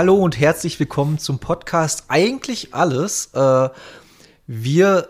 Hallo 0.00 0.14
und 0.14 0.40
herzlich 0.40 0.80
willkommen 0.80 1.18
zum 1.18 1.40
Podcast 1.40 2.04
Eigentlich 2.08 2.72
alles. 2.72 3.34
Äh, 3.34 3.68
wir 4.46 5.08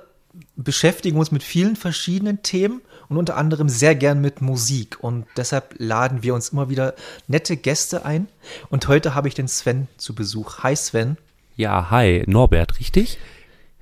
beschäftigen 0.57 1.17
uns 1.17 1.31
mit 1.31 1.45
vielen 1.45 1.77
verschiedenen 1.77 2.43
Themen 2.43 2.81
und 3.09 3.17
unter 3.17 3.37
anderem 3.37 3.69
sehr 3.69 3.95
gern 3.95 4.21
mit 4.21 4.41
Musik. 4.41 4.98
Und 5.01 5.27
deshalb 5.37 5.77
laden 5.79 6.25
wir 6.25 6.34
uns 6.34 6.48
immer 6.48 6.71
wieder 6.71 6.95
nette 7.29 7.57
Gäste 7.57 8.05
ein. 8.05 8.27
Und 8.69 8.89
heute 8.89 9.15
habe 9.15 9.29
ich 9.29 9.34
den 9.34 9.47
Sven 9.47 9.87
zu 9.97 10.12
Besuch. 10.12 10.65
Hi 10.65 10.75
Sven. 10.75 11.19
Ja, 11.55 11.93
hi, 11.93 12.25
Norbert, 12.27 12.81
richtig? 12.81 13.19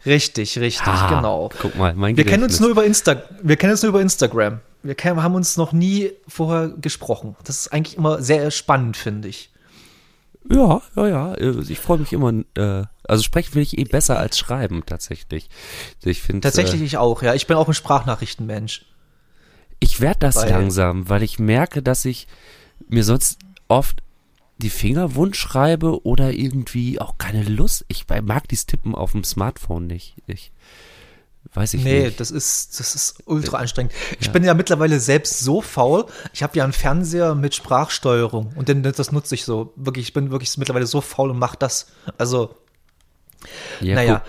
Richtig, 0.05 0.59
richtig, 0.59 0.89
Ah, 0.89 1.09
genau. 1.09 1.49
Guck 1.59 1.75
mal, 1.77 1.95
mein 1.95 2.19
Wir 2.19 2.27
kennen 2.27 2.45
uns 2.45 2.61
nur 2.61 2.69
über 2.69 2.85
Insta 2.85 3.23
wir 3.43 3.57
kennen 3.57 3.73
uns 3.73 3.83
nur 3.83 3.89
über 3.89 4.03
Instagram. 4.03 4.61
Wir 4.83 4.95
haben 5.03 5.35
uns 5.35 5.57
noch 5.57 5.73
nie 5.73 6.11
vorher 6.29 6.69
gesprochen. 6.69 7.35
Das 7.45 7.61
ist 7.61 7.73
eigentlich 7.73 7.97
immer 7.97 8.21
sehr 8.21 8.51
spannend, 8.51 8.99
finde 8.99 9.29
ich. 9.29 9.49
Ja, 10.51 10.81
ja, 10.97 11.07
ja. 11.09 11.35
äh, 11.35 11.61
Ich 11.69 11.79
freue 11.79 11.99
mich 11.99 12.13
immer. 12.13 12.33
Äh, 12.57 12.85
also 13.05 13.23
sprechen 13.23 13.55
will 13.55 13.63
ich 13.63 13.79
eh 13.79 13.85
besser 13.85 14.19
als 14.19 14.39
schreiben 14.39 14.83
tatsächlich. 14.87 15.49
Ich 16.05 16.23
finde 16.23 16.41
Tatsächlich 16.43 16.81
Äh, 16.81 16.85
ich 16.85 16.97
auch, 16.99 17.23
ja. 17.23 17.35
Ich 17.35 17.47
bin 17.47 17.57
auch 17.57 17.69
ein 17.69 17.75
Sprachnachrichtenmensch. 17.75 18.85
ich 19.81 20.01
werde 20.01 20.21
das 20.21 20.37
weil- 20.37 20.51
langsam, 20.51 21.09
weil 21.09 21.23
ich 21.23 21.39
merke, 21.39 21.83
dass 21.83 22.05
ich 22.05 22.27
mir 22.89 23.05
sonst 23.05 23.39
oft 23.69 24.03
die 24.59 24.71
Finger 24.71 25.15
wund 25.15 25.37
schreibe 25.37 26.05
oder 26.05 26.33
irgendwie 26.33 27.01
auch 27.01 27.17
keine 27.19 27.45
Lust. 27.45 27.85
Ich 27.89 28.07
mag 28.23 28.49
dieses 28.49 28.67
Tippen 28.67 28.95
auf 28.95 29.13
dem 29.13 29.23
Smartphone 29.25 29.87
nicht. 29.87 30.17
Ich 30.27 30.51
weiß 31.55 31.75
ich 31.75 31.85
Nee, 31.85 32.05
nicht. 32.07 32.21
das 32.21 32.31
ist, 32.31 32.79
das 32.79 32.95
ist 32.95 33.23
ultra 33.27 33.59
anstrengend. 33.59 33.93
Ich 34.21 34.31
bin 34.31 34.45
ja 34.45 34.55
mittlerweile 34.55 35.01
selbst 35.01 35.41
so 35.41 35.61
faul. 35.63 36.07
Ich 36.33 36.43
habe 36.43 36.57
ja 36.57 36.65
einen 36.65 36.73
Fernseher 36.73 37.35
mit 37.35 37.55
Sprachsteuerung 37.55 38.53
und 38.57 38.69
den, 38.69 38.83
das 38.83 39.13
nutze 39.13 39.35
ich 39.35 39.45
so. 39.45 39.73
Wirklich, 39.77 40.07
ich 40.09 40.13
bin 40.13 40.31
wirklich 40.31 40.57
mittlerweile 40.59 40.87
so 40.87 41.01
faul 41.01 41.31
und 41.31 41.39
mach 41.39 41.55
das. 41.57 41.87
Also, 42.19 42.55
Ja, 43.81 43.95
naja, 43.95 44.25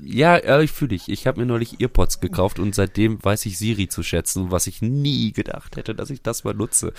Ja, 0.00 0.36
äh, 0.36 0.62
ich 0.62 0.70
fühle 0.70 0.90
dich. 0.90 1.08
Ich 1.08 1.26
habe 1.26 1.40
mir 1.40 1.46
neulich 1.46 1.80
Earpods 1.80 2.20
gekauft 2.20 2.58
und 2.60 2.74
seitdem 2.74 3.22
weiß 3.22 3.44
ich 3.46 3.58
Siri 3.58 3.88
zu 3.88 4.02
schätzen, 4.04 4.50
was 4.52 4.66
ich 4.68 4.80
nie 4.80 5.32
gedacht 5.32 5.76
hätte, 5.76 5.94
dass 5.94 6.10
ich 6.10 6.22
das 6.22 6.44
mal 6.44 6.54
nutze. 6.54 6.92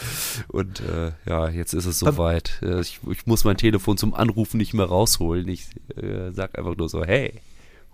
Und 0.49 0.81
äh, 0.81 1.13
ja, 1.27 1.47
jetzt 1.49 1.73
ist 1.73 1.85
es 1.85 1.99
soweit. 1.99 2.59
Äh, 2.61 2.81
ich, 2.81 2.99
ich 3.09 3.25
muss 3.25 3.45
mein 3.45 3.57
Telefon 3.57 3.97
zum 3.97 4.13
Anrufen 4.13 4.57
nicht 4.57 4.73
mehr 4.73 4.85
rausholen. 4.85 5.47
Ich 5.47 5.67
äh, 5.95 6.31
sag 6.33 6.57
einfach 6.57 6.75
nur 6.75 6.89
so, 6.89 7.03
hey, 7.05 7.39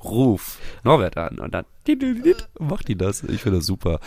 ruf 0.10 0.58
Norbert 0.84 1.18
an. 1.18 1.40
Und 1.40 1.54
dann 1.54 1.66
macht 2.60 2.88
die 2.88 2.98
das. 2.98 3.24
Ich 3.24 3.42
finde 3.42 3.60
das 3.60 3.66
super. 3.66 4.00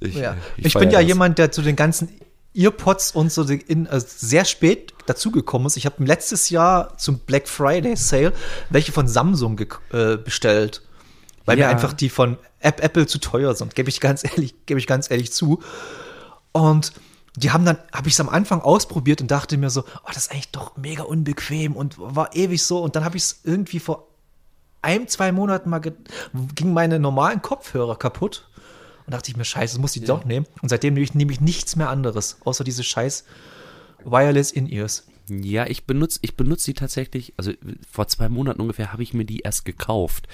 Ich, 0.00 0.16
ja. 0.16 0.36
Ich, 0.56 0.72
feier 0.72 0.80
bin 0.80 0.90
ja 0.90 1.00
das. 1.00 1.08
jemand, 1.08 1.38
der 1.38 1.52
zu 1.52 1.62
den 1.62 1.76
ganzen 1.76 2.08
Earpods 2.54 3.12
und 3.12 3.30
so 3.32 3.42
in, 3.42 3.86
äh, 3.86 4.00
sehr 4.00 4.44
spät 4.44 4.92
dazugekommen 5.06 5.66
ist. 5.66 5.76
Ich 5.76 5.86
habe 5.86 6.04
letztes 6.04 6.50
Jahr 6.50 6.96
zum 6.98 7.18
Black 7.20 7.48
Friday 7.48 7.96
Sale 7.96 8.32
welche 8.70 8.92
von 8.92 9.06
Samsung 9.06 9.60
äh, 9.92 10.16
bestellt. 10.16 10.82
Weil 11.46 11.56
mir 11.56 11.62
Ja. 11.62 11.68
einfach 11.70 11.92
die 11.92 12.10
von 12.10 12.36
App 12.60 12.82
Apple 12.82 13.06
zu 13.06 13.18
teuer 13.18 13.54
sind, 13.54 13.74
gebe 13.74 13.88
ich 13.88 14.00
ganz 14.00 14.24
ehrlich, 14.24 14.54
gebe 14.66 14.78
ich 14.78 14.86
ganz 14.86 15.10
ehrlich 15.10 15.32
zu. 15.32 15.60
Und 16.52 16.92
die 17.36 17.52
haben 17.52 17.64
dann, 17.64 17.78
habe 17.92 18.08
ich 18.08 18.14
es 18.14 18.20
am 18.20 18.28
Anfang 18.28 18.60
ausprobiert 18.60 19.20
und 19.20 19.30
dachte 19.30 19.56
mir 19.56 19.70
so, 19.70 19.82
oh, 19.82 20.08
das 20.08 20.24
ist 20.24 20.32
eigentlich 20.32 20.50
doch 20.50 20.76
mega 20.76 21.04
unbequem 21.04 21.76
und 21.76 21.96
war 21.98 22.34
ewig 22.34 22.62
so. 22.62 22.82
Und 22.82 22.96
dann 22.96 23.04
habe 23.04 23.16
ich 23.16 23.22
es 23.22 23.40
irgendwie 23.44 23.78
vor 23.80 24.08
ein, 24.82 25.08
zwei 25.08 25.32
Monaten 25.32 25.70
mal, 25.70 25.80
ging 25.80 26.72
meine 26.72 26.98
normalen 26.98 27.42
Kopfhörer 27.42 27.96
kaputt. 27.96 28.48
Und 29.06 29.14
dachte 29.14 29.30
ich 29.30 29.36
mir, 29.36 29.44
scheiße, 29.44 29.74
das 29.74 29.80
muss 29.80 29.96
ich 29.96 30.04
doch 30.04 30.24
nehmen. 30.24 30.46
Und 30.62 30.68
seitdem 30.68 30.94
nehme 30.94 31.04
ich, 31.04 31.14
nehme 31.14 31.32
ich 31.32 31.40
nichts 31.40 31.74
mehr 31.74 31.90
anderes, 31.90 32.38
außer 32.44 32.62
diese 32.62 32.84
scheiß 32.84 33.24
Wireless 34.04 34.52
In-Ears. 34.52 35.06
Ja, 35.28 35.66
ich 35.66 35.84
benutze 35.84 36.18
ich 36.22 36.36
benutze 36.36 36.66
die 36.66 36.74
tatsächlich, 36.74 37.34
also 37.36 37.52
vor 37.88 38.08
zwei 38.08 38.28
Monaten 38.28 38.60
ungefähr 38.60 38.92
habe 38.92 39.02
ich 39.02 39.14
mir 39.14 39.24
die 39.24 39.40
erst 39.40 39.64
gekauft, 39.64 40.26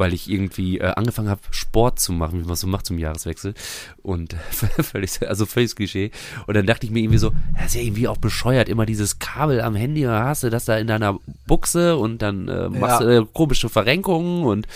weil 0.00 0.14
ich 0.14 0.28
irgendwie 0.28 0.78
äh, 0.78 0.92
angefangen 0.96 1.28
habe, 1.28 1.42
Sport 1.50 2.00
zu 2.00 2.12
machen, 2.12 2.42
wie 2.42 2.46
man 2.46 2.56
so 2.56 2.66
macht 2.66 2.86
zum 2.86 2.98
Jahreswechsel. 2.98 3.54
Und 4.02 4.32
völlig, 4.80 5.28
also 5.28 5.46
völlig 5.46 5.76
Klischee. 5.76 6.10
Und 6.46 6.56
dann 6.56 6.66
dachte 6.66 6.86
ich 6.86 6.90
mir 6.90 7.00
irgendwie 7.00 7.18
so, 7.18 7.32
das 7.54 7.66
ist 7.66 7.74
ja 7.74 7.82
irgendwie 7.82 8.08
auch 8.08 8.16
bescheuert, 8.16 8.68
immer 8.68 8.86
dieses 8.86 9.18
Kabel 9.18 9.60
am 9.60 9.76
Handy, 9.76 10.02
hast 10.02 10.42
du 10.42 10.50
das 10.50 10.64
da 10.64 10.78
in 10.78 10.86
deiner 10.86 11.18
Buchse 11.46 11.96
und 11.96 12.22
dann 12.22 12.48
äh, 12.48 12.68
machst 12.70 13.00
Ja. 13.00 13.06
du 13.06 13.22
äh, 13.22 13.26
komische 13.32 13.68
Verrenkungen 13.68 14.44
und 14.44 14.66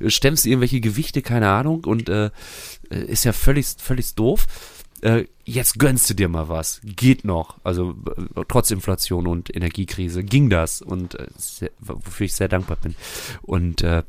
äh, 0.00 0.10
stemmst 0.10 0.46
irgendwelche 0.46 0.80
Gewichte, 0.80 1.22
keine 1.22 1.48
Ahnung, 1.48 1.84
und 1.84 2.08
äh, 2.10 2.26
äh, 2.90 3.04
ist 3.06 3.24
ja 3.24 3.32
völlig, 3.32 3.66
völlig 3.78 4.14
doof 4.14 4.46
jetzt 5.44 5.78
gönnst 5.78 6.08
du 6.08 6.14
dir 6.14 6.28
mal 6.30 6.48
was. 6.48 6.80
Geht 6.82 7.26
noch. 7.26 7.58
Also 7.62 7.94
trotz 8.48 8.70
Inflation 8.70 9.26
und 9.26 9.54
Energiekrise 9.54 10.24
ging 10.24 10.48
das 10.48 10.80
und 10.80 11.18
wofür 11.78 12.24
ich 12.24 12.34
sehr 12.34 12.48
dankbar 12.48 12.78
bin. 12.82 12.94
Und 13.42 13.82
äh, 13.82 14.02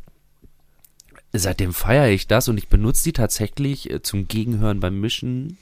seitdem 1.39 1.73
feiere 1.73 2.09
ich 2.09 2.27
das 2.27 2.47
und 2.47 2.57
ich 2.57 2.67
benutze 2.67 3.03
die 3.05 3.13
tatsächlich 3.13 3.89
äh, 3.89 4.01
zum 4.01 4.27
Gegenhören 4.27 4.79
beim 4.79 4.99
Mischen. 4.99 5.57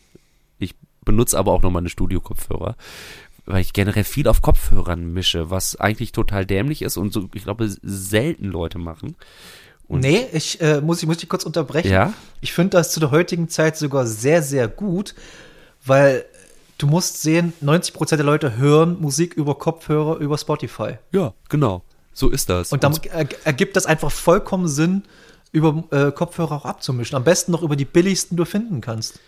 Ich 0.60 0.76
benutze 1.06 1.38
aber 1.38 1.52
auch 1.52 1.62
noch 1.62 1.72
meine 1.72 1.90
Studio-Kopfhörer, 1.90 2.76
weil 3.46 3.62
ich 3.62 3.74
generell 3.74 4.04
viel 4.04 4.28
auf 4.28 4.42
Kopfhörern 4.42 5.14
mische, 5.14 5.50
was 5.50 5.76
eigentlich 5.76 6.12
total 6.12 6.46
dämlich 6.46 6.82
ist 6.82 6.98
und 6.98 7.12
so, 7.14 7.30
ich 7.34 7.44
glaube, 7.44 7.70
selten 7.82 8.46
Leute 8.46 8.78
machen. 8.78 9.16
Und- 9.88 10.00
nee, 10.02 10.26
ich 10.32 10.62
äh, 10.62 10.80
muss, 10.82 11.02
ich 11.02 11.08
muss 11.08 11.18
dich 11.18 11.28
kurz 11.30 11.44
unterbrechen. 11.44 11.92
Ja? 11.92 12.14
Ich 12.42 12.54
finde 12.54 12.72
das 12.78 12.92
zu 12.92 13.00
der 13.00 13.12
heutigen 13.12 13.50
Zeit 13.50 13.78
sogar 13.78 14.08
sehr, 14.08 14.42
sehr 14.42 14.68
gut, 14.68 15.14
weil 15.86 16.24
du 16.78 16.88
musst 16.88 17.22
sehen, 17.22 17.54
90% 17.62 18.16
der 18.16 18.26
Leute 18.26 18.56
hören 18.58 19.00
Musik 19.02 19.34
über 19.34 19.56
Kopfhörer, 19.56 20.18
über 20.18 20.38
Spotify. 20.38 20.94
Ja, 21.12 21.34
genau. 21.50 21.84
So 22.14 22.30
ist 22.30 22.50
das. 22.50 22.72
Und 22.72 22.84
dann 22.84 22.98
er- 23.12 23.28
ergibt 23.44 23.76
das 23.76 23.86
einfach 23.86 24.12
vollkommen 24.12 24.68
Sinn, 24.68 25.04
über 25.54 25.84
äh, 25.92 26.12
Kopfhörer 26.12 26.52
auch 26.52 26.66
abzumischen. 26.66 27.16
Am 27.16 27.24
besten 27.24 27.54
noch 27.54 27.62
über 27.64 27.78
die 27.78 27.86
billigsten, 27.86 28.36
die 28.36 28.42
du 28.42 28.46
finden 28.46 28.82
kannst. 28.82 29.20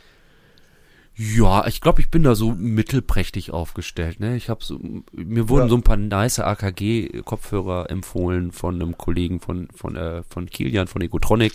Ja, 1.17 1.65
ich 1.65 1.79
glaube, 1.79 2.01
ich 2.01 2.09
bin 2.11 2.23
da 2.23 2.35
so 2.35 2.51
mittelprächtig 2.51 3.51
aufgestellt. 3.51 4.19
Ne? 4.19 4.35
Ich 4.35 4.49
habe 4.49 4.61
so, 4.65 4.77
mir 5.13 5.47
wurden 5.47 5.63
Ja. 5.63 5.69
so 5.69 5.75
ein 5.77 5.83
paar 5.83 5.95
nice 5.95 6.39
AKG-Kopfhörer 6.39 7.89
empfohlen 7.89 8.51
von 8.51 8.75
einem 8.75 8.97
Kollegen 8.97 9.39
von 9.39 9.69
von 9.73 9.95
äh, 9.95 10.23
von 10.27 10.49
Kilian 10.49 10.87
von 10.87 11.01
Egotronic. 11.01 11.53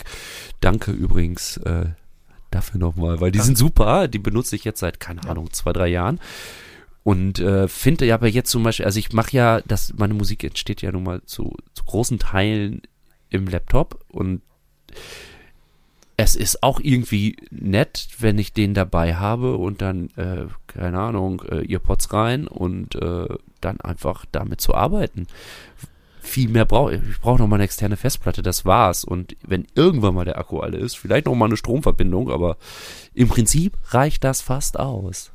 Danke 0.61 0.91
übrigens 0.91 1.57
äh, 1.57 1.85
dafür 2.49 2.79
nochmal, 2.79 3.21
weil 3.21 3.31
die 3.31 3.39
sind 3.39 3.55
super. 3.57 4.07
Die 4.07 4.17
benutze 4.19 4.55
ich 4.55 4.63
jetzt 4.63 4.79
seit 4.79 4.99
keine 4.99 5.23
Ahnung 5.29 5.51
zwei 5.53 5.73
drei 5.73 5.89
Jahren 5.89 6.19
und 7.03 7.37
äh, 7.39 7.67
finde 7.67 8.05
ja 8.07 8.15
aber 8.15 8.29
jetzt 8.29 8.49
zum 8.49 8.63
Beispiel, 8.63 8.85
also 8.85 8.97
ich 8.97 9.13
mache 9.13 9.35
ja, 9.37 9.61
das 9.61 9.93
meine 9.95 10.15
Musik 10.15 10.43
entsteht 10.43 10.81
ja 10.81 10.91
nun 10.91 11.03
mal 11.03 11.21
zu, 11.25 11.55
zu 11.75 11.83
großen 11.83 12.17
Teilen 12.17 12.81
im 13.29 13.45
Laptop 13.47 14.03
und 14.07 14.41
es 16.17 16.35
ist 16.35 16.61
auch 16.61 16.79
irgendwie 16.79 17.35
nett, 17.49 18.07
wenn 18.19 18.37
ich 18.37 18.53
den 18.53 18.73
dabei 18.73 19.15
habe 19.15 19.57
und 19.57 19.81
dann, 19.81 20.09
äh, 20.17 20.45
keine 20.67 20.99
Ahnung, 20.99 21.41
äh, 21.49 21.71
Earpods 21.71 22.13
rein 22.13 22.47
und 22.47 22.95
äh, 22.95 23.27
dann 23.59 23.81
einfach 23.81 24.25
damit 24.31 24.61
zu 24.61 24.75
arbeiten. 24.75 25.27
Viel 26.21 26.49
mehr 26.49 26.65
brauche 26.65 26.93
ich. 26.93 27.01
Ich 27.09 27.19
brauche 27.19 27.39
noch 27.39 27.47
mal 27.47 27.55
eine 27.55 27.63
externe 27.63 27.97
Festplatte, 27.97 28.43
das 28.43 28.65
war's. 28.65 29.03
Und 29.03 29.35
wenn 29.41 29.65
irgendwann 29.73 30.13
mal 30.13 30.25
der 30.25 30.37
Akku 30.37 30.59
alle 30.59 30.77
ist, 30.77 30.97
vielleicht 30.97 31.25
noch 31.25 31.33
mal 31.33 31.45
eine 31.45 31.57
Stromverbindung, 31.57 32.29
aber 32.29 32.57
im 33.15 33.27
Prinzip 33.27 33.75
reicht 33.89 34.23
das 34.23 34.41
fast 34.41 34.79
aus. 34.79 35.31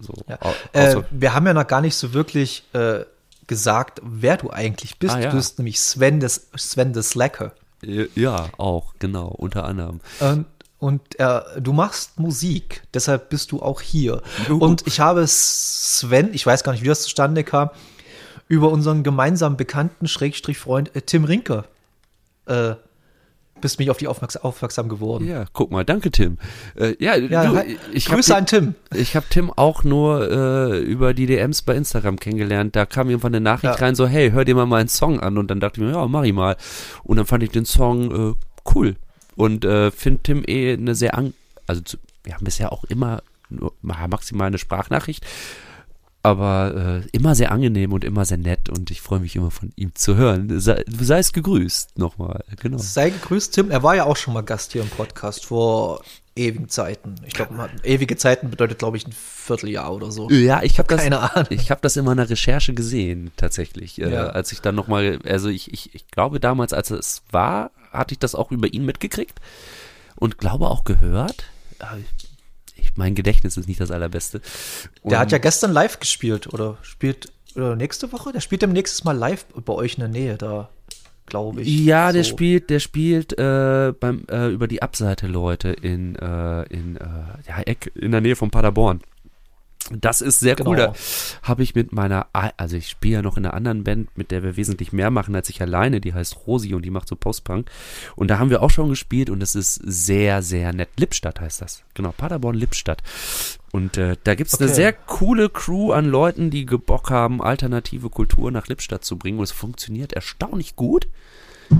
So, 0.00 0.12
Ja. 0.28 0.38
Äh, 0.72 1.02
wir 1.10 1.34
haben 1.34 1.46
ja 1.46 1.54
noch 1.54 1.66
gar 1.66 1.80
nicht 1.80 1.94
so 1.94 2.12
wirklich 2.12 2.64
äh, 2.72 3.04
gesagt, 3.46 4.00
wer 4.04 4.36
du 4.36 4.50
eigentlich 4.50 4.98
bist. 4.98 5.14
Ah, 5.14 5.20
ja. 5.20 5.30
Du 5.30 5.36
bist 5.36 5.58
nämlich 5.58 5.80
Sven 5.80 6.18
des, 6.18 6.48
Sven 6.56 6.92
des 6.92 7.10
Slacker. 7.10 7.52
Ja, 7.82 8.50
auch, 8.58 8.94
genau, 8.98 9.28
unter 9.28 9.64
anderem. 9.64 10.00
Und, 10.20 10.46
und 10.78 11.20
äh, 11.20 11.60
du 11.60 11.72
machst 11.72 12.18
Musik, 12.18 12.82
deshalb 12.92 13.30
bist 13.30 13.52
du 13.52 13.62
auch 13.62 13.80
hier. 13.80 14.22
Juhu. 14.48 14.64
Und 14.64 14.86
ich 14.86 15.00
habe 15.00 15.26
Sven, 15.26 16.32
ich 16.32 16.44
weiß 16.44 16.64
gar 16.64 16.72
nicht, 16.72 16.82
wie 16.82 16.88
das 16.88 17.02
zustande 17.02 17.44
kam, 17.44 17.70
über 18.48 18.70
unseren 18.70 19.02
gemeinsamen 19.02 19.56
Bekannten, 19.56 20.06
Schrägstrich 20.08 20.58
Freund 20.58 20.94
äh, 20.94 21.02
Tim 21.02 21.24
Rinker, 21.24 21.64
äh, 22.46 22.74
bist 23.66 23.78
mich 23.80 23.90
auf 23.90 23.96
die 23.98 24.06
aufmerksam, 24.08 24.42
aufmerksam 24.42 24.88
geworden. 24.88 25.26
Ja, 25.26 25.44
guck 25.52 25.70
mal, 25.72 25.84
danke 25.84 26.10
Tim. 26.10 26.38
Äh, 26.76 26.94
ja, 27.02 27.16
Ja, 27.16 27.46
du, 27.46 27.62
ich 27.92 28.06
hab 28.08 28.14
Grüße 28.14 28.30
Tim- 28.30 28.36
an 28.38 28.46
Tim. 28.46 28.74
Ich 28.94 29.16
habe 29.16 29.26
Tim 29.28 29.50
auch 29.50 29.82
nur 29.84 30.30
äh, 30.30 30.78
über 30.78 31.12
die 31.14 31.26
DMs 31.26 31.62
bei 31.62 31.74
Instagram 31.74 32.18
kennengelernt. 32.18 32.76
Da 32.76 32.86
kam 32.86 33.10
irgendwann 33.10 33.34
eine 33.34 33.42
Nachricht 33.42 33.74
Ja. 33.78 33.84
rein, 33.84 33.94
so, 33.94 34.06
hey, 34.06 34.30
hör 34.30 34.44
dir 34.44 34.54
mal 34.54 34.66
meinen 34.66 34.88
Song 34.88 35.20
an. 35.20 35.36
Und 35.38 35.50
dann 35.50 35.60
dachte 35.60 35.80
ich 35.80 35.86
mir, 35.86 35.92
ja, 35.92 36.06
mach 36.06 36.22
ich 36.22 36.32
mal. 36.32 36.56
Und 37.02 37.16
dann 37.16 37.26
fand 37.26 37.42
ich 37.42 37.50
den 37.50 37.64
Song 37.64 38.30
äh, 38.32 38.34
cool. 38.74 38.96
Und 39.34 39.64
äh, 39.64 39.90
finde 39.90 40.22
Tim 40.22 40.44
eh 40.46 40.72
eine 40.74 40.94
sehr, 40.94 41.16
an 41.18 41.34
also 41.66 41.82
wir 42.24 42.34
haben 42.34 42.44
bisher 42.44 42.72
auch 42.72 42.84
immer 42.84 43.22
nur 43.50 43.72
ma- 43.82 44.06
maximal 44.08 44.46
eine 44.46 44.58
Sprachnachricht. 44.58 45.24
Aber 46.26 47.02
äh, 47.04 47.08
immer 47.12 47.34
sehr 47.34 47.52
angenehm 47.52 47.92
und 47.92 48.04
immer 48.04 48.24
sehr 48.24 48.38
nett 48.38 48.68
und 48.68 48.90
ich 48.90 49.00
freue 49.00 49.20
mich 49.20 49.36
immer 49.36 49.50
von 49.50 49.72
ihm 49.76 49.94
zu 49.94 50.16
hören. 50.16 50.60
Sei, 50.60 50.84
sei 51.00 51.18
es 51.18 51.32
gegrüßt 51.32 51.98
nochmal, 51.98 52.42
genau. 52.60 52.78
Sei 52.78 53.10
gegrüßt, 53.10 53.54
Tim. 53.54 53.70
Er 53.70 53.82
war 53.82 53.94
ja 53.96 54.04
auch 54.04 54.16
schon 54.16 54.34
mal 54.34 54.42
Gast 54.42 54.72
hier 54.72 54.82
im 54.82 54.88
Podcast 54.88 55.46
vor 55.46 56.02
ewigen 56.34 56.68
Zeiten. 56.68 57.14
Ich 57.24 57.32
glaube, 57.32 57.70
ewige 57.82 58.16
Zeiten 58.16 58.50
bedeutet, 58.50 58.78
glaube 58.78 58.96
ich, 58.98 59.06
ein 59.06 59.12
Vierteljahr 59.12 59.94
oder 59.94 60.10
so. 60.10 60.28
Ja, 60.30 60.62
ich 60.62 60.78
habe 60.78 60.88
das, 60.88 61.00
Keine 61.02 61.20
Ahnung. 61.34 61.46
ich 61.50 61.70
habe 61.70 61.80
das 61.80 61.96
in 61.96 62.04
meiner 62.04 62.28
Recherche 62.28 62.74
gesehen, 62.74 63.30
tatsächlich. 63.36 64.00
Äh, 64.00 64.12
Ja. 64.12 64.26
als 64.26 64.52
ich 64.52 64.60
dann 64.60 64.74
nochmal, 64.74 65.18
also 65.24 65.48
ich, 65.48 65.72
ich, 65.72 65.94
ich 65.94 66.08
glaube 66.10 66.38
damals, 66.40 66.72
als 66.74 66.90
es 66.90 67.22
war, 67.30 67.70
hatte 67.92 68.12
ich 68.12 68.18
das 68.18 68.34
auch 68.34 68.50
über 68.50 68.66
ihn 68.72 68.84
mitgekriegt 68.84 69.40
und 70.16 70.36
glaube 70.38 70.68
auch 70.68 70.84
gehört. 70.84 71.44
Ich, 72.76 72.96
mein 72.96 73.14
Gedächtnis 73.14 73.56
ist 73.56 73.66
nicht 73.68 73.80
das 73.80 73.90
allerbeste. 73.90 74.40
Der 74.40 75.12
Und- 75.12 75.18
hat 75.18 75.32
ja 75.32 75.38
gestern 75.38 75.72
live 75.72 75.98
gespielt 76.00 76.52
oder 76.52 76.78
spielt 76.82 77.32
oder 77.54 77.74
nächste 77.76 78.12
Woche? 78.12 78.32
Der 78.32 78.40
spielt 78.40 78.62
demnächst 78.62 79.04
mal 79.04 79.16
live 79.16 79.44
bei 79.64 79.72
euch 79.72 79.94
in 79.94 80.00
der 80.00 80.08
Nähe 80.08 80.36
da, 80.36 80.68
glaube 81.24 81.62
ich. 81.62 81.68
Ja, 81.84 82.12
der 82.12 82.22
So. 82.24 82.30
spielt, 82.30 82.68
der 82.70 82.80
spielt 82.80 83.38
äh, 83.38 83.92
beim 83.98 84.24
äh, 84.30 84.48
über 84.50 84.68
die 84.68 84.82
Abseite 84.82 85.26
Leute 85.26 85.70
in 85.70 86.16
äh, 86.16 86.62
in 86.64 86.96
äh, 86.96 87.00
ja, 87.48 87.60
Eck 87.64 87.90
in 87.94 88.12
der 88.12 88.20
Nähe 88.20 88.36
von 88.36 88.50
Paderborn. 88.50 89.00
Das 89.92 90.20
ist 90.20 90.40
sehr 90.40 90.56
cool. 90.60 90.76
Genau. 90.76 90.88
Da 90.88 90.94
habe 91.42 91.62
ich 91.62 91.74
mit 91.74 91.92
meiner, 91.92 92.26
also 92.32 92.76
ich 92.76 92.88
spiele 92.88 93.14
ja 93.14 93.22
noch 93.22 93.36
in 93.36 93.44
einer 93.44 93.54
anderen 93.54 93.84
Band, 93.84 94.16
mit 94.16 94.30
der 94.30 94.42
wir 94.42 94.56
wesentlich 94.56 94.92
mehr 94.92 95.10
machen 95.10 95.34
als 95.34 95.48
ich 95.48 95.60
alleine. 95.62 96.00
Die 96.00 96.12
heißt 96.12 96.38
Rosi 96.46 96.74
und 96.74 96.82
die 96.82 96.90
macht 96.90 97.08
so 97.08 97.14
Postpunk. 97.14 97.70
Und 98.16 98.28
da 98.28 98.38
haben 98.38 98.50
wir 98.50 98.62
auch 98.62 98.70
schon 98.70 98.88
gespielt 98.88 99.30
und 99.30 99.42
es 99.42 99.54
ist 99.54 99.74
sehr, 99.84 100.42
sehr 100.42 100.72
nett. 100.72 100.88
Lippstadt 100.98 101.40
heißt 101.40 101.62
das. 101.62 101.84
Genau, 101.94 102.12
Paderborn 102.12 102.56
Lippstadt. 102.56 103.02
Und 103.72 103.96
äh, 103.96 104.16
da 104.24 104.34
gibt's 104.34 104.58
eine 104.58 104.66
Okay. 104.66 104.74
sehr 104.74 104.92
coole 104.92 105.48
Crew 105.50 105.92
an 105.92 106.06
Leuten, 106.06 106.50
die 106.50 106.64
Bock 106.64 107.10
haben, 107.10 107.40
alternative 107.40 108.10
Kultur 108.10 108.50
nach 108.50 108.66
Lippstadt 108.66 109.04
zu 109.04 109.16
bringen. 109.16 109.38
Und 109.38 109.44
es 109.44 109.52
funktioniert 109.52 110.12
erstaunlich 110.14 110.74
gut. 110.76 111.06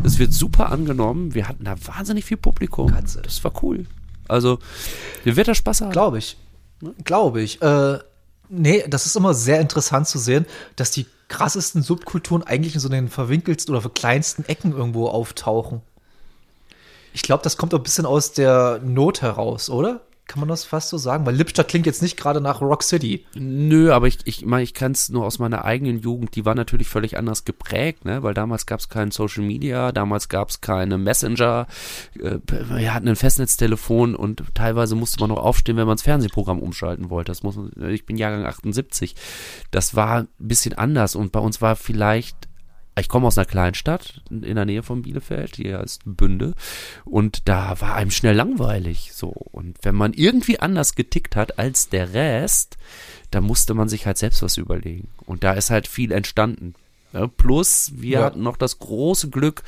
Es 0.04 0.18
wird 0.18 0.32
super 0.32 0.70
angenommen. 0.70 1.34
Wir 1.34 1.48
hatten 1.48 1.64
da 1.64 1.74
wahnsinnig 1.86 2.24
viel 2.24 2.36
Publikum. 2.36 2.90
Katze. 2.90 3.22
Das 3.22 3.42
war 3.44 3.52
cool. 3.62 3.86
Also, 4.28 4.58
ihr 5.24 5.36
wird 5.36 5.48
da 5.48 5.54
Spaß 5.54 5.80
haben. 5.82 5.92
Glaube 5.92 6.18
ich. 6.18 6.36
Glaube 7.04 7.40
ich. 7.40 7.62
Äh, 7.62 7.98
nee, 8.48 8.84
das 8.88 9.06
ist 9.06 9.16
immer 9.16 9.34
sehr 9.34 9.60
interessant 9.60 10.08
zu 10.08 10.18
sehen, 10.18 10.46
dass 10.76 10.90
die 10.90 11.06
krassesten 11.28 11.82
Subkulturen 11.82 12.42
eigentlich 12.42 12.74
in 12.74 12.80
so 12.80 12.88
den 12.88 13.08
verwinkelsten 13.08 13.74
oder 13.74 13.88
kleinsten 13.88 14.44
Ecken 14.44 14.72
irgendwo 14.72 15.08
auftauchen. 15.08 15.82
Ich 17.12 17.22
glaube, 17.22 17.42
das 17.42 17.56
kommt 17.56 17.72
auch 17.74 17.78
ein 17.78 17.82
bisschen 17.82 18.06
aus 18.06 18.32
der 18.32 18.80
Not 18.84 19.22
heraus, 19.22 19.70
oder? 19.70 20.02
Kann 20.26 20.40
man 20.40 20.48
das 20.48 20.64
fast 20.64 20.88
so 20.88 20.98
sagen? 20.98 21.24
Weil 21.24 21.36
Lippstadt 21.36 21.68
klingt 21.68 21.86
jetzt 21.86 22.02
nicht 22.02 22.16
gerade 22.16 22.40
nach 22.40 22.60
Rock 22.60 22.82
City. 22.82 23.24
Nö, 23.34 23.92
aber 23.92 24.08
ich, 24.08 24.18
ich 24.24 24.44
ich 24.44 24.74
kann 24.74 24.92
es 24.92 25.08
nur 25.08 25.24
aus 25.24 25.38
meiner 25.38 25.64
eigenen 25.64 26.00
Jugend, 26.00 26.34
die 26.34 26.44
war 26.44 26.56
natürlich 26.56 26.88
völlig 26.88 27.16
anders 27.16 27.44
geprägt, 27.44 28.04
ne? 28.04 28.24
Weil 28.24 28.34
damals 28.34 28.66
gab 28.66 28.80
es 28.80 28.88
kein 28.88 29.12
Social 29.12 29.44
Media, 29.44 29.92
damals 29.92 30.28
gab 30.28 30.48
es 30.50 30.60
keine 30.60 30.98
Messenger, 30.98 31.68
äh, 32.20 32.38
wir 32.48 32.92
hatten 32.92 33.08
ein 33.08 33.16
Festnetztelefon 33.16 34.16
und 34.16 34.42
teilweise 34.54 34.96
musste 34.96 35.20
man 35.20 35.30
noch 35.30 35.42
aufstehen, 35.42 35.76
wenn 35.76 35.86
man 35.86 35.96
das 35.96 36.02
Fernsehprogramm 36.02 36.60
umschalten 36.60 37.08
wollte. 37.08 37.30
Das 37.30 37.44
muss 37.44 37.56
ich 37.88 38.04
bin 38.04 38.16
Jahrgang 38.16 38.46
78. 38.46 39.14
Das 39.70 39.94
war 39.94 40.22
ein 40.22 40.28
bisschen 40.38 40.74
anders 40.74 41.14
und 41.14 41.30
bei 41.30 41.40
uns 41.40 41.62
war 41.62 41.76
vielleicht 41.76 42.45
ich 42.98 43.08
komme 43.08 43.26
aus 43.26 43.36
einer 43.38 43.44
kleinen 43.44 43.74
Stadt 43.74 44.22
in 44.30 44.54
der 44.54 44.64
Nähe 44.64 44.82
von 44.82 45.02
Bielefeld, 45.02 45.58
die 45.58 45.74
heißt 45.74 46.02
Bünde, 46.04 46.54
und 47.04 47.48
da 47.48 47.80
war 47.80 47.94
einem 47.94 48.10
schnell 48.10 48.34
langweilig, 48.34 49.10
so. 49.14 49.28
Und 49.28 49.76
wenn 49.82 49.94
man 49.94 50.12
irgendwie 50.12 50.60
anders 50.60 50.94
getickt 50.94 51.36
hat 51.36 51.58
als 51.58 51.88
der 51.88 52.14
Rest, 52.14 52.76
da 53.30 53.40
musste 53.40 53.74
man 53.74 53.88
sich 53.88 54.06
halt 54.06 54.18
selbst 54.18 54.42
was 54.42 54.56
überlegen. 54.56 55.08
Und 55.26 55.44
da 55.44 55.52
ist 55.52 55.70
halt 55.70 55.86
viel 55.88 56.12
entstanden. 56.12 56.74
Ja, 57.12 57.26
plus, 57.26 57.92
wir 57.96 58.18
Ja. 58.20 58.24
hatten 58.24 58.42
noch 58.42 58.56
das 58.56 58.78
große 58.78 59.30
Glück, 59.30 59.62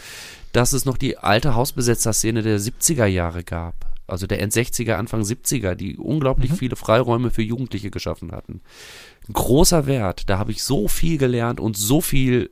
dass 0.52 0.72
es 0.72 0.84
noch 0.84 0.96
die 0.96 1.18
alte 1.18 1.54
Hausbesetzerszene 1.54 2.42
der 2.42 2.58
70er 2.60 3.06
Jahre 3.06 3.44
gab. 3.44 3.74
Also 4.06 4.26
der 4.26 4.40
End-60er, 4.40 4.94
Anfang 4.94 5.20
70er, 5.22 5.74
die 5.74 5.98
unglaublich 5.98 6.52
viele 6.52 6.76
Freiräume 6.76 7.30
für 7.30 7.42
Jugendliche 7.42 7.90
geschaffen 7.90 8.32
hatten. 8.32 8.62
Großer 9.30 9.86
Wert. 9.86 10.30
Da 10.30 10.38
habe 10.38 10.50
ich 10.50 10.62
so 10.62 10.88
viel 10.88 11.18
gelernt 11.18 11.60
und 11.60 11.76
so 11.76 12.00
viel 12.00 12.50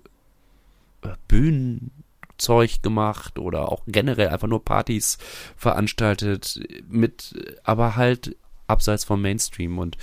Bühnenzeug 1.28 2.82
gemacht 2.82 3.38
oder 3.38 3.70
auch 3.70 3.82
generell 3.86 4.28
einfach 4.28 4.48
nur 4.48 4.64
Partys 4.64 5.18
veranstaltet 5.56 6.60
mit, 6.88 7.34
aber 7.64 7.96
halt 7.96 8.36
abseits 8.66 9.04
vom 9.04 9.22
Mainstream 9.22 9.78
und 9.78 9.96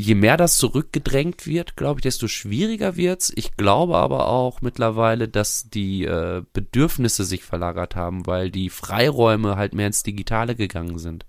je 0.00 0.14
mehr 0.14 0.36
das 0.36 0.56
zurückgedrängt 0.56 1.46
wird, 1.46 1.76
glaube 1.76 2.00
ich, 2.00 2.02
desto 2.02 2.26
schwieriger 2.26 2.96
wird's. 2.96 3.30
Ich 3.36 3.56
glaube 3.56 3.98
aber 3.98 4.28
auch 4.28 4.62
mittlerweile, 4.62 5.28
dass 5.28 5.68
die 5.68 6.04
äh, 6.04 6.42
Bedürfnisse 6.54 7.24
sich 7.24 7.44
verlagert 7.44 7.96
haben, 7.96 8.26
weil 8.26 8.50
die 8.50 8.70
Freiräume 8.70 9.56
halt 9.56 9.74
mehr 9.74 9.86
ins 9.88 10.02
Digitale 10.02 10.56
gegangen 10.56 10.98
sind 10.98 11.26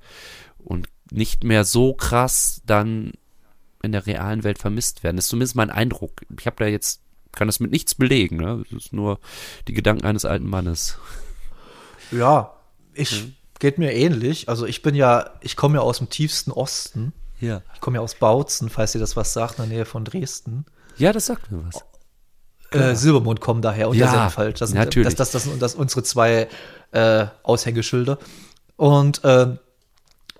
und 0.58 0.88
nicht 1.12 1.44
mehr 1.44 1.66
so 1.66 1.94
krass 1.94 2.62
dann 2.66 3.12
in 3.84 3.92
der 3.92 4.06
realen 4.06 4.44
Welt 4.44 4.60
vermisst 4.60 5.04
werden. 5.04 5.18
Das 5.18 5.26
ist 5.26 5.30
zumindest 5.30 5.56
mein 5.56 5.70
Eindruck. 5.70 6.22
Ich 6.40 6.46
habe 6.46 6.56
da 6.58 6.66
jetzt 6.66 7.01
kann 7.32 7.48
das 7.48 7.60
mit 7.60 7.72
nichts 7.72 7.96
belegen. 7.96 8.38
Ne? 8.38 8.64
Das 8.70 8.86
ist 8.86 8.94
nur 8.94 9.20
die 9.68 9.74
Gedanken 9.74 10.06
eines 10.06 10.26
alten 10.26 10.50
Mannes. 10.50 10.98
Ja, 12.12 12.54
ich 12.94 13.34
geht 13.60 13.78
mir 13.78 13.94
ähnlich. 13.94 14.50
Also 14.50 14.66
ich 14.66 14.82
bin 14.82 14.96
ja, 14.96 15.30
ich 15.40 15.56
komme 15.56 15.76
ja 15.78 15.82
aus 15.82 16.00
dem 16.00 16.10
tiefsten 16.10 16.52
Osten. 16.52 17.14
Ja. 17.40 17.62
Ich 17.74 17.80
komme 17.80 17.98
ja 17.98 18.02
aus 18.02 18.16
Bautzen, 18.16 18.70
falls 18.70 18.94
ihr 18.96 19.02
das 19.02 19.16
was 19.16 19.34
sagt, 19.34 19.60
in 19.60 19.70
der 19.70 19.78
Nähe 19.78 19.86
von 19.86 20.04
Dresden. 20.04 20.66
Ja, 20.98 21.14
das 21.14 21.28
sagt 21.28 21.52
mir 21.52 21.64
was. 21.66 21.84
Äh, 22.72 22.96
Silbermond 22.96 23.42
kommen 23.42 23.62
daher 23.62 23.90
und 23.90 23.98
Ja, 23.98 24.12
der 24.12 24.22
Senfeld. 24.22 24.62
Das 24.62 24.70
sind, 24.70 24.78
natürlich. 24.78 25.08
Das, 25.08 25.16
das, 25.16 25.32
das, 25.32 25.44
sind 25.44 25.62
das 25.62 25.76
unsere 25.76 26.04
zwei 26.04 26.48
äh, 26.92 27.26
Aushängeschilder. 27.44 28.18
Und 28.78 29.24
äh, 29.24 29.56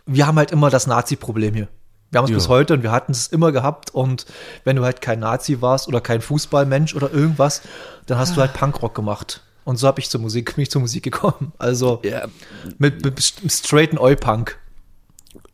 wir 0.06 0.28
haben 0.28 0.38
halt 0.38 0.52
immer 0.52 0.70
das 0.70 0.88
Nazi-Problem 0.88 1.54
hier. 1.54 1.68
Wir 2.12 2.18
haben 2.20 2.26
es 2.26 2.32
Ja. 2.32 2.36
bis 2.38 2.50
heute 2.50 2.74
und 2.74 2.84
wir 2.84 2.92
hatten 2.92 3.12
es 3.14 3.28
immer 3.28 3.52
gehabt. 3.52 3.90
Und 3.94 4.26
wenn 4.64 4.76
du 4.76 4.84
halt 4.84 5.02
kein 5.02 5.20
Nazi 5.20 5.62
warst 5.62 5.88
oder 5.88 6.02
kein 6.02 6.22
Fußballmensch 6.22 6.94
oder 6.96 7.12
irgendwas, 7.12 7.62
dann 8.06 8.18
hast 8.18 8.36
du 8.36 8.42
halt 8.42 8.54
Punkrock 8.54 8.94
gemacht. 8.94 9.42
Und 9.64 9.78
so 9.78 9.88
habe 9.88 10.00
ich 10.00 10.10
zur 10.10 10.20
Musik, 10.22 10.56
bin 10.56 10.64
ich 10.64 10.72
zur 10.72 10.82
Musik 10.82 11.04
gekommen. 11.04 11.54
Also 11.58 12.02
Ja, 12.04 12.28
mit, 12.78 13.04
mit 13.06 13.22
straighten 13.22 13.98
Oi-Punk. 13.98 14.58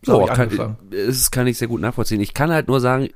So 0.01 0.27
ich 0.27 0.33
kann, 0.33 0.77
das 0.89 1.31
kann 1.31 1.47
ich 1.47 1.57
sehr 1.57 1.67
gut 1.67 1.81
nachvollziehen. 1.81 2.21
Ich 2.21 2.33
kann 2.33 2.51
halt 2.51 2.67
nur 2.67 2.79
sagen, 2.79 3.09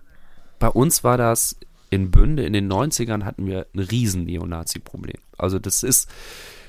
bei 0.60 0.68
uns 0.68 1.04
war 1.04 1.18
das 1.18 1.56
in 1.90 2.12
Bünde 2.12 2.46
in 2.46 2.54
den 2.54 2.72
90ern 2.72 3.24
hatten 3.26 3.48
wir 3.48 3.66
ein 3.74 3.80
riesen 3.80 4.26
Neonazi-Problem. 4.26 5.18
Also 5.38 5.60
das 5.60 5.84
ist, 5.84 6.08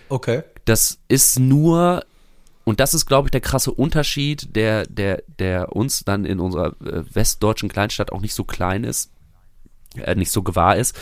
Okay. 0.08 0.42
das 0.64 0.98
ist 1.08 1.38
nur 1.38 2.04
und 2.64 2.80
das 2.80 2.94
ist, 2.94 3.06
glaube 3.06 3.26
ich, 3.26 3.30
der 3.30 3.40
krasse 3.40 3.72
Unterschied, 3.72 4.54
der, 4.54 4.84
der, 4.86 5.22
der 5.38 5.74
uns 5.74 6.04
dann 6.04 6.24
in 6.24 6.40
unserer 6.40 6.74
äh, 6.80 7.02
westdeutschen 7.12 7.68
Kleinstadt 7.68 8.12
auch 8.12 8.20
nicht 8.20 8.34
so 8.34 8.44
klein 8.44 8.84
ist, 8.84 9.10
äh, 9.96 10.14
nicht 10.14 10.30
so 10.30 10.42
gewahr 10.42 10.76
ist. 10.76 10.98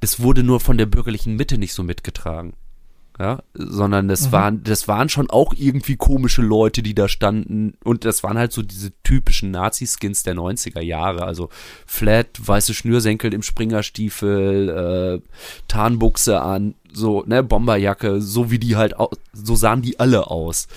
Es 0.00 0.20
wurde 0.20 0.42
nur 0.42 0.60
von 0.60 0.76
der 0.76 0.86
bürgerlichen 0.86 1.36
Mitte 1.36 1.56
nicht 1.56 1.72
so 1.72 1.82
mitgetragen. 1.82 2.54
Ja, 3.16 3.44
sondern 3.54 4.08
das 4.08 4.32
waren, 4.32 4.64
das 4.64 4.88
waren 4.88 5.08
schon 5.08 5.30
auch 5.30 5.54
irgendwie 5.56 5.94
komische 5.94 6.42
Leute, 6.42 6.82
die 6.82 6.96
da 6.96 7.06
standen. 7.06 7.74
Und 7.84 8.04
das 8.04 8.24
waren 8.24 8.36
halt 8.36 8.52
so 8.52 8.60
diese 8.60 8.92
typischen 9.04 9.52
Nazi-Skins 9.52 10.24
der 10.24 10.34
90er 10.34 10.80
Jahre. 10.80 11.22
Also 11.24 11.48
flat, 11.86 12.26
weiße 12.44 12.74
Schnürsenkel 12.74 13.32
im 13.32 13.42
Springerstiefel, 13.42 15.20
äh, 15.22 15.28
Tarnbuchse 15.68 16.42
an, 16.42 16.74
so, 16.94 17.24
ne, 17.26 17.42
Bomberjacke, 17.42 18.20
so 18.20 18.50
wie 18.50 18.58
die 18.58 18.76
halt, 18.76 18.94
so 19.32 19.56
sahen 19.56 19.82
die 19.82 20.00
alle 20.00 20.28
aus. 20.30 20.68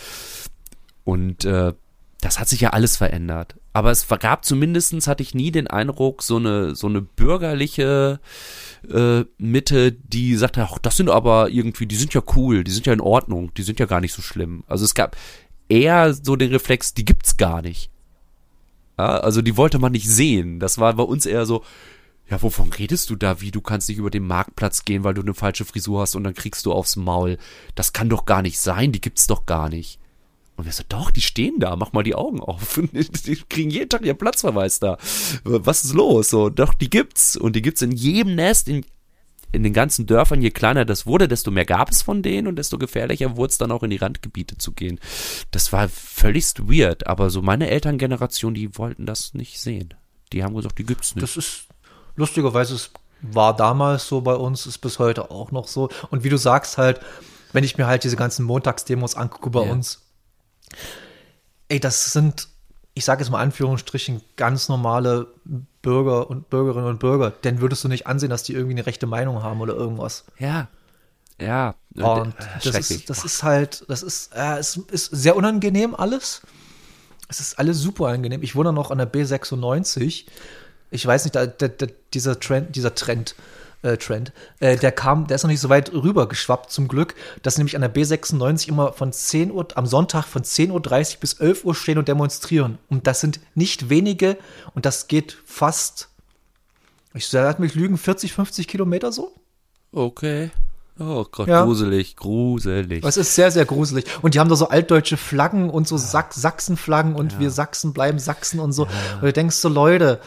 Und 1.03 1.45
äh, 1.45 1.73
das 2.21 2.39
hat 2.39 2.49
sich 2.49 2.61
ja 2.61 2.71
alles 2.71 2.97
verändert. 2.97 3.55
Aber 3.73 3.91
es 3.91 4.07
gab 4.07 4.43
zumindestens 4.43 5.05
hatte 5.05 5.21
ich 5.21 5.35
nie 5.35 5.51
den 5.51 5.67
Eindruck, 5.67 6.23
so 6.23 6.37
eine, 6.37 6.73
so 6.73 6.87
eine 6.87 7.01
bürgerliche 7.01 8.19
äh, 8.91 9.23
Mitte, 9.37 9.91
die 9.91 10.35
sagte, 10.35 10.63
ach, 10.63 10.79
das 10.79 10.97
sind 10.97 11.09
aber 11.11 11.49
irgendwie, 11.49 11.85
die 11.85 11.95
sind 11.95 12.13
ja 12.13 12.21
cool, 12.35 12.63
die 12.63 12.71
sind 12.71 12.87
ja 12.87 12.93
in 12.93 13.01
Ordnung, 13.01 13.53
die 13.53 13.61
sind 13.61 13.79
ja 13.79 13.85
gar 13.85 14.01
nicht 14.01 14.13
so 14.13 14.23
schlimm. 14.23 14.63
Also 14.67 14.83
es 14.83 14.95
gab 14.95 15.15
eher 15.69 16.13
so 16.13 16.35
den 16.35 16.51
Reflex, 16.51 16.95
die 16.95 17.05
gibt's 17.05 17.37
gar 17.37 17.61
nicht. 17.61 17.91
Ja, 18.97 19.19
also 19.19 19.43
die 19.43 19.57
wollte 19.57 19.77
man 19.77 19.91
nicht 19.91 20.09
sehen. 20.09 20.59
Das 20.59 20.79
war 20.79 20.93
bei 20.95 21.03
uns 21.03 21.27
eher 21.27 21.45
so, 21.45 21.63
ja, 22.29 22.41
wovon 22.41 22.73
redest 22.73 23.09
du 23.09 23.15
da? 23.15 23.39
Wie, 23.39 23.51
du 23.51 23.61
kannst 23.61 23.87
nicht 23.87 23.99
über 23.99 24.09
den 24.09 24.27
Marktplatz 24.27 24.83
gehen, 24.83 25.03
weil 25.03 25.13
du 25.13 25.21
eine 25.21 25.33
falsche 25.33 25.65
Frisur 25.65 26.01
hast 26.01 26.15
und 26.15 26.23
dann 26.23 26.33
kriegst 26.33 26.65
du 26.65 26.73
aufs 26.73 26.97
Maul. 26.97 27.37
Das 27.75 27.93
kann 27.93 28.09
doch 28.09 28.25
gar 28.25 28.41
nicht 28.41 28.59
sein, 28.59 28.91
die 28.91 29.01
gibt's 29.01 29.27
doch 29.27 29.45
gar 29.45 29.69
nicht. 29.69 29.99
Und 30.57 30.65
wir 30.65 30.73
so, 30.73 30.83
doch, 30.89 31.11
die 31.11 31.21
stehen 31.21 31.59
da, 31.59 31.75
mach 31.75 31.93
mal 31.93 32.03
die 32.03 32.15
Augen 32.15 32.39
auf. 32.39 32.81
Die 32.91 33.35
kriegen 33.47 33.69
jeden 33.69 33.89
Tag 33.89 34.03
ihren 34.03 34.17
Platzverweis 34.17 34.79
da. 34.79 34.97
Was 35.43 35.85
ist 35.85 35.93
los? 35.93 36.31
So, 36.31 36.49
doch, 36.49 36.73
die 36.73 36.89
gibt's. 36.89 37.37
Und 37.37 37.55
die 37.55 37.61
gibt's 37.61 37.83
in 37.83 37.91
jedem 37.91 38.33
Nest, 38.33 38.67
in, 38.67 38.83
in 39.51 39.61
den 39.61 39.73
ganzen 39.73 40.07
Dörfern. 40.07 40.41
Je 40.41 40.49
kleiner 40.49 40.83
das 40.83 41.05
wurde, 41.05 41.27
desto 41.27 41.51
mehr 41.51 41.65
gab 41.65 41.91
es 41.91 42.01
von 42.01 42.23
denen 42.23 42.47
und 42.47 42.55
desto 42.55 42.79
gefährlicher 42.79 43.37
wurde 43.37 43.51
es 43.51 43.59
dann 43.59 43.71
auch 43.71 43.83
in 43.83 43.91
die 43.91 43.97
Randgebiete 43.97 44.57
zu 44.57 44.71
gehen. 44.71 44.99
Das 45.51 45.71
war 45.73 45.89
völligst 45.89 46.67
weird, 46.67 47.05
aber 47.05 47.29
so 47.29 47.43
meine 47.43 47.69
Elterngeneration, 47.69 48.55
die 48.55 48.75
wollten 48.79 49.05
das 49.05 49.35
nicht 49.35 49.61
sehen. 49.61 49.93
Die 50.33 50.43
haben 50.43 50.55
gesagt, 50.55 50.79
die 50.79 50.85
gibt's 50.85 51.13
nicht. 51.13 51.21
Das 51.21 51.37
ist 51.37 51.66
lustigerweise, 52.17 52.75
es 52.75 52.91
war 53.21 53.55
damals 53.55 54.07
so 54.07 54.19
bei 54.21 54.35
uns, 54.35 54.65
ist 54.67 54.79
bis 54.79 54.99
heute 54.99 55.31
auch 55.31 55.51
noch 55.51 55.67
so. 55.69 55.89
Und 56.11 56.23
wie 56.25 56.29
du 56.29 56.37
sagst 56.37 56.77
halt, 56.77 56.99
wenn 57.53 57.63
ich 57.63 57.77
mir 57.77 57.87
halt 57.87 58.03
diese 58.03 58.17
ganzen 58.17 58.43
Montagsdemos 58.45 59.15
angucke 59.15 59.49
bei 59.49 59.65
Ja. 59.65 59.71
uns, 59.71 60.01
ey, 61.69 61.79
das 61.79 62.11
sind, 62.11 62.49
ich 62.93 63.05
sage 63.05 63.23
jetzt 63.23 63.31
mal 63.31 63.39
Anführungsstrichen, 63.41 64.21
ganz 64.35 64.69
normale 64.69 65.27
Bürger 65.81 66.29
und 66.29 66.49
Bürgerinnen 66.49 66.87
und 66.87 66.99
Bürger. 66.99 67.31
Denn 67.31 67.61
würdest 67.61 67.83
du 67.83 67.87
nicht 67.87 68.07
ansehen, 68.07 68.29
dass 68.29 68.43
die 68.43 68.53
irgendwie 68.53 68.73
eine 68.75 68.85
rechte 68.85 69.07
Meinung 69.07 69.41
haben 69.43 69.61
oder 69.61 69.73
irgendwas. 69.73 70.25
ja. 70.37 70.67
Ja. 71.39 71.75
Und 71.93 72.33
äh, 72.39 72.43
das 72.63 72.89
ist, 72.89 73.11
das 73.11 73.23
ist 73.23 73.43
halt, 73.43 73.85
das 73.89 74.01
ist, 74.01 74.33
äh, 74.35 74.57
es 74.57 74.75
ist 74.75 75.05
sehr 75.05 75.35
unangenehm 75.35 75.93
alles. 75.93 76.41
Es 77.27 77.39
ist 77.39 77.59
alles 77.59 77.77
super 77.79 78.07
angenehm. 78.07 78.41
Ich 78.41 78.55
wohne 78.55 78.73
noch 78.73 78.89
an 78.89 78.97
der 78.97 79.11
B96. 79.11 80.25
Ich 80.91 81.05
weiß 81.05 81.25
nicht, 81.25 81.35
da, 81.35 81.45
da, 81.47 81.67
da, 81.67 81.85
dieser 82.13 82.39
Trend, 82.39 82.75
dieser 82.75 82.95
Trend, 82.95 83.35
äh, 83.81 83.97
Trend, 83.97 84.31
äh, 84.59 84.77
der 84.77 84.91
kam, 84.91 85.27
der 85.27 85.35
ist 85.35 85.43
noch 85.43 85.49
nicht 85.49 85.59
so 85.59 85.69
weit 85.69 85.91
rüber 85.93 86.27
geschwappt 86.27 86.71
zum 86.71 86.87
Glück, 86.87 87.15
dass 87.43 87.57
nämlich 87.57 87.75
an 87.75 87.81
der 87.81 87.93
B96 87.93 88.67
immer 88.69 88.93
von 88.93 89.11
10 89.11 89.51
Uhr, 89.51 89.67
am 89.75 89.85
Sonntag 89.85 90.25
von 90.25 90.43
10.30 90.43 90.71
Uhr 91.15 91.19
bis 91.19 91.33
11 91.33 91.65
Uhr 91.65 91.75
stehen 91.75 91.97
und 91.97 92.07
demonstrieren. 92.07 92.77
Und 92.89 93.05
das 93.07 93.21
sind 93.21 93.39
nicht 93.55 93.89
wenige 93.89 94.37
und 94.73 94.85
das 94.85 95.07
geht 95.07 95.37
fast, 95.45 96.09
ich 97.13 97.27
sag 97.27 97.59
mich 97.59 97.75
lügen, 97.75 97.97
40, 97.97 98.33
50 98.33 98.67
Kilometer 98.67 99.11
so. 99.11 99.33
Okay. 99.91 100.51
Oh 100.99 101.25
Gott, 101.31 101.47
Ja. 101.47 101.63
gruselig, 101.63 102.15
gruselig. 102.15 103.03
Es 103.05 103.17
ist 103.17 103.35
sehr, 103.35 103.51
sehr 103.51 103.65
gruselig. 103.65 104.05
Und 104.23 104.33
die 104.33 104.39
haben 104.39 104.49
da 104.49 104.55
so 104.55 104.69
altdeutsche 104.69 105.15
Flaggen 105.15 105.69
und 105.69 105.87
so 105.87 105.95
Sach 105.97 106.31
Sachsenflaggen 106.31 107.13
und 107.13 107.39
wir 107.39 107.51
Sachsen 107.51 107.93
bleiben 107.93 108.17
Sachsen 108.17 108.59
und 108.59 108.71
so. 108.71 108.83
Und 109.15 109.21
du 109.21 109.31
denkst 109.31 109.57
so, 109.57 109.69
Leute, 109.69 110.19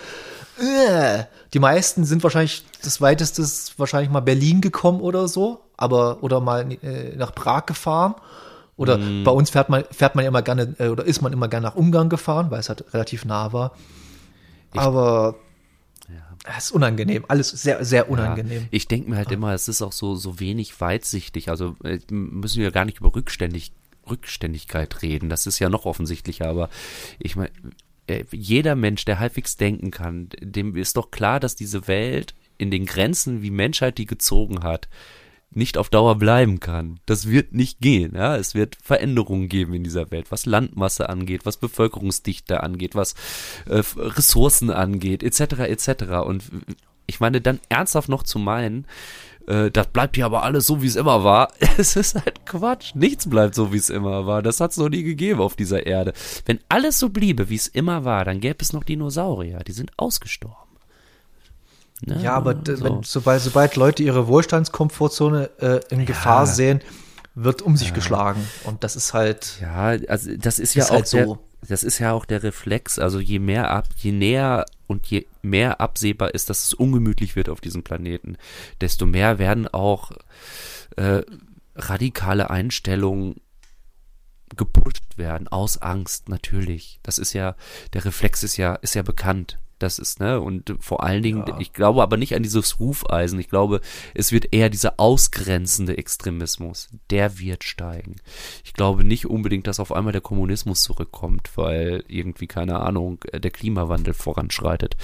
äh, 0.61 1.25
die 1.53 1.59
meisten 1.59 2.05
sind 2.05 2.23
wahrscheinlich, 2.23 2.65
das 2.83 3.01
weiteste 3.01 3.43
ist 3.43 3.79
wahrscheinlich 3.79 4.11
mal 4.11 4.21
Berlin 4.21 4.61
gekommen 4.61 5.01
oder 5.01 5.29
so, 5.29 5.61
aber, 5.77 6.23
oder 6.23 6.41
mal 6.41 6.71
äh, 6.83 7.17
nach 7.17 7.35
Prag 7.35 7.67
gefahren. 7.67 8.15
Oder 8.77 8.97
bei 8.97 9.31
uns 9.31 9.51
fährt 9.51 9.69
man, 9.69 9.85
fährt 9.91 10.15
man 10.15 10.25
ja 10.25 10.31
immer 10.31 10.41
gerne, 10.41 10.75
äh, 10.79 10.89
oder 10.89 11.05
ist 11.05 11.21
man 11.21 11.35
immer 11.35 11.49
gerne 11.49 11.67
nach 11.67 11.75
Ungarn 11.75 12.09
gefahren, 12.09 12.51
weil 12.51 12.61
es 12.61 12.71
halt 12.71 12.95
relativ 12.95 13.27
nah 13.27 13.53
war. 13.53 13.73
aber 14.75 15.35
es 16.57 16.67
ist 16.67 16.71
unangenehm, 16.71 17.25
alles 17.29 17.51
sehr, 17.51 17.85
sehr 17.85 18.09
unangenehm. 18.09 18.63
Ja, 18.63 18.69
ich 18.71 18.89
denke 18.89 19.11
mir 19.11 19.17
halt 19.17 19.31
immer, 19.31 19.53
es 19.53 19.69
ist 19.69 19.83
auch 19.83 19.93
so, 19.93 20.15
so 20.15 20.41
wenig 20.41 20.81
weitsichtig. 20.81 21.51
Also 21.51 21.77
äh, 21.85 21.99
müssen 22.11 22.63
wir 22.63 22.71
gar 22.71 22.87
nicht 22.87 23.01
über 23.01 23.15
Rückständig, 23.15 23.73
Rückständigkeit 24.09 25.03
reden. 25.03 25.29
Das 25.29 25.47
ist 25.47 25.59
ja 25.59 25.69
noch 25.69 25.85
offensichtlicher, 25.85 26.47
aber 26.47 26.71
ich 27.19 27.37
meine, 27.37 27.51
jeder 28.31 28.77
Mensch, 28.77 29.05
der 29.05 29.19
halbwegs 29.19 29.57
denken 29.57 29.91
kann, 29.91 30.29
dem 30.41 30.77
ist 30.77 30.97
doch 30.97 31.11
klar, 31.11 31.41
dass 31.41 31.57
diese 31.57 31.89
Welt 31.89 32.35
in 32.59 32.71
den 32.71 32.87
Grenzen, 32.87 33.43
wie 33.43 33.51
Menschheit 33.51 33.99
die 33.99 34.07
gezogen 34.07 34.63
hat, 34.63 34.89
nicht 35.53 35.77
auf 35.79 35.89
Dauer 35.89 36.17
bleiben 36.17 36.61
kann. 36.61 37.01
Das 37.07 37.29
wird 37.29 37.53
nicht 37.55 37.81
gehen. 37.81 38.15
Ja? 38.15 38.37
Es 38.37 38.55
wird 38.55 38.77
Veränderungen 38.83 39.49
geben 39.49 39.75
in 39.75 39.83
dieser 39.83 40.11
Welt, 40.11 40.31
was 40.31 40.47
Landmasse 40.47 41.09
angeht, 41.09 41.45
was 41.45 41.57
Bevölkerungsdichte 41.57 42.63
angeht, 42.63 42.95
was 42.95 43.15
äh, 43.67 43.83
Ressourcen 43.97 44.71
angeht, 44.71 45.23
etc. 45.23 45.41
etc. 45.61 46.05
Und 46.25 46.45
ich 47.07 47.19
meine, 47.19 47.41
dann 47.41 47.59
ernsthaft 47.69 48.09
noch 48.09 48.23
zu 48.23 48.39
meinen, 48.39 48.87
äh, 49.47 49.71
das 49.71 49.89
bleibt 49.89 50.17
ja 50.17 50.27
aber 50.27 50.43
alles 50.43 50.67
so, 50.67 50.83
wie 50.83 50.87
es 50.87 50.97
immer 50.97 51.25
war. 51.25 51.53
Es 51.79 51.97
ist 51.97 52.15
halt 52.15 52.45
Quatsch. 52.47 52.95
Nichts 52.95 53.29
bleibt 53.29 53.55
so, 53.55 53.73
wie 53.73 53.79
es 53.79 53.91
immer 53.91 54.27
war. 54.27 54.43
Das 54.43 54.61
hat 54.61 54.73
es 54.73 54.77
noch 54.77 54.89
nie 54.89 55.03
gegeben 55.03 55.41
auf 55.41 55.57
dieser 55.57 55.87
Erde. 55.87 56.13
Wenn 56.47 56.61
alles 56.69 56.99
so 56.99 57.09
bliebe, 57.09 57.49
wie 57.49 57.57
es 57.57 57.67
immer 57.67 58.05
war, 58.05 58.25
dann 58.25 58.41
gäbe 58.41 58.59
es 58.61 58.73
noch 58.73 58.85
Dinosaurier. 58.85 59.61
Die 59.61 59.73
sind 59.73 59.93
ausgestorben. 59.97 60.57
Ne? 62.03 62.21
Ja, 62.23 62.35
aber 62.35 62.55
So. 62.65 62.83
wenn, 62.83 63.03
sobald, 63.03 63.43
sobald 63.43 63.77
Leute 63.77 64.03
ihre 64.03 64.27
Wohlstandskomfortzone 64.27 65.51
äh, 65.61 65.81
in 65.91 66.07
Gefahr 66.07 66.47
sehen, 66.47 66.81
wird 67.35 67.63
um 67.63 67.77
sich 67.77 67.95
geschlagen. 67.95 68.47
Und 68.65 68.85
das 68.85 68.97
ist 68.97 69.15
halt. 69.15 69.59
Ja, 69.61 69.97
also 70.09 70.31
das 70.37 70.59
ist 70.59 70.75
ja 70.75 70.85
Ist 70.85 70.91
auch 70.91 70.95
halt 70.97 71.13
der, 71.13 71.27
so. 71.27 71.39
Das 71.67 71.83
ist 71.83 71.99
ja 71.99 72.13
auch 72.13 72.25
der 72.25 72.43
Reflex. 72.43 72.99
Also 72.99 73.21
je 73.21 73.39
mehr 73.39 73.71
ab, 73.71 73.89
je 73.97 74.13
näher 74.13 74.67
und 74.87 75.07
je 75.07 75.27
mehr 75.43 75.81
absehbar 75.81 76.35
ist, 76.35 76.51
dass 76.51 76.65
es 76.65 76.75
ungemütlich 76.75 77.37
wird 77.37 77.49
auf 77.49 77.61
diesem 77.61 77.83
Planeten, 77.83 78.37
desto 78.81 79.07
mehr 79.07 79.39
werden 79.39 79.69
auch 79.69 80.13
äh, 80.97 81.23
radikale 81.75 82.51
Einstellungen 82.51 83.41
gepusht 84.57 85.17
werden 85.17 85.49
aus 85.49 85.79
Angst 85.79 86.29
natürlich. 86.29 86.99
Das 87.03 87.19
ist 87.19 87.33
ja 87.33 87.55
der 87.93 88.05
Reflex 88.05 88.43
ist 88.43 88.57
ja 88.57 88.75
ist 88.77 88.95
ja 88.95 89.03
bekannt. 89.03 89.59
Das 89.81 89.99
ist, 89.99 90.21
ne, 90.21 90.41
und 90.41 90.77
vor 90.79 91.03
allen 91.03 91.23
Dingen, 91.23 91.45
Ja. 91.49 91.59
ich 91.59 91.73
glaube 91.73 92.03
aber 92.03 92.17
nicht 92.17 92.35
an 92.37 92.43
dieses 92.43 92.79
Hufeisen. 92.79 93.41
Ich 93.41 93.49
glaube, 93.49 93.81
es 94.15 94.31
wird 94.31 94.53
eher 94.53 94.69
dieser 94.71 95.01
ausgrenzende 95.01 95.97
Extremismus, 95.99 96.91
der 97.09 97.39
wird 97.39 97.65
steigen. 97.65 98.17
Ich 98.63 98.75
glaube 98.75 99.03
nicht 99.05 99.27
unbedingt, 99.27 99.67
dass 99.67 99.81
auf 99.81 99.91
einmal 99.93 100.13
der 100.13 100.21
Kommunismus 100.21 100.83
zurückkommt, 100.83 101.51
weil 101.57 102.05
irgendwie, 102.09 102.47
keine 102.47 102.79
Ahnung, 102.81 103.21
der 103.33 103.51
Klimawandel 103.51 104.13
voranschreitet. 104.15 104.97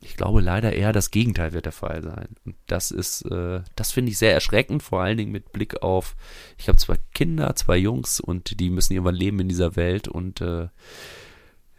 Ich 0.00 0.16
glaube 0.16 0.40
leider 0.40 0.72
eher, 0.72 0.92
das 0.92 1.10
Gegenteil 1.12 1.52
wird 1.52 1.66
der 1.66 1.72
Fall 1.72 2.02
sein. 2.02 2.28
Und 2.44 2.56
das 2.66 2.90
ist, 2.90 3.22
äh, 3.30 3.60
das 3.76 3.92
finde 3.92 4.10
ich 4.10 4.18
sehr 4.18 4.32
erschreckend, 4.32 4.82
vor 4.82 5.00
allen 5.02 5.18
Dingen 5.18 5.30
mit 5.32 5.52
Blick 5.52 5.82
auf, 5.82 6.16
ich 6.58 6.66
habe 6.68 6.78
zwei 6.78 6.96
Kinder, 7.14 7.54
zwei 7.54 7.76
Jungs 7.76 8.18
und 8.20 8.58
die 8.58 8.70
müssen 8.70 8.94
irgendwann 8.94 9.14
leben 9.14 9.38
in 9.38 9.48
dieser 9.48 9.76
Welt 9.76 10.08
und 10.08 10.40
äh, 10.40 10.68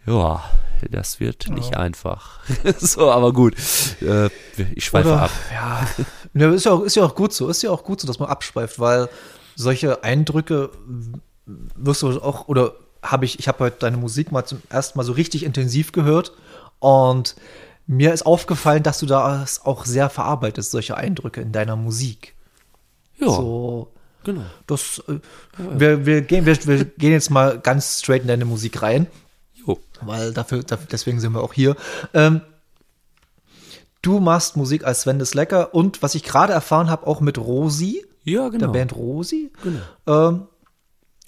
ja, 0.06 0.42
das 0.90 1.20
wird 1.20 1.48
nicht 1.50 1.76
einfach. 1.76 2.40
so, 2.78 3.10
aber 3.10 3.32
gut. 3.32 3.54
Äh, 4.00 4.28
ich 4.74 4.84
schweife 4.84 5.08
Oder, 5.08 5.22
ab. 5.22 5.30
ja, 5.52 5.86
ja 6.34 6.52
ist, 6.52 6.64
ja 6.64 6.72
auch, 6.72 6.82
ist 6.82 6.96
ja 6.96 7.04
auch 7.04 7.14
gut 7.14 7.32
so, 7.32 7.48
ist 7.48 7.62
ja 7.62 7.70
auch 7.70 7.84
gut 7.84 8.00
so, 8.00 8.06
dass 8.06 8.18
man 8.18 8.28
abschweift, 8.28 8.78
weil 8.78 9.08
solche 9.56 10.02
Eindrücke 10.04 10.70
wirst 11.46 12.02
du 12.02 12.20
auch, 12.20 12.48
oder 12.48 12.74
habe 13.02 13.24
ich, 13.24 13.38
ich 13.38 13.48
habe 13.48 13.64
heute 13.64 13.76
deine 13.80 13.96
Musik 13.96 14.32
mal 14.32 14.44
zum 14.44 14.62
ersten 14.68 14.98
Mal 14.98 15.04
so 15.04 15.12
richtig 15.12 15.44
intensiv 15.44 15.92
gehört 15.92 16.32
und 16.78 17.36
mir 17.86 18.14
ist 18.14 18.24
aufgefallen, 18.24 18.82
dass 18.82 18.98
du 18.98 19.06
das 19.06 19.64
auch 19.64 19.84
sehr 19.84 20.08
verarbeitest, 20.08 20.70
solche 20.70 20.96
Eindrücke 20.96 21.42
in 21.42 21.52
deiner 21.52 21.76
Musik. 21.76 22.34
Ja, 23.18 23.28
So, 23.28 23.92
genau. 24.24 24.42
das, 24.66 25.02
äh, 25.06 25.20
wir, 25.58 26.06
wir, 26.06 26.22
gehen, 26.22 26.46
wir, 26.46 26.56
wir 26.66 26.84
gehen 26.84 27.12
jetzt 27.12 27.30
mal 27.30 27.58
ganz 27.58 28.00
straight 28.00 28.22
in 28.22 28.28
deine 28.28 28.46
Musik 28.46 28.80
rein 28.82 29.06
Jo. 29.66 29.78
weil 30.02 30.32
dafür, 30.32 30.62
dafür 30.62 30.86
deswegen 30.90 31.20
sind 31.20 31.32
wir 31.32 31.42
auch 31.42 31.52
hier. 31.54 31.76
Ähm, 32.12 32.40
du 34.02 34.20
machst 34.20 34.56
Musik 34.56 34.84
als 34.84 35.02
Sven 35.02 35.18
des 35.18 35.34
Lecker 35.34 35.74
und 35.74 36.02
was 36.02 36.14
ich 36.14 36.22
gerade 36.22 36.52
erfahren 36.52 36.90
habe, 36.90 37.06
auch 37.06 37.20
mit 37.20 37.38
Rosi, 37.38 38.04
Ja, 38.24 38.48
genau. 38.48 38.66
der 38.66 38.72
Band 38.78 38.94
Rosi. 38.96 39.50
Ähm, 40.06 40.46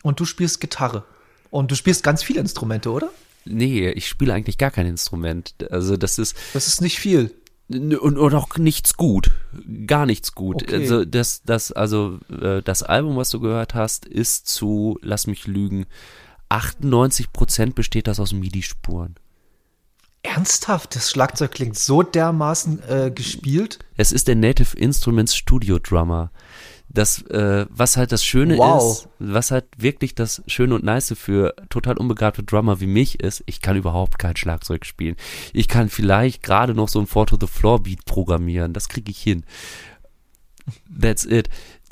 und 0.03 0.21
du 0.21 0.25
spielst 0.25 0.61
Gitarre. 0.61 1.05
Und 1.51 1.71
du 1.71 1.75
spielst 1.75 2.03
ganz 2.03 2.23
viele 2.23 2.41
Instrumente, 2.41 2.91
oder? 2.91 3.09
Nee, 3.45 3.89
ich 3.91 4.09
spiele 4.09 4.35
eigentlich 4.35 4.59
gar 4.59 4.71
kein 4.71 4.87
Instrument. 4.87 5.55
Also 5.71 5.97
das 5.97 6.19
ist 6.19 6.37
Das 6.53 6.67
ist 6.67 6.81
nicht 6.81 6.99
viel. 6.99 7.33
und, 7.69 7.95
und 8.19 8.35
auch 8.35 8.57
nichts 8.59 8.97
gut. 8.97 9.31
Gar 9.87 10.05
nichts 10.07 10.35
gut. 10.35 10.65
Okay. 10.65 10.75
Also 10.75 11.05
das, 11.05 11.43
das, 11.45 11.73
also 11.73 12.19
äh, 12.41 12.61
das 12.63 12.83
Album, 12.83 13.17
was 13.17 13.31
du 13.31 13.41
gehört 13.41 13.75
hast, 13.75 14.05
ist 14.05 14.49
zu, 14.49 14.99
lass 15.01 15.27
mich 15.29 15.47
lügen, 15.47 15.87
98 16.49 17.33
Prozent 17.33 17.75
besteht 17.75 18.07
das 18.07 18.21
aus 18.21 18.33
MIDI-Spuren. 18.33 19.17
Ernsthaft, 20.23 20.97
das 20.97 21.11
Schlagzeug 21.11 21.53
klingt 21.53 21.79
so 21.79 22.03
dermaßen 22.03 22.83
äh, 22.89 23.11
gespielt. 23.15 23.79
Es 23.97 24.11
ist 24.13 24.27
der 24.29 24.35
Native 24.35 24.77
Instruments 24.77 25.37
Studio 25.37 25.79
Drummer. 25.79 26.33
Das, 26.89 27.23
äh, 27.23 27.67
was 27.69 27.97
halt 27.97 28.11
das 28.13 28.25
Schöne 28.25 28.57
Wow. 28.59 28.93
ist, 28.93 29.09
was 29.19 29.51
halt 29.51 29.67
wirklich 29.77 30.15
das 30.15 30.43
Schöne 30.47 30.75
und 30.75 30.85
Nice 30.85 31.15
für 31.17 31.55
total 31.69 31.97
unbegabte 31.99 32.43
Drummer 32.43 32.81
wie 32.81 32.87
mich 32.87 33.21
ist, 33.21 33.43
ich 33.47 33.61
kann 33.61 33.77
überhaupt 33.77 34.19
kein 34.19 34.37
Schlagzeug 34.37 34.85
spielen. 34.85 35.17
Ich 35.53 35.69
kann 35.69 35.89
vielleicht 35.91 36.43
gerade 36.43 36.75
noch 36.75 36.89
so 36.89 37.01
ein 37.01 37.07
Four 37.07 37.27
to 37.27 37.37
the 37.41 37.47
Floor 37.47 37.83
Beat 37.83 38.05
programmieren, 38.05 38.73
das 38.73 38.89
kriege 38.89 39.11
ich 39.11 39.19
hin. 39.21 39.45
That's 41.01 41.25
it. 41.25 41.49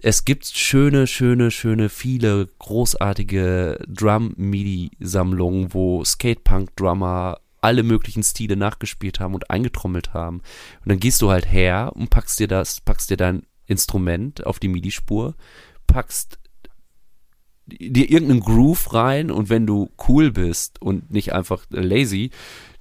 Es 0.07 0.27
gibt 0.27 0.45
schöne, 0.45 1.07
schöne, 1.07 1.51
schöne, 1.51 1.89
viele 1.89 2.51
großartige 2.59 3.79
Drum-MIDI-Sammlungen, 3.89 5.73
wo 5.73 6.05
Skatepunk-Drummer 6.05 7.41
alle 7.63 7.83
möglichen 7.83 8.23
Stile 8.23 8.55
nachgespielt 8.55 9.19
haben 9.19 9.33
und 9.33 9.49
eingetrommelt 9.49 10.13
haben. 10.13 10.43
Und 10.81 10.91
dann 10.91 11.01
gehst 11.01 11.23
du 11.23 11.31
halt 11.31 11.51
her 11.51 11.93
und 11.95 12.11
packst 12.11 12.39
dir 12.39 12.49
das, 12.49 12.83
packst 12.83 13.09
dir 13.09 13.17
dein 13.17 13.47
Instrument 13.65 14.45
auf 14.45 14.59
die 14.59 14.69
MIDI-Spur, 14.69 15.37
packst 15.87 16.39
dir 17.65 18.11
irgendeinen 18.11 18.41
Groove 18.41 18.93
rein 18.93 19.31
und 19.31 19.49
wenn 19.49 19.67
du 19.67 19.91
cool 20.07 20.33
bist 20.33 20.83
und 20.83 21.13
nicht 21.13 21.33
einfach 21.33 21.65
lazy, 21.71 22.31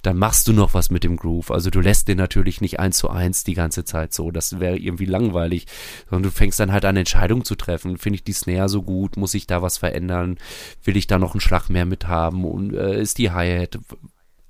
dann 0.06 0.18
machst 0.18 0.48
du 0.48 0.52
noch 0.52 0.74
was 0.74 0.90
mit 0.90 1.04
dem 1.04 1.16
Groove. 1.16 1.50
Also 1.50 1.70
du 1.70 1.80
lässt 1.80 2.08
den 2.08 2.18
natürlich 2.18 2.60
nicht 2.60 2.78
eins 2.78 2.98
zu 2.98 3.10
eins 3.10 3.44
die 3.44 3.54
ganze 3.54 3.84
Zeit 3.84 4.12
so. 4.12 4.30
Das 4.30 4.60
wäre 4.60 4.76
irgendwie 4.76 5.06
langweilig. 5.06 5.66
Sondern 6.10 6.24
du 6.24 6.30
fängst 6.30 6.60
dann 6.60 6.72
halt 6.72 6.84
an, 6.84 6.96
Entscheidungen 6.96 7.44
zu 7.44 7.54
treffen. 7.54 7.96
Finde 7.96 8.16
ich 8.16 8.24
die 8.24 8.32
Snare 8.32 8.68
so 8.68 8.82
gut? 8.82 9.16
Muss 9.16 9.34
ich 9.34 9.46
da 9.46 9.62
was 9.62 9.78
verändern? 9.78 10.38
Will 10.82 10.96
ich 10.96 11.06
da 11.06 11.18
noch 11.18 11.34
einen 11.34 11.40
Schlag 11.40 11.68
mehr 11.68 11.86
mit 11.86 12.06
haben? 12.06 12.44
Und 12.44 12.74
äh, 12.74 13.00
ist 13.00 13.18
die 13.18 13.30
Hi-Hat? 13.30 13.78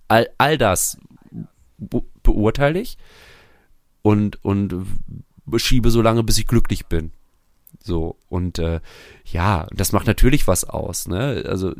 All, 0.08 0.28
all 0.38 0.58
das 0.58 0.98
be 1.78 2.02
beurteile 2.22 2.80
ich 2.80 2.96
und, 4.00 4.42
und 4.42 4.86
schiebe 5.56 5.90
so 5.90 6.00
lange, 6.00 6.22
bis 6.22 6.38
ich 6.38 6.46
glücklich 6.46 6.86
bin. 6.86 7.12
So, 7.82 8.16
und 8.28 8.58
äh, 8.58 8.80
ja, 9.24 9.66
das 9.72 9.92
macht 9.92 10.06
natürlich 10.06 10.46
was 10.46 10.64
aus, 10.64 11.06
ne? 11.06 11.44
Also, 11.46 11.74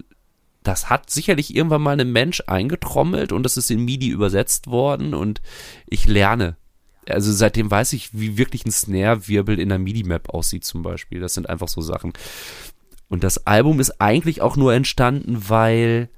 das 0.64 0.90
hat 0.90 1.10
sicherlich 1.10 1.54
irgendwann 1.54 1.82
mal 1.82 2.00
ein 2.00 2.10
Mensch 2.10 2.42
eingetrommelt 2.46 3.32
und 3.32 3.44
das 3.44 3.56
ist 3.56 3.70
in 3.70 3.84
MIDI 3.84 4.08
übersetzt 4.08 4.66
worden 4.66 5.14
und 5.14 5.40
ich 5.86 6.08
lerne. 6.08 6.56
Also 7.06 7.32
seitdem 7.32 7.70
weiß 7.70 7.92
ich, 7.92 8.18
wie 8.18 8.38
wirklich 8.38 8.64
ein 8.64 8.72
Snare-Wirbel 8.72 9.60
in 9.60 9.68
der 9.68 9.78
MIDI-Map 9.78 10.30
aussieht 10.30 10.64
zum 10.64 10.82
Beispiel. 10.82 11.20
Das 11.20 11.34
sind 11.34 11.48
einfach 11.48 11.68
so 11.68 11.82
Sachen. 11.82 12.14
Und 13.08 13.24
das 13.24 13.46
Album 13.46 13.78
ist 13.78 14.00
eigentlich 14.00 14.40
auch 14.40 14.56
nur 14.56 14.72
entstanden, 14.72 15.48
weil 15.48 16.08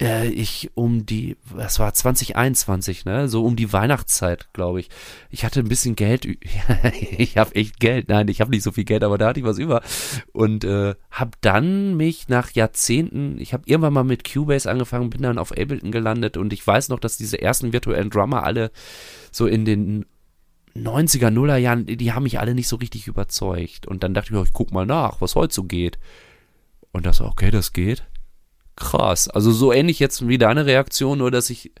äh, 0.00 0.28
ich 0.28 0.70
um 0.74 1.06
die, 1.06 1.36
das 1.56 1.78
war 1.78 1.94
2021, 1.94 3.04
ne, 3.04 3.28
so 3.28 3.44
um 3.44 3.56
die 3.56 3.72
Weihnachtszeit, 3.72 4.52
glaube 4.52 4.80
ich. 4.80 4.90
Ich 5.30 5.44
hatte 5.44 5.60
ein 5.60 5.68
bisschen 5.68 5.96
Geld, 5.96 6.26
ich 7.18 7.36
habe 7.36 7.54
echt 7.54 7.78
Geld, 7.78 8.08
nein, 8.08 8.28
ich 8.28 8.40
habe 8.40 8.50
nicht 8.50 8.62
so 8.62 8.72
viel 8.72 8.84
Geld, 8.84 9.04
aber 9.04 9.18
da 9.18 9.28
hatte 9.28 9.40
ich 9.40 9.46
was 9.46 9.58
über 9.58 9.82
und 10.32 10.64
äh, 10.64 10.94
habe 11.10 11.30
dann 11.40 11.96
mich 11.96 12.28
nach 12.28 12.50
Jahrzehnten, 12.50 13.38
ich 13.38 13.52
habe 13.52 13.64
irgendwann 13.66 13.92
mal 13.92 14.04
mit 14.04 14.30
Cubase 14.30 14.70
angefangen, 14.70 15.10
bin 15.10 15.22
dann 15.22 15.38
auf 15.38 15.52
Ableton 15.52 15.92
gelandet 15.92 16.36
und 16.36 16.52
ich 16.52 16.66
weiß 16.66 16.88
noch, 16.88 16.98
dass 16.98 17.16
diese 17.16 17.40
ersten 17.40 17.72
virtuellen 17.72 18.10
Drummer 18.10 18.42
alle 18.42 18.70
so 19.30 19.46
in 19.46 19.64
den 19.64 20.06
90er, 20.76 21.30
Nuller 21.30 21.56
Jahren, 21.56 21.86
die 21.86 22.12
haben 22.12 22.24
mich 22.24 22.40
alle 22.40 22.52
nicht 22.52 22.66
so 22.66 22.74
richtig 22.74 23.06
überzeugt. 23.06 23.86
Und 23.86 24.02
dann 24.02 24.12
dachte 24.12 24.26
ich 24.26 24.32
mir, 24.32 24.42
ich 24.42 24.52
guck 24.52 24.72
mal 24.72 24.84
nach, 24.84 25.20
was 25.20 25.36
heute 25.36 25.54
so 25.54 25.62
geht. 25.62 26.00
Und 26.90 27.06
das, 27.06 27.20
okay, 27.20 27.52
das 27.52 27.72
geht 27.72 28.04
krass. 28.76 29.28
Also 29.28 29.52
so 29.52 29.72
ähnlich 29.72 29.98
jetzt 29.98 30.26
wie 30.26 30.38
deine 30.38 30.66
Reaktion, 30.66 31.18
nur 31.18 31.30
dass 31.30 31.50
ich 31.50 31.72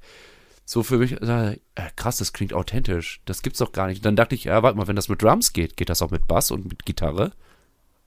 so 0.64 0.82
für 0.82 0.98
mich 0.98 1.20
äh, 1.20 1.58
krass, 1.96 2.18
das 2.18 2.32
klingt 2.32 2.54
authentisch. 2.54 3.20
Das 3.26 3.42
gibt's 3.42 3.58
doch 3.58 3.72
gar 3.72 3.86
nicht. 3.86 4.04
dann 4.04 4.16
dachte 4.16 4.34
ich, 4.34 4.44
ja, 4.44 4.62
warte 4.62 4.78
mal, 4.78 4.86
wenn 4.86 4.96
das 4.96 5.08
mit 5.08 5.22
Drums 5.22 5.52
geht, 5.52 5.76
geht 5.76 5.90
das 5.90 6.02
auch 6.02 6.10
mit 6.10 6.26
Bass 6.26 6.50
und 6.50 6.66
mit 6.66 6.86
Gitarre? 6.86 7.32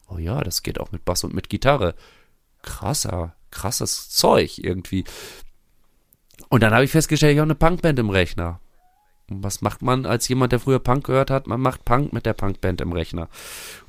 Oh 0.10 0.18
ja, 0.18 0.42
das 0.42 0.64
geht 0.64 0.80
auch 0.80 0.92
mit 0.92 1.06
Bass 1.06 1.24
und 1.24 1.34
mit 1.34 1.50
Gitarre. 1.50 1.94
Krasser, 2.64 3.36
krasses 3.52 4.10
Zeug 4.10 4.58
irgendwie. 4.58 5.04
Und 6.50 6.64
dann 6.64 6.74
habe 6.74 6.86
ich 6.86 6.92
festgestellt, 6.92 7.34
ich 7.34 7.40
habe 7.40 7.48
eine 7.48 7.56
Punkband 7.56 8.00
im 8.00 8.10
Rechner. 8.10 8.60
Und 9.30 9.44
was 9.44 9.62
macht 9.62 9.82
man 9.82 10.06
als 10.06 10.28
jemand, 10.28 10.54
der 10.54 10.60
früher 10.60 10.80
Punk 10.80 11.06
gehört 11.06 11.30
hat? 11.30 11.48
Man 11.48 11.60
macht 11.60 11.86
Punk 11.86 12.14
mit 12.14 12.26
der 12.26 12.34
Punkband 12.34 12.82
im 12.82 12.94
Rechner. 12.94 13.28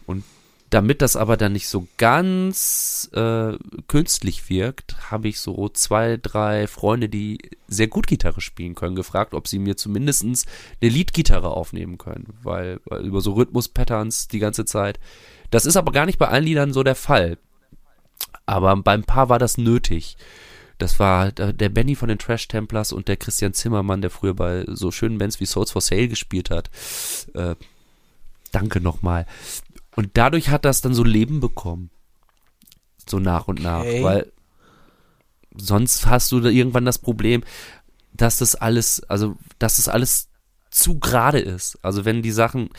Und 0.06 0.24
damit 0.70 1.00
das 1.00 1.16
aber 1.16 1.36
dann 1.36 1.52
nicht 1.52 1.68
so 1.68 1.86
ganz 1.96 3.10
äh, 3.14 3.52
künstlich 3.86 4.50
wirkt, 4.50 5.10
habe 5.10 5.28
ich 5.28 5.40
so 5.40 5.68
zwei, 5.68 6.18
drei 6.20 6.66
Freunde, 6.66 7.08
die 7.08 7.38
sehr 7.68 7.88
gut 7.88 8.06
Gitarre 8.06 8.40
spielen 8.40 8.74
können, 8.74 8.96
gefragt, 8.96 9.34
ob 9.34 9.48
sie 9.48 9.58
mir 9.58 9.76
zumindest 9.76 10.24
eine 10.24 10.90
Leadgitarre 10.90 11.50
aufnehmen 11.50 11.96
können, 11.96 12.34
weil, 12.42 12.80
weil 12.84 13.04
über 13.04 13.20
so 13.20 13.32
Rhythmus-Patterns 13.32 14.28
die 14.28 14.40
ganze 14.40 14.64
Zeit. 14.64 14.98
Das 15.50 15.64
ist 15.64 15.76
aber 15.76 15.92
gar 15.92 16.06
nicht 16.06 16.18
bei 16.18 16.28
allen 16.28 16.44
Liedern 16.44 16.72
so 16.72 16.82
der 16.82 16.96
Fall. 16.96 17.38
Aber 18.44 18.76
beim 18.76 19.04
Paar 19.04 19.28
war 19.28 19.38
das 19.38 19.58
nötig. 19.58 20.16
Das 20.78 21.00
war 21.00 21.32
der 21.32 21.68
Benny 21.70 21.96
von 21.96 22.08
den 22.08 22.18
Trash 22.18 22.46
Templars 22.46 22.92
und 22.92 23.08
der 23.08 23.16
Christian 23.16 23.52
Zimmermann, 23.52 24.00
der 24.00 24.10
früher 24.10 24.34
bei 24.34 24.64
so 24.68 24.90
schönen 24.90 25.18
Bands 25.18 25.40
wie 25.40 25.46
Souls 25.46 25.72
for 25.72 25.82
Sale 25.82 26.08
gespielt 26.08 26.50
hat. 26.50 26.70
Äh, 27.34 27.56
danke 28.52 28.80
nochmal. 28.80 29.26
Und 29.98 30.10
dadurch 30.14 30.50
hat 30.50 30.64
das 30.64 30.80
dann 30.80 30.94
so 30.94 31.02
Leben 31.02 31.40
bekommen. 31.40 31.90
So 33.04 33.18
nach 33.18 33.48
und 33.48 33.60
nach. 33.60 33.80
Okay. 33.80 34.04
Weil 34.04 34.32
sonst 35.56 36.06
hast 36.06 36.30
du 36.30 36.38
da 36.38 36.50
irgendwann 36.50 36.84
das 36.84 36.98
Problem, 37.00 37.42
dass 38.12 38.36
das 38.36 38.54
alles, 38.54 39.02
also, 39.08 39.36
dass 39.58 39.78
das 39.78 39.88
alles 39.88 40.28
zu 40.70 41.00
gerade 41.00 41.40
ist. 41.40 41.80
Also, 41.82 42.04
wenn 42.04 42.22
die 42.22 42.30
Sachen 42.30 42.70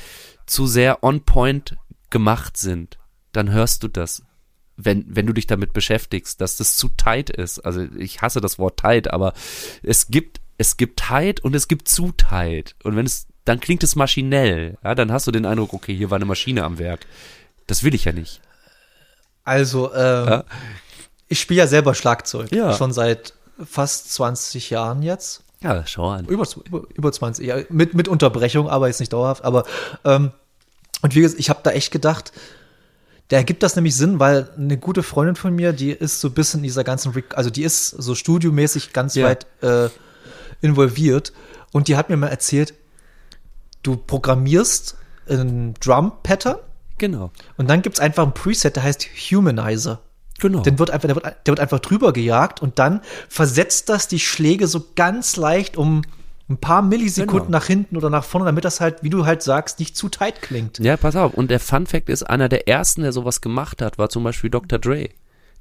zu 0.46 0.66
sehr 0.66 1.04
on 1.04 1.26
point 1.26 1.76
gemacht 2.10 2.56
sind, 2.56 2.98
dann 3.34 3.52
hörst 3.52 3.84
du 3.84 3.90
das. 3.90 4.24
Wenn, 4.78 5.04
wenn 5.14 5.28
du 5.28 5.34
dich 5.34 5.46
damit 5.46 5.74
beschäftigst, 5.74 6.40
dass 6.40 6.56
das 6.56 6.78
zu 6.78 6.88
tight 6.88 7.30
ist. 7.30 7.60
Also, 7.60 7.82
ich 7.98 8.22
hasse 8.22 8.40
das 8.40 8.60
Wort 8.60 8.80
tight, 8.80 9.12
aber 9.12 9.34
es 9.84 10.08
gibt, 10.08 10.40
es 10.60 10.78
gibt 10.78 11.00
tight 11.00 11.40
und 11.40 11.56
es 11.56 11.68
gibt 11.68 11.88
zu 11.88 12.12
tight. 12.12 12.76
Und 12.84 12.96
wenn 12.96 13.06
es 13.06 13.26
dann 13.46 13.60
klingt 13.60 13.82
es 13.82 13.96
maschinell. 13.96 14.78
Ja, 14.84 14.94
dann 14.94 15.12
hast 15.12 15.26
du 15.26 15.32
den 15.32 15.48
Eindruck, 15.48 15.74
okay, 15.74 15.96
hier 15.96 16.12
war 16.12 16.18
eine 16.18 16.26
Maschine 16.26 16.64
am 16.64 16.78
Werk. 16.78 17.08
Das 17.66 17.82
will 17.82 17.96
ich 17.96 18.06
ja 18.06 18.12
nicht. 18.12 18.42
Also, 19.44 19.92
ähm, 19.96 20.28
ja? 20.28 20.44
ich 21.28 21.40
spiele 21.40 21.60
ja 21.60 21.68
selber 21.68 21.96
Schlagzeug. 21.96 22.52
Ja. 22.52 22.74
Schon 22.74 22.94
seit 22.94 23.34
fast 23.66 24.14
20 24.14 24.70
Jahren 24.70 25.02
jetzt. 25.02 25.42
Ja, 25.64 25.84
schau 25.88 26.10
an. 26.10 26.26
Über, 26.26 26.46
über, 26.66 26.84
über 26.94 27.12
20, 27.12 27.48
ja, 27.48 27.58
mit, 27.70 27.96
mit 27.96 28.08
Unterbrechung, 28.08 28.70
aber 28.70 28.88
jetzt 28.88 29.00
nicht 29.00 29.14
dauerhaft. 29.14 29.44
Aber, 29.44 29.64
ähm, 30.06 30.32
und 31.02 31.16
wie 31.16 31.22
gesagt, 31.22 31.40
ich 31.40 31.50
habe 31.50 31.62
da 31.64 31.72
echt 31.72 31.92
gedacht, 31.92 32.32
da 33.30 33.38
ergibt 33.38 33.64
das 33.64 33.76
nämlich 33.76 33.96
Sinn, 33.96 34.20
weil 34.20 34.50
eine 34.58 34.78
gute 34.78 35.02
Freundin 35.02 35.36
von 35.36 35.56
mir, 35.56 35.74
die 35.74 35.92
ist 35.92 36.20
so 36.20 36.28
ein 36.28 36.34
bisschen 36.34 36.60
in 36.60 36.66
dieser 36.66 36.84
ganzen, 36.84 37.14
also 37.34 37.50
die 37.50 37.64
ist 37.64 37.90
so 37.90 38.14
studiomäßig 38.14 38.94
ganz 38.94 39.16
ja. 39.16 39.26
weit 39.26 39.48
äh, 39.62 39.90
involviert. 40.62 41.34
Und 41.72 41.88
die 41.88 41.96
hat 41.96 42.10
mir 42.10 42.18
mal 42.18 42.28
erzählt, 42.28 42.74
du 43.84 43.96
programmierst 43.96 44.98
ein 45.30 45.74
Drum-Pattern. 45.76 46.58
Genau. 46.98 47.32
Und 47.58 47.70
dann 47.70 47.82
gibt 47.82 47.98
es 47.98 48.00
einfach 48.00 48.26
ein 48.26 48.34
Preset, 48.34 48.76
der 48.76 48.84
heißt 48.84 49.08
Humanizer. 49.32 50.02
Genau. 50.40 50.62
Den 50.62 50.80
wird 50.80 50.90
einfach, 50.90 51.08
der, 51.08 51.16
wird, 51.16 51.26
der 51.26 51.52
wird 51.52 51.60
einfach 51.60 51.80
drüber 51.80 52.14
gejagt 52.14 52.62
und 52.62 52.80
dann 52.80 53.02
versetzt 53.28 53.90
das 53.90 54.08
die 54.08 54.20
Schläge 54.20 54.68
so 54.68 54.86
ganz 54.96 55.36
leicht 55.36 55.78
um 55.78 56.02
ein 56.50 56.58
paar 56.58 56.82
Millisekunden 56.82 57.48
genau. 57.48 57.58
nach 57.60 57.66
hinten 57.66 57.96
oder 57.96 58.10
nach 58.10 58.24
vorne, 58.24 58.46
damit 58.46 58.66
das 58.66 58.82
halt, 58.82 59.04
wie 59.04 59.10
du 59.10 59.26
halt 59.26 59.44
sagst, 59.44 59.80
nicht 59.80 59.96
zu 59.96 60.10
tight 60.10 60.42
klingt. 60.42 60.80
Ja, 60.80 60.98
pass 60.98 61.16
auf. 61.16 61.34
Und 61.34 61.52
der 61.52 61.60
Fun 61.60 61.86
Fact 61.86 62.10
ist, 62.10 62.24
einer 62.24 62.50
der 62.50 62.68
ersten, 62.68 63.04
der 63.04 63.12
sowas 63.12 63.42
gemacht 63.42 63.82
hat, 63.82 63.98
war 63.98 64.10
zum 64.10 64.24
Beispiel 64.24 64.50
Dr. 64.50 64.80
Dre. 64.80 65.10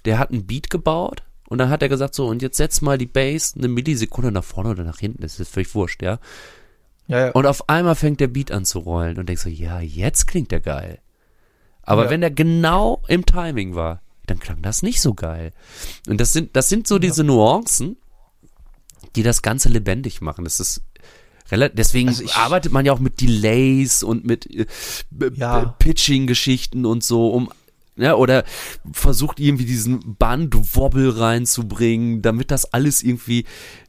Der 0.04 0.18
hat 0.18 0.30
einen 0.30 0.46
Beat 0.46 0.70
gebaut 0.70 1.22
und 1.48 1.58
dann 1.58 1.70
hat 1.70 1.82
er 1.82 1.88
gesagt, 1.88 2.14
so, 2.14 2.26
und 2.26 2.42
jetzt 2.42 2.58
setz 2.58 2.82
mal 2.82 2.98
die 2.98 3.06
Bass 3.06 3.54
eine 3.56 3.68
Millisekunde 3.68 4.30
nach 4.30 4.44
vorne 4.44 4.70
oder 4.70 4.84
nach 4.84 4.98
hinten, 4.98 5.22
das 5.22 5.40
ist 5.40 5.52
völlig 5.52 5.74
wurscht, 5.74 6.02
ja. 6.02 6.18
Ja, 7.06 7.26
ja. 7.26 7.32
Und 7.32 7.46
auf 7.46 7.70
einmal 7.70 7.94
fängt 7.94 8.20
der 8.20 8.28
Beat 8.28 8.52
an 8.52 8.66
zu 8.66 8.80
rollen 8.80 9.18
und 9.18 9.28
denkst 9.28 9.42
so, 9.42 9.48
ja, 9.48 9.80
jetzt 9.80 10.26
klingt 10.26 10.50
der 10.50 10.60
geil. 10.60 10.98
Aber 11.82 12.04
ja. 12.04 12.10
wenn 12.10 12.20
der 12.20 12.30
genau 12.30 13.02
im 13.08 13.24
Timing 13.24 13.74
war, 13.74 14.02
dann 14.26 14.38
klang 14.38 14.60
das 14.60 14.82
nicht 14.82 15.00
so 15.00 15.14
geil. 15.14 15.52
Und 16.06 16.20
das 16.20 16.34
sind, 16.34 16.54
das 16.54 16.68
sind 16.68 16.86
so 16.86 16.98
diese 16.98 17.24
Nuancen, 17.24 17.96
die 19.16 19.22
das 19.22 19.40
Ganze 19.40 19.70
lebendig 19.70 20.20
machen. 20.20 20.44
Das 20.44 20.60
ist 20.60 20.82
relativ, 21.50 21.76
deswegen 21.76 22.08
also 22.08 22.24
arbeitet 22.34 22.72
man 22.72 22.84
ja 22.84 22.92
auch 22.92 22.98
mit 22.98 23.22
Delays 23.22 24.02
und 24.02 24.26
mit 24.26 24.46
äh, 24.54 24.66
ja. 25.34 25.74
Pitching-Geschichten 25.78 26.84
und 26.84 27.02
so, 27.02 27.30
um 27.30 27.50
ja, 27.98 28.14
oder 28.14 28.44
versucht 28.92 29.40
irgendwie 29.40 29.66
diesen 29.66 30.16
Band-Wobble 30.16 31.20
reinzubringen, 31.20 32.22
damit 32.22 32.50
das 32.50 32.72
alles 32.72 33.02
irgendwie 33.02 33.44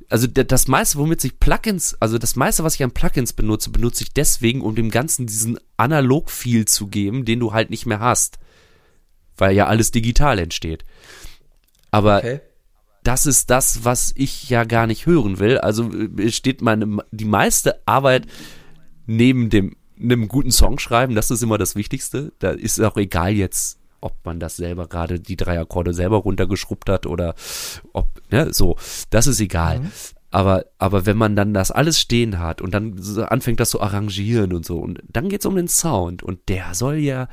also 0.09 0.25
das 0.25 0.67
meiste, 0.67 0.97
womit 0.97 1.21
sich 1.21 1.39
Plugins, 1.39 1.95
also 1.99 2.17
das 2.17 2.35
meiste, 2.35 2.63
was 2.63 2.75
ich 2.75 2.83
an 2.83 2.91
Plugins 2.91 3.33
benutze, 3.33 3.69
benutze 3.69 4.03
ich 4.03 4.11
deswegen, 4.11 4.61
um 4.61 4.73
dem 4.73 4.89
Ganzen 4.89 5.27
diesen 5.27 5.59
Analog-Feel 5.77 6.65
zu 6.65 6.87
geben, 6.87 7.25
den 7.25 7.39
du 7.39 7.53
halt 7.53 7.69
nicht 7.69 7.85
mehr 7.85 7.99
hast. 7.99 8.39
Weil 9.37 9.55
ja 9.55 9.67
alles 9.67 9.91
digital 9.91 10.39
entsteht. 10.39 10.83
Aber 11.91 12.17
okay. 12.17 12.41
das 13.03 13.27
ist 13.27 13.51
das, 13.51 13.85
was 13.85 14.11
ich 14.15 14.49
ja 14.49 14.63
gar 14.63 14.87
nicht 14.87 15.05
hören 15.05 15.39
will. 15.39 15.59
Also 15.59 15.91
äh, 15.91 16.31
steht 16.31 16.61
meine, 16.61 16.97
die 17.11 17.25
meiste 17.25 17.79
Arbeit 17.85 18.25
neben 19.05 19.49
dem, 19.49 19.75
einem 19.99 20.27
guten 20.27 20.51
Song 20.51 20.79
schreiben, 20.79 21.13
das 21.13 21.29
ist 21.29 21.43
immer 21.43 21.57
das 21.57 21.75
Wichtigste. 21.75 22.33
Da 22.39 22.51
ist 22.51 22.79
auch 22.81 22.97
egal 22.97 23.33
jetzt, 23.33 23.78
ob 24.01 24.13
man 24.25 24.39
das 24.39 24.57
selber 24.57 24.87
gerade 24.87 25.19
die 25.19 25.37
drei 25.37 25.59
Akkorde 25.59 25.93
selber 25.93 26.17
runtergeschrubbt 26.17 26.89
hat 26.89 27.05
oder 27.05 27.35
ob, 27.93 28.21
ne, 28.31 28.53
so, 28.53 28.77
das 29.09 29.27
ist 29.27 29.39
egal. 29.39 29.79
Mhm. 29.79 29.91
Aber, 30.31 30.65
aber 30.77 31.05
wenn 31.05 31.17
man 31.17 31.35
dann 31.35 31.53
das 31.53 31.71
alles 31.71 31.99
stehen 31.99 32.37
hat 32.37 32.61
und 32.61 32.73
dann 32.73 32.99
anfängt 33.29 33.59
das 33.59 33.71
zu 33.71 33.81
arrangieren 33.81 34.53
und 34.53 34.65
so, 34.65 34.77
und 34.77 35.01
dann 35.07 35.29
geht's 35.29 35.45
um 35.45 35.55
den 35.55 35.67
Sound 35.67 36.21
und 36.21 36.49
der 36.49 36.75
soll 36.75 36.97
ja, 36.97 37.27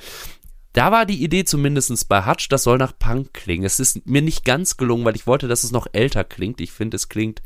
da 0.73 0.93
war 0.93 1.07
die 1.07 1.23
Idee 1.23 1.45
zumindestens 1.45 2.05
bei 2.05 2.27
Hutch, 2.27 2.49
das 2.49 2.63
soll 2.63 2.79
nach 2.79 2.99
Punk 2.99 3.33
klingen. 3.33 3.65
Es 3.65 3.81
ist 3.81 4.07
mir 4.07 4.23
nicht 4.23 4.45
ganz 4.45 4.77
gelungen, 4.77 5.05
weil 5.05 5.17
ich 5.17 5.27
wollte, 5.27 5.49
dass 5.49 5.65
es 5.65 5.73
noch 5.73 5.87
älter 5.93 6.23
klingt. 6.23 6.61
Ich 6.61 6.71
finde, 6.71 6.97
es 6.97 7.09
klingt, 7.09 7.43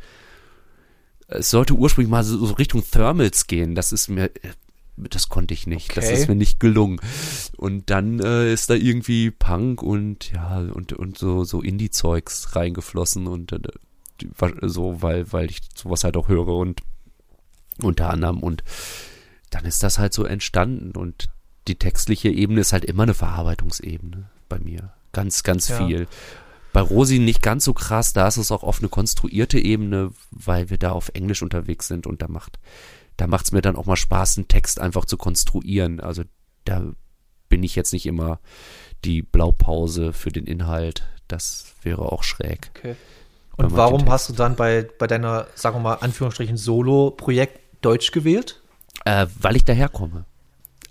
es 1.29 1.51
sollte 1.51 1.75
ursprünglich 1.75 2.11
mal 2.11 2.25
so, 2.25 2.45
so 2.45 2.55
Richtung 2.55 2.83
Thermals 2.83 3.47
gehen. 3.47 3.77
Das 3.77 3.93
ist 3.93 4.09
mir, 4.09 4.31
das 4.97 5.29
konnte 5.29 5.55
ich 5.55 5.67
nicht. 5.67 5.91
Okay. 5.91 6.01
Das 6.01 6.11
ist 6.11 6.29
mir 6.29 6.35
nicht 6.35 6.61
gelungen. 6.61 7.01
Und 7.57 7.91
dann 7.91 8.21
äh, 8.21 8.53
ist 8.53 8.71
da 8.71 8.75
irgendwie 8.75 9.31
Punk 9.31 9.83
und 9.83 10.33
ja, 10.33 10.59
und, 10.59 10.93
und 10.93 11.19
so, 11.19 11.45
so 11.45 11.63
Indie-Zeugs 11.63 12.55
reingeflossen 12.57 13.27
und 13.27 13.53
äh, 13.53 13.59
so, 14.63 15.03
weil, 15.03 15.33
weil 15.33 15.51
ich 15.51 15.61
sowas 15.75 16.05
halt 16.05 16.17
auch 16.17 16.29
höre 16.29 16.57
und 16.57 16.83
unter 17.83 18.11
anderem 18.11 18.43
und 18.43 18.63
dann 19.51 19.65
ist 19.65 19.83
das 19.83 19.99
halt 19.99 20.13
so 20.13 20.25
entstanden 20.25 20.93
und 20.93 21.31
die 21.69 21.77
textliche 21.77 22.29
Ebene 22.29 22.61
ist 22.61 22.73
halt 22.73 22.85
immer 22.85 23.05
eine 23.05 23.15
Verarbeitungsebene 23.15 24.29
bei 24.49 24.59
mir. 24.59 24.93
Ganz, 25.13 25.43
ganz 25.43 25.69
ja. 25.69 25.79
viel. 25.79 26.07
Bei 26.73 26.81
Rosi 26.81 27.19
nicht 27.19 27.43
ganz 27.43 27.65
so 27.65 27.75
krass, 27.75 28.13
da 28.13 28.29
ist 28.29 28.37
es 28.37 28.53
auch 28.53 28.63
auf 28.63 28.79
eine 28.79 28.89
konstruierte 28.89 29.59
Ebene, 29.59 30.13
weil 30.31 30.71
wir 30.71 30.79
da 30.79 30.93
auf 30.93 31.11
Englisch 31.15 31.43
unterwegs 31.43 31.89
sind 31.89 32.07
und 32.07 32.23
da 32.23 32.29
macht, 32.29 32.61
da 33.21 33.27
macht 33.27 33.45
es 33.45 33.53
mir 33.53 33.61
dann 33.61 33.77
auch 33.77 33.85
mal 33.85 33.97
Spaß, 33.97 34.39
einen 34.39 34.49
Text 34.49 34.81
einfach 34.81 35.05
zu 35.05 35.19
konstruieren. 35.19 36.01
Also 36.01 36.23
da 36.65 36.83
bin 37.51 37.63
ich 37.63 37.77
jetzt 37.77 37.93
nicht 37.93 38.07
immer 38.07 38.41
die 39.05 39.21
Blaupause 39.21 40.15
für 40.15 40.31
den 40.31 40.47
Inhalt. 40.47 41.03
Das 41.29 41.75
wäre 41.83 42.13
auch 42.13 42.23
schräg. 42.23 42.71
Okay. 42.77 42.97
Und 43.59 43.77
warum 43.77 44.09
hast 44.09 44.31
du 44.31 44.33
dann 44.33 44.57
bei, 44.57 44.89
bei 44.99 45.07
deiner, 45.07 45.49
sagen 45.55 45.77
wir 45.77 45.81
mal, 45.81 45.95
Anführungsstrichen 45.97 46.57
Solo-Projekt 46.57 47.61
Deutsch 47.83 48.11
gewählt? 48.11 48.63
Äh, 49.05 49.27
weil 49.39 49.57
ich 49.57 49.65
daherkomme. 49.65 50.25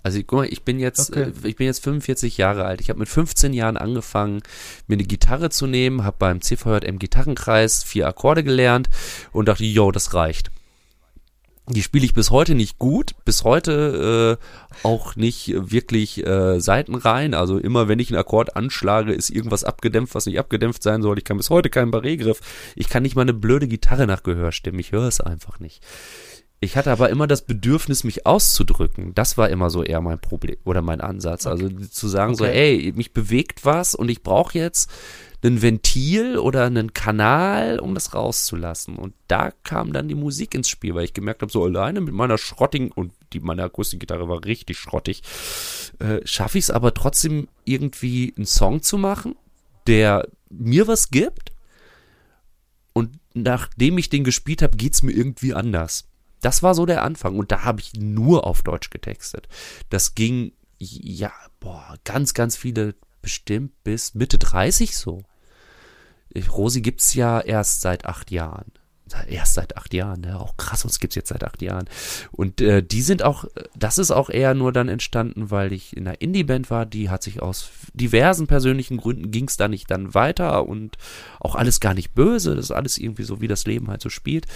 Also 0.04 0.20
guck 0.22 0.38
mal, 0.38 0.46
ich 0.46 0.62
bin 0.62 0.78
jetzt, 0.78 1.10
Okay. 1.10 1.32
äh, 1.44 1.48
ich 1.48 1.56
bin 1.56 1.66
jetzt 1.66 1.82
45 1.82 2.38
Jahre 2.38 2.64
alt. 2.64 2.80
Ich 2.80 2.90
habe 2.90 3.00
mit 3.00 3.08
15 3.08 3.52
Jahren 3.52 3.76
angefangen, 3.76 4.42
mir 4.86 4.94
eine 4.94 5.04
Gitarre 5.04 5.50
zu 5.50 5.66
nehmen, 5.66 6.04
habe 6.04 6.16
beim 6.20 6.40
CVJM 6.40 7.00
Gitarrenkreis 7.00 7.82
vier 7.82 8.06
Akkorde 8.06 8.44
gelernt 8.44 8.88
und 9.32 9.48
dachte, 9.48 9.64
yo, 9.64 9.90
das 9.90 10.14
reicht. 10.14 10.52
Die 11.68 11.82
spiele 11.82 12.04
ich 12.04 12.14
bis 12.14 12.30
heute 12.30 12.54
nicht 12.56 12.78
gut, 12.78 13.12
bis 13.24 13.44
heute 13.44 14.38
äh, 14.40 14.86
auch 14.86 15.14
nicht 15.14 15.52
wirklich 15.54 16.26
äh, 16.26 16.58
seitenrein. 16.58 17.32
Also 17.32 17.58
immer, 17.58 17.86
wenn 17.86 18.00
ich 18.00 18.10
einen 18.10 18.18
Akkord 18.18 18.56
anschlage, 18.56 19.12
ist 19.12 19.30
irgendwas 19.30 19.62
abgedämpft, 19.62 20.14
was 20.16 20.26
nicht 20.26 20.40
abgedämpft 20.40 20.82
sein 20.82 21.00
soll. 21.02 21.18
Ich 21.18 21.24
kann 21.24 21.36
bis 21.36 21.50
heute 21.50 21.70
keinen 21.70 21.92
Barré-Griff. 21.92 22.40
Ich 22.74 22.88
kann 22.88 23.04
nicht 23.04 23.14
mal 23.14 23.22
eine 23.22 23.34
blöde 23.34 23.68
Gitarre 23.68 24.06
nach 24.08 24.24
Gehör 24.24 24.50
stimmen. 24.50 24.80
Ich 24.80 24.90
höre 24.90 25.06
es 25.06 25.20
einfach 25.20 25.60
nicht. 25.60 25.80
Ich 26.62 26.76
hatte 26.76 26.90
aber 26.90 27.08
immer 27.08 27.26
das 27.26 27.42
Bedürfnis, 27.42 28.04
mich 28.04 28.26
auszudrücken. 28.26 29.14
Das 29.14 29.38
war 29.38 29.48
immer 29.48 29.70
so 29.70 29.82
eher 29.82 30.00
mein 30.02 30.20
Problem 30.20 30.56
oder 30.64 30.82
mein 30.82 31.00
Ansatz. 31.00 31.46
Also 31.46 31.68
zu 31.68 32.08
sagen 32.08 32.34
so, 32.34 32.44
Okay. 32.44 32.86
ey, 32.86 32.92
mich 32.94 33.12
bewegt 33.12 33.64
was 33.64 33.94
und 33.94 34.10
ich 34.10 34.22
brauche 34.22 34.58
jetzt 34.58 34.90
ein 35.42 35.62
Ventil 35.62 36.38
oder 36.38 36.66
einen 36.66 36.92
Kanal, 36.92 37.78
um 37.78 37.94
das 37.94 38.14
rauszulassen. 38.14 38.96
Und 38.96 39.14
da 39.26 39.52
kam 39.64 39.92
dann 39.92 40.08
die 40.08 40.14
Musik 40.14 40.54
ins 40.54 40.68
Spiel, 40.68 40.94
weil 40.94 41.04
ich 41.04 41.14
gemerkt 41.14 41.42
habe, 41.42 41.52
so 41.52 41.64
alleine 41.64 42.00
mit 42.00 42.14
meiner 42.14 42.36
schrottigen, 42.36 42.90
und 42.92 43.12
die, 43.32 43.40
meine 43.40 43.64
Akustikgitarre 43.64 44.28
war 44.28 44.44
richtig 44.44 44.78
schrottig, 44.78 45.22
äh, 45.98 46.20
schaffe 46.26 46.58
ich 46.58 46.64
es 46.64 46.70
aber 46.70 46.92
trotzdem 46.92 47.48
irgendwie 47.64 48.34
einen 48.36 48.46
Song 48.46 48.82
zu 48.82 48.98
machen, 48.98 49.34
der 49.86 50.28
mir 50.50 50.86
was 50.86 51.10
gibt. 51.10 51.52
Und 52.92 53.18
nachdem 53.32 53.96
ich 53.96 54.10
den 54.10 54.24
gespielt 54.24 54.60
habe, 54.62 54.76
geht's 54.76 55.02
mir 55.02 55.12
irgendwie 55.12 55.54
anders. 55.54 56.04
Das 56.42 56.62
war 56.62 56.74
so 56.74 56.84
der 56.84 57.02
Anfang. 57.02 57.38
Und 57.38 57.50
da 57.50 57.64
habe 57.64 57.80
ich 57.80 57.94
nur 57.94 58.46
auf 58.46 58.62
Deutsch 58.62 58.90
getextet. 58.90 59.48
Das 59.88 60.14
ging, 60.14 60.52
ja, 60.78 61.32
boah, 61.60 61.96
ganz, 62.04 62.34
ganz 62.34 62.56
viele, 62.56 62.94
bestimmt 63.22 63.72
bis 63.84 64.14
Mitte 64.14 64.38
30 64.38 64.96
so. 64.96 65.22
Ich, 66.32 66.52
Rosi 66.52 66.80
gibt's 66.80 67.14
ja 67.14 67.40
erst 67.40 67.80
seit 67.80 68.06
acht 68.06 68.30
Jahren. 68.30 68.72
Erst 69.28 69.54
seit 69.54 69.76
acht 69.76 69.92
Jahren, 69.92 70.22
ja, 70.22 70.36
auch 70.36 70.56
krass, 70.56 70.84
uns 70.84 71.00
gibt's 71.00 71.16
jetzt 71.16 71.30
seit 71.30 71.42
acht 71.42 71.62
Jahren. 71.62 71.88
Und 72.30 72.60
äh, 72.60 72.80
die 72.82 73.02
sind 73.02 73.24
auch, 73.24 73.44
das 73.76 73.98
ist 73.98 74.12
auch 74.12 74.30
eher 74.30 74.54
nur 74.54 74.72
dann 74.72 74.88
entstanden, 74.88 75.50
weil 75.50 75.72
ich 75.72 75.96
in 75.96 76.06
einer 76.06 76.20
Indie-Band 76.20 76.70
war, 76.70 76.86
die 76.86 77.10
hat 77.10 77.24
sich 77.24 77.42
aus 77.42 77.70
diversen 77.92 78.46
persönlichen 78.46 78.98
Gründen 78.98 79.32
ging's 79.32 79.56
da 79.56 79.66
nicht 79.66 79.90
dann 79.90 80.14
weiter 80.14 80.66
und 80.66 80.96
auch 81.40 81.56
alles 81.56 81.80
gar 81.80 81.94
nicht 81.94 82.14
böse, 82.14 82.54
das 82.54 82.66
ist 82.66 82.70
alles 82.70 82.98
irgendwie 82.98 83.24
so, 83.24 83.40
wie 83.40 83.48
das 83.48 83.66
Leben 83.66 83.88
halt 83.88 84.00
so 84.00 84.10
spielt. 84.10 84.46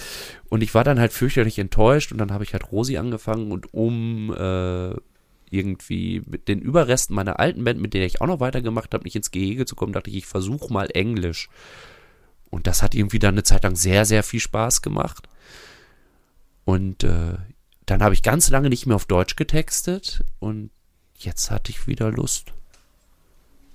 Und 0.47 0.63
ich 0.63 0.73
war 0.73 0.85
dann 0.85 0.99
halt 0.99 1.11
fürchterlich 1.11 1.59
enttäuscht 1.59 2.13
und 2.13 2.17
dann 2.17 2.31
habe 2.31 2.45
ich 2.45 2.53
halt 2.53 2.71
Rosi 2.71 2.97
angefangen 2.97 3.51
und 3.51 3.73
um 3.73 4.33
äh, 4.33 4.95
irgendwie 5.49 6.21
mit 6.25 6.47
den 6.47 6.59
Überresten 6.59 7.15
meiner 7.15 7.39
alten 7.39 7.63
Band, 7.63 7.79
mit 7.79 7.93
der 7.93 8.05
ich 8.05 8.21
auch 8.21 8.27
noch 8.27 8.39
weitergemacht 8.39 8.93
habe, 8.93 9.03
nicht 9.03 9.15
ins 9.15 9.31
Gehege 9.31 9.65
zu 9.65 9.75
kommen, 9.75 9.93
dachte 9.93 10.09
ich, 10.09 10.17
ich 10.17 10.25
versuche 10.25 10.71
mal 10.71 10.89
Englisch. 10.93 11.49
Und 12.49 12.67
das 12.67 12.81
hat 12.83 12.95
irgendwie 12.95 13.19
dann 13.19 13.35
eine 13.35 13.43
Zeit 13.43 13.63
lang 13.63 13.75
sehr, 13.75 14.05
sehr 14.05 14.23
viel 14.23 14.39
Spaß 14.39 14.81
gemacht. 14.81 15.27
Und 16.63 17.03
äh, 17.03 17.35
dann 17.85 18.01
habe 18.01 18.13
ich 18.13 18.23
ganz 18.23 18.49
lange 18.49 18.69
nicht 18.69 18.85
mehr 18.85 18.95
auf 18.95 19.05
Deutsch 19.05 19.35
getextet 19.35 20.23
und 20.39 20.71
jetzt 21.17 21.51
hatte 21.51 21.71
ich 21.71 21.87
wieder 21.87 22.11
Lust. 22.11 22.53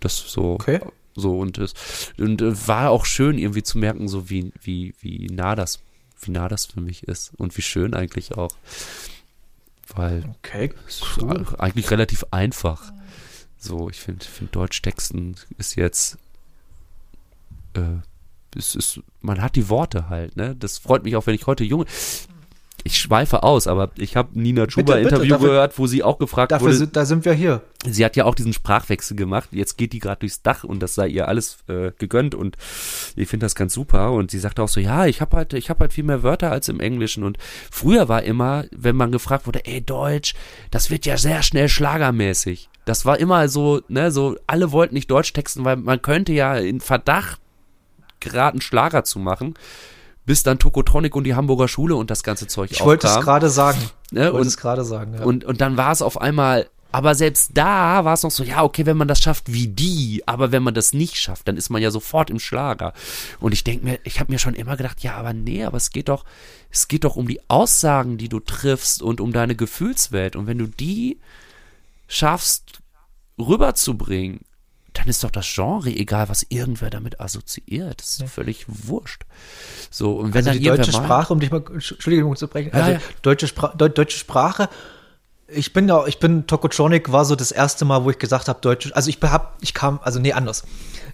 Das 0.00 0.16
so, 0.16 0.54
Okay. 0.54 0.80
so 1.14 1.38
und 1.38 1.59
es 1.59 1.74
und 2.18 2.42
äh, 2.42 2.66
war 2.66 2.90
auch 2.90 3.04
schön 3.04 3.38
irgendwie 3.38 3.62
zu 3.62 3.78
merken, 3.78 4.09
so 4.09 4.30
wie 4.30 4.52
wie 4.61 4.94
wie 5.00 5.26
nah 5.26 5.54
das 5.54 5.80
wie 6.22 6.30
nah 6.33 6.48
das 6.48 6.66
für 6.66 6.80
mich 6.80 7.04
ist 7.04 7.33
und 7.37 7.56
wie 7.56 7.62
schön 7.62 7.94
eigentlich 7.94 8.35
auch, 8.37 8.50
weil 9.96 10.24
Okay, 10.38 10.72
ist 10.87 11.03
eigentlich 11.59 11.90
relativ 11.90 12.24
einfach. 12.31 12.92
So, 13.59 13.90
ich 13.90 14.00
finde, 14.00 14.24
find 14.24 14.55
Deutsch 14.55 14.81
texten 14.81 15.37
ist 15.59 15.76
jetzt, 15.76 16.16
äh, 17.74 17.98
es 18.57 18.74
ist, 18.74 19.00
man 19.20 19.42
hat 19.42 19.55
die 19.55 19.68
Worte 19.68 20.09
halt, 20.09 20.37
ne? 20.37 20.57
Das 20.57 20.79
freut 20.79 21.05
mich 21.05 21.14
auch, 21.16 21.26
wenn 21.26 21.35
ich 21.35 21.46
heute 21.46 21.64
junge, 21.64 21.85
ich 22.84 22.98
schweife 22.98 23.42
aus, 23.42 23.66
aber 23.66 23.90
ich 23.96 24.16
habe 24.16 24.38
Nina 24.38 24.66
Chuba 24.66 24.94
bitte, 24.94 25.08
Interview 25.08 25.34
dafür- 25.34 25.48
gehört, 25.48 25.78
wo 25.78 25.86
sie 25.86 26.02
auch 26.02 26.18
gefragt 26.18 26.52
dafür 26.52 26.68
wurde, 26.68 26.76
sind, 26.76 26.96
da 26.96 27.04
sind 27.04 27.24
wir 27.24 27.32
hier. 27.32 27.62
sie 27.86 28.04
hat 28.04 28.16
ja 28.16 28.24
auch 28.24 28.34
diesen 28.34 28.52
Sprachwechsel 28.52 29.16
gemacht. 29.16 29.48
Jetzt 29.52 29.76
geht 29.76 29.92
die 29.92 29.98
gerade 29.98 30.20
durchs 30.20 30.42
Dach 30.42 30.64
und 30.64 30.80
das 30.80 30.94
sei 30.94 31.08
ihr 31.08 31.28
alles 31.28 31.58
äh, 31.68 31.92
gegönnt 31.98 32.34
und 32.34 32.56
ich 33.16 33.28
finde 33.28 33.44
das 33.46 33.54
ganz 33.54 33.74
super. 33.74 34.12
Und 34.12 34.30
sie 34.30 34.38
sagte 34.38 34.62
auch 34.62 34.68
so, 34.68 34.80
ja, 34.80 35.06
ich 35.06 35.20
habe 35.20 35.36
halt, 35.36 35.52
ich 35.52 35.70
habe 35.70 35.80
halt 35.80 35.92
viel 35.92 36.04
mehr 36.04 36.22
Wörter 36.22 36.50
als 36.50 36.68
im 36.68 36.80
Englischen. 36.80 37.24
Und 37.24 37.38
früher 37.70 38.08
war 38.08 38.22
immer, 38.22 38.64
wenn 38.70 38.96
man 38.96 39.12
gefragt 39.12 39.46
wurde, 39.46 39.64
ey 39.66 39.80
Deutsch, 39.82 40.34
das 40.70 40.90
wird 40.90 41.06
ja 41.06 41.16
sehr 41.16 41.42
schnell 41.42 41.68
schlagermäßig. 41.68 42.68
Das 42.86 43.04
war 43.04 43.18
immer 43.18 43.48
so, 43.48 43.82
ne, 43.88 44.10
so 44.10 44.36
alle 44.46 44.72
wollten 44.72 44.94
nicht 44.94 45.10
Deutsch 45.10 45.32
texten, 45.32 45.64
weil 45.64 45.76
man 45.76 46.00
könnte 46.02 46.32
ja 46.32 46.56
in 46.56 46.80
Verdacht 46.80 47.40
geraten, 48.20 48.60
Schlager 48.60 49.04
zu 49.04 49.18
machen. 49.18 49.54
Bis 50.30 50.44
dann 50.44 50.60
Tokotronic 50.60 51.16
und 51.16 51.24
die 51.24 51.34
Hamburger 51.34 51.66
Schule 51.66 51.96
und 51.96 52.08
das 52.08 52.22
ganze 52.22 52.46
Zeug 52.46 52.70
Ich 52.70 52.84
wollte 52.84 53.08
es 53.08 53.18
gerade 53.18 53.50
sagen. 53.50 53.80
Ne, 54.12 54.20
Ich 54.20 54.26
wollte 54.26 54.36
und- 54.42 54.46
es 54.46 54.56
gerade 54.58 54.84
sagen. 54.84 55.14
Ja. 55.14 55.24
und, 55.24 55.44
und 55.44 55.60
dann 55.60 55.76
war 55.76 55.90
es 55.90 56.02
auf 56.02 56.20
einmal, 56.20 56.70
aber 56.92 57.16
selbst 57.16 57.50
da 57.54 58.04
war 58.04 58.14
es 58.14 58.22
noch 58.22 58.30
so, 58.30 58.44
ja, 58.44 58.62
okay, 58.62 58.86
wenn 58.86 58.96
man 58.96 59.08
das 59.08 59.20
schafft 59.20 59.52
wie 59.52 59.66
die, 59.66 60.22
aber 60.26 60.52
wenn 60.52 60.62
man 60.62 60.72
das 60.72 60.92
nicht 60.92 61.16
schafft, 61.16 61.48
dann 61.48 61.56
ist 61.56 61.68
man 61.68 61.82
ja 61.82 61.90
sofort 61.90 62.30
im 62.30 62.38
Schlager. 62.38 62.92
Und 63.40 63.54
ich 63.54 63.64
denke 63.64 63.84
mir, 63.84 63.98
ich 64.04 64.20
habe 64.20 64.30
mir 64.30 64.38
schon 64.38 64.54
immer 64.54 64.76
gedacht, 64.76 65.02
ja, 65.02 65.16
aber 65.16 65.32
nee, 65.32 65.64
aber 65.64 65.78
es 65.78 65.90
geht 65.90 66.08
doch, 66.08 66.24
es 66.70 66.86
geht 66.86 67.02
doch 67.02 67.16
um 67.16 67.26
die 67.26 67.40
Aussagen, 67.48 68.16
die 68.16 68.28
du 68.28 68.38
triffst 68.38 69.02
und 69.02 69.20
um 69.20 69.32
deine 69.32 69.56
Gefühlswelt. 69.56 70.36
Und 70.36 70.46
wenn 70.46 70.58
du 70.58 70.68
die 70.68 71.18
schaffst 72.06 72.78
rüberzubringen, 73.36 74.42
dann 74.92 75.09
ist 75.09 75.22
doch 75.24 75.31
das 75.31 75.46
Genre 75.53 75.90
egal, 75.90 76.29
was 76.29 76.44
irgendwer 76.48 76.90
damit 76.90 77.20
assoziiert. 77.20 78.00
Das 78.00 78.18
ist 78.18 78.31
völlig 78.31 78.66
wurscht. 78.66 79.22
So, 79.90 80.16
und 80.16 80.35
wenn 80.35 80.46
also 80.46 80.50
dann 80.50 80.59
die 80.59 80.64
deutsche 80.64 80.92
Sprache, 80.92 81.33
um 81.33 81.40
dich 81.40 81.50
mal, 81.50 81.62
Entschuldigung 81.72 82.37
zu 82.37 82.48
brechen, 82.48 82.70
Ja, 82.72 82.81
also 82.81 82.92
ja. 82.92 83.00
Deutsche, 83.22 83.46
Spra 83.46 83.68
Deu 83.68 83.88
deutsche 83.88 84.18
Sprache, 84.18 84.68
ich 85.53 85.72
bin 85.72 85.88
ja, 85.88 86.07
ich 86.07 86.18
bin 86.18 86.46
Tokotronic 86.46 87.12
war 87.12 87.24
so 87.24 87.35
das 87.35 87.50
erste 87.53 87.85
Mal, 87.85 88.05
wo 88.05 88.11
ich 88.11 88.18
gesagt 88.18 88.48
habe, 88.48 88.61
Deutsch, 88.61 88.90
also 88.94 89.11
ich 89.11 89.18
hab, 89.22 89.57
ich 89.61 89.74
kam, 89.74 90.00
also 90.03 90.18
nee, 90.20 90.33
anders. 90.33 90.64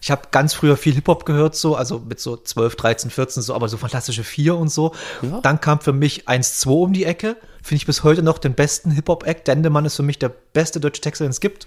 Ich 0.01 0.11
habe 0.11 0.23
ganz 0.31 0.53
früher 0.53 0.77
viel 0.77 0.95
Hip-Hop 0.95 1.25
gehört, 1.25 1.57
so, 1.57 1.75
also 1.75 2.01
mit 2.01 2.21
so 2.21 2.37
12, 2.37 2.77
13, 2.77 3.11
14, 3.11 3.43
so, 3.43 3.55
aber 3.55 3.69
so 3.69 3.79
fantastische 3.79 4.25
Vier 4.25 4.57
und 4.57 4.69
so. 4.69 4.95
Ja. 5.23 5.41
Dann 5.41 5.61
kam 5.61 5.81
für 5.81 5.93
mich 5.93 6.29
1-2 6.29 6.69
um 6.69 6.93
die 6.93 7.05
Ecke. 7.05 7.37
Finde 7.63 7.77
ich 7.77 7.87
bis 7.87 8.05
heute 8.05 8.23
noch 8.23 8.39
den 8.39 8.55
besten 8.55 8.91
Hip-Hop-Act. 8.91 9.49
Dendemann 9.49 9.87
ist 9.87 9.97
für 9.97 10.03
mich 10.03 10.19
der 10.19 10.29
beste 10.29 10.81
deutsche 10.81 11.01
Texter, 11.01 11.25
den 11.25 11.31
es 11.31 11.41
gibt. 11.41 11.67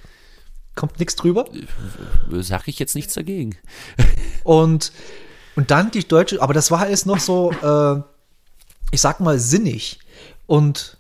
Kommt 0.76 1.00
nichts 1.00 1.16
drüber. 1.16 1.46
sag 2.32 2.68
ich 2.68 2.80
jetzt 2.80 2.96
nichts 2.96 3.14
dagegen. 3.14 3.58
Und, 4.44 4.92
und 5.56 5.72
dann 5.72 5.92
die 5.92 6.08
deutsche, 6.08 6.42
aber 6.42 6.54
das 6.54 6.72
war 6.72 6.80
alles 6.80 7.06
noch 7.06 7.20
so, 7.20 7.52
äh, 7.52 8.02
ich 8.92 9.02
sag 9.02 9.20
mal, 9.20 9.38
sinnig. 9.40 10.00
Und 10.48 10.98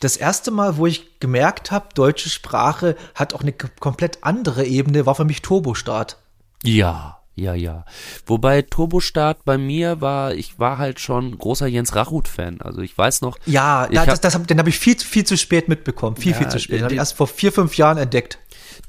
das 0.00 0.16
erste 0.16 0.50
Mal, 0.50 0.76
wo 0.76 0.86
ich 0.86 1.20
gemerkt 1.20 1.70
habe, 1.70 1.88
deutsche 1.94 2.28
Sprache 2.28 2.96
hat 3.14 3.34
auch 3.34 3.40
eine 3.42 3.52
komplett 3.52 4.18
andere 4.22 4.64
Ebene, 4.64 5.06
war 5.06 5.14
für 5.14 5.24
mich 5.24 5.42
Turbostart. 5.42 6.18
Ja, 6.64 7.18
ja, 7.34 7.54
ja. 7.54 7.84
Wobei 8.26 8.62
Turbostart 8.62 9.44
bei 9.44 9.56
mir 9.56 10.00
war, 10.00 10.34
ich 10.34 10.58
war 10.58 10.76
halt 10.78 11.00
schon 11.00 11.38
großer 11.38 11.66
Jens 11.66 11.94
Rachut-Fan. 11.94 12.60
Also 12.60 12.82
ich 12.82 12.96
weiß 12.98 13.22
noch. 13.22 13.38
Ja, 13.46 13.86
ich 13.88 13.94
da, 13.94 14.00
hab- 14.02 14.06
das, 14.08 14.20
das 14.20 14.34
hab, 14.34 14.46
den 14.46 14.58
habe 14.58 14.68
ich 14.68 14.78
viel, 14.78 14.98
viel 14.98 15.24
zu 15.24 15.38
spät 15.38 15.68
mitbekommen. 15.68 16.16
Viel, 16.16 16.32
Ja, 16.32 16.38
viel 16.38 16.48
zu 16.48 16.58
spät. 16.58 16.76
Den 16.78 16.84
habe 16.84 16.94
ich 16.94 16.98
erst 16.98 17.16
vor 17.16 17.26
vier, 17.26 17.52
fünf 17.52 17.76
Jahren 17.78 17.96
entdeckt. 17.96 18.38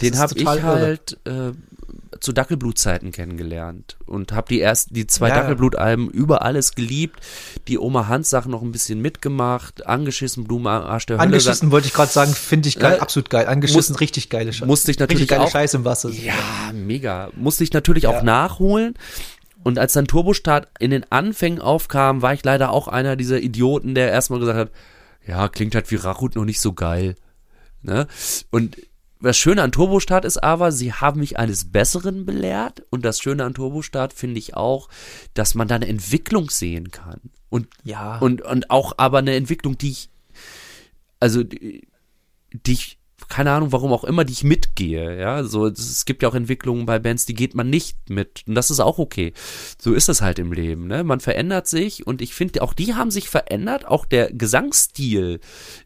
Den 0.02 0.18
habe 0.18 0.34
ich 0.38 0.46
halt 0.48 1.18
äh, 1.26 1.52
zu 2.20 2.32
Dackelblutzeiten 2.32 3.12
kennengelernt 3.12 3.98
und 4.06 4.32
habe 4.32 4.48
die 4.50 4.60
erst 4.60 4.96
die 4.96 5.08
zwei 5.08 5.30
Ja, 5.30 5.36
ja. 5.36 5.42
Dackelblutalben 5.42 6.10
über 6.10 6.42
alles 6.44 6.74
geliebt, 6.76 7.20
die 7.68 7.78
Oma 7.78 8.08
Hans 8.08 8.30
Sachen 8.30 8.52
noch 8.52 8.62
ein 8.62 8.72
bisschen 8.72 9.02
mitgemacht, 9.02 9.86
angeschissen 9.86 10.46
Blume 10.46 10.70
Arsch 10.70 11.06
der 11.08 11.18
Hölle. 11.18 11.26
Angeschissen 11.28 11.72
wollte 11.72 11.88
ich 11.88 11.94
gerade 11.94 12.12
sagen, 12.12 12.34
finde 12.34 12.70
ich 12.70 12.80
geil, 12.80 12.96
Ja, 12.98 13.02
absolut 13.02 13.30
geil. 13.30 13.48
Angeschissen, 13.48 13.94
muss- 13.94 14.00
richtig 14.02 14.30
geile 14.30 14.54
Scheiße. 14.54 14.66
musste 14.66 14.92
ich 14.92 15.00
natürlich 15.00 15.22
richtig 15.24 15.38
geile 15.38 15.48
auch- 15.48 15.52
Scheiße 15.52 15.78
im 15.78 15.86
Wasser. 15.86 16.10
Ja, 16.10 16.34
mega. 16.74 17.30
Musste 17.36 17.64
ich 17.64 17.74
natürlich 17.74 18.08
auch 18.08 18.22
nachholen. 18.24 18.94
Und 19.64 19.80
als 19.80 19.94
dann 19.94 20.08
Turbostart 20.08 20.68
in 20.80 20.92
den 20.92 21.10
Anfängen 21.10 21.60
aufkam, 21.62 22.22
war 22.22 22.34
ich 22.34 22.44
leider 22.44 22.72
auch 22.72 22.88
einer 22.90 23.16
dieser 23.16 23.40
Idioten, 23.40 23.96
der 23.96 24.12
erstmal 24.12 24.40
gesagt 24.40 24.58
hat, 24.60 24.72
ja, 25.26 25.48
klingt 25.48 25.74
halt 25.74 25.90
wie 25.90 25.96
Rachut 25.96 26.36
noch 26.36 26.44
nicht 26.46 26.60
so 26.60 26.74
geil. 26.74 27.16
Ne? 27.82 28.08
Und 28.52 28.76
das 29.24 29.38
Schöne 29.38 29.62
an 29.64 29.72
Turbostart 29.72 30.26
ist 30.26 30.44
aber, 30.44 30.72
sie 30.72 30.94
haben 30.94 31.20
mich 31.22 31.40
eines 31.40 31.72
Besseren 31.72 32.26
belehrt. 32.26 32.84
Und 32.90 33.06
das 33.06 33.20
Schöne 33.20 33.44
an 33.46 33.54
Turbostart 33.54 34.14
finde 34.14 34.40
ich 34.40 34.56
auch, 34.56 34.90
dass 35.34 35.56
man 35.56 35.68
da 35.68 35.76
eine 35.76 35.88
Entwicklung 35.88 36.50
sehen 36.50 36.92
kann. 36.92 37.20
Und, 37.50 37.68
Ja. 37.84 38.18
und, 38.20 38.42
und 38.42 38.70
auch 38.70 38.94
aber 38.98 39.20
eine 39.20 39.36
Entwicklung, 39.36 39.78
die 39.78 39.92
ich, 39.92 40.10
also, 41.20 41.44
die, 41.44 41.88
ich, 42.68 42.98
keine 43.30 43.52
Ahnung, 43.52 43.72
warum 43.72 43.94
auch 43.94 44.04
immer, 44.04 44.26
die 44.26 44.34
ich 44.34 44.44
mitgehe, 44.44 45.18
ja, 45.20 45.44
so, 45.44 45.68
es 45.68 45.80
es 45.80 46.06
gibt 46.06 46.22
ja 46.22 46.30
auch 46.30 46.36
Entwicklungen 46.36 46.86
bei 46.86 47.00
Bands, 47.00 47.26
die 47.26 47.34
geht 47.34 47.56
man 47.56 47.70
nicht 47.70 48.10
mit, 48.10 48.44
und 48.48 48.56
das 48.56 48.70
ist 48.70 48.80
auch 48.80 49.00
okay. 49.00 49.34
So 49.80 49.94
ist 49.94 50.10
es 50.10 50.22
halt 50.22 50.40
im 50.40 50.52
Leben, 50.52 50.88
ne, 50.88 51.04
man 51.04 51.20
verändert 51.20 51.68
sich, 51.68 52.06
und 52.06 52.22
ich 52.22 52.34
finde, 52.34 52.62
auch 52.62 52.74
die 52.74 52.96
haben 52.96 53.12
sich 53.12 53.30
verändert, 53.30 53.86
auch 53.86 54.06
der 54.06 54.34
Gesangsstil 54.34 55.40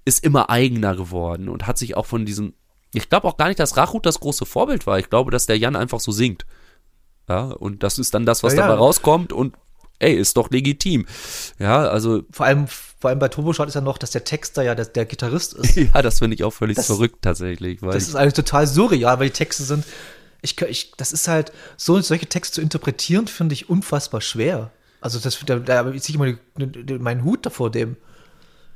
ist 0.06 0.23
immer 0.23 0.50
eigener 0.50 0.95
geworden 0.95 1.50
und 1.50 1.67
hat 1.67 1.78
sich 1.78 1.95
auch 1.95 2.06
von 2.08 2.26
diesem, 2.26 2.54
ich 2.93 3.10
glaube 3.10 3.28
auch 3.28 3.38
gar 3.38 3.47
nicht, 3.47 3.60
dass 3.60 3.78
Rachut 3.78 4.06
das 4.06 4.19
große 4.19 4.45
Vorbild 4.45 4.88
war, 4.88 5.00
ich 5.00 5.10
glaube, 5.10 5.32
dass 5.32 5.45
der 5.45 5.58
Jan 5.58 5.76
einfach 5.76 6.00
so 6.00 6.12
singt, 6.12 6.45
ja, 7.30 7.43
und 7.45 7.84
das 7.84 7.97
ist 8.00 8.13
dann 8.13 8.26
das, 8.26 8.43
was 8.43 8.54
Ja, 8.54 8.62
ja. 8.62 8.67
dabei 8.67 8.80
rauskommt, 8.80 9.34
und 9.34 9.56
ey, 10.00 10.13
ist 10.13 10.38
doch 10.38 10.50
legitim, 10.52 11.06
ja, 11.60 11.88
also, 11.89 12.23
Vor 12.32 12.45
allem, 12.45 12.67
vor 12.67 13.10
allem 13.10 13.19
bei 13.19 13.28
Turboshot 13.28 13.67
ist 13.67 13.73
ja 13.76 13.82
noch, 13.82 13.97
dass 13.97 14.12
der 14.12 14.23
Texter 14.23 14.63
ja 14.63 14.73
der, 14.76 14.86
der 14.86 15.06
Gitarrist 15.06 15.54
ist. 15.54 15.76
ja, 15.76 16.02
das 16.02 16.19
finde 16.19 16.36
ich 16.36 16.43
auch 16.43 16.52
völlig 16.54 16.78
Das- 16.78 16.86
verrückt 16.88 17.17
tatsächlich, 17.21 17.80
Das 17.82 17.95
ich, 18.04 18.10
ist 18.10 18.15
eigentlich 18.15 18.34
total 18.34 18.65
surreal, 18.67 19.19
weil 19.19 19.28
die 19.28 19.34
Texte 19.34 19.63
sind. 19.63 19.84
Ich, 20.41 20.60
ich, 20.62 20.91
das 20.97 21.12
ist 21.13 21.28
halt, 21.28 21.52
so 21.78 22.00
solche 22.00 22.28
Texte 22.28 22.56
zu 22.56 22.62
interpretieren, 22.62 23.28
finde 23.28 23.54
ich 23.54 23.69
unfassbar 23.69 24.21
schwer. 24.21 24.71
Also, 25.02 25.19
das, 25.19 25.39
da, 25.45 25.58
da 25.60 25.84
ziehe 25.97 26.23
ich 26.30 26.38
die, 26.86 26.97
meinen 27.00 27.23
Hut 27.23 27.45
davor 27.45 27.71
dem. 27.71 27.97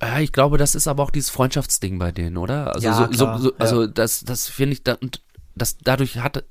Ja, 0.01 0.19
ich 0.19 0.31
glaube, 0.31 0.57
das 0.57 0.73
ist 0.75 0.87
aber 0.87 1.03
auch 1.03 1.11
dieses 1.11 1.29
Freundschaftsding 1.29 1.99
bei 1.99 2.11
denen, 2.11 2.37
oder? 2.37 2.73
Also, 2.73 2.87
Ja, 2.87 2.93
so, 2.95 3.07
klar, 3.07 3.37
so, 3.39 3.43
so, 3.49 3.55
also 3.59 3.81
ja. 3.83 3.87
das, 3.87 4.21
das 4.23 4.47
finde 4.47 4.73
ich, 4.73 4.83
da, 4.83 4.93
und 4.95 5.21
das, 5.55 5.77
dadurch 5.77 6.17
hat, 6.17 6.43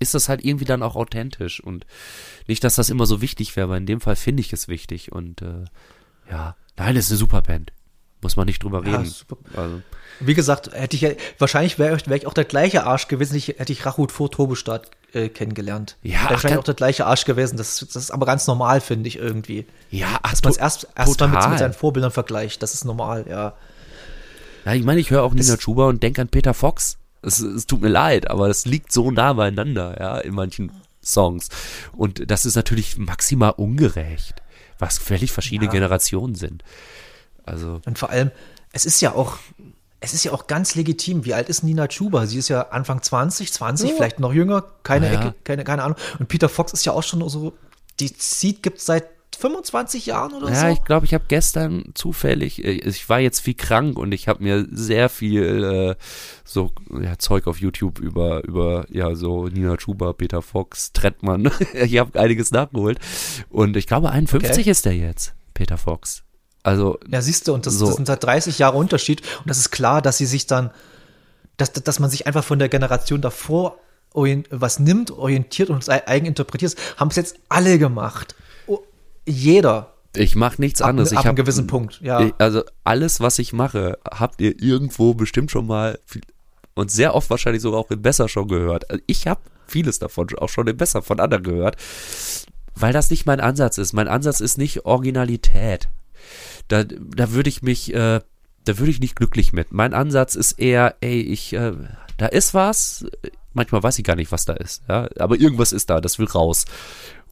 ist 0.00 0.14
das 0.14 0.28
halt 0.28 0.44
irgendwie 0.44 0.64
dann 0.64 0.82
auch 0.82 0.96
authentisch 0.96 1.60
und 1.62 1.86
nicht, 2.48 2.64
dass 2.64 2.74
das 2.74 2.90
immer 2.90 3.06
so 3.06 3.20
wichtig 3.20 3.54
wäre, 3.56 3.64
aber 3.64 3.76
in 3.76 3.86
dem 3.86 4.00
Fall 4.00 4.16
finde 4.16 4.40
ich 4.40 4.52
es 4.52 4.68
wichtig 4.68 5.12
und 5.12 5.42
äh, 5.42 5.64
ja, 6.30 6.56
nein, 6.76 6.94
das 6.96 7.06
ist 7.06 7.12
eine 7.12 7.18
super 7.18 7.42
Band. 7.42 7.72
Muss 8.22 8.34
man 8.36 8.46
nicht 8.46 8.62
drüber 8.62 8.84
Ja, 8.84 8.98
reden. 8.98 9.10
super. 9.10 9.36
Also, 9.56 9.82
Wie 10.20 10.34
gesagt, 10.34 10.72
hätte 10.72 10.96
ich 10.96 11.02
ja, 11.02 11.10
wahrscheinlich 11.38 11.78
wäre 11.78 11.98
wär 12.06 12.16
ich 12.16 12.26
auch 12.26 12.34
der 12.34 12.44
gleiche 12.46 12.84
Arsch 12.84 13.08
gewesen, 13.08 13.36
ich, 13.36 13.48
hätte 13.48 13.72
ich 13.72 13.86
Rachut 13.86 14.10
vor 14.10 14.30
Turbostart 14.30 14.90
äh, 15.16 15.28
kennengelernt. 15.28 15.96
Ja, 16.02 16.12
Wäre 16.12 16.24
ach, 16.26 16.30
wahrscheinlich 16.32 16.58
auch 16.58 16.64
der 16.64 16.74
gleiche 16.74 17.06
Arsch 17.06 17.24
gewesen. 17.24 17.56
Das, 17.56 17.78
das 17.78 17.96
ist 17.96 18.10
aber 18.10 18.26
ganz 18.26 18.46
normal, 18.46 18.80
finde 18.80 19.08
ich 19.08 19.16
irgendwie. 19.18 19.66
ja, 19.90 20.18
ach, 20.22 20.30
Dass 20.30 20.42
man 20.44 20.52
es 20.52 20.58
erst, 20.58 20.88
erst 20.94 21.20
mal 21.20 21.28
mit, 21.28 21.48
mit 21.50 21.58
seinen 21.58 21.72
Vorbildern 21.72 22.10
vergleicht. 22.12 22.62
Das 22.62 22.74
ist 22.74 22.84
normal, 22.84 23.24
ja. 23.28 23.54
Ja, 24.64 24.74
ich 24.74 24.84
meine, 24.84 25.00
ich 25.00 25.10
höre 25.10 25.22
auch 25.22 25.32
Nina 25.32 25.56
Chuba 25.56 25.86
und 25.86 26.02
denke 26.02 26.20
an 26.22 26.28
Peter 26.28 26.52
Fox. 26.54 26.98
Es, 27.22 27.38
es 27.40 27.66
tut 27.66 27.80
mir 27.80 27.88
leid, 27.88 28.30
aber 28.30 28.48
es 28.48 28.66
liegt 28.66 28.92
so 28.92 29.10
nah 29.10 29.32
beieinander, 29.32 29.96
ja, 29.98 30.18
in 30.18 30.34
manchen 30.34 30.70
Songs. 31.02 31.48
Und 31.92 32.30
das 32.30 32.44
ist 32.46 32.56
natürlich 32.56 32.98
maximal 32.98 33.52
ungerecht, 33.56 34.42
was 34.78 34.98
völlig 34.98 35.32
verschiedene 35.32 35.66
Ja. 35.66 35.72
Generationen 35.72 36.34
sind. 36.34 36.62
Also, 37.44 37.80
Und 37.86 37.98
vor 37.98 38.10
allem, 38.10 38.32
es 38.72 38.84
ist 38.86 39.00
ja 39.00 39.12
auch, 39.14 39.38
es 40.06 40.14
ist 40.14 40.24
ja 40.24 40.32
auch 40.32 40.46
ganz 40.46 40.74
legitim. 40.74 41.24
Wie 41.24 41.34
alt 41.34 41.48
ist 41.48 41.62
Nina 41.62 41.88
Chuba? 41.88 42.26
Sie 42.26 42.38
ist 42.38 42.48
ja 42.48 42.68
Anfang 42.68 43.02
20, 43.02 43.52
20, 43.52 43.92
vielleicht 43.92 44.20
noch 44.20 44.32
jünger, 44.32 44.64
keine 44.82 45.12
Ja. 45.12 45.20
Ecke, 45.20 45.34
keine, 45.44 45.64
keine 45.64 45.82
Ahnung. 45.82 45.98
Und 46.18 46.28
Peter 46.28 46.48
Fox 46.48 46.72
ist 46.72 46.84
ja 46.84 46.92
auch 46.92 47.02
schon 47.02 47.28
so, 47.28 47.54
die 48.00 48.08
Seed 48.16 48.62
gibt 48.62 48.78
es 48.78 48.86
seit 48.86 49.08
25 49.38 50.06
Jahren 50.06 50.32
oder 50.32 50.48
ja, 50.48 50.60
so. 50.60 50.66
ich 50.68 50.84
glaube, 50.84 51.04
ich 51.04 51.12
habe 51.12 51.24
gestern 51.28 51.90
zufällig, 51.94 52.64
äh, 52.64 52.70
ich 52.70 53.08
war 53.08 53.18
jetzt 53.18 53.40
viel 53.40 53.54
krank 53.54 53.98
und 53.98 54.12
ich 54.12 54.28
habe 54.28 54.42
mir 54.42 54.66
sehr 54.70 55.08
viel 55.08 55.64
äh, 55.64 55.94
so 56.44 56.70
ja, 57.02 57.18
Zeug 57.18 57.46
auf 57.46 57.60
YouTube 57.60 57.98
über 57.98 58.44
über 58.44 58.86
ja 58.88 59.14
so 59.14 59.46
Nina 59.48 59.76
Chuba, 59.76 60.12
Peter 60.14 60.40
Fox, 60.40 60.92
Trettmann. 60.92 61.50
ich 61.74 61.98
habe 61.98 62.18
einiges 62.18 62.50
nachgeholt 62.50 62.98
und 63.50 63.76
ich 63.76 63.86
glaube 63.86 64.10
51 64.10 64.60
Okay. 64.60 64.70
ist 64.70 64.84
der 64.86 64.96
jetzt, 64.96 65.34
Peter 65.52 65.76
Fox. 65.76 66.22
Also 66.66 66.98
Ja, 67.10 67.22
siehst 67.22 67.46
du, 67.48 67.54
und 67.54 67.64
das, 67.66 67.74
So. 67.74 67.86
das 67.86 67.96
sind 67.96 68.08
halt 68.08 68.22
30 68.24 68.58
Jahre 68.58 68.76
Unterschied. 68.76 69.22
Und 69.38 69.48
das 69.48 69.58
ist 69.58 69.70
klar, 69.70 70.02
dass 70.02 70.18
sie 70.18 70.26
sich 70.26 70.46
dann, 70.46 70.70
dass, 71.56 71.72
dass 71.72 71.98
man 72.00 72.10
sich 72.10 72.26
einfach 72.26 72.44
von 72.44 72.58
der 72.58 72.68
Generation 72.68 73.20
davor 73.20 73.78
was 74.50 74.78
nimmt, 74.78 75.10
orientiert 75.10 75.68
und 75.68 75.86
eigen 75.90 76.24
interpretiert. 76.26 76.74
Haben 76.96 77.10
es 77.10 77.16
jetzt 77.16 77.36
alle 77.50 77.78
gemacht. 77.78 78.34
Jeder. 79.26 79.92
Ich 80.14 80.34
mache 80.36 80.60
nichts 80.60 80.80
Ab, 80.80 80.88
anderes. 80.90 81.10
ab 81.10 81.12
ich 81.12 81.18
einem 81.20 81.28
hab, 81.30 81.36
gewissen 81.36 81.66
Punkt. 81.66 82.00
Ja. 82.00 82.20
ich- 82.20 82.32
Also 82.38 82.62
alles, 82.84 83.20
was 83.20 83.38
ich 83.38 83.52
mache, 83.52 83.98
habt 84.10 84.40
ihr 84.40 84.60
irgendwo 84.62 85.12
bestimmt 85.14 85.50
schon 85.50 85.66
mal 85.66 85.98
viel- 86.06 86.22
und 86.74 86.90
sehr 86.90 87.14
oft 87.14 87.28
wahrscheinlich 87.28 87.60
sogar 87.62 87.80
auch 87.80 87.90
im 87.90 88.00
Besser 88.02 88.28
schon 88.28 88.48
gehört. 88.48 88.88
Also 88.90 89.02
ich 89.06 89.26
habe 89.26 89.40
vieles 89.66 89.98
davon 89.98 90.28
auch 90.38 90.48
schon 90.48 90.66
im 90.68 90.76
Besser 90.76 91.02
von 91.02 91.20
anderen 91.20 91.42
gehört, 91.44 91.76
weil 92.74 92.92
das 92.94 93.10
nicht 93.10 93.26
mein 93.26 93.40
Ansatz 93.40 93.76
ist. 93.78 93.92
Mein 93.92 94.08
Ansatz 94.08 94.40
ist 94.40 94.56
nicht 94.56 94.86
Originalität. 94.86 95.88
Da, 96.68 96.84
da 96.84 97.32
würde 97.32 97.48
ich 97.48 97.62
mich, 97.62 97.92
äh, 97.94 98.20
da 98.64 98.78
würde 98.78 98.90
ich 98.90 99.00
nicht 99.00 99.16
glücklich 99.16 99.52
mit. 99.52 99.72
Mein 99.72 99.94
Ansatz 99.94 100.34
ist 100.34 100.58
eher, 100.58 100.96
ey, 101.00 101.20
ich, 101.20 101.52
äh, 101.52 101.72
da 102.18 102.26
ist 102.26 102.54
was. 102.54 103.06
Manchmal 103.52 103.82
weiß 103.82 103.98
ich 103.98 104.04
gar 104.04 104.16
nicht, 104.16 104.32
was 104.32 104.44
da 104.44 104.54
ist. 104.54 104.82
Ja, 104.88 105.08
aber 105.18 105.38
irgendwas 105.40 105.72
ist 105.72 105.90
da. 105.90 106.00
Das 106.00 106.18
will 106.18 106.26
raus. 106.26 106.64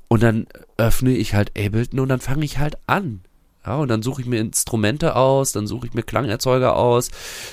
Und 0.09 0.23
dann 0.23 0.47
öffne 0.77 1.14
ich 1.14 1.35
halt 1.35 1.51
Ableton 1.59 2.01
und 2.01 2.09
dann 2.09 2.20
fange 2.20 2.44
ich 2.44 2.59
halt 2.59 2.79
an. 2.87 3.23
Ja, 3.66 3.77
und 3.79 3.88
dann 3.88 4.03
suche 4.03 4.20
ich 4.20 4.27
mir 4.27 4.40
Instrumente 4.40 5.16
aus, 5.16 5.53
dann 5.53 5.66
suche 5.66 5.87
ich 5.87 5.94
mir 5.94 6.03
Klangerzeuger 6.03 6.77
aus, 6.77 7.11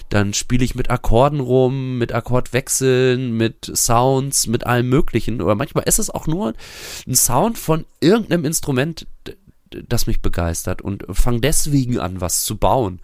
dann 0.09 0.33
spiele 0.33 0.65
ich 0.65 0.75
mit 0.75 0.89
Akkorden 0.89 1.39
rum, 1.39 1.97
mit 1.97 2.11
Akkordwechseln, 2.11 3.37
mit 3.37 3.71
Sounds, 3.73 4.47
mit 4.47 4.65
allem 4.67 4.89
Möglichen. 4.89 5.41
Oder 5.41 5.55
manchmal 5.55 5.85
ist 5.85 5.99
es 5.99 6.09
auch 6.09 6.27
nur 6.27 6.53
ein 7.07 7.15
Sound 7.15 7.57
von 7.57 7.85
irgendeinem 8.01 8.43
Instrument, 8.43 9.07
das 9.87 10.07
mich 10.07 10.21
begeistert 10.21 10.81
und 10.81 11.05
fange 11.09 11.41
deswegen 11.41 11.99
an, 11.99 12.21
was 12.21 12.43
zu 12.43 12.57
bauen. 12.57 12.99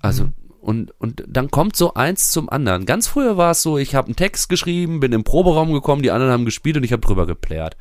Also, 0.00 0.30
und, 0.60 0.92
und 1.00 1.24
dann 1.26 1.50
kommt 1.50 1.74
so 1.74 1.94
eins 1.94 2.30
zum 2.32 2.50
anderen. 2.50 2.84
Ganz 2.84 3.08
früher 3.08 3.38
war 3.38 3.52
es 3.52 3.62
so, 3.62 3.78
ich 3.78 3.94
habe 3.94 4.08
einen 4.08 4.16
Text 4.16 4.50
geschrieben, 4.50 5.00
bin 5.00 5.12
im 5.12 5.24
Proberaum 5.24 5.72
gekommen, 5.72 6.02
die 6.02 6.10
anderen 6.10 6.32
haben 6.32 6.44
gespielt 6.44 6.76
und 6.76 6.84
ich 6.84 6.92
habe 6.92 7.00
drüber 7.00 7.26
geplärt. 7.26 7.78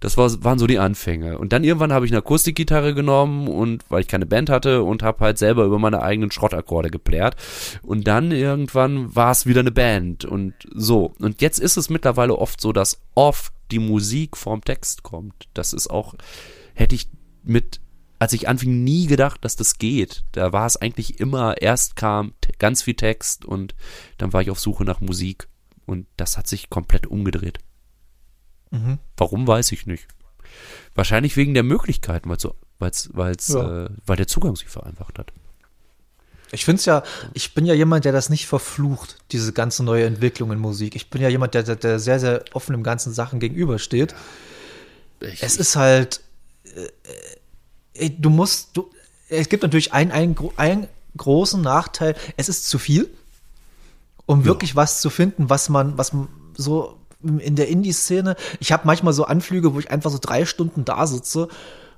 Das 0.00 0.16
war, 0.16 0.42
waren 0.42 0.58
so 0.58 0.66
die 0.66 0.78
Anfänge. 0.78 1.38
Und 1.38 1.52
dann 1.52 1.62
irgendwann 1.62 1.92
habe 1.92 2.06
ich 2.06 2.10
eine 2.10 2.18
Akustikgitarre 2.18 2.94
genommen 2.94 3.48
und 3.48 3.84
weil 3.90 4.00
ich 4.00 4.08
keine 4.08 4.24
Band 4.24 4.48
hatte 4.48 4.82
und 4.82 5.02
habe 5.02 5.20
halt 5.20 5.36
selber 5.36 5.64
über 5.64 5.78
meine 5.78 6.02
eigenen 6.02 6.30
Schrottakkorde 6.30 6.90
geplärt. 6.90 7.36
Und 7.82 8.08
dann 8.08 8.32
irgendwann 8.32 9.14
war 9.14 9.30
es 9.30 9.44
wieder 9.44 9.60
eine 9.60 9.70
Band 9.70 10.24
und 10.24 10.54
so. 10.74 11.12
Und 11.20 11.42
jetzt 11.42 11.58
ist 11.58 11.76
es 11.76 11.90
mittlerweile 11.90 12.36
oft 12.36 12.62
so, 12.62 12.72
dass 12.72 13.02
oft 13.14 13.52
die 13.70 13.78
Musik 13.78 14.38
vom 14.38 14.62
Text 14.62 15.02
kommt. 15.02 15.48
Das 15.52 15.74
ist 15.74 15.88
auch, 15.88 16.14
hätte 16.74 16.94
ich 16.94 17.08
mit 17.42 17.80
als 18.22 18.32
ich 18.34 18.46
anfing, 18.48 18.84
nie 18.84 19.08
gedacht, 19.08 19.44
dass 19.44 19.56
das 19.56 19.78
geht. 19.78 20.22
Da 20.30 20.52
war 20.52 20.64
es 20.64 20.76
eigentlich 20.76 21.18
immer, 21.18 21.60
erst 21.60 21.96
kam 21.96 22.34
ganz 22.60 22.80
viel 22.80 22.94
Text 22.94 23.44
und 23.44 23.74
dann 24.16 24.32
war 24.32 24.42
ich 24.42 24.50
auf 24.50 24.60
Suche 24.60 24.84
nach 24.84 25.00
Musik. 25.00 25.48
Und 25.86 26.06
das 26.16 26.38
hat 26.38 26.46
sich 26.46 26.70
komplett 26.70 27.08
umgedreht. 27.08 27.58
Mhm. 28.70 29.00
Warum, 29.16 29.44
weiß 29.48 29.72
ich 29.72 29.86
nicht. 29.86 30.06
Wahrscheinlich 30.94 31.36
wegen 31.36 31.52
der 31.52 31.64
Möglichkeiten, 31.64 32.28
weil's 32.30 32.42
so, 32.42 32.54
weil's, 32.78 33.10
weil's, 33.12 33.48
Ja. 33.48 33.86
äh, 33.86 33.90
weil 34.06 34.16
der 34.18 34.28
Zugang 34.28 34.54
sich 34.54 34.68
vereinfacht 34.68 35.18
hat. 35.18 35.32
Ich 36.52 36.64
finde 36.64 36.78
es 36.78 36.84
ja, 36.84 37.02
ich 37.34 37.54
bin 37.54 37.66
ja 37.66 37.74
jemand, 37.74 38.04
der 38.04 38.12
das 38.12 38.30
nicht 38.30 38.46
verflucht, 38.46 39.16
diese 39.32 39.52
ganze 39.52 39.82
neue 39.82 40.04
Entwicklung 40.04 40.52
in 40.52 40.60
Musik. 40.60 40.94
Ich 40.94 41.10
bin 41.10 41.20
ja 41.20 41.28
jemand, 41.28 41.54
der, 41.54 41.64
der, 41.64 41.98
sehr, 41.98 42.20
sehr 42.20 42.44
offen 42.52 42.72
dem 42.72 42.84
ganzen 42.84 43.12
Sachen 43.12 43.40
gegenübersteht. 43.40 44.14
Es 45.40 45.56
ist 45.56 45.74
halt, 45.74 46.20
du 48.18 48.30
musst, 48.30 48.76
du, 48.76 48.90
es 49.28 49.48
gibt 49.48 49.62
natürlich 49.62 49.92
einen, 49.92 50.12
einen, 50.12 50.36
einen 50.56 50.88
großen 51.16 51.60
Nachteil, 51.60 52.16
es 52.36 52.48
ist 52.48 52.68
zu 52.68 52.78
viel, 52.78 53.10
um 54.26 54.44
wirklich 54.44 54.76
was 54.76 55.00
zu 55.00 55.10
finden, 55.10 55.50
was 55.50 55.68
man, 55.68 55.98
was 55.98 56.12
man 56.12 56.28
so 56.56 56.98
in 57.22 57.56
der 57.56 57.68
Indie-Szene, 57.68 58.36
ich 58.60 58.72
habe 58.72 58.86
manchmal 58.86 59.12
so 59.12 59.24
Anflüge, 59.24 59.74
wo 59.74 59.78
ich 59.78 59.90
einfach 59.90 60.10
so 60.10 60.18
drei 60.20 60.44
Stunden 60.44 60.84
da 60.84 61.06
sitze 61.06 61.48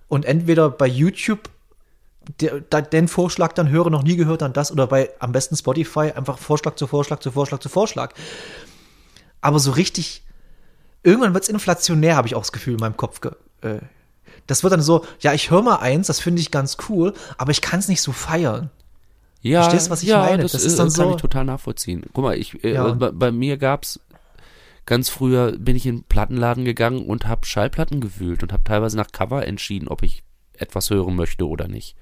und 0.08 0.24
entweder 0.24 0.70
bei 0.70 0.86
YouTube 0.86 1.50
den 2.40 3.08
Vorschlag 3.08 3.52
dann 3.52 3.68
höre, 3.68 3.90
noch 3.90 4.02
nie 4.02 4.16
gehört, 4.16 4.40
dann 4.42 4.54
das 4.54 4.72
oder 4.72 4.86
bei 4.86 5.10
am 5.18 5.32
besten 5.32 5.56
Spotify 5.56 6.12
einfach 6.14 6.38
Vorschlag 6.38 6.76
zu 6.76 6.86
Vorschlag 6.86 7.20
zu 7.20 7.30
Vorschlag 7.30 7.58
zu 7.60 7.68
Vorschlag. 7.68 8.14
Aber 9.42 9.58
so 9.58 9.72
richtig, 9.72 10.22
irgendwann 11.02 11.34
wird 11.34 11.44
es 11.44 11.50
inflationär, 11.50 12.16
habe 12.16 12.26
ich 12.26 12.34
auch 12.34 12.40
das 12.40 12.52
Gefühl 12.52 12.74
in 12.74 12.80
meinem 12.80 12.96
Kopf. 12.96 13.20
Ge, 13.20 13.32
äh, 13.60 13.80
das 14.46 14.62
wird 14.62 14.72
dann 14.72 14.82
so, 14.82 15.04
ja, 15.20 15.32
ich 15.32 15.50
höre 15.50 15.62
mal 15.62 15.76
eins, 15.76 16.06
das 16.06 16.20
finde 16.20 16.40
ich 16.40 16.50
ganz 16.50 16.76
cool, 16.88 17.14
aber 17.38 17.50
ich 17.50 17.60
kann 17.60 17.78
es 17.80 17.88
nicht 17.88 18.02
so 18.02 18.12
feiern. 18.12 18.70
Ja, 19.40 19.62
Verstehst 19.62 19.86
du, 19.88 19.90
was 19.90 20.02
ich 20.02 20.08
ja, 20.08 20.20
meine? 20.20 20.42
Das, 20.42 20.52
Das 20.52 20.62
ist 20.62 20.72
ist 20.72 20.78
dann 20.78 20.86
kann 20.86 21.08
so- 21.10 21.14
ich 21.16 21.20
total 21.20 21.44
nachvollziehen. 21.44 22.02
Guck 22.14 22.24
mal, 22.24 22.36
ich, 22.38 22.64
äh, 22.64 22.74
Ja. 22.74 22.92
bei, 22.92 23.10
bei 23.10 23.30
mir 23.32 23.56
gab's 23.58 24.00
ganz 24.86 25.08
früher 25.08 25.52
bin 25.52 25.76
ich 25.76 25.86
in 25.86 25.94
einen 25.96 26.04
Plattenladen 26.04 26.64
gegangen 26.64 27.06
und 27.06 27.26
habe 27.26 27.46
Schallplatten 27.46 28.00
gewühlt 28.00 28.42
und 28.42 28.52
habe 28.52 28.64
teilweise 28.64 28.96
nach 28.96 29.12
Cover 29.12 29.46
entschieden, 29.46 29.88
ob 29.88 30.02
ich 30.02 30.22
etwas 30.54 30.90
hören 30.90 31.16
möchte 31.16 31.46
oder 31.48 31.68
nicht. 31.68 31.96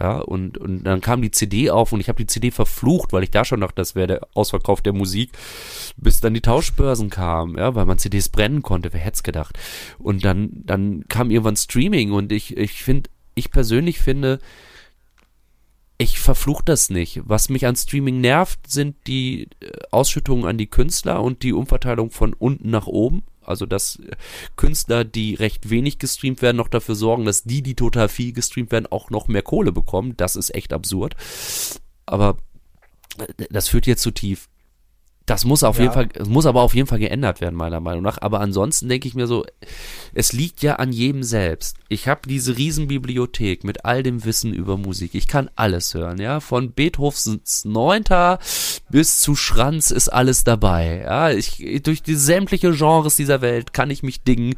Ja, 0.00 0.18
und, 0.18 0.58
und 0.58 0.84
dann 0.84 1.00
kam 1.00 1.22
die 1.22 1.32
CD 1.32 1.70
auf 1.70 1.92
und 1.92 2.00
ich 2.00 2.08
habe 2.08 2.22
die 2.22 2.26
CD 2.26 2.52
verflucht, 2.52 3.12
weil 3.12 3.24
ich 3.24 3.32
da 3.32 3.44
schon 3.44 3.60
dachte, 3.60 3.74
das 3.76 3.96
wäre 3.96 4.06
der 4.06 4.28
Ausverkauf 4.34 4.80
der 4.80 4.92
Musik, 4.92 5.32
bis 5.96 6.20
dann 6.20 6.34
die 6.34 6.40
Tauschbörsen 6.40 7.10
kamen, 7.10 7.58
ja, 7.58 7.74
weil 7.74 7.84
man 7.84 7.98
CDs 7.98 8.28
brennen 8.28 8.62
konnte, 8.62 8.92
wer 8.92 9.00
hätte 9.00 9.16
es 9.16 9.22
gedacht. 9.24 9.58
Und 9.98 10.24
dann, 10.24 10.50
dann 10.52 11.04
kam 11.08 11.30
irgendwann 11.30 11.56
Streaming 11.56 12.12
und 12.12 12.30
ich, 12.30 12.56
ich 12.56 12.84
finde, 12.84 13.10
ich 13.34 13.50
persönlich 13.50 13.98
finde, 13.98 14.38
ich 15.98 16.20
verfluche 16.20 16.62
das 16.64 16.90
nicht. 16.90 17.20
Was 17.24 17.48
mich 17.48 17.66
an 17.66 17.74
Streaming 17.74 18.20
nervt, 18.20 18.60
sind 18.68 18.96
die 19.08 19.48
äh, 19.60 19.70
Ausschüttungen 19.90 20.44
an 20.44 20.56
die 20.56 20.68
Künstler 20.68 21.22
und 21.22 21.42
die 21.42 21.52
Umverteilung 21.52 22.10
von 22.12 22.32
unten 22.34 22.70
nach 22.70 22.86
oben. 22.86 23.24
Also 23.42 23.66
dass 23.66 23.98
Künstler, 24.56 25.04
die 25.04 25.34
recht 25.34 25.70
wenig 25.70 25.98
gestreamt 25.98 26.40
werden, 26.42 26.58
noch 26.58 26.68
dafür 26.68 26.94
sorgen, 26.94 27.24
dass 27.24 27.42
die, 27.42 27.62
die 27.62 27.74
total 27.74 28.08
viel 28.08 28.32
gestreamt 28.32 28.70
werden, 28.70 28.86
auch 28.86 29.10
noch 29.10 29.26
mehr 29.26 29.42
Kohle 29.42 29.72
bekommen. 29.72 30.16
Das 30.16 30.36
ist 30.36 30.54
echt 30.54 30.72
absurd. 30.72 31.16
Aber 32.06 32.38
äh, 33.18 33.46
das 33.50 33.68
führt 33.68 33.86
jetzt 33.86 34.02
zu 34.02 34.12
tief. 34.12 34.48
Das 35.28 35.44
muss 35.44 35.62
auf 35.62 35.76
ja. 35.76 35.82
jeden 35.82 35.94
Fall, 35.94 36.08
muss 36.26 36.46
aber 36.46 36.62
auf 36.62 36.74
jeden 36.74 36.88
Fall 36.88 36.98
geändert 36.98 37.42
werden, 37.42 37.54
meiner 37.54 37.80
Meinung 37.80 38.02
nach. 38.02 38.16
Aber 38.22 38.40
ansonsten 38.40 38.88
denke 38.88 39.06
ich 39.06 39.14
mir 39.14 39.26
so, 39.26 39.44
es 40.14 40.32
liegt 40.32 40.62
ja 40.62 40.76
an 40.76 40.90
jedem 40.90 41.22
selbst. 41.22 41.76
Ich 41.90 42.08
habe 42.08 42.22
diese 42.26 42.56
Riesenbibliothek 42.56 43.62
mit 43.62 43.84
all 43.84 44.02
dem 44.02 44.24
Wissen 44.24 44.54
über 44.54 44.78
Musik. 44.78 45.14
Ich 45.14 45.28
kann 45.28 45.50
alles 45.54 45.92
hören, 45.92 46.18
ja. 46.18 46.40
Von 46.40 46.72
Beethovens 46.72 47.66
Neunter 47.66 48.38
bis 48.88 49.20
zu 49.20 49.36
Schranz 49.36 49.90
ist 49.90 50.08
alles 50.08 50.44
dabei. 50.44 51.02
Ja, 51.04 51.30
ich, 51.30 51.82
durch 51.82 52.02
die 52.02 52.14
sämtliche 52.14 52.72
Genres 52.72 53.16
dieser 53.16 53.42
Welt 53.42 53.74
kann 53.74 53.90
ich 53.90 54.02
mich 54.02 54.22
dingen. 54.22 54.54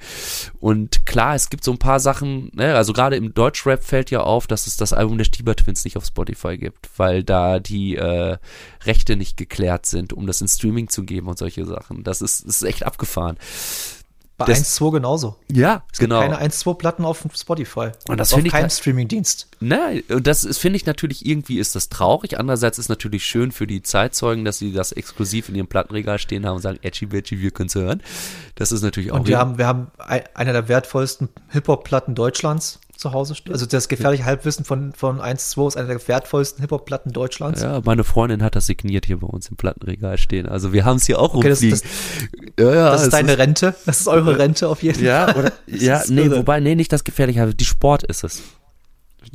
Und 0.61 1.05
klar, 1.05 1.35
es 1.35 1.51
gibt 1.51 1.65
so 1.65 1.73
ein 1.73 1.79
paar 1.79 1.99
Sachen, 1.99 2.53
ne, 2.55 2.77
also 2.77 2.93
gerade 2.93 3.17
im 3.17 3.35
Deutschrap 3.35 3.83
fällt 3.83 4.13
ja 4.13 4.21
auf, 4.21 4.47
dass 4.47 4.69
es 4.69 4.77
das 4.77 4.93
Album 4.93 5.19
der 5.19 5.25
Stieber 5.25 5.57
Twins 5.57 5.85
nicht 5.85 5.97
auf 5.97 6.05
Spotify 6.05 6.59
gibt, 6.59 6.89
weil 6.97 7.25
da 7.25 7.59
die 7.59 7.97
äh, 7.97 8.37
Rechte 8.85 9.17
nicht 9.17 9.37
geklärt 9.37 9.87
sind, 9.87 10.13
um 10.13 10.29
das 10.29 10.41
ins 10.41 10.60
Streaming 10.61 10.89
zu 10.89 11.05
geben 11.05 11.29
und 11.29 11.39
solche 11.39 11.65
Sachen. 11.65 12.05
Das 12.05 12.21
ist, 12.21 12.47
das 12.47 12.57
ist 12.57 12.69
echt 12.69 12.85
abgefahren. 12.85 13.37
Bei 14.37 14.47
1.2 14.47 14.93
genauso. 14.93 15.37
Ja, 15.53 15.85
es 15.93 15.99
genau. 15.99 16.21
Gibt 16.23 16.33
keine 16.33 16.51
1.2 16.51 16.75
Platten 16.75 17.05
auf 17.05 17.27
Spotify. 17.35 17.91
Und 18.09 18.19
das 18.19 18.33
finde 18.33 18.47
ich 18.47 18.53
kein 18.53 18.71
Streamingdienst. 18.71 19.49
Nein, 19.61 20.03
und 20.09 20.27
das 20.27 20.47
finde 20.57 20.79
ich 20.79 20.87
natürlich 20.87 21.27
irgendwie 21.27 21.59
ist 21.59 21.77
das 21.77 21.91
traurig. 21.91 22.39
Andererseits 22.39 22.79
ist 22.79 22.89
natürlich 22.89 23.27
schön 23.27 23.53
für 23.53 23.67
die 23.67 23.83
Zeitzeugen, 23.83 24.47
dass 24.47 24.57
sie 24.57 24.73
das 24.73 24.93
exklusiv 24.93 25.51
in 25.51 25.57
ihrem 25.57 25.67
Plattenregal 25.67 26.19
stehen 26.19 26.47
haben 26.47 26.57
und 26.57 26.63
sagen, 26.63 26.79
Edgy 26.81 27.07
Bitchy, 27.07 27.41
wir 27.41 27.51
können 27.51 27.67
es 27.67 27.75
hören. 27.75 28.03
Das 28.55 28.73
ist 28.73 28.81
natürlich 28.81 29.13
auch. 29.13 29.17
Und 29.17 29.29
wir 29.29 29.39
haben, 29.39 29.59
wir 29.59 29.67
haben 29.67 29.89
einer 29.99 30.53
der 30.55 30.69
wertvollsten 30.69 31.29
Hip-Hop-Platten 31.51 32.15
Deutschlands 32.15 32.80
zu 33.01 33.13
Hause 33.13 33.35
stehen. 33.35 33.53
Also 33.53 33.67
das 33.67 33.89
gefährliche 33.89 34.25
Halbwissen 34.25 34.65
von, 34.65 34.93
von 34.93 35.21
1-2 35.21 35.69
ist 35.69 35.77
einer 35.77 35.89
der 35.89 36.09
wertvollsten 36.09 36.61
Hip-Hop-Platten 36.61 37.13
Deutschlands. 37.13 37.63
Ja, 37.63 37.81
meine 37.85 38.05
Freundin 38.05 38.43
hat 38.43 38.55
das 38.55 38.67
signiert 38.67 39.07
hier 39.07 39.19
bei 39.19 39.27
uns 39.27 39.49
im 39.49 39.57
Plattenregal 39.57 40.19
stehen. 40.19 40.47
Also 40.47 40.73
wir 40.73 40.85
haben 40.85 40.97
es 40.97 41.07
hier 41.07 41.19
auch 41.19 41.35
okay, 41.35 41.49
rumfliegen. 41.49 41.81
Das, 41.81 41.83
das, 42.57 42.67
ja, 42.67 42.75
ja, 42.75 42.91
das 42.91 43.03
ist 43.05 43.13
deine 43.13 43.33
ist, 43.33 43.39
Rente. 43.39 43.75
Das 43.87 44.01
ist 44.01 44.09
eure 44.09 44.39
Rente 44.39 44.69
auf 44.69 44.83
jeden 44.83 44.95
Fall. 44.97 45.01
Ja, 45.11 45.35
oder, 45.35 45.53
ja, 45.67 46.03
nee, 46.09 46.25
irre. 46.25 46.37
wobei, 46.37 46.61
nee, 46.61 46.75
nicht 46.75 46.93
das 46.93 47.05
gefährliche 47.05 47.41
Halbwissen. 47.41 47.57
Die 47.57 47.65
Sport 47.65 48.03
ist 48.05 48.23
es. 48.23 48.43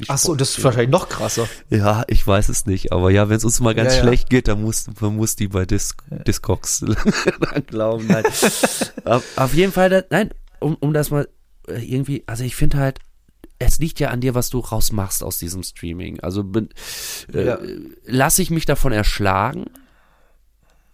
Ach 0.08 0.18
so, 0.18 0.36
das 0.36 0.58
ist 0.58 0.64
wahrscheinlich 0.64 0.92
noch 0.92 1.10
krasser. 1.10 1.48
Ja, 1.70 2.04
ich 2.08 2.26
weiß 2.26 2.50
es 2.50 2.66
nicht. 2.66 2.92
Aber 2.92 3.12
ja, 3.12 3.30
wenn 3.30 3.38
es 3.38 3.46
uns 3.46 3.60
mal 3.60 3.74
ganz 3.74 3.96
ja, 3.96 4.02
schlecht 4.02 4.24
ja. 4.24 4.38
geht, 4.38 4.48
dann 4.48 4.62
muss, 4.62 4.88
man 5.00 5.16
muss 5.16 5.36
die 5.36 5.48
bei 5.48 5.66
Dis, 5.66 5.96
Discogs 6.28 6.86
glauben. 7.68 8.08
Nein. 8.08 8.26
auf, 9.06 9.24
auf 9.36 9.54
jeden 9.54 9.72
Fall, 9.72 10.06
nein, 10.10 10.32
um, 10.60 10.76
um 10.76 10.94
das 10.94 11.12
mal 11.12 11.28
äh, 11.68 11.80
irgendwie, 11.82 12.24
also 12.28 12.44
ich 12.44 12.56
finde 12.56 12.78
halt, 12.78 13.00
es 13.60 13.80
liegt 13.80 14.00
ja 14.00 14.10
an 14.10 14.22
dir, 14.22 14.36
was 14.36 14.50
du 14.50 14.60
rausmachst 14.60 15.24
aus 15.24 15.38
diesem 15.38 15.64
Streaming. 15.64 16.20
Also 16.20 16.44
bin, 16.44 16.70
äh, 17.34 17.46
ja. 17.46 17.60
lasse 18.06 18.42
ich 18.42 18.52
mich 18.52 18.66
davon 18.66 18.92
erschlagen? 18.92 19.66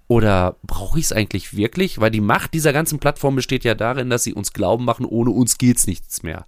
Oder 0.08 0.58
brauche 0.64 1.00
ich 1.00 1.06
es 1.06 1.14
eigentlich 1.14 1.56
wirklich? 1.56 2.00
Weil 2.00 2.12
die 2.12 2.22
Macht 2.22 2.54
dieser 2.54 2.74
ganzen 2.74 3.00
Plattform 3.00 3.36
besteht 3.36 3.64
ja 3.64 3.76
darin, 3.76 4.10
dass 4.10 4.24
sie 4.24 4.34
uns 4.34 4.52
glauben 4.52 4.84
machen, 4.84 5.06
ohne 5.06 5.32
uns 5.32 5.58
geht's 5.58 5.88
nichts 5.88 6.22
mehr. 6.22 6.46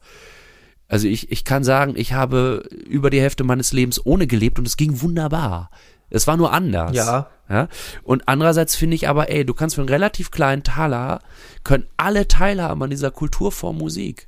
Also 0.90 1.08
ich, 1.08 1.32
ich 1.32 1.46
kann 1.46 1.64
sagen, 1.64 1.94
ich 1.96 2.14
habe 2.14 2.70
über 2.86 3.10
die 3.10 3.22
Hälfte 3.22 3.44
meines 3.44 3.72
Lebens 3.72 4.06
ohne 4.06 4.28
gelebt 4.28 4.60
und 4.60 4.68
es 4.68 4.78
ging 4.78 5.02
wunderbar. 5.02 5.72
Es 6.10 6.28
war 6.28 6.38
nur 6.38 6.52
anders. 6.52 6.96
Ja. 6.96 7.30
ja? 7.50 7.70
Und 8.04 8.28
andererseits 8.28 8.76
finde 8.76 8.96
ich 8.96 9.08
aber, 9.08 9.30
ey, 9.30 9.46
du 9.46 9.54
kannst 9.54 9.76
für 9.76 9.82
einen 9.82 9.90
relativ 9.90 10.30
kleinen 10.30 10.64
Taler, 10.64 11.22
können 11.64 11.88
alle 11.98 12.28
teilhaben 12.28 12.84
an 12.84 12.90
dieser 12.90 13.12
Kulturform 13.12 13.78
Musik. 13.78 14.28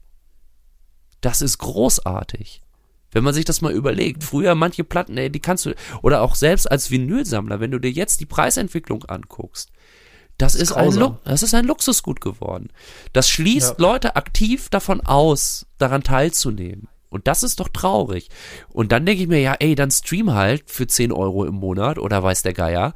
Das 1.26 1.42
ist 1.42 1.58
großartig. 1.58 2.62
Wenn 3.12 3.24
man 3.24 3.34
sich 3.34 3.46
das 3.46 3.62
mal 3.62 3.72
überlegt, 3.72 4.24
früher 4.24 4.54
manche 4.54 4.84
Platten, 4.84 5.18
ey, 5.18 5.32
die 5.32 5.40
kannst 5.40 5.66
du, 5.66 5.74
oder 6.04 6.22
auch 6.22 6.36
selbst 6.36 6.70
als 6.70 6.92
Vinylsammler, 6.92 7.60
wenn 7.60 7.72
du 7.72 7.80
dir 7.80 7.90
jetzt 7.90 8.20
die 8.20 8.28
Preisentwicklung 8.28 9.06
anguckst, 9.06 9.72
das, 10.38 10.54
das 10.54 10.62
ist, 10.62 10.74
ein, 10.74 11.18
das 11.24 11.42
ist 11.42 11.56
ein 11.56 11.66
Luxusgut 11.66 12.22
geworden. 12.22 12.70
Das 13.12 13.28
schließt 13.28 13.80
ja. 13.80 13.88
Leute 13.88 14.16
aktiv 14.16 14.70
davon 14.70 15.02
aus, 15.02 15.66
daran 15.80 16.04
teilzunehmen. 16.04 16.90
Und 17.10 17.26
das 17.26 17.42
ist 17.42 17.60
doch 17.60 17.70
traurig. 17.70 18.30
Und 18.70 18.92
dann 18.92 19.08
denke 19.08 19.24
ich 19.24 19.28
mir, 19.28 19.42
ja, 19.42 19.56
ey, 19.58 19.74
dann 19.74 19.90
stream 19.90 20.32
halt 20.32 20.70
für 20.70 20.86
10 20.86 21.12
Euro 21.12 21.46
im 21.46 21.56
Monat 21.56 21.98
oder 21.98 22.22
weiß 22.22 22.44
der 22.44 22.54
Geier. 22.54 22.94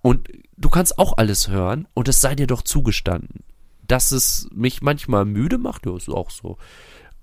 Und 0.00 0.28
du 0.56 0.70
kannst 0.70 0.98
auch 0.98 1.18
alles 1.18 1.48
hören 1.48 1.86
und 1.92 2.08
es 2.08 2.22
sei 2.22 2.34
dir 2.34 2.46
doch 2.46 2.62
zugestanden. 2.62 3.44
Dass 3.86 4.12
es 4.12 4.48
mich 4.50 4.80
manchmal 4.80 5.26
müde 5.26 5.58
macht, 5.58 5.84
ja, 5.84 5.94
ist 5.94 6.08
auch 6.08 6.30
so. 6.30 6.56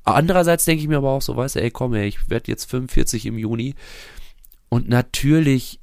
Andererseits 0.08 0.64
denke 0.64 0.82
ich 0.82 0.88
mir 0.88 0.98
aber 0.98 1.12
auch 1.12 1.22
so, 1.22 1.36
weißt 1.36 1.58
du, 1.58 1.62
ey, 1.62 1.70
komm, 1.70 1.94
ey, 1.94 2.08
ich 2.08 2.30
werde 2.30 2.50
jetzt 2.50 2.70
45 2.70 3.26
im 3.26 3.38
Juni 3.38 3.76
und 4.70 4.88
natürlich 4.88 5.82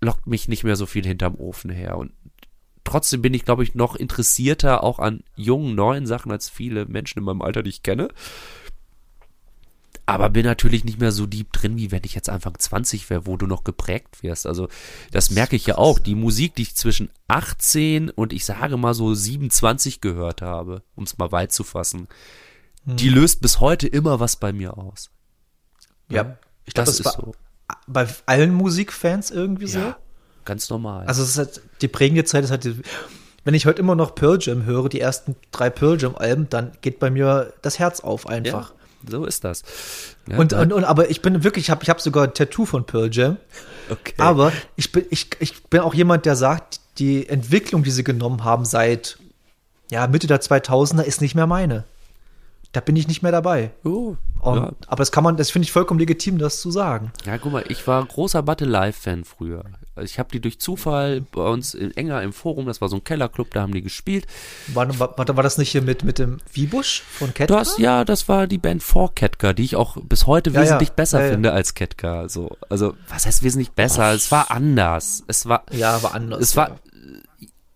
lockt 0.00 0.26
mich 0.26 0.48
nicht 0.48 0.64
mehr 0.64 0.74
so 0.74 0.84
viel 0.84 1.06
hinterm 1.06 1.36
Ofen 1.36 1.70
her 1.70 1.96
und 1.96 2.12
trotzdem 2.82 3.22
bin 3.22 3.34
ich, 3.34 3.44
glaube 3.44 3.62
ich, 3.62 3.76
noch 3.76 3.94
interessierter 3.94 4.82
auch 4.82 4.98
an 4.98 5.22
jungen, 5.36 5.76
neuen 5.76 6.06
Sachen 6.06 6.32
als 6.32 6.48
viele 6.48 6.86
Menschen 6.86 7.20
in 7.20 7.24
meinem 7.24 7.40
Alter, 7.40 7.62
die 7.62 7.70
ich 7.70 7.84
kenne. 7.84 8.08
Aber 10.06 10.28
bin 10.28 10.44
natürlich 10.44 10.82
nicht 10.82 10.98
mehr 10.98 11.12
so 11.12 11.26
deep 11.26 11.52
drin, 11.52 11.76
wie 11.76 11.92
wenn 11.92 12.02
ich 12.04 12.16
jetzt 12.16 12.28
Anfang 12.28 12.58
20 12.58 13.08
wäre, 13.10 13.26
wo 13.26 13.36
du 13.36 13.46
noch 13.46 13.62
geprägt 13.62 14.24
wirst. 14.24 14.48
Also, 14.48 14.66
das 15.12 15.30
merke 15.30 15.54
ich 15.54 15.66
ja 15.66 15.78
auch. 15.78 16.00
Die 16.00 16.16
Musik, 16.16 16.56
die 16.56 16.62
ich 16.62 16.74
zwischen 16.74 17.10
18 17.28 18.10
und 18.10 18.32
ich 18.32 18.44
sage 18.44 18.76
mal 18.76 18.94
so 18.94 19.14
27 19.14 20.00
gehört 20.00 20.42
habe, 20.42 20.82
um 20.96 21.04
es 21.04 21.16
mal 21.18 21.30
weit 21.30 21.52
zu 21.52 21.62
fassen, 21.62 22.08
die 22.84 23.08
hm. 23.08 23.14
löst 23.14 23.40
bis 23.40 23.60
heute 23.60 23.86
immer 23.86 24.20
was 24.20 24.36
bei 24.36 24.52
mir 24.52 24.76
aus. 24.76 25.10
Ja, 26.08 26.36
ich 26.64 26.74
glaube, 26.74 26.86
das, 26.86 26.98
das 26.98 27.06
ist 27.06 27.16
so. 27.16 27.34
Bei 27.86 28.06
allen 28.26 28.52
Musikfans 28.54 29.30
irgendwie 29.30 29.66
ja, 29.66 29.70
so. 29.70 29.94
Ganz 30.44 30.68
normal. 30.68 31.06
Also 31.06 31.22
es 31.22 31.30
ist 31.30 31.38
halt, 31.38 31.60
die 31.80 31.88
prägende 31.88 32.24
Zeit 32.24 32.44
ist 32.44 32.50
halt, 32.50 32.64
die, 32.64 32.82
wenn 33.44 33.54
ich 33.54 33.66
heute 33.66 33.80
immer 33.80 33.94
noch 33.94 34.14
Pearl 34.14 34.38
Jam 34.40 34.64
höre, 34.64 34.88
die 34.88 35.00
ersten 35.00 35.36
drei 35.52 35.70
Pearl 35.70 36.00
Jam 36.00 36.14
Alben, 36.16 36.48
dann 36.50 36.72
geht 36.80 36.98
bei 36.98 37.10
mir 37.10 37.52
das 37.62 37.78
Herz 37.78 38.00
auf 38.00 38.26
einfach. 38.26 38.70
Ja, 38.70 39.10
so 39.10 39.24
ist 39.24 39.44
das. 39.44 39.62
Ja, 40.28 40.38
und, 40.38 40.52
und, 40.52 40.72
und, 40.72 40.84
aber 40.84 41.10
ich 41.10 41.22
bin 41.22 41.42
wirklich, 41.44 41.66
ich 41.66 41.70
habe 41.70 41.82
ich 41.82 41.90
hab 41.90 42.00
sogar 42.00 42.24
ein 42.24 42.34
Tattoo 42.34 42.66
von 42.66 42.84
Pearl 42.84 43.08
Jam. 43.12 43.36
Okay. 43.88 44.14
Aber 44.18 44.52
ich 44.76 44.92
bin, 44.92 45.06
ich, 45.10 45.30
ich 45.38 45.64
bin 45.64 45.80
auch 45.80 45.94
jemand, 45.94 46.26
der 46.26 46.36
sagt, 46.36 46.80
die 46.98 47.28
Entwicklung, 47.28 47.82
die 47.84 47.90
sie 47.90 48.04
genommen 48.04 48.44
haben 48.44 48.64
seit 48.64 49.18
ja, 49.90 50.06
Mitte 50.06 50.26
der 50.26 50.40
2000er, 50.40 51.02
ist 51.02 51.20
nicht 51.20 51.34
mehr 51.34 51.46
meine 51.46 51.84
da 52.72 52.80
bin 52.80 52.96
ich 52.96 53.06
nicht 53.06 53.22
mehr 53.22 53.32
dabei. 53.32 53.70
Oh, 53.84 54.16
und, 54.40 54.56
ja. 54.56 54.72
Aber 54.88 54.96
das 54.96 55.12
kann 55.12 55.22
man, 55.22 55.36
das 55.36 55.50
finde 55.50 55.64
ich 55.64 55.72
vollkommen 55.72 56.00
legitim, 56.00 56.38
das 56.38 56.60
zu 56.60 56.70
sagen. 56.70 57.12
Ja, 57.24 57.38
guck 57.38 57.52
mal, 57.52 57.64
ich 57.68 57.86
war 57.86 58.04
großer 58.04 58.42
Battle 58.42 58.66
Live-Fan 58.66 59.24
früher. 59.24 59.64
Ich 60.00 60.18
habe 60.18 60.30
die 60.32 60.40
durch 60.40 60.58
Zufall 60.58 61.20
bei 61.20 61.42
uns 61.42 61.74
in 61.74 61.94
Enger 61.96 62.22
im 62.22 62.32
Forum, 62.32 62.66
das 62.66 62.80
war 62.80 62.88
so 62.88 62.96
ein 62.96 63.04
Kellerclub, 63.04 63.50
da 63.50 63.60
haben 63.60 63.74
die 63.74 63.82
gespielt. 63.82 64.26
War, 64.68 64.98
war, 64.98 65.16
war 65.16 65.42
das 65.42 65.58
nicht 65.58 65.70
hier 65.70 65.82
mit, 65.82 66.02
mit 66.02 66.18
dem 66.18 66.38
Wiebusch 66.52 67.02
von 67.02 67.34
Ketka? 67.34 67.54
Das, 67.54 67.76
ja, 67.76 68.04
das 68.04 68.26
war 68.26 68.46
die 68.46 68.58
Band 68.58 68.82
vor 68.82 69.14
Ketka, 69.14 69.52
die 69.52 69.64
ich 69.64 69.76
auch 69.76 69.98
bis 70.02 70.26
heute 70.26 70.50
ja, 70.50 70.62
wesentlich 70.62 70.88
ja. 70.88 70.94
besser 70.94 71.20
finde 71.28 71.52
als 71.52 71.74
Ketka. 71.74 72.20
Also, 72.20 72.56
also, 72.70 72.94
was 73.08 73.26
heißt 73.26 73.42
wesentlich 73.42 73.72
besser? 73.72 74.10
Oh. 74.12 74.14
Es 74.14 74.32
war 74.32 74.50
anders. 74.50 75.22
Es 75.28 75.46
war. 75.46 75.64
Ja, 75.70 76.02
war 76.02 76.14
anders. 76.14 76.40
Es 76.40 76.56
war 76.56 76.80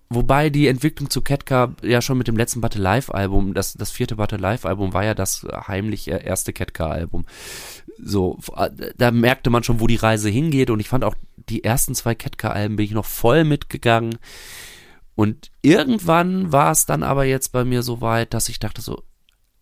Wobei 0.09 0.50
die 0.50 0.68
Entwicklung 0.68 1.11
zu 1.11 1.20
Ketka 1.20 1.74
ja 1.82 2.00
schon 2.00 2.16
mit 2.16 2.28
dem 2.28 2.36
letzten 2.36 2.61
Battle 2.61 2.82
Live 2.82 3.11
Album, 3.11 3.54
das, 3.54 3.74
das 3.74 3.90
vierte 3.90 4.16
Battle 4.16 4.38
Live 4.38 4.64
Album 4.64 4.92
war 4.92 5.04
ja 5.04 5.14
das 5.14 5.44
heimlich 5.66 6.09
erste 6.09 6.52
Ketka 6.52 6.88
Album. 6.88 7.26
So, 7.98 8.38
da 8.96 9.11
merkte 9.11 9.50
man 9.50 9.64
schon, 9.64 9.80
wo 9.80 9.86
die 9.88 9.96
Reise 9.96 10.28
hingeht 10.28 10.70
und 10.70 10.78
ich 10.78 10.88
fand 10.88 11.02
auch 11.02 11.16
die 11.48 11.64
ersten 11.64 11.94
zwei 11.94 12.14
Ketka 12.14 12.50
Alben 12.50 12.76
bin 12.76 12.84
ich 12.84 12.92
noch 12.92 13.04
voll 13.04 13.44
mitgegangen. 13.44 14.18
Und 15.16 15.50
irgendwann 15.62 16.52
war 16.52 16.70
es 16.70 16.86
dann 16.86 17.02
aber 17.02 17.24
jetzt 17.24 17.50
bei 17.50 17.64
mir 17.64 17.82
so 17.82 18.00
weit, 18.00 18.34
dass 18.34 18.48
ich 18.48 18.59
dachte 18.59 18.82
so, 18.82 19.02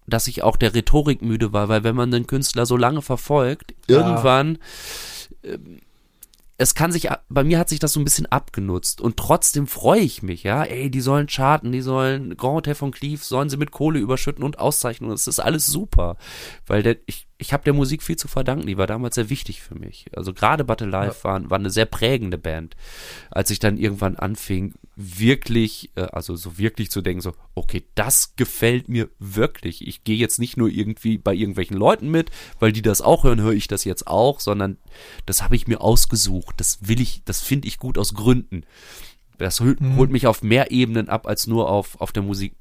dass 0.07 0.26
ich 0.26 0.42
auch 0.42 0.57
der 0.57 0.74
Rhetorik 0.74 1.22
müde 1.22 1.53
war, 1.53 1.68
weil 1.68 1.84
wenn 1.84 1.97
man 1.97 2.11
den 2.11 2.26
Künstler 2.26 2.66
so 2.66 2.76
lange 2.76 3.01
verfolgt, 3.01 3.74
ja. 3.88 3.97
irgendwann 3.97 4.59
ähm, 5.42 5.80
es 6.57 6.75
kann 6.75 6.93
sich, 6.93 7.09
bei 7.29 7.43
mir 7.43 7.59
hat 7.59 7.69
sich 7.69 7.81
das 7.81 7.93
so 7.93 8.01
ein 8.01 8.05
bisschen 8.05 8.27
abgenutzt 8.27 9.01
und 9.01 9.17
trotzdem 9.17 9.67
freue 9.67 10.01
ich 10.01 10.23
mich, 10.23 10.45
ja, 10.45 10.63
ey, 10.63 10.89
die 10.91 11.01
sollen 11.01 11.27
charten, 11.27 11.73
die 11.73 11.81
sollen 11.81 12.37
Grand 12.37 12.57
Hotel 12.57 12.75
von 12.77 12.93
Cleef, 12.93 13.25
sollen 13.25 13.49
sie 13.49 13.57
mit 13.57 13.73
Kohle 13.73 13.99
überschütten 13.99 14.45
und 14.45 14.59
auszeichnen 14.59 15.11
und 15.11 15.17
es 15.17 15.27
ist 15.27 15.41
alles 15.41 15.67
super, 15.67 16.17
weil 16.67 16.83
der, 16.83 16.97
ich, 17.07 17.27
ich 17.45 17.53
habe 17.53 17.62
der 17.62 17.74
Musik 17.74 18.03
viel 18.03 18.16
zu 18.16 18.26
verdanken, 18.26 18.66
die 18.66 18.78
war 18.78 18.86
damals 18.86 19.16
sehr 19.16 19.28
wichtig 19.28 19.61
für 19.61 19.74
mich. 19.74 20.07
Also 20.16 20.32
gerade 20.32 20.64
Battle 20.64 20.88
Life 20.88 21.20
ja. 21.24 21.24
war, 21.24 21.51
war 21.51 21.59
eine 21.59 21.68
sehr 21.68 21.84
prägende 21.84 22.38
Band. 22.38 22.74
Als 23.30 23.51
ich 23.51 23.59
dann 23.59 23.76
irgendwann 23.76 24.16
anfing, 24.16 24.72
wirklich, 24.97 25.90
äh, 25.95 26.05
also 26.05 26.36
so 26.36 26.57
wirklich 26.57 26.90
zu 26.90 27.03
denken, 27.03 27.20
so, 27.20 27.34
okay, 27.55 27.84
das 27.97 28.34
gefällt 28.36 28.88
mir 28.88 29.11
wirklich. 29.18 29.86
Ich 29.86 30.05
gehe 30.05 30.16
jetzt 30.16 30.38
nicht 30.38 30.57
nur 30.57 30.70
irgendwie 30.70 31.18
bei 31.18 31.34
irgendwelchen 31.34 31.76
Leuten 31.76 32.11
mit, 32.11 32.30
weil 32.61 32.72
die 32.72 32.80
das 32.80 33.03
auch 33.03 33.24
hören, 33.24 33.42
höre 33.42 33.53
ich 33.53 33.68
das 33.68 33.84
jetzt 33.84 34.07
auch, 34.07 34.40
sondern 34.40 34.78
das 35.26 35.42
habe 35.42 35.55
ich 35.55 35.66
mir 35.66 35.82
ausgesucht. 35.82 36.55
Das 36.57 36.88
will 36.88 37.03
ich, 37.03 37.24
das 37.26 37.42
finde 37.42 37.68
ich 37.68 37.78
gut 37.78 37.99
aus 37.99 38.14
Gründen. 38.14 38.64
Das 39.36 39.61
holt, 39.61 39.82
mhm. 39.82 39.97
holt 39.97 40.11
mich 40.11 40.26
auf 40.26 40.42
mehr 40.42 40.70
Ebenen 40.70 41.11
ab 41.11 41.26
als 41.26 41.47
nur 41.47 41.68
auf, 41.68 42.01
auf 42.01 42.11
der 42.11 42.22
Musik, 42.22 42.55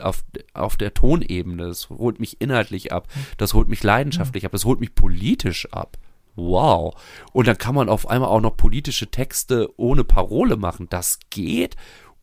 auf, 0.00 0.24
auf 0.54 0.76
der 0.76 0.94
Tonebene. 0.94 1.68
Das 1.68 1.90
holt 1.90 2.20
mich 2.20 2.40
inhaltlich 2.40 2.92
ab. 2.92 3.08
Das 3.36 3.54
holt 3.54 3.68
mich 3.68 3.82
leidenschaftlich 3.82 4.44
ab. 4.44 4.52
Das 4.52 4.64
holt 4.64 4.80
mich 4.80 4.94
politisch 4.94 5.70
ab. 5.72 5.98
Wow. 6.36 6.94
Und 7.32 7.48
dann 7.48 7.58
kann 7.58 7.74
man 7.74 7.88
auf 7.88 8.08
einmal 8.08 8.28
auch 8.28 8.40
noch 8.40 8.56
politische 8.56 9.10
Texte 9.10 9.68
ohne 9.76 10.04
Parole 10.04 10.56
machen. 10.56 10.88
Das 10.88 11.18
geht 11.30 11.76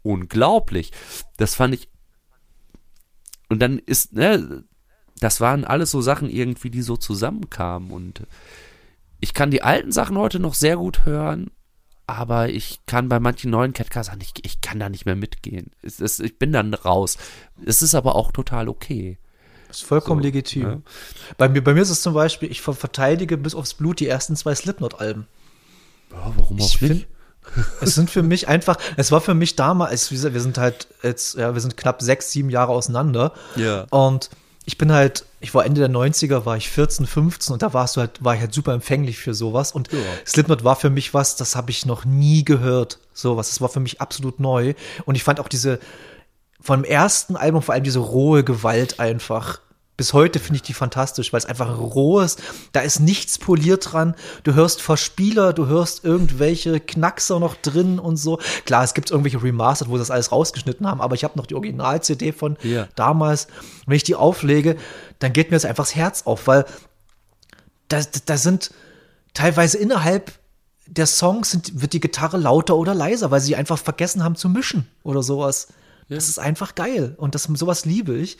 unglaublich. 0.03 0.91
Das 1.37 1.55
fand 1.55 1.75
ich. 1.75 1.89
Und 3.49 3.61
dann 3.61 3.79
ist, 3.79 4.13
ne, 4.13 4.63
das 5.19 5.41
waren 5.41 5.65
alles 5.65 5.91
so 5.91 6.01
Sachen 6.01 6.29
irgendwie, 6.29 6.69
die 6.69 6.81
so 6.81 6.97
zusammenkamen. 6.97 7.91
Und 7.91 8.23
ich 9.19 9.33
kann 9.33 9.51
die 9.51 9.63
alten 9.63 9.91
Sachen 9.91 10.17
heute 10.17 10.39
noch 10.39 10.53
sehr 10.53 10.77
gut 10.77 11.05
hören 11.05 11.51
aber 12.07 12.49
ich 12.49 12.79
kann 12.85 13.09
bei 13.09 13.19
manchen 13.19 13.51
neuen 13.51 13.73
Catcars 13.73 14.07
sagen, 14.07 14.21
ich, 14.21 14.33
ich 14.43 14.61
kann 14.61 14.79
da 14.79 14.89
nicht 14.89 15.05
mehr 15.05 15.17
mitgehen. 15.17 15.71
Es, 15.81 15.99
es, 15.99 16.19
ich 16.19 16.39
bin 16.39 16.53
dann 16.53 16.73
raus. 16.73 17.17
Es 17.65 17.81
ist 17.81 17.95
aber 17.95 18.15
auch 18.15 18.31
total 18.31 18.69
okay. 18.69 19.17
Das 19.67 19.77
ist 19.77 19.83
vollkommen 19.83 20.21
so, 20.21 20.25
legitim. 20.25 20.63
Ja. 20.63 20.81
Bei, 21.37 21.49
mir, 21.49 21.61
bei 21.61 21.73
mir 21.73 21.81
ist 21.81 21.89
es 21.89 22.01
zum 22.01 22.13
Beispiel, 22.13 22.49
ich 22.49 22.61
verteidige 22.61 23.37
bis 23.37 23.53
aufs 23.53 23.73
Blut 23.73 23.99
die 23.99 24.07
ersten 24.07 24.37
zwei 24.37 24.55
Slipknot-Alben. 24.55 25.27
Ja, 26.11 26.31
warum 26.37 26.61
auch 26.61 26.65
ich 26.65 26.81
nicht? 26.81 27.07
Find, 27.45 27.67
es 27.81 27.95
sind 27.95 28.09
für 28.09 28.23
mich 28.23 28.47
einfach, 28.47 28.77
es 28.95 29.11
war 29.11 29.19
für 29.19 29.33
mich 29.33 29.57
damals, 29.57 30.09
wir 30.11 30.41
sind 30.41 30.57
halt 30.57 30.87
jetzt, 31.03 31.35
ja, 31.35 31.53
wir 31.53 31.61
sind 31.61 31.75
knapp 31.75 32.01
sechs, 32.01 32.31
sieben 32.31 32.49
Jahre 32.49 32.71
auseinander. 32.71 33.33
Ja. 33.57 33.85
Und 33.89 34.29
ich 34.67 34.77
bin 34.77 34.91
halt, 34.91 35.23
ich 35.39 35.55
war 35.55 35.65
Ende 35.65 35.79
der 35.79 35.89
90er, 35.89 36.45
war 36.45 36.57
ich 36.57 36.69
14, 36.69 37.07
15 37.07 37.53
und 37.53 37.61
da 37.61 37.73
warst 37.73 37.95
du 37.95 38.01
halt, 38.01 38.21
war 38.21 38.35
ich 38.35 38.41
halt 38.41 38.53
super 38.53 38.73
empfänglich 38.73 39.17
für 39.17 39.33
sowas. 39.33 39.71
Und 39.71 39.93
ja. 39.93 39.99
Slipknot 40.25 40.65
war 40.65 40.75
für 40.75 40.89
mich 40.89 41.13
was, 41.13 41.37
das 41.37 41.55
habe 41.55 41.71
ich 41.71 41.85
noch 41.85 42.03
nie 42.03 42.43
gehört. 42.43 42.99
Sowas. 43.13 43.47
Das 43.47 43.61
war 43.61 43.69
für 43.69 43.79
mich 43.79 44.01
absolut 44.01 44.41
neu. 44.41 44.73
Und 45.05 45.15
ich 45.15 45.23
fand 45.23 45.39
auch 45.39 45.47
diese, 45.47 45.79
von 46.59 46.81
dem 46.81 46.91
ersten 46.91 47.37
Album 47.37 47.61
vor 47.61 47.75
allem 47.75 47.85
diese 47.85 47.99
rohe 47.99 48.43
Gewalt 48.43 48.99
einfach 48.99 49.61
bis 49.97 50.13
heute 50.13 50.39
finde 50.39 50.57
ich 50.57 50.61
die 50.61 50.73
fantastisch, 50.73 51.33
weil 51.33 51.39
es 51.39 51.45
einfach 51.47 51.79
roh 51.79 52.19
ist. 52.19 52.41
Da 52.71 52.81
ist 52.81 52.99
nichts 52.99 53.39
poliert 53.39 53.91
dran. 53.91 54.15
Du 54.43 54.53
hörst 54.53 54.81
Verspieler, 54.81 55.53
du 55.53 55.65
hörst 55.65 56.05
irgendwelche 56.05 56.79
Knackser 56.79 57.39
noch 57.39 57.55
drin 57.55 57.97
und 57.97 58.17
so. 58.17 58.39
Klar, 58.65 58.83
es 58.83 58.93
gibt 58.93 59.09
irgendwelche 59.09 59.41
Remastered, 59.41 59.89
wo 59.89 59.95
sie 59.95 60.01
das 60.01 60.11
alles 60.11 60.31
rausgeschnitten 60.31 60.87
haben, 60.87 61.01
aber 61.01 61.15
ich 61.15 61.23
habe 61.23 61.35
noch 61.37 61.47
die 61.47 61.55
Original-CD 61.55 62.31
von 62.31 62.57
ja. 62.61 62.87
damals. 62.95 63.47
Wenn 63.87 63.97
ich 63.97 64.03
die 64.03 64.15
auflege, 64.15 64.77
dann 65.17 65.33
geht 65.33 65.49
mir 65.49 65.55
das 65.55 65.65
einfach 65.65 65.85
das 65.85 65.95
Herz 65.95 66.21
auf, 66.25 66.45
weil 66.45 66.65
da, 67.87 68.01
da 68.25 68.37
sind 68.37 68.71
teilweise 69.33 69.79
innerhalb 69.79 70.31
der 70.85 71.07
Songs 71.07 71.51
sind, 71.51 71.81
wird 71.81 71.93
die 71.93 71.99
Gitarre 71.99 72.37
lauter 72.37 72.75
oder 72.75 72.93
leiser, 72.93 73.31
weil 73.31 73.41
sie 73.41 73.55
einfach 73.55 73.77
vergessen 73.79 74.23
haben 74.23 74.35
zu 74.35 74.47
mischen 74.47 74.87
oder 75.03 75.23
sowas. 75.23 75.69
Ja. 76.07 76.15
Das 76.15 76.29
ist 76.29 76.39
einfach 76.39 76.75
geil 76.75 77.15
und 77.17 77.35
das, 77.35 77.43
sowas 77.43 77.85
liebe 77.85 78.15
ich. 78.15 78.37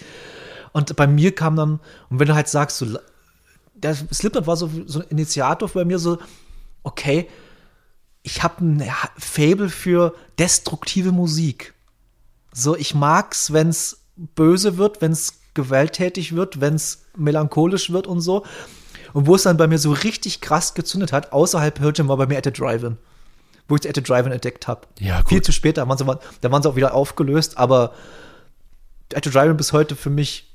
Und 0.74 0.96
bei 0.96 1.08
mir 1.08 1.34
kam 1.34 1.56
dann, 1.56 1.80
und 2.10 2.20
wenn 2.20 2.28
du 2.28 2.36
halt 2.36 2.48
sagst, 2.48 2.78
so, 2.78 3.00
der 3.76 3.96
Slipknot 3.96 4.48
war 4.48 4.58
so, 4.58 4.70
so 4.86 5.00
ein 5.00 5.08
Initiator 5.10 5.70
bei 5.70 5.86
mir, 5.86 6.00
so, 6.00 6.18
okay, 6.84 7.28
ich 8.24 8.44
habe 8.44 8.66
ein 8.66 8.84
Fable 9.18 9.70
für 9.70 10.14
destruktive 10.38 11.12
Musik. 11.12 11.74
So, 12.54 12.76
ich 12.76 12.94
mag's, 12.96 13.54
wenn's 13.54 14.04
böse 14.16 14.78
wird, 14.78 15.02
wenn's 15.02 15.40
gewalttätig 15.54 16.36
wird, 16.36 16.60
wenn's 16.60 17.06
melancholisch 17.16 17.92
wird 17.92 18.08
und 18.08 18.22
so. 18.22 18.46
Und 19.14 19.28
wo 19.28 19.36
es 19.36 19.44
dann 19.44 19.58
bei 19.58 19.68
mir 19.68 19.80
so 19.80 19.92
richtig 19.92 20.42
krass 20.42 20.74
gezündet 20.74 21.14
hat, 21.14 21.32
außerhalb 21.32 21.76
Pearl 21.76 22.08
war 22.08 22.18
bei 22.18 22.28
mir 22.28 22.38
At 22.38 22.46
the 22.46 22.52
Drive-In. 22.52 22.98
Wo 23.68 23.76
ich 23.76 23.88
At 23.88 23.96
the 23.96 24.04
Drive-In 24.04 24.32
entdeckt 24.32 24.68
habe. 24.68 24.82
Ja, 25.00 25.22
gut. 25.22 25.30
Viel 25.30 25.42
zu 25.42 25.52
spät, 25.52 25.78
da 25.78 25.88
waren, 25.88 25.98
sie, 25.98 26.06
da 26.42 26.52
waren 26.52 26.62
sie 26.62 26.70
auch 26.70 26.76
wieder 26.76 26.94
aufgelöst, 26.94 27.58
aber 27.58 27.94
At 29.14 29.24
the 29.24 29.32
Drive-In 29.32 29.58
bis 29.58 29.72
heute 29.74 29.96
für 29.96 30.10
mich 30.10 30.47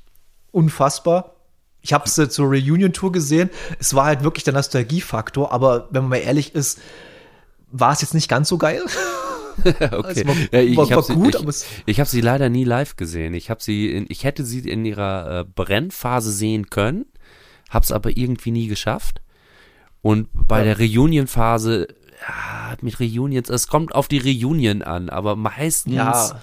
unfassbar. 0.53 1.35
Ich 1.81 1.91
habe 1.91 2.05
es 2.05 2.15
zur 2.15 2.47
Reunion-Tour 2.47 3.11
gesehen. 3.11 3.49
Es 3.79 3.93
war 3.93 4.05
halt 4.05 4.23
wirklich 4.23 4.45
der 4.45 4.53
Nostalgiefaktor, 4.53 5.51
aber 5.51 5.89
wenn 5.91 6.03
man 6.03 6.11
mal 6.11 6.17
ehrlich 6.17 6.55
ist, 6.55 6.79
war 7.71 7.91
es 7.91 8.01
jetzt 8.01 8.13
nicht 8.13 8.29
ganz 8.29 8.47
so 8.47 8.57
geil. 8.57 8.81
okay. 9.65 9.99
Also 10.03 10.27
war, 10.27 10.35
ja, 10.51 10.61
ich 10.61 10.91
habe 10.91 11.03
sie, 11.03 11.13
gut, 11.13 11.35
ich, 11.35 11.65
ich 11.85 11.99
hab 11.99 12.07
sie 12.07 12.21
leider 12.21 12.49
nie 12.49 12.63
live 12.63 12.95
gesehen. 12.95 13.33
Ich 13.33 13.49
habe 13.49 13.61
sie, 13.61 13.91
in, 13.91 14.05
ich 14.09 14.23
hätte 14.23 14.45
sie 14.45 14.59
in 14.59 14.85
ihrer 14.85 15.41
äh, 15.41 15.43
Brennphase 15.43 16.31
sehen 16.31 16.69
können, 16.69 17.05
habe 17.69 17.83
es 17.83 17.91
aber 17.91 18.15
irgendwie 18.17 18.51
nie 18.51 18.67
geschafft. 18.67 19.21
Und 20.01 20.27
bei 20.33 20.59
ja. 20.65 20.73
der 20.73 20.79
Reunion-Phase, 20.79 21.87
ja, 22.27 22.75
mit 22.81 22.99
Reunions, 22.99 23.49
es 23.49 23.67
kommt 23.67 23.95
auf 23.95 24.07
die 24.07 24.19
Reunion 24.19 24.81
an, 24.81 25.09
aber 25.09 25.35
meistens 25.35 25.93
ja. 25.93 26.41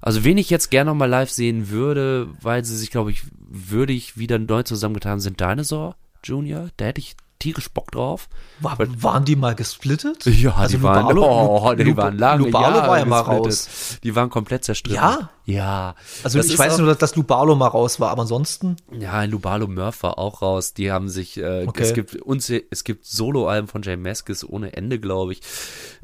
Also 0.00 0.24
wen 0.24 0.38
ich 0.38 0.50
jetzt 0.50 0.70
gerne 0.70 0.90
nochmal 0.90 1.08
live 1.08 1.30
sehen 1.30 1.68
würde, 1.68 2.28
weil 2.40 2.64
sie 2.64 2.76
sich, 2.76 2.90
glaube 2.90 3.10
ich, 3.10 3.22
würdig 3.48 4.16
wieder 4.16 4.38
neu 4.38 4.62
zusammengetan 4.62 5.20
sind, 5.20 5.40
Dinosaur 5.40 5.96
Junior. 6.24 6.68
Da 6.76 6.86
hätte 6.86 7.00
ich 7.00 7.16
tierisch 7.40 7.70
Bock 7.70 7.90
drauf. 7.90 8.28
War, 8.60 8.78
waren 8.78 9.24
die 9.24 9.34
mal 9.34 9.54
gesplittet? 9.56 10.24
Ja, 10.40 10.54
also 10.54 10.76
die, 10.76 10.82
waren, 10.82 11.18
oh, 11.18 11.74
die 11.74 11.96
waren 11.96 12.16
lange 12.16 12.44
Lubalo 12.44 12.76
war 12.86 12.98
ja 12.98 13.04
mal 13.04 13.20
raus. 13.20 13.98
Die 14.02 14.14
waren 14.14 14.30
komplett 14.30 14.64
zerstritten. 14.64 14.96
Ja? 14.96 15.30
Ja. 15.44 15.94
Also 16.22 16.38
das 16.38 16.48
ich 16.48 16.58
weiß 16.58 16.78
nur, 16.78 16.86
dass, 16.86 16.98
dass 16.98 17.16
Lubalo 17.16 17.56
mal 17.56 17.66
raus 17.66 17.98
war, 17.98 18.10
aber 18.10 18.22
ansonsten? 18.22 18.76
Ja, 18.92 19.24
Lubalo 19.24 19.66
Murph 19.66 20.02
war 20.02 20.18
auch 20.18 20.40
raus. 20.40 20.72
Die 20.74 20.92
haben 20.92 21.08
sich, 21.08 21.38
äh, 21.38 21.66
okay. 21.66 21.82
es 21.82 21.94
gibt 21.94 22.14
uns, 22.16 22.48
es 22.48 22.84
gibt 22.84 23.06
Solo-Alben 23.06 23.68
von 23.68 23.82
Jay 23.82 23.96
Maskis 23.96 24.48
ohne 24.48 24.74
Ende, 24.74 25.00
glaube 25.00 25.32
ich. 25.32 25.40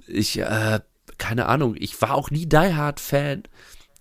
Ich, 0.07 0.39
äh, 0.39 0.81
keine 1.19 1.47
Ahnung, 1.47 1.77
ich 1.79 2.01
war 2.03 2.15
auch 2.15 2.31
nie 2.31 2.47
Die 2.47 2.57
Hard 2.57 3.01
Fan. 3.01 3.45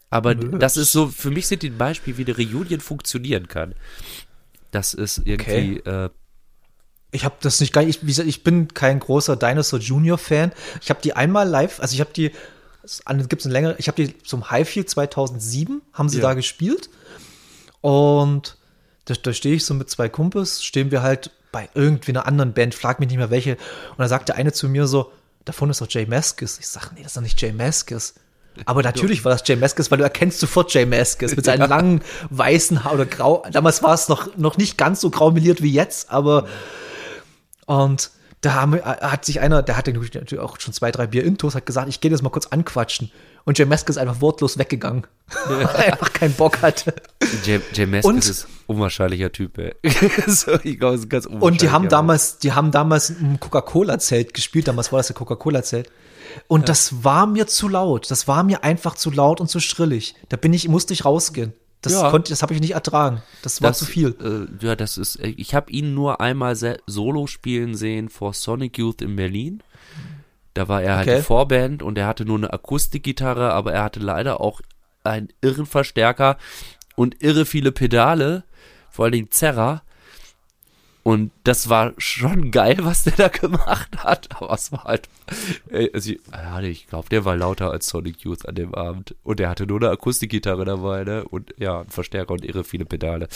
Aber 0.09 0.35
Nö. 0.35 0.57
das 0.57 0.77
ist 0.77 0.91
so, 0.91 1.07
für 1.07 1.31
mich 1.31 1.47
sind 1.47 1.63
die 1.63 1.69
ein 1.69 1.77
Beispiel, 1.77 2.17
wie 2.17 2.25
eine 2.25 2.37
Reunion 2.37 2.79
funktionieren 2.79 3.47
kann. 3.47 3.75
Das 4.71 4.93
ist 4.93 5.21
irgendwie. 5.25 5.81
Okay. 5.81 6.05
Äh, 6.05 6.09
ich 7.11 7.23
habe 7.23 7.35
das 7.41 7.59
nicht 7.61 7.71
gar 7.71 7.83
nicht. 7.83 8.03
Ich, 8.03 8.19
ich 8.19 8.43
bin 8.43 8.67
kein 8.73 8.99
großer 8.99 9.35
Dinosaur 9.37 9.79
Junior 9.79 10.17
Fan. 10.17 10.51
Ich 10.81 10.89
habe 10.89 11.01
die 11.01 11.13
einmal 11.13 11.47
live, 11.47 11.79
also 11.79 11.93
ich 11.93 12.01
habe 12.01 12.11
die, 12.13 12.31
gibt 13.29 13.41
es 13.41 13.45
eine 13.45 13.53
längere, 13.53 13.75
ich 13.77 13.87
habe 13.87 14.03
die 14.03 14.17
zum 14.19 14.51
Highfield 14.51 14.89
2007, 14.89 15.81
haben 15.93 16.09
sie 16.09 16.17
ja. 16.17 16.23
da 16.23 16.33
gespielt. 16.33 16.89
Und 17.81 18.57
da, 19.05 19.13
da 19.13 19.33
stehe 19.33 19.55
ich 19.55 19.65
so 19.65 19.73
mit 19.73 19.89
zwei 19.89 20.09
Kumpels, 20.09 20.63
stehen 20.63 20.91
wir 20.91 21.03
halt 21.03 21.31
bei 21.51 21.69
irgendwie 21.73 22.11
einer 22.11 22.27
anderen 22.27 22.53
Band, 22.53 22.75
frag 22.75 22.99
mich 22.99 23.07
nicht 23.07 23.17
mehr 23.17 23.29
welche. 23.29 23.53
Und 23.91 23.99
da 23.99 24.09
sagte 24.09 24.35
eine 24.35 24.51
zu 24.51 24.67
mir 24.67 24.87
so, 24.87 25.11
davon 25.45 25.69
ist 25.69 25.79
doch 25.79 25.89
Jay 25.89 26.05
Maskis. 26.05 26.59
Ich 26.59 26.67
sage, 26.67 26.87
nee, 26.95 27.01
das 27.01 27.11
ist 27.11 27.17
doch 27.17 27.21
nicht 27.21 27.41
Jay 27.41 27.53
Maskis. 27.53 28.15
Aber 28.65 28.83
natürlich 28.83 29.25
war 29.25 29.31
das 29.31 29.43
Jay 29.45 29.55
Maskis, 29.55 29.91
weil 29.91 29.97
du 29.97 30.03
erkennst 30.03 30.39
sofort 30.39 30.73
Jay 30.73 30.85
Maskis 30.85 31.35
mit 31.35 31.45
seinen 31.45 31.61
ja. 31.61 31.65
langen 31.65 32.01
weißen 32.29 32.83
Haaren 32.83 32.95
oder 32.95 33.05
grau. 33.05 33.43
Damals 33.51 33.83
war 33.83 33.93
es 33.93 34.07
noch, 34.07 34.35
noch 34.37 34.57
nicht 34.57 34.77
ganz 34.77 35.01
so 35.01 35.09
graumeliert 35.09 35.61
wie 35.61 35.71
jetzt, 35.71 36.09
aber 36.09 36.47
und 37.65 38.11
da 38.41 38.53
haben, 38.53 38.75
hat 38.75 39.25
sich 39.25 39.39
einer, 39.39 39.63
der 39.63 39.75
hatte 39.75 39.91
natürlich 39.91 40.39
auch 40.39 40.59
schon 40.59 40.73
zwei, 40.73 40.91
drei 40.91 41.07
Bier 41.07 41.23
intos, 41.23 41.55
hat 41.55 41.65
gesagt, 41.65 41.89
ich 41.89 41.99
gehe 41.99 42.11
das 42.11 42.21
mal 42.21 42.29
kurz 42.29 42.47
anquatschen. 42.47 43.11
Und 43.43 43.57
Jay 43.57 43.65
Maskis 43.65 43.95
ist 43.95 44.01
einfach 44.01 44.21
wortlos 44.21 44.57
weggegangen, 44.57 45.07
weil 45.47 45.61
er 45.61 45.93
einfach 45.93 46.13
keinen 46.13 46.33
Bock 46.33 46.61
hatte. 46.61 46.93
Jay, 47.43 47.59
Jay 47.73 47.85
Maskis 47.87 48.29
ist 48.29 48.47
unwahrscheinlicher 48.67 49.31
Typ, 49.31 49.57
ey. 49.57 49.75
so, 50.27 50.59
ich 50.63 50.79
glaube, 50.79 50.95
ist 50.95 51.09
ganz 51.09 51.25
Und 51.25 51.61
die 51.61 51.71
haben 51.71 51.89
damals, 51.89 52.37
die 52.37 52.53
haben 52.53 52.71
damals 52.71 53.09
ein 53.09 53.39
Coca-Cola-Zelt 53.39 54.33
gespielt, 54.33 54.67
damals 54.67 54.91
war 54.91 54.99
das 54.99 55.07
der 55.07 55.15
Coca-Cola-Zelt. 55.15 55.89
Und 56.47 56.61
ja. 56.61 56.65
das 56.67 57.03
war 57.03 57.27
mir 57.27 57.47
zu 57.47 57.67
laut. 57.67 58.09
Das 58.11 58.27
war 58.27 58.43
mir 58.43 58.63
einfach 58.63 58.95
zu 58.95 59.11
laut 59.11 59.41
und 59.41 59.49
zu 59.49 59.59
schrillig. 59.59 60.15
Da 60.29 60.37
bin 60.37 60.53
ich, 60.53 60.67
musste 60.67 60.93
ich 60.93 61.05
rausgehen. 61.05 61.53
Das 61.81 61.93
ja. 61.93 62.09
konnte, 62.09 62.29
das 62.29 62.41
habe 62.41 62.53
ich 62.53 62.61
nicht 62.61 62.71
ertragen. 62.71 63.21
Das 63.43 63.61
war 63.61 63.69
das, 63.69 63.79
zu 63.79 63.85
viel. 63.85 64.15
Äh, 64.21 64.65
ja, 64.65 64.75
das 64.75 64.97
ist. 64.97 65.19
Ich 65.19 65.53
habe 65.53 65.71
ihn 65.71 65.93
nur 65.93 66.19
einmal 66.19 66.55
solo 66.87 67.27
spielen 67.27 67.75
sehen 67.75 68.09
vor 68.09 68.33
Sonic 68.33 68.77
Youth 68.79 69.03
in 69.03 69.15
Berlin. 69.15 69.61
Da 70.55 70.67
war 70.67 70.81
er 70.81 70.95
halt 70.95 71.07
okay. 71.07 71.17
die 71.17 71.23
Vorband 71.23 71.83
und 71.83 71.97
er 71.97 72.07
hatte 72.07 72.25
nur 72.25 72.37
eine 72.37 72.51
Akustikgitarre, 72.51 73.51
aber 73.51 73.73
er 73.73 73.83
hatte 73.83 73.99
leider 73.99 74.41
auch 74.41 74.61
einen 75.03 75.27
irren 75.41 75.65
Verstärker 75.65 76.37
und 76.95 77.21
irre 77.21 77.45
viele 77.45 77.71
Pedale, 77.71 78.45
vor 78.89 79.05
allen 79.05 79.11
Dingen 79.11 79.31
Zerra. 79.31 79.83
Und 81.07 81.29
das 81.43 81.69
war 81.69 81.93
schon 81.99 82.49
geil, 82.49 82.77
was 82.79 83.03
der 83.03 83.13
da 83.13 83.27
gemacht 83.27 83.95
hat. 83.99 84.27
Aber 84.41 84.51
es 84.55 84.71
war 84.71 84.85
halt. 84.85 85.07
Also 85.93 86.13
ich, 86.13 86.19
ich 86.63 86.87
glaube, 86.87 87.09
der 87.09 87.23
war 87.25 87.35
lauter 87.37 87.69
als 87.69 87.85
Sonic 87.85 88.21
Youth 88.21 88.49
an 88.49 88.55
dem 88.55 88.73
Abend. 88.73 89.13
Und 89.23 89.39
der 89.39 89.49
hatte 89.49 89.67
nur 89.67 89.79
eine 89.79 89.91
Akustikgitarre 89.91 90.65
dabei, 90.65 91.03
ne? 91.03 91.23
Und 91.23 91.53
ja, 91.59 91.81
einen 91.81 91.91
Verstärker 91.91 92.33
und 92.33 92.43
irre 92.43 92.63
viele 92.63 92.85
Pedale. 92.85 93.27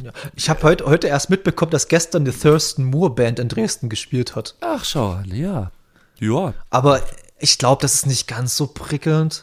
Ja. 0.00 0.12
Ich 0.36 0.48
habe 0.48 0.62
heute, 0.62 0.86
heute 0.86 1.08
erst 1.08 1.28
mitbekommen, 1.28 1.72
dass 1.72 1.88
gestern 1.88 2.24
die 2.24 2.30
Thurston 2.30 2.84
Moore 2.84 3.10
Band 3.10 3.40
in 3.40 3.48
Dresden 3.48 3.88
gespielt 3.88 4.36
hat. 4.36 4.54
Ach, 4.60 4.84
schau 4.84 5.10
an, 5.10 5.34
ja. 5.34 5.72
Ja. 6.20 6.54
Aber 6.70 7.02
ich 7.40 7.58
glaube, 7.58 7.82
das 7.82 7.94
ist 7.94 8.06
nicht 8.06 8.28
ganz 8.28 8.56
so 8.56 8.68
prickelnd, 8.68 9.42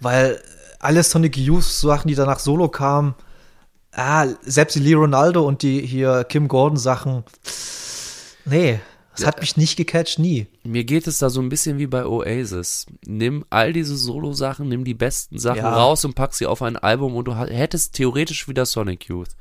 weil 0.00 0.40
alle 0.78 1.02
Sonic 1.02 1.36
Youth 1.36 1.64
Sachen, 1.64 2.08
die 2.08 2.14
danach 2.14 2.38
solo 2.38 2.70
kamen, 2.70 3.14
ah, 3.94 4.26
selbst 4.42 4.76
die 4.76 4.80
Lee 4.80 4.94
Ronaldo 4.94 5.46
und 5.46 5.62
die 5.62 5.80
hier 5.80 6.24
Kim 6.24 6.48
Gordon 6.48 6.76
Sachen, 6.76 7.24
nee, 8.44 8.80
das 9.12 9.22
ja. 9.22 9.28
hat 9.28 9.40
mich 9.40 9.56
nicht 9.56 9.76
gecatcht, 9.76 10.18
nie. 10.18 10.48
Mir 10.64 10.84
geht 10.84 11.06
es 11.06 11.18
da 11.18 11.30
so 11.30 11.40
ein 11.40 11.48
bisschen 11.48 11.78
wie 11.78 11.86
bei 11.86 12.04
Oasis. 12.04 12.86
Nimm 13.06 13.44
all 13.48 13.72
diese 13.72 13.96
Solo-Sachen, 13.96 14.68
nimm 14.68 14.84
die 14.84 14.94
besten 14.94 15.38
Sachen 15.38 15.58
ja. 15.58 15.76
raus 15.76 16.04
und 16.04 16.14
pack 16.14 16.34
sie 16.34 16.46
auf 16.46 16.62
ein 16.62 16.76
Album 16.76 17.14
und 17.14 17.26
du 17.26 17.34
hättest 17.36 17.94
theoretisch 17.94 18.48
wieder 18.48 18.66
Sonic 18.66 19.08
Youth. 19.08 19.36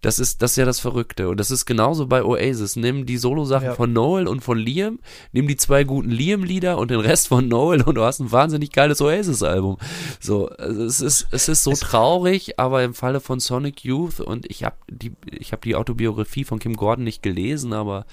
Das 0.00 0.18
ist, 0.18 0.40
das 0.40 0.52
ist 0.52 0.56
ja 0.56 0.64
das 0.64 0.80
Verrückte. 0.80 1.28
Und 1.28 1.38
das 1.38 1.50
ist 1.50 1.66
genauso 1.66 2.06
bei 2.06 2.24
Oasis. 2.24 2.76
Nimm 2.76 3.04
die 3.04 3.18
Solo-Sachen 3.18 3.66
ja. 3.66 3.74
von 3.74 3.92
Noel 3.92 4.28
und 4.28 4.40
von 4.40 4.56
Liam, 4.56 4.98
nimm 5.32 5.46
die 5.46 5.56
zwei 5.56 5.84
guten 5.84 6.10
Liam-Lieder 6.10 6.78
und 6.78 6.90
den 6.90 7.00
Rest 7.00 7.28
von 7.28 7.48
Noel 7.48 7.82
und 7.82 7.96
du 7.96 8.02
hast 8.02 8.20
ein 8.20 8.32
wahnsinnig 8.32 8.72
geiles 8.72 9.02
Oasis-Album. 9.02 9.76
So, 10.18 10.48
also 10.48 10.84
es 10.84 11.00
ist, 11.00 11.26
es 11.30 11.48
ist 11.48 11.64
so 11.64 11.72
traurig, 11.72 12.58
aber 12.58 12.82
im 12.82 12.94
Falle 12.94 13.20
von 13.20 13.40
Sonic 13.40 13.84
Youth 13.84 14.20
und 14.20 14.50
ich 14.50 14.64
habe 14.64 14.76
die, 14.88 15.12
ich 15.30 15.52
habe 15.52 15.62
die 15.62 15.76
Autobiografie 15.76 16.44
von 16.44 16.58
Kim 16.58 16.76
Gordon 16.76 17.04
nicht 17.04 17.22
gelesen, 17.22 17.74
aber 17.74 18.06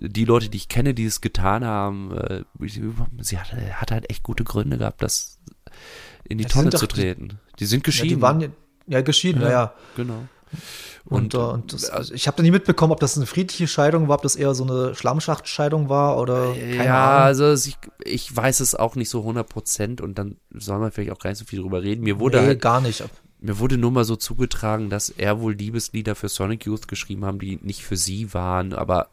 die 0.00 0.24
Leute, 0.24 0.50
die 0.50 0.58
ich 0.58 0.68
kenne, 0.68 0.92
die 0.92 1.06
es 1.06 1.20
getan 1.20 1.64
haben, 1.64 2.12
äh, 2.16 2.42
sie 3.20 3.38
hat, 3.38 3.52
hat 3.52 3.90
halt 3.90 4.10
echt 4.10 4.22
gute 4.22 4.44
Gründe 4.44 4.78
gehabt, 4.78 5.02
das 5.02 5.38
in 6.24 6.38
die 6.38 6.44
das 6.44 6.52
Tonne 6.52 6.70
zu 6.70 6.86
treten. 6.86 7.28
Die, 7.28 7.60
die, 7.60 7.66
sind 7.66 7.84
geschieden. 7.84 8.20
Ja, 8.20 8.32
die 8.32 8.40
waren 8.40 8.52
ja 8.86 9.00
geschieden, 9.00 9.42
ja. 9.42 9.50
ja. 9.50 9.74
Genau. 9.96 10.26
Und, 11.04 11.34
und, 11.34 11.34
äh, 11.34 11.38
und 11.38 11.72
das, 11.72 11.90
also 11.90 12.14
ich 12.14 12.26
habe 12.26 12.36
da 12.36 12.42
nie 12.42 12.50
mitbekommen, 12.50 12.92
ob 12.92 13.00
das 13.00 13.16
eine 13.16 13.26
friedliche 13.26 13.66
Scheidung 13.66 14.08
war, 14.08 14.16
ob 14.16 14.22
das 14.22 14.36
eher 14.36 14.54
so 14.54 14.64
eine 14.64 14.94
Schlammschachtscheidung 14.94 15.88
war 15.88 16.18
oder 16.18 16.60
keine 16.76 16.84
Ja, 16.84 17.16
Ahnung. 17.16 17.24
also 17.24 17.52
ich, 17.52 17.76
ich 18.04 18.34
weiß 18.34 18.60
es 18.60 18.74
auch 18.74 18.94
nicht 18.94 19.08
so 19.10 19.20
100 19.20 19.48
Prozent 19.48 20.00
und 20.00 20.18
dann 20.18 20.36
soll 20.52 20.78
man 20.78 20.92
vielleicht 20.92 21.10
auch 21.12 21.18
gar 21.18 21.30
nicht 21.30 21.38
so 21.38 21.44
viel 21.44 21.60
drüber 21.60 21.82
reden. 21.82 22.04
Mir 22.04 22.18
wurde 22.20 22.40
nee, 22.40 22.46
halt, 22.46 22.60
gar 22.60 22.80
nicht. 22.80 23.02
Mir 23.40 23.58
wurde 23.58 23.76
nur 23.78 23.90
mal 23.90 24.04
so 24.04 24.14
zugetragen, 24.16 24.90
dass 24.90 25.10
er 25.10 25.40
wohl 25.40 25.54
Liebeslieder 25.54 26.14
für 26.14 26.28
Sonic 26.28 26.64
Youth 26.66 26.86
geschrieben 26.86 27.24
haben, 27.24 27.40
die 27.40 27.58
nicht 27.62 27.82
für 27.82 27.96
sie 27.96 28.32
waren, 28.32 28.72
aber 28.72 29.08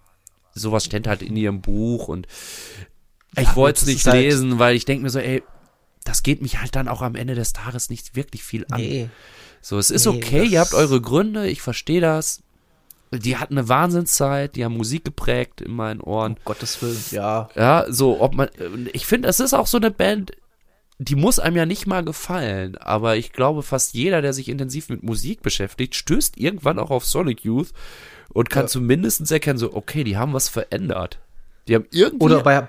sowas 0.53 0.85
stand 0.85 1.07
halt 1.07 1.21
in 1.23 1.35
ihrem 1.35 1.61
Buch 1.61 2.07
und 2.07 2.27
ich 3.35 3.47
ja, 3.47 3.55
wollte 3.55 3.81
es 3.81 3.85
nicht 3.87 4.05
halt 4.05 4.15
lesen, 4.21 4.51
halt 4.51 4.59
weil 4.59 4.75
ich 4.75 4.85
denke 4.85 5.03
mir 5.03 5.09
so, 5.09 5.19
ey, 5.19 5.43
das 6.03 6.23
geht 6.23 6.41
mich 6.41 6.59
halt 6.59 6.75
dann 6.75 6.87
auch 6.87 7.01
am 7.01 7.15
Ende 7.15 7.35
des 7.35 7.53
Tages 7.53 7.89
nicht 7.89 8.15
wirklich 8.15 8.43
viel 8.43 8.65
an. 8.69 8.81
Nee. 8.81 9.09
So, 9.61 9.77
es 9.77 9.91
ist 9.91 10.05
nee, 10.05 10.15
okay, 10.15 10.43
ihr 10.45 10.59
habt 10.59 10.73
eure 10.73 11.01
Gründe, 11.01 11.47
ich 11.47 11.61
verstehe 11.61 12.01
das. 12.01 12.41
Die 13.11 13.37
hatten 13.37 13.57
eine 13.57 13.67
Wahnsinnszeit, 13.67 14.55
die 14.55 14.63
haben 14.63 14.77
Musik 14.77 15.03
geprägt 15.03 15.61
in 15.61 15.73
meinen 15.73 15.99
Ohren. 15.99 16.33
Um 16.33 16.39
Gottes 16.45 16.81
Willen, 16.81 17.03
ja. 17.11 17.49
Ja, 17.55 17.85
so, 17.89 18.21
ob 18.21 18.35
man, 18.35 18.49
ich 18.93 19.07
finde, 19.07 19.27
es 19.27 19.39
ist 19.39 19.53
auch 19.53 19.65
so 19.65 19.77
eine 19.77 19.89
Band, 19.89 20.31
die 20.99 21.15
muss 21.15 21.39
einem 21.39 21.55
ja 21.55 21.65
nicht 21.65 21.87
mal 21.87 22.03
gefallen, 22.03 22.77
aber 22.77 23.15
ich 23.15 23.31
glaube, 23.31 23.63
fast 23.63 23.93
jeder, 23.93 24.21
der 24.21 24.33
sich 24.33 24.49
intensiv 24.49 24.89
mit 24.89 25.01
Musik 25.01 25.41
beschäftigt, 25.41 25.95
stößt 25.95 26.37
irgendwann 26.37 26.77
auch 26.77 26.91
auf 26.91 27.05
Sonic 27.05 27.43
Youth 27.43 27.69
und 28.31 28.49
kann 28.49 28.63
ja. 28.63 28.67
zumindest 28.67 29.31
erkennen, 29.31 29.57
so, 29.57 29.73
okay, 29.73 30.03
die 30.03 30.17
haben 30.17 30.33
was 30.33 30.49
verändert. 30.49 31.17
Die 31.67 31.75
haben 31.75 31.87
irgendwie. 31.91 32.25
Oder 32.25 32.43
bei, 32.43 32.67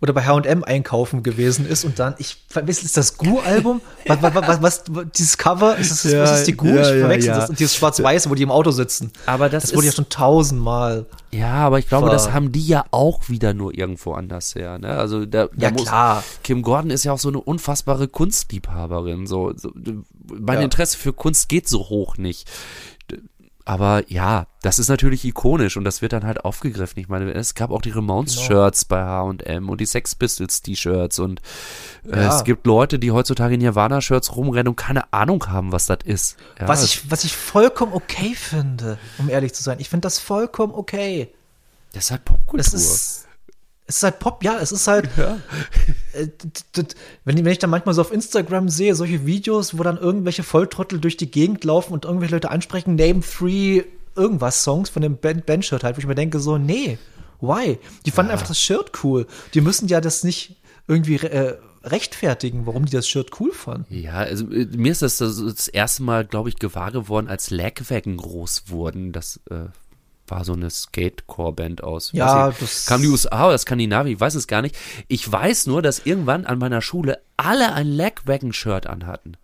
oder 0.00 0.14
bei 0.14 0.24
H&M 0.24 0.64
einkaufen 0.64 1.22
gewesen 1.22 1.66
ist 1.66 1.84
und 1.84 1.98
dann, 1.98 2.14
ich 2.18 2.36
verwechsel, 2.48 2.86
ist 2.86 2.96
das 2.96 3.18
Gu-Album? 3.18 3.82
Was, 4.06 4.22
was, 4.22 4.62
was, 4.62 4.82
was, 4.88 5.06
dieses 5.14 5.36
Cover, 5.36 5.76
ist 5.76 5.90
das, 5.90 6.10
ja, 6.10 6.22
was 6.22 6.40
ist 6.40 6.46
die 6.46 6.56
Gu? 6.56 6.68
Ja, 6.68 6.80
ich 6.80 7.00
verwechsel 7.00 7.28
ja, 7.28 7.40
das. 7.40 7.50
Und 7.50 7.58
dieses 7.58 7.74
Schwarz-Weiße, 7.76 8.30
wo 8.30 8.34
die 8.34 8.42
im 8.42 8.50
Auto 8.50 8.70
sitzen. 8.70 9.12
Aber 9.26 9.50
das, 9.50 9.64
das 9.64 9.74
wurde 9.74 9.86
ja 9.86 9.92
schon 9.92 10.08
tausendmal. 10.08 11.06
Ja, 11.32 11.52
aber 11.52 11.78
ich 11.78 11.86
glaube, 11.86 12.08
das 12.08 12.32
haben 12.32 12.50
die 12.50 12.66
ja 12.66 12.84
auch 12.90 13.28
wieder 13.28 13.52
nur 13.52 13.76
irgendwo 13.76 14.14
anders 14.14 14.54
her. 14.54 14.78
Ne? 14.78 14.88
Also 14.88 15.26
da, 15.26 15.46
da 15.46 15.66
ja, 15.66 15.70
muss, 15.70 15.84
klar. 15.84 16.24
Kim 16.42 16.62
Gordon 16.62 16.90
ist 16.90 17.04
ja 17.04 17.12
auch 17.12 17.18
so 17.18 17.28
eine 17.28 17.40
unfassbare 17.40 18.08
Kunstliebhaberin. 18.08 19.26
So, 19.26 19.52
so 19.54 19.70
mein 20.26 20.62
Interesse 20.62 20.96
für 20.96 21.12
Kunst 21.12 21.48
geht 21.48 21.68
so 21.68 21.90
hoch 21.90 22.16
nicht. 22.16 22.50
Aber 23.64 24.02
ja, 24.08 24.46
das 24.62 24.78
ist 24.78 24.88
natürlich 24.88 25.24
ikonisch 25.24 25.76
und 25.76 25.84
das 25.84 26.02
wird 26.02 26.12
dann 26.12 26.24
halt 26.24 26.44
aufgegriffen. 26.44 26.98
Ich 26.98 27.08
meine, 27.08 27.32
es 27.32 27.54
gab 27.54 27.70
auch 27.70 27.82
die 27.82 27.90
Ramones-Shirts 27.90 28.88
genau. 28.88 29.00
bei 29.00 29.44
H&M 29.44 29.68
und 29.68 29.80
die 29.80 29.86
Sex 29.86 30.14
Pistols-T-Shirts 30.14 31.18
und 31.18 31.40
äh, 32.10 32.20
ja. 32.20 32.36
es 32.36 32.44
gibt 32.44 32.66
Leute, 32.66 32.98
die 32.98 33.10
heutzutage 33.10 33.54
in 33.54 33.60
Nirvana-Shirts 33.60 34.36
rumrennen 34.36 34.68
und 34.68 34.76
keine 34.76 35.12
Ahnung 35.12 35.46
haben, 35.48 35.72
was 35.72 35.86
das 35.86 35.98
ist. 36.04 36.36
Ja, 36.58 36.68
was, 36.68 36.84
ich, 36.84 37.10
was 37.10 37.24
ich 37.24 37.36
vollkommen 37.36 37.92
okay 37.92 38.34
finde, 38.34 38.98
um 39.18 39.28
ehrlich 39.28 39.54
zu 39.54 39.62
sein. 39.62 39.78
Ich 39.78 39.88
finde 39.88 40.02
das 40.02 40.18
vollkommen 40.18 40.74
okay. 40.74 41.32
Das 41.92 42.04
ist 42.04 42.10
halt 42.10 42.24
Popkultur. 42.24 42.58
Das 42.58 42.72
ist, 42.72 43.26
es 43.86 43.96
ist 43.96 44.02
halt 44.02 44.18
Pop, 44.20 44.42
ja, 44.44 44.58
es 44.60 44.72
ist 44.72 44.86
halt. 44.86 45.10
Ja. 45.16 45.38
Äh, 46.12 46.28
wenn, 47.24 47.46
ich 47.46 47.58
dann 47.58 47.70
manchmal 47.70 47.94
so 47.94 48.00
auf 48.00 48.12
Instagram 48.12 48.68
sehe, 48.68 48.94
solche 48.94 49.26
Videos, 49.26 49.78
wo 49.78 49.82
dann 49.82 49.98
irgendwelche 49.98 50.42
Volltrottel 50.42 51.00
durch 51.00 51.16
die 51.16 51.30
Gegend 51.30 51.64
laufen 51.64 51.92
und 51.92 52.04
irgendwelche 52.04 52.34
Leute 52.34 52.50
ansprechen, 52.50 52.96
Name 52.96 53.20
Three 53.20 53.82
irgendwas 54.16 54.62
Songs 54.64 54.90
von 54.90 55.02
dem 55.02 55.16
Band-Shirt 55.16 55.84
halt, 55.84 55.96
wo 55.96 56.00
ich 56.00 56.06
mir 56.06 56.14
denke, 56.14 56.40
so, 56.40 56.58
nee, 56.58 56.98
why? 57.40 57.78
Die 58.06 58.10
fanden 58.10 58.30
ja. 58.30 58.34
einfach 58.34 58.48
das 58.48 58.60
Shirt 58.60 58.92
cool. 59.04 59.26
Die 59.54 59.60
müssen 59.60 59.88
ja 59.88 60.00
das 60.00 60.24
nicht 60.24 60.56
irgendwie 60.88 61.16
äh, 61.16 61.56
rechtfertigen, 61.84 62.66
warum 62.66 62.84
die 62.84 62.92
das 62.92 63.08
Shirt 63.08 63.40
cool 63.40 63.52
fanden. 63.52 63.86
Ja, 63.94 64.14
also 64.14 64.50
äh, 64.50 64.66
mir 64.76 64.92
ist 64.92 65.02
das 65.02 65.18
das, 65.18 65.42
das 65.42 65.68
erste 65.68 66.02
Mal, 66.02 66.24
glaube 66.24 66.48
ich, 66.48 66.56
gewahr 66.56 66.92
geworden, 66.92 67.28
als 67.28 67.50
Lagwagon 67.50 68.16
groß 68.16 68.64
wurden. 68.66 69.12
Das 69.12 69.40
äh, 69.50 69.66
war 70.30 70.44
so 70.44 70.52
eine 70.52 70.70
Skatecore-Band 70.70 71.82
aus. 71.82 72.12
Ja, 72.12 72.50
das 72.50 72.86
kam 72.86 73.02
die 73.02 73.08
USA 73.08 73.48
oder 73.48 73.58
Skandinavien, 73.58 74.14
ich 74.14 74.20
weiß 74.20 74.34
es 74.34 74.46
gar 74.46 74.62
nicht. 74.62 74.76
Ich 75.08 75.30
weiß 75.30 75.66
nur, 75.66 75.82
dass 75.82 76.04
irgendwann 76.06 76.46
an 76.46 76.58
meiner 76.58 76.82
Schule 76.82 77.20
alle 77.36 77.72
ein 77.72 77.86
Lagwagon-Shirt 77.88 78.86
anhatten. 78.86 79.36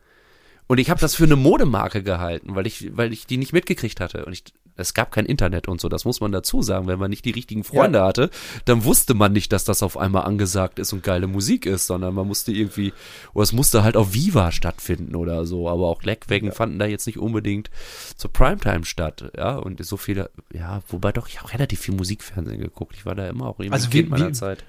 Und 0.66 0.78
ich 0.78 0.90
habe 0.90 1.00
das 1.00 1.14
für 1.14 1.24
eine 1.24 1.36
Modemarke 1.36 2.02
gehalten, 2.02 2.54
weil 2.54 2.66
ich, 2.66 2.96
weil 2.96 3.12
ich 3.12 3.26
die 3.26 3.36
nicht 3.36 3.52
mitgekriegt 3.52 4.00
hatte. 4.00 4.24
Und 4.24 4.32
ich, 4.32 4.44
es 4.76 4.94
gab 4.94 5.10
kein 5.10 5.26
Internet 5.26 5.68
und 5.68 5.80
so, 5.80 5.88
das 5.88 6.04
muss 6.04 6.20
man 6.20 6.32
dazu 6.32 6.62
sagen. 6.62 6.86
Wenn 6.86 6.98
man 6.98 7.10
nicht 7.10 7.24
die 7.24 7.30
richtigen 7.30 7.64
Freunde 7.64 8.00
ja. 8.00 8.06
hatte, 8.06 8.30
dann 8.64 8.84
wusste 8.84 9.14
man 9.14 9.32
nicht, 9.32 9.52
dass 9.52 9.64
das 9.64 9.82
auf 9.82 9.96
einmal 9.96 10.24
angesagt 10.24 10.78
ist 10.78 10.92
und 10.92 11.02
geile 11.02 11.26
Musik 11.26 11.66
ist, 11.66 11.86
sondern 11.86 12.14
man 12.14 12.26
musste 12.26 12.52
irgendwie, 12.52 12.92
oder 13.32 13.44
es 13.44 13.52
musste 13.52 13.82
halt 13.82 13.96
auf 13.96 14.14
Viva 14.14 14.52
stattfinden 14.52 15.16
oder 15.16 15.46
so. 15.46 15.68
Aber 15.68 15.86
auch 15.86 16.02
Leckwagen 16.02 16.48
ja. 16.48 16.54
fanden 16.54 16.78
da 16.78 16.86
jetzt 16.86 17.06
nicht 17.06 17.18
unbedingt 17.18 17.70
zur 18.16 18.32
Primetime 18.32 18.84
statt. 18.84 19.32
Ja, 19.36 19.56
und 19.56 19.84
so 19.84 19.96
viele, 19.96 20.30
ja, 20.52 20.82
wobei 20.88 21.12
doch, 21.12 21.28
ich 21.28 21.40
habe 21.40 21.52
relativ 21.52 21.80
viel 21.80 21.94
Musikfernsehen 21.94 22.60
geguckt. 22.60 22.94
Ich 22.96 23.06
war 23.06 23.14
da 23.14 23.28
immer 23.28 23.46
auch 23.46 23.58
irgendwie 23.58 23.72
also 23.72 23.88
Kind 23.88 24.10
meiner 24.10 24.28
wie, 24.28 24.32
Zeit. 24.32 24.64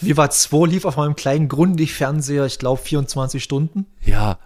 Viva 0.00 0.30
2 0.30 0.66
lief 0.66 0.84
auf 0.84 0.96
meinem 0.96 1.16
kleinen 1.16 1.48
Grundig-Fernseher, 1.48 2.46
ich 2.46 2.58
glaube, 2.58 2.80
24 2.80 3.42
Stunden. 3.42 3.86
Ja, 4.04 4.38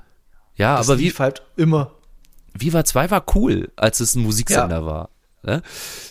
ja, 0.56 0.76
das 0.76 0.88
aber 0.88 0.98
lief 0.98 1.18
wie 1.18 1.22
halt 1.22 1.42
immer. 1.56 1.92
Viva 2.60 2.84
2 2.84 3.10
war 3.10 3.24
cool, 3.34 3.70
als 3.76 4.00
es 4.00 4.14
ein 4.14 4.22
Musiksender 4.22 4.80
ja. 4.80 4.86
war. 4.86 5.10
Ne? 5.42 5.62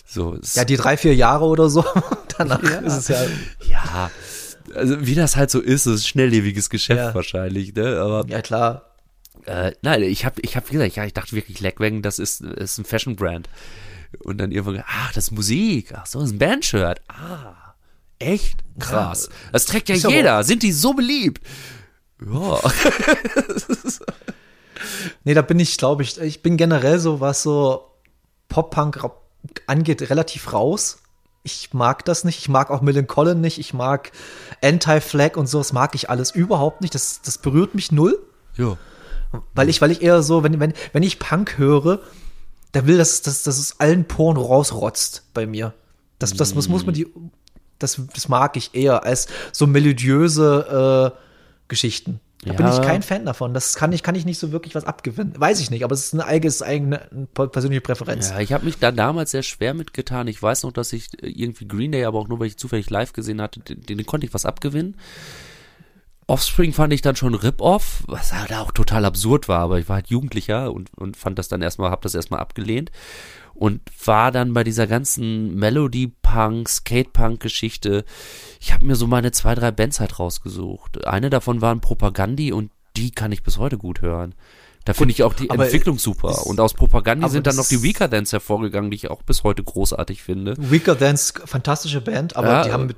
So, 0.06 0.38
ja, 0.54 0.64
die 0.64 0.76
drei, 0.76 0.96
vier 0.96 1.14
Jahre 1.14 1.44
oder 1.44 1.68
so. 1.68 1.84
Danach 2.38 2.62
ja. 2.62 2.78
ist 2.78 2.96
es 2.96 3.08
ja. 3.08 3.22
Ja, 3.68 4.10
also 4.74 5.06
wie 5.06 5.14
das 5.14 5.36
halt 5.36 5.50
so 5.50 5.60
ist, 5.60 5.86
ist 5.86 6.02
ein 6.02 6.06
schnelllebiges 6.06 6.70
Geschäft 6.70 6.98
ja. 6.98 7.14
wahrscheinlich, 7.14 7.74
ne? 7.74 7.98
Aber, 8.00 8.26
ja, 8.28 8.40
klar. 8.40 8.94
Äh, 9.44 9.72
nein, 9.82 10.02
ich 10.02 10.24
habe 10.24 10.40
ich 10.40 10.56
hab 10.56 10.68
gesagt, 10.68 10.96
ja, 10.96 11.04
ich 11.04 11.12
dachte 11.12 11.36
wirklich, 11.36 11.60
Lagwagon, 11.60 12.02
das 12.02 12.18
ist, 12.18 12.40
ist 12.40 12.78
ein 12.78 12.84
Fashion-Brand. 12.84 13.48
Und 14.24 14.38
dann 14.38 14.50
irgendwann, 14.50 14.82
ach, 14.86 15.12
das 15.12 15.24
ist 15.24 15.30
Musik. 15.32 15.92
Ach 15.94 16.06
so, 16.06 16.20
das 16.20 16.28
ist 16.28 16.36
ein 16.36 16.38
Bandshirt. 16.38 17.00
Ah, 17.08 17.74
echt? 18.18 18.60
Krass. 18.78 19.28
Das 19.52 19.66
trägt 19.66 19.88
ja 19.88 19.96
jeder. 19.96 20.42
Sind 20.44 20.62
die 20.62 20.72
so 20.72 20.94
beliebt? 20.94 21.42
Ja. 22.24 22.60
nee, 25.24 25.34
da 25.34 25.42
bin 25.42 25.58
ich, 25.58 25.76
glaube 25.78 26.02
ich, 26.02 26.18
ich 26.20 26.42
bin 26.42 26.56
generell 26.56 26.98
so, 26.98 27.20
was 27.20 27.42
so 27.42 27.90
Pop-Punk 28.48 29.08
angeht, 29.66 30.10
relativ 30.10 30.52
raus. 30.52 30.98
Ich 31.42 31.72
mag 31.72 32.04
das 32.04 32.24
nicht. 32.24 32.38
Ich 32.38 32.48
mag 32.48 32.70
auch 32.70 32.80
Millen 32.80 33.06
Collin 33.06 33.40
nicht. 33.40 33.58
Ich 33.58 33.72
mag 33.72 34.10
Anti-Flag 34.62 35.36
und 35.36 35.46
so. 35.46 35.58
Das 35.58 35.72
mag 35.72 35.94
ich 35.94 36.10
alles 36.10 36.32
überhaupt 36.32 36.80
nicht. 36.80 36.94
Das, 36.94 37.20
das 37.22 37.38
berührt 37.38 37.74
mich 37.74 37.92
null. 37.92 38.18
Ja. 38.56 38.76
Weil 39.54 39.68
ich, 39.68 39.80
weil 39.80 39.92
ich 39.92 40.02
eher 40.02 40.22
so, 40.22 40.42
wenn, 40.42 40.58
wenn, 40.58 40.72
wenn 40.92 41.02
ich 41.02 41.18
Punk 41.18 41.58
höre, 41.58 42.00
da 42.72 42.86
will 42.86 42.98
das, 42.98 43.22
das, 43.22 43.42
das 43.44 43.58
es 43.58 43.78
allen 43.78 44.06
Poren 44.06 44.36
rausrotzt 44.36 45.22
bei 45.34 45.46
mir. 45.46 45.72
Das, 46.18 46.34
das 46.34 46.54
muss, 46.54 46.68
muss 46.68 46.84
man 46.84 46.94
die, 46.94 47.06
das, 47.78 48.00
das 48.14 48.28
mag 48.28 48.56
ich 48.56 48.74
eher 48.74 49.04
als 49.04 49.28
so 49.52 49.66
melodiöse 49.66 51.12
äh, 51.14 51.18
Geschichten. 51.68 52.20
Da 52.46 52.52
bin 52.52 52.66
ich 52.68 52.76
Ja. 52.76 52.84
kein 52.84 53.02
Fan 53.02 53.26
davon. 53.26 53.54
Das 53.54 53.74
kann 53.74 53.92
ich, 53.92 54.04
kann 54.04 54.14
ich 54.14 54.24
nicht 54.24 54.38
so 54.38 54.52
wirklich 54.52 54.74
was 54.76 54.84
abgewinnen. 54.84 55.34
Weiß 55.36 55.58
ich 55.58 55.70
nicht, 55.70 55.82
aber 55.82 55.94
es 55.94 56.06
ist 56.06 56.14
eine 56.14 56.26
eigene, 56.26 56.54
eigene 56.62 57.08
persönliche 57.34 57.80
Präferenz. 57.80 58.30
Ja, 58.30 58.38
ich 58.38 58.52
habe 58.52 58.64
mich 58.64 58.78
da 58.78 58.92
damals 58.92 59.32
sehr 59.32 59.42
schwer 59.42 59.74
mitgetan. 59.74 60.28
Ich 60.28 60.40
weiß 60.40 60.62
noch, 60.62 60.72
dass 60.72 60.92
ich 60.92 61.08
äh, 61.22 61.28
irgendwie 61.28 61.66
Green 61.66 61.90
Day, 61.90 62.04
aber 62.04 62.20
auch 62.20 62.28
nur, 62.28 62.38
weil 62.38 62.46
ich 62.46 62.56
zufällig 62.56 62.88
live 62.88 63.12
gesehen 63.12 63.42
hatte, 63.42 63.60
den, 63.60 63.80
den 63.98 64.06
konnte 64.06 64.26
ich 64.26 64.32
was 64.34 64.46
abgewinnen. 64.46 64.96
Offspring 66.28 66.72
fand 66.72 66.92
ich 66.92 67.02
dann 67.02 67.14
schon 67.14 67.34
Rip-Off, 67.34 68.02
was 68.06 68.32
halt 68.32 68.52
auch 68.52 68.72
total 68.72 69.04
absurd 69.04 69.48
war, 69.48 69.60
aber 69.60 69.78
ich 69.78 69.88
war 69.88 69.96
halt 69.96 70.08
Jugendlicher 70.08 70.72
und, 70.72 70.90
und 70.96 71.16
fand 71.16 71.38
das 71.38 71.46
dann 71.48 71.62
erstmal, 71.62 71.90
hab 71.90 72.02
das 72.02 72.14
erstmal 72.16 72.40
abgelehnt 72.40 72.90
und 73.56 73.80
war 74.04 74.30
dann 74.32 74.52
bei 74.52 74.62
dieser 74.64 74.86
ganzen 74.86 75.54
Melody-Punk, 75.56 76.68
Skate-Punk-Geschichte. 76.68 78.04
Ich 78.60 78.72
habe 78.72 78.84
mir 78.86 78.96
so 78.96 79.06
meine 79.06 79.32
zwei, 79.32 79.54
drei 79.54 79.70
Bands 79.70 80.00
halt 80.00 80.18
rausgesucht. 80.18 81.06
Eine 81.06 81.30
davon 81.30 81.60
waren 81.60 81.80
Propagandi 81.80 82.52
und 82.52 82.70
die 82.96 83.10
kann 83.10 83.32
ich 83.32 83.42
bis 83.42 83.58
heute 83.58 83.78
gut 83.78 84.00
hören. 84.02 84.34
Da 84.84 84.94
finde 84.94 85.12
ich 85.12 85.22
auch 85.24 85.34
die 85.34 85.50
Entwicklung 85.50 85.98
super. 85.98 86.30
ist- 86.30 86.46
Und 86.46 86.60
aus 86.60 86.74
Propagandi 86.74 87.28
sind 87.28 87.46
dann 87.46 87.56
noch 87.56 87.66
die 87.66 87.82
Weaker 87.82 88.06
Dance 88.08 88.32
hervorgegangen, 88.32 88.90
die 88.90 88.94
ich 88.96 89.10
auch 89.10 89.22
bis 89.22 89.42
heute 89.42 89.64
großartig 89.64 90.22
finde. 90.22 90.54
Weaker 90.58 90.94
Dance, 90.94 91.32
fantastische 91.44 92.00
Band, 92.00 92.36
aber 92.36 92.48
Ja, 92.48 92.64
die 92.64 92.72
haben 92.72 92.86
mit, 92.86 92.96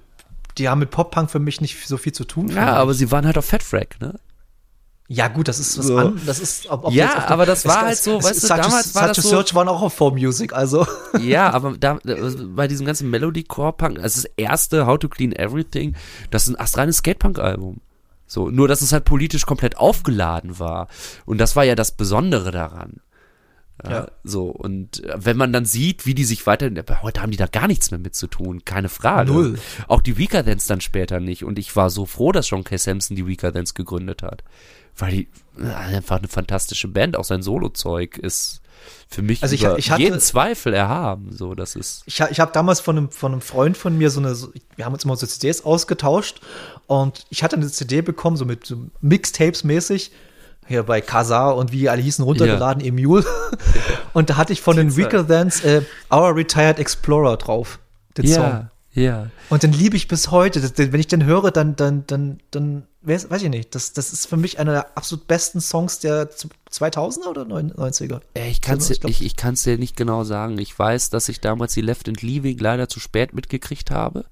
die 0.59 0.69
haben 0.69 0.81
mit 0.81 0.91
Pop-Punk 0.91 1.31
für 1.31 1.39
mich 1.39 1.61
nicht 1.63 1.87
so 1.89 1.97
viel 1.97 2.13
zu 2.13 2.25
tun. 2.25 2.49
Ja, 2.49 2.75
aber 2.75 2.93
sie 2.93 3.11
waren 3.11 3.25
halt 3.25 3.39
auf 3.39 3.47
Fat 3.47 3.63
Frack, 3.63 4.01
ne? 4.01 4.19
Ja, 5.11 5.29
gut, 5.29 5.49
das 5.49 5.59
ist 5.59 5.79
was 5.79 5.87
So. 5.87 5.97
an, 5.97 6.21
das 6.27 6.39
ist, 6.39 6.69
ob, 6.69 6.85
ob 6.85 6.93
Ja, 6.93 7.17
auf 7.17 7.31
aber 7.31 7.47
das 7.47 7.61
es- 7.61 7.65
war 7.65 7.79
es- 7.79 7.83
halt 7.87 7.99
so, 7.99 8.19
es- 8.19 8.25
weißt 8.27 8.43
du, 8.43 8.47
Such 8.47 8.57
damals 8.57 8.93
to, 8.93 8.95
war 9.01 9.09
Such 9.09 9.15
das 9.15 9.25
so- 9.25 9.31
Search 9.31 9.55
waren 9.55 9.69
auch 9.69 9.81
auf 9.81 9.95
Folk 9.95 10.15
Music, 10.15 10.53
also. 10.53 10.87
Ja, 11.21 11.51
aber 11.51 11.77
da, 11.79 11.99
da 12.05 12.15
bei 12.55 12.69
diesem 12.69 12.85
ganzen 12.87 13.09
Melody-Core-Punk, 13.11 13.99
also 14.01 14.21
das 14.23 14.31
erste 14.37 14.87
How 14.87 14.99
to 14.99 15.09
Clean 15.09 15.33
Everything, 15.33 15.97
das 16.31 16.43
ist 16.43 16.51
ein 16.51 16.61
astreines 16.61 16.99
Skate-Punk-Album. 16.99 17.81
So, 18.27 18.51
nur 18.51 18.69
dass 18.69 18.83
es 18.83 18.93
halt 18.93 19.07
politisch 19.07 19.47
komplett 19.47 19.79
aufgeladen 19.79 20.59
war. 20.59 20.89
Und 21.25 21.39
das 21.39 21.57
war 21.57 21.65
ja 21.65 21.75
das 21.75 21.93
Besondere 21.93 22.51
daran. 22.51 23.01
Ja. 23.89 24.09
So, 24.25 24.47
und 24.47 25.05
äh, 25.05 25.15
wenn 25.17 25.37
man 25.37 25.53
dann 25.53 25.65
sieht, 25.65 26.05
wie 26.07 26.15
die 26.15 26.25
sich 26.25 26.47
weiter, 26.47 26.67
aber 26.67 27.03
heute 27.03 27.23
haben 27.23 27.31
die 27.31 27.37
da 27.37 27.47
gar 27.47 27.69
nichts 27.69 27.91
mehr 27.91 28.01
mit 28.01 28.15
zu 28.15 28.27
tun, 28.27 28.65
keine 28.65 28.89
Frage. 28.89 29.31
Null. 29.33 29.59
Auch 29.87 30.01
die 30.01 30.19
Weaker 30.19 30.43
Dance 30.43 30.67
dann 30.67 30.81
später 30.81 31.21
nicht. 31.21 31.45
Und 31.45 31.59
ich 31.59 31.75
war 31.77 31.89
so 31.91 32.05
froh, 32.07 32.33
dass 32.33 32.51
John 32.51 32.65
K. 32.65 32.77
Sampson 32.77 33.15
die 33.17 33.27
Weaker 33.27 33.53
Dance 33.53 33.75
gegründet 33.75 34.23
hat. 34.23 34.43
Weil 34.97 35.11
die 35.13 35.29
äh, 35.63 35.67
einfach 35.73 36.19
eine 36.19 36.27
fantastische 36.29 36.89
Band, 36.89 37.17
auch 37.17 37.25
sein 37.25 37.43
Solo-Zeug 37.43 38.19
ist 38.19 38.63
für 39.09 39.23
mich 39.23 39.43
Also 39.43 39.55
ich- 39.55 39.63
ich 39.63 39.91
hatte- 39.91 40.03
jeden 40.03 40.19
Zweifel 40.21 40.73
erhaben. 40.75 41.31
So, 41.33 41.55
das 41.55 41.77
ist. 41.77 42.03
Ich, 42.07 42.21
ich 42.21 42.41
habe 42.41 42.53
damals 42.53 42.81
von 42.81 42.97
einem, 42.97 43.11
von 43.11 43.33
einem 43.33 43.41
Freund 43.41 43.77
von 43.77 43.97
mir 43.97 44.11
so 44.11 44.19
eine, 44.21 44.35
so, 44.35 44.53
wir 44.77 44.85
haben 44.85 44.93
uns 44.93 45.05
immer 45.05 45.17
so 45.17 45.27
CDs 45.27 45.65
ausgetauscht 45.65 46.41
und 46.89 47.27
ich 47.31 47.43
hatte 47.45 47.57
eine 47.57 47.69
CD 47.69 48.03
bekommen, 48.03 48.37
so 48.37 48.45
mit 48.45 48.67
so 48.67 48.87
Mixtapes 49.01 49.63
mäßig, 49.65 50.11
hier 50.69 50.83
bei 50.83 51.01
Kazaa 51.01 51.51
und 51.51 51.73
wie 51.73 51.89
alle 51.89 52.03
hießen, 52.03 52.25
runtergeladen, 52.25 52.85
Emule. 52.85 53.25
und 54.13 54.31
da 54.31 54.37
hatte 54.37 54.53
ich 54.53 54.61
von 54.61 54.77
den 54.77 54.97
Weaker 54.97 55.25
Dance 55.25 55.67
äh, 55.67 56.15
Our 56.15 56.37
Retired 56.37 56.79
Explorer 56.79 57.37
drauf, 57.37 57.79
den 58.17 58.29
Song. 58.29 58.45
Ja, 58.45 58.71
ja. 58.93 59.31
Und 59.49 59.63
den 59.63 59.73
liebe 59.73 59.97
ich 59.97 60.09
bis 60.09 60.31
heute. 60.31 60.61
Das, 60.61 60.73
wenn 60.77 61.01
ich 61.01 61.07
den 61.07 61.25
höre, 61.25 61.51
dann, 61.51 61.77
dann, 61.77 62.05
dann, 62.07 62.41
dann, 62.51 62.85
weiß, 63.03 63.31
weiß 63.31 63.43
ich 63.43 63.49
nicht. 63.49 63.75
Das, 63.75 63.93
das 63.93 64.13
ist 64.13 64.27
für 64.27 64.37
mich 64.37 64.59
einer 64.59 64.73
der 64.73 64.97
absolut 64.97 65.27
besten 65.27 65.61
Songs 65.61 66.01
der 66.01 66.29
2000er 66.71 67.29
oder 67.29 67.43
90er. 67.43 68.21
Äh, 68.35 68.51
Ich 68.51 68.61
kann 68.61 68.79
es 68.79 68.91
Ich 68.91 69.05
ich, 69.05 69.25
ich 69.25 69.37
kann's 69.37 69.63
dir 69.63 69.79
nicht 69.79 69.97
genau 69.97 70.25
sagen. 70.25 70.59
Ich 70.59 70.77
weiß, 70.77 71.11
dass 71.11 71.29
ich 71.29 71.41
damals 71.41 71.75
die 71.75 71.81
Left 71.81 72.09
and 72.09 72.23
Leaving 72.23 72.59
leider 72.59 72.89
zu 72.89 73.01
spät 73.01 73.35
mitgekriegt 73.35 73.91
habe. 73.91 74.25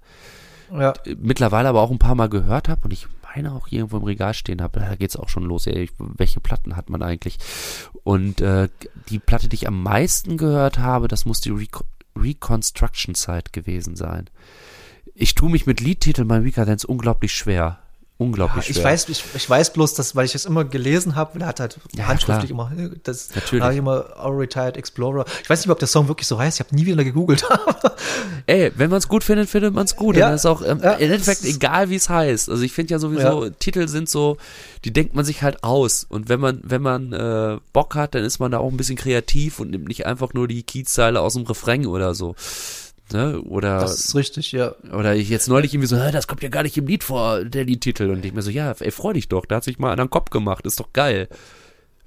Ja. 0.72 0.94
Mittlerweile 1.18 1.68
aber 1.68 1.80
auch 1.80 1.92
ein 1.92 1.98
paar 1.98 2.16
Mal 2.16 2.28
gehört 2.28 2.68
habe 2.68 2.82
und 2.84 2.92
ich 2.92 3.06
meine 3.36 3.52
auch 3.52 3.68
irgendwo 3.70 3.98
im 3.98 4.04
Regal 4.04 4.34
stehen 4.34 4.62
habe. 4.62 4.80
Da 4.80 4.94
geht's 4.94 5.16
auch 5.16 5.28
schon 5.28 5.44
los. 5.44 5.66
Ey, 5.66 5.90
welche 5.98 6.40
Platten 6.40 6.74
hat 6.74 6.88
man 6.88 7.02
eigentlich? 7.02 7.38
Und 8.02 8.40
äh, 8.40 8.68
die 9.08 9.18
Platte, 9.18 9.48
die 9.48 9.56
ich 9.56 9.68
am 9.68 9.82
meisten 9.82 10.38
gehört 10.38 10.78
habe, 10.78 11.06
das 11.06 11.24
muss 11.24 11.40
die 11.40 11.50
Reco 11.50 11.84
Reconstruction 12.18 13.14
Zeit 13.14 13.52
gewesen 13.52 13.94
sein. 13.94 14.30
Ich 15.14 15.34
tue 15.34 15.50
mich 15.50 15.66
mit 15.66 15.80
Liedtiteln 15.80 16.26
bei 16.26 16.44
Weaker 16.44 16.64
Dance 16.64 16.86
unglaublich 16.86 17.32
schwer. 17.32 17.78
Unglaublich 18.18 18.70
Ich 18.70 18.76
schwer. 18.76 18.84
weiß, 18.86 19.10
ich, 19.10 19.22
ich 19.34 19.50
weiß 19.50 19.74
bloß, 19.74 19.92
dass, 19.92 20.16
weil 20.16 20.24
ich 20.24 20.32
das 20.32 20.46
immer 20.46 20.64
gelesen 20.64 21.16
habe, 21.16 21.38
der 21.38 21.48
hat 21.48 21.60
halt 21.60 21.78
Ja, 21.94 22.06
handschriftlich 22.06 22.50
immer, 22.50 22.72
das 23.02 23.28
Natürlich. 23.34 23.62
da 23.62 23.70
ich 23.70 23.76
immer 23.76 24.06
Our 24.18 24.38
Retired 24.38 24.78
Explorer. 24.78 25.26
Ich 25.42 25.50
weiß 25.50 25.60
nicht, 25.60 25.68
ob 25.70 25.78
der 25.78 25.86
Song 25.88 26.08
wirklich 26.08 26.26
so 26.26 26.38
heißt, 26.38 26.58
ich 26.58 26.66
habe 26.66 26.74
nie 26.74 26.86
wieder 26.86 27.04
gegoogelt. 27.04 27.44
Ey, 28.46 28.72
wenn 28.76 28.88
man 28.88 28.98
es 29.00 29.08
gut 29.08 29.22
findet, 29.22 29.50
findet 29.50 29.74
man 29.74 29.84
es 29.84 29.96
gut. 29.96 30.16
Ja, 30.16 30.26
Und 30.26 30.32
das 30.32 30.42
ist 30.42 30.46
auch 30.46 30.62
ähm, 30.62 30.80
ja, 30.82 30.92
im 30.92 31.10
Endeffekt 31.12 31.40
das 31.42 31.48
ist- 31.48 31.56
egal, 31.56 31.90
wie 31.90 31.96
es 31.96 32.08
heißt. 32.08 32.48
Also 32.48 32.62
ich 32.62 32.72
finde 32.72 32.92
ja 32.92 32.98
sowieso, 32.98 33.50
Titel 33.50 33.86
sind 33.86 34.08
so, 34.08 34.38
die 34.84 34.92
denkt 34.92 35.14
man 35.14 35.24
sich 35.26 35.42
halt 35.42 35.62
aus. 35.62 36.06
Und 36.08 36.30
wenn 36.30 36.40
man, 36.40 36.60
wenn 36.62 36.80
man 36.80 37.12
äh, 37.12 37.58
Bock 37.74 37.96
hat, 37.96 38.14
dann 38.14 38.24
ist 38.24 38.38
man 38.38 38.50
da 38.50 38.58
auch 38.58 38.70
ein 38.70 38.76
bisschen 38.78 38.96
kreativ 38.96 39.60
und 39.60 39.70
nimmt 39.70 39.88
nicht 39.88 40.06
einfach 40.06 40.32
nur 40.32 40.48
die 40.48 40.62
Kiezzeile 40.62 41.20
aus 41.20 41.34
dem 41.34 41.42
Refrain 41.44 41.84
oder 41.86 42.14
so. 42.14 42.34
Ne? 43.12 43.40
Oder, 43.42 43.78
das 43.80 44.00
ist 44.00 44.14
richtig, 44.16 44.50
ja. 44.52 44.74
oder 44.92 45.14
ich 45.14 45.28
jetzt 45.28 45.48
neulich 45.48 45.72
irgendwie 45.74 45.86
so, 45.86 45.96
"Hä, 45.96 46.10
das 46.10 46.26
kommt 46.26 46.42
ja 46.42 46.48
gar 46.48 46.64
nicht 46.64 46.76
im 46.76 46.86
Lied 46.86 47.04
vor, 47.04 47.44
der 47.44 47.64
Liedtitel. 47.64 48.10
Und 48.10 48.24
ich 48.24 48.32
mir 48.32 48.42
so, 48.42 48.50
ja, 48.50 48.72
ey, 48.72 48.90
freu 48.90 49.12
dich 49.12 49.28
doch, 49.28 49.46
da 49.46 49.56
hat 49.56 49.64
sich 49.64 49.78
mal 49.78 49.92
einer 49.92 50.02
einen 50.02 50.10
Kopf 50.10 50.30
gemacht, 50.30 50.66
ist 50.66 50.80
doch 50.80 50.92
geil. 50.92 51.28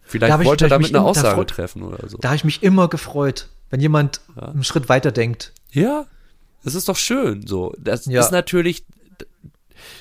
Vielleicht 0.02 0.30
Da 0.32 0.34
hab 0.34 0.41
ich- 0.41 0.47
wollte 0.47 0.66
er 0.66 0.70
damit 0.70 0.93
eine 0.93 1.04
Aussage 1.06 1.36
freu- 1.36 1.45
treffen 1.45 1.84
oder 1.84 2.08
so. 2.10 2.18
Da 2.18 2.30
habe 2.30 2.36
ich 2.36 2.43
mich 2.43 2.64
immer 2.64 2.88
gefreut, 2.89 3.47
wenn 3.70 3.80
jemand 3.80 4.22
einen 4.36 4.64
Schritt 4.64 4.89
weiter 4.89 5.12
denkt. 5.12 5.54
Ja, 5.72 6.06
das 6.64 6.76
ist 6.76 6.89
doch 6.89 6.97
schön. 6.97 7.47
So, 7.47 7.74
das 7.78 8.06
Ja. 8.06 8.20
ist 8.20 8.32
natürlich 8.32 8.84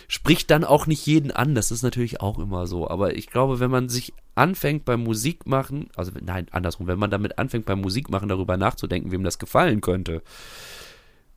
spricht 0.08 0.50
dann 0.50 0.64
auch 0.64 0.86
nicht 0.86 1.06
jeden 1.06 1.30
an. 1.30 1.54
Das 1.54 1.70
ist 1.70 1.82
natürlich 1.82 2.20
auch 2.20 2.38
immer 2.38 2.66
so. 2.66 2.88
Aber 2.88 3.14
ich 3.16 3.28
glaube, 3.28 3.60
wenn 3.60 3.70
man 3.70 3.88
sich 3.88 4.12
anfängt 4.34 4.84
beim 4.84 5.02
Musik 5.04 5.46
machen, 5.46 5.88
also 5.96 6.10
nein, 6.20 6.46
andersrum, 6.50 6.86
wenn 6.86 6.98
man 6.98 7.10
damit 7.10 7.38
anfängt 7.38 7.66
beim 7.66 7.80
Musik 7.80 8.08
machen 8.10 8.28
darüber 8.28 8.56
nachzudenken, 8.56 9.12
wem 9.12 9.22
das 9.24 9.38
gefallen 9.38 9.80
könnte, 9.80 10.22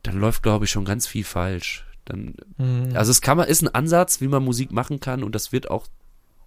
dann 0.02 0.18
läuft, 0.18 0.42
glaube 0.42 0.64
ich, 0.64 0.70
schon 0.70 0.84
ganz 0.84 1.06
viel 1.06 1.24
falsch. 1.24 1.86
Dann, 2.04 2.34
also 2.94 3.10
es 3.10 3.20
kann 3.20 3.36
man, 3.36 3.48
ist 3.48 3.62
ein 3.62 3.74
Ansatz, 3.74 4.20
wie 4.20 4.28
man 4.28 4.44
Musik 4.44 4.72
machen 4.72 4.98
kann 4.98 5.22
und 5.22 5.34
das 5.34 5.52
wird 5.52 5.70
auch, 5.70 5.86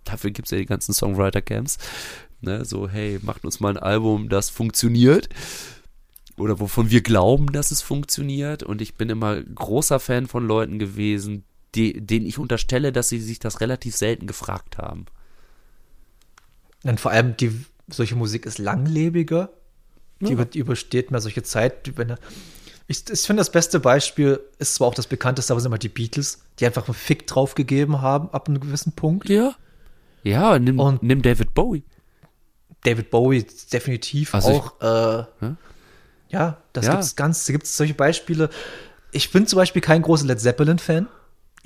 dafür 0.03 0.31
gibt's 0.31 0.51
ja 0.51 0.57
die 0.57 0.65
ganzen 0.65 0.93
Songwriter-Camps. 0.93 1.77
Ne, 2.41 2.65
so, 2.65 2.89
hey, 2.89 3.19
macht 3.21 3.45
uns 3.45 3.59
mal 3.59 3.69
ein 3.69 3.81
Album, 3.81 4.27
das 4.29 4.49
funktioniert 4.49 5.29
oder 6.37 6.59
wovon 6.59 6.89
wir 6.89 7.01
glauben, 7.01 7.51
dass 7.51 7.71
es 7.71 7.81
funktioniert. 7.81 8.63
Und 8.63 8.81
ich 8.81 8.95
bin 8.95 9.09
immer 9.09 9.41
großer 9.41 9.99
Fan 9.99 10.27
von 10.27 10.45
Leuten 10.45 10.79
gewesen, 10.79 11.43
die, 11.75 12.05
denen 12.05 12.25
ich 12.25 12.37
unterstelle, 12.37 12.91
dass 12.91 13.09
sie 13.09 13.19
sich 13.19 13.39
das 13.39 13.61
relativ 13.61 13.95
selten 13.95 14.27
gefragt 14.27 14.77
haben. 14.77 15.05
Und 16.83 16.99
vor 16.99 17.11
allem 17.11 17.37
die, 17.37 17.51
solche 17.87 18.15
Musik 18.15 18.45
ist 18.45 18.57
langlebiger. 18.57 19.49
Die, 20.21 20.31
über, 20.31 20.45
die 20.45 20.59
übersteht 20.59 21.11
mehr 21.11 21.21
solche 21.21 21.43
Zeit. 21.43 21.97
Wenn, 21.97 22.15
ich 22.87 23.09
ich 23.09 23.21
finde, 23.21 23.41
das 23.41 23.51
beste 23.51 23.79
Beispiel 23.79 24.39
ist 24.59 24.75
zwar 24.75 24.87
auch 24.89 24.93
das 24.95 25.07
bekannteste, 25.07 25.53
aber 25.53 25.59
sind 25.59 25.69
immer 25.69 25.77
die 25.77 25.89
Beatles, 25.89 26.39
die 26.59 26.65
einfach 26.65 26.87
einen 26.87 26.93
Fick 26.95 27.25
drauf 27.27 27.55
gegeben 27.55 28.01
haben 28.01 28.29
ab 28.31 28.47
einem 28.47 28.59
gewissen 28.59 28.93
Punkt. 28.93 29.29
Ja. 29.29 29.55
Ja, 30.23 30.57
nimm, 30.59 30.79
Und- 30.79 31.03
nimm 31.03 31.21
David 31.21 31.53
Bowie. 31.53 31.83
David 32.83 33.09
Bowie 33.09 33.45
definitiv 33.71 34.33
Also 34.35 34.51
ich- 34.51 34.57
auch. 34.57 35.19
äh, 35.19 35.25
Hm? 35.39 35.57
Ja, 36.29 36.57
das 36.73 36.85
Ja. 36.85 36.91
gibt's 36.93 37.15
ganz, 37.15 37.45
da 37.45 37.53
gibt's 37.53 37.77
solche 37.77 37.93
Beispiele. 37.93 38.49
Ich 39.11 39.31
bin 39.31 39.47
zum 39.47 39.57
Beispiel 39.57 39.81
kein 39.81 40.01
großer 40.01 40.25
Led 40.25 40.39
Zeppelin-Fan. 40.41 41.07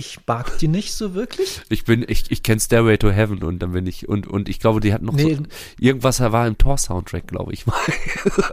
Ich 0.02 0.18
mag 0.26 0.58
die 0.60 0.70
nicht 0.70 0.94
so 0.94 1.14
wirklich. 1.14 1.60
Ich 1.68 1.84
bin, 1.84 2.06
ich, 2.08 2.32
ich 2.32 2.42
kenne 2.42 2.62
Stairway 2.62 2.98
to 2.98 3.10
Heaven 3.12 3.44
und 3.44 3.60
dann 3.60 3.74
bin 3.74 3.86
ich, 3.86 4.08
und, 4.08 4.28
und 4.28 4.48
ich 4.48 4.62
glaube, 4.62 4.80
die 4.80 4.94
hatten 4.94 5.04
noch 5.06 5.14
Nee. 5.14 5.36
so, 5.36 5.44
irgendwas 5.78 6.22
war 6.22 6.48
im 6.48 6.58
Tor-Soundtrack, 6.58 7.28
glaube 7.28 7.52
ich 7.52 7.66
mal. 7.68 7.76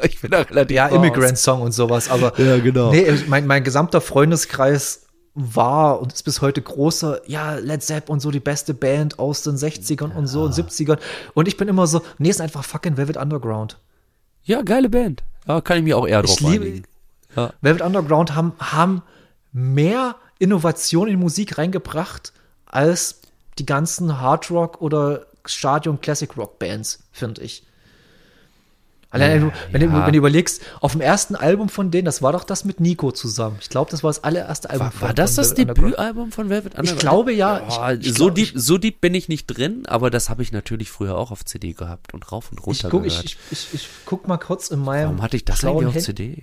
ich 0.02 0.20
bin 0.20 0.32
da 0.32 0.40
relativ 0.42 0.74
Ja. 0.76 0.88
Immigrant-Song 0.88 1.62
und 1.62 1.70
sowas, 1.70 2.10
aber 2.10 2.36
Ja, 2.40 2.58
genau. 2.58 2.90
nee, 2.90 3.06
mein, 3.28 3.46
mein 3.46 3.62
gesamter 3.62 4.00
Freundeskreis 4.00 5.06
war 5.34 6.00
und 6.00 6.12
ist 6.14 6.24
bis 6.24 6.40
heute 6.40 6.60
großer, 6.62 7.20
ja, 7.28 7.54
Led 7.54 7.80
Zepp 7.82 8.08
und 8.08 8.18
so 8.18 8.32
die 8.32 8.40
beste 8.40 8.74
Band 8.74 9.20
aus 9.20 9.42
den 9.42 9.54
60ern 9.54 10.12
und 10.16 10.26
so 10.26 10.42
und 10.42 10.52
70ern. 10.52 10.98
Und 11.34 11.46
ich 11.46 11.56
bin 11.56 11.68
immer 11.68 11.86
so, 11.86 12.02
nee, 12.18 12.28
ist 12.30 12.40
einfach 12.40 12.64
fucking 12.64 12.96
Velvet 12.96 13.16
Underground. 13.18 13.78
Ja, 14.42 14.62
geile 14.62 14.88
Band. 14.88 15.22
Ja, 15.46 15.60
kann 15.60 15.78
ich 15.78 15.84
mir 15.84 15.96
auch 15.96 16.08
eher 16.08 16.22
drauf 16.22 16.40
Ich 16.40 16.48
liebe-. 16.48 16.82
Ja. 17.36 17.52
Velvet 17.60 17.82
Underground 17.82 18.34
haben, 18.34 18.52
haben 18.58 19.02
mehr 19.52 20.16
Innovation 20.38 21.08
in 21.08 21.14
die 21.18 21.22
Musik 21.22 21.58
reingebracht 21.58 22.32
als 22.66 23.20
die 23.58 23.66
ganzen 23.66 24.20
Hard 24.20 24.50
Rock 24.50 24.80
oder 24.82 25.26
Stadion 25.46 26.00
Classic 26.00 26.36
Rock 26.36 26.58
Bands, 26.58 27.00
finde 27.12 27.42
ich. 27.42 27.62
Allein, 29.10 29.30
wenn, 29.30 29.40
du, 29.40 29.52
wenn, 29.70 29.80
du, 29.80 29.86
ja. 29.96 30.06
wenn 30.06 30.12
du 30.12 30.18
überlegst, 30.18 30.60
auf 30.80 30.92
dem 30.92 31.00
ersten 31.00 31.36
Album 31.36 31.68
von 31.68 31.90
denen, 31.92 32.04
das 32.04 32.20
war 32.22 32.32
doch 32.32 32.42
das 32.44 32.64
mit 32.64 32.80
Nico 32.80 33.12
zusammen. 33.12 33.56
Ich 33.60 33.68
glaube, 33.70 33.90
das 33.90 34.02
war 34.02 34.10
das 34.10 34.24
allererste 34.24 34.68
Album. 34.68 34.86
War, 34.86 34.90
von- 34.92 35.00
war 35.08 35.14
das 35.14 35.36
von 35.36 35.44
das. 35.44 35.54
Debütalbum 35.54 36.32
von 36.32 36.50
Velvet 36.50 36.74
Underground? 36.74 37.00
glaube, 37.00 37.32
ja. 37.32 37.60
Boah, 37.60 37.92
Ich- 37.92 38.08
ich 38.08 38.14
so, 38.14 38.24
glaub, 38.26 38.34
deep, 38.34 38.54
ich- 38.56 38.62
so 38.62 38.76
deep 38.78 39.00
bin 39.00 39.14
ich 39.14 39.28
nicht 39.28 39.46
drin, 39.46 39.84
aber 39.86 40.10
das 40.10 40.28
habe 40.28 40.42
ich 40.42 40.50
natürlich 40.52 40.90
früher 40.90 41.16
auch 41.16 41.30
auf 41.30 41.44
CD 41.44 41.72
gehabt 41.72 42.12
und 42.14 42.30
rauf 42.30 42.50
und 42.50 42.58
runter 42.66 42.88
Ich 42.88 42.90
guck, 42.90 43.04
gehört. 43.04 43.24
ich, 43.24 43.38
ich, 43.52 43.68
ich, 43.72 43.74
ich 43.74 43.88
guck 44.04 44.26
mal 44.28 44.38
kurz 44.38 44.68
in 44.68 44.80
meinem 44.80 45.04
Warum 45.04 45.22
hatte 45.22 45.36
ich 45.36 45.44
das 45.44 45.64
eigentlich 45.64 45.86
auf 45.86 45.94
Hand- 45.94 46.04
CD? 46.04 46.42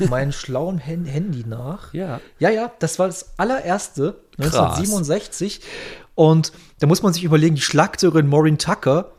Meinen 0.00 0.32
schlauen 0.32 0.78
Hen- 0.78 1.04
Handy 1.06 1.44
nach. 1.46 1.92
Ja. 1.94 2.20
Ja, 2.38 2.50
ja, 2.50 2.72
das 2.78 2.98
war 2.98 3.06
das 3.06 3.38
allererste, 3.38 4.20
Krass. 4.36 4.54
1967. 4.54 5.60
Und 6.14 6.52
da 6.78 6.86
muss 6.86 7.02
man 7.02 7.12
sich 7.12 7.24
überlegen, 7.24 7.54
die 7.54 7.60
Schlagzeugerin 7.62 8.26
Maureen 8.26 8.58
Tucker 8.58 9.12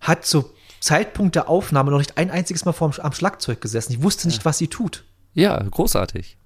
hat 0.00 0.24
zu 0.24 0.50
Zeitpunkt 0.80 1.34
der 1.36 1.48
Aufnahme 1.48 1.90
noch 1.90 1.98
nicht 1.98 2.18
ein 2.18 2.30
einziges 2.30 2.64
Mal 2.64 2.72
vorm, 2.72 2.92
am 2.98 3.12
Schlagzeug 3.12 3.60
gesessen. 3.60 3.92
Die 3.92 4.02
wusste 4.02 4.26
nicht, 4.28 4.44
was 4.44 4.58
sie 4.58 4.68
tut. 4.68 5.04
Ja, 5.34 5.62
großartig. 5.62 6.36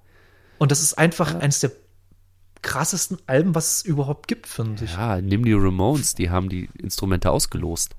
Und 0.59 0.71
das 0.71 0.81
ist 0.81 0.97
einfach 0.97 1.35
eines 1.35 1.59
der 1.59 1.71
krassesten 2.61 3.17
Alben, 3.27 3.55
was 3.55 3.77
es 3.77 3.85
überhaupt 3.85 4.27
gibt, 4.27 4.47
finde 4.47 4.83
ich. 4.85 4.93
Ja, 4.93 5.21
nimm 5.21 5.45
die 5.45 5.53
Ramones, 5.53 6.15
die 6.15 6.29
haben 6.29 6.49
die 6.49 6.69
Instrumente 6.77 7.31
ausgelost. 7.31 7.95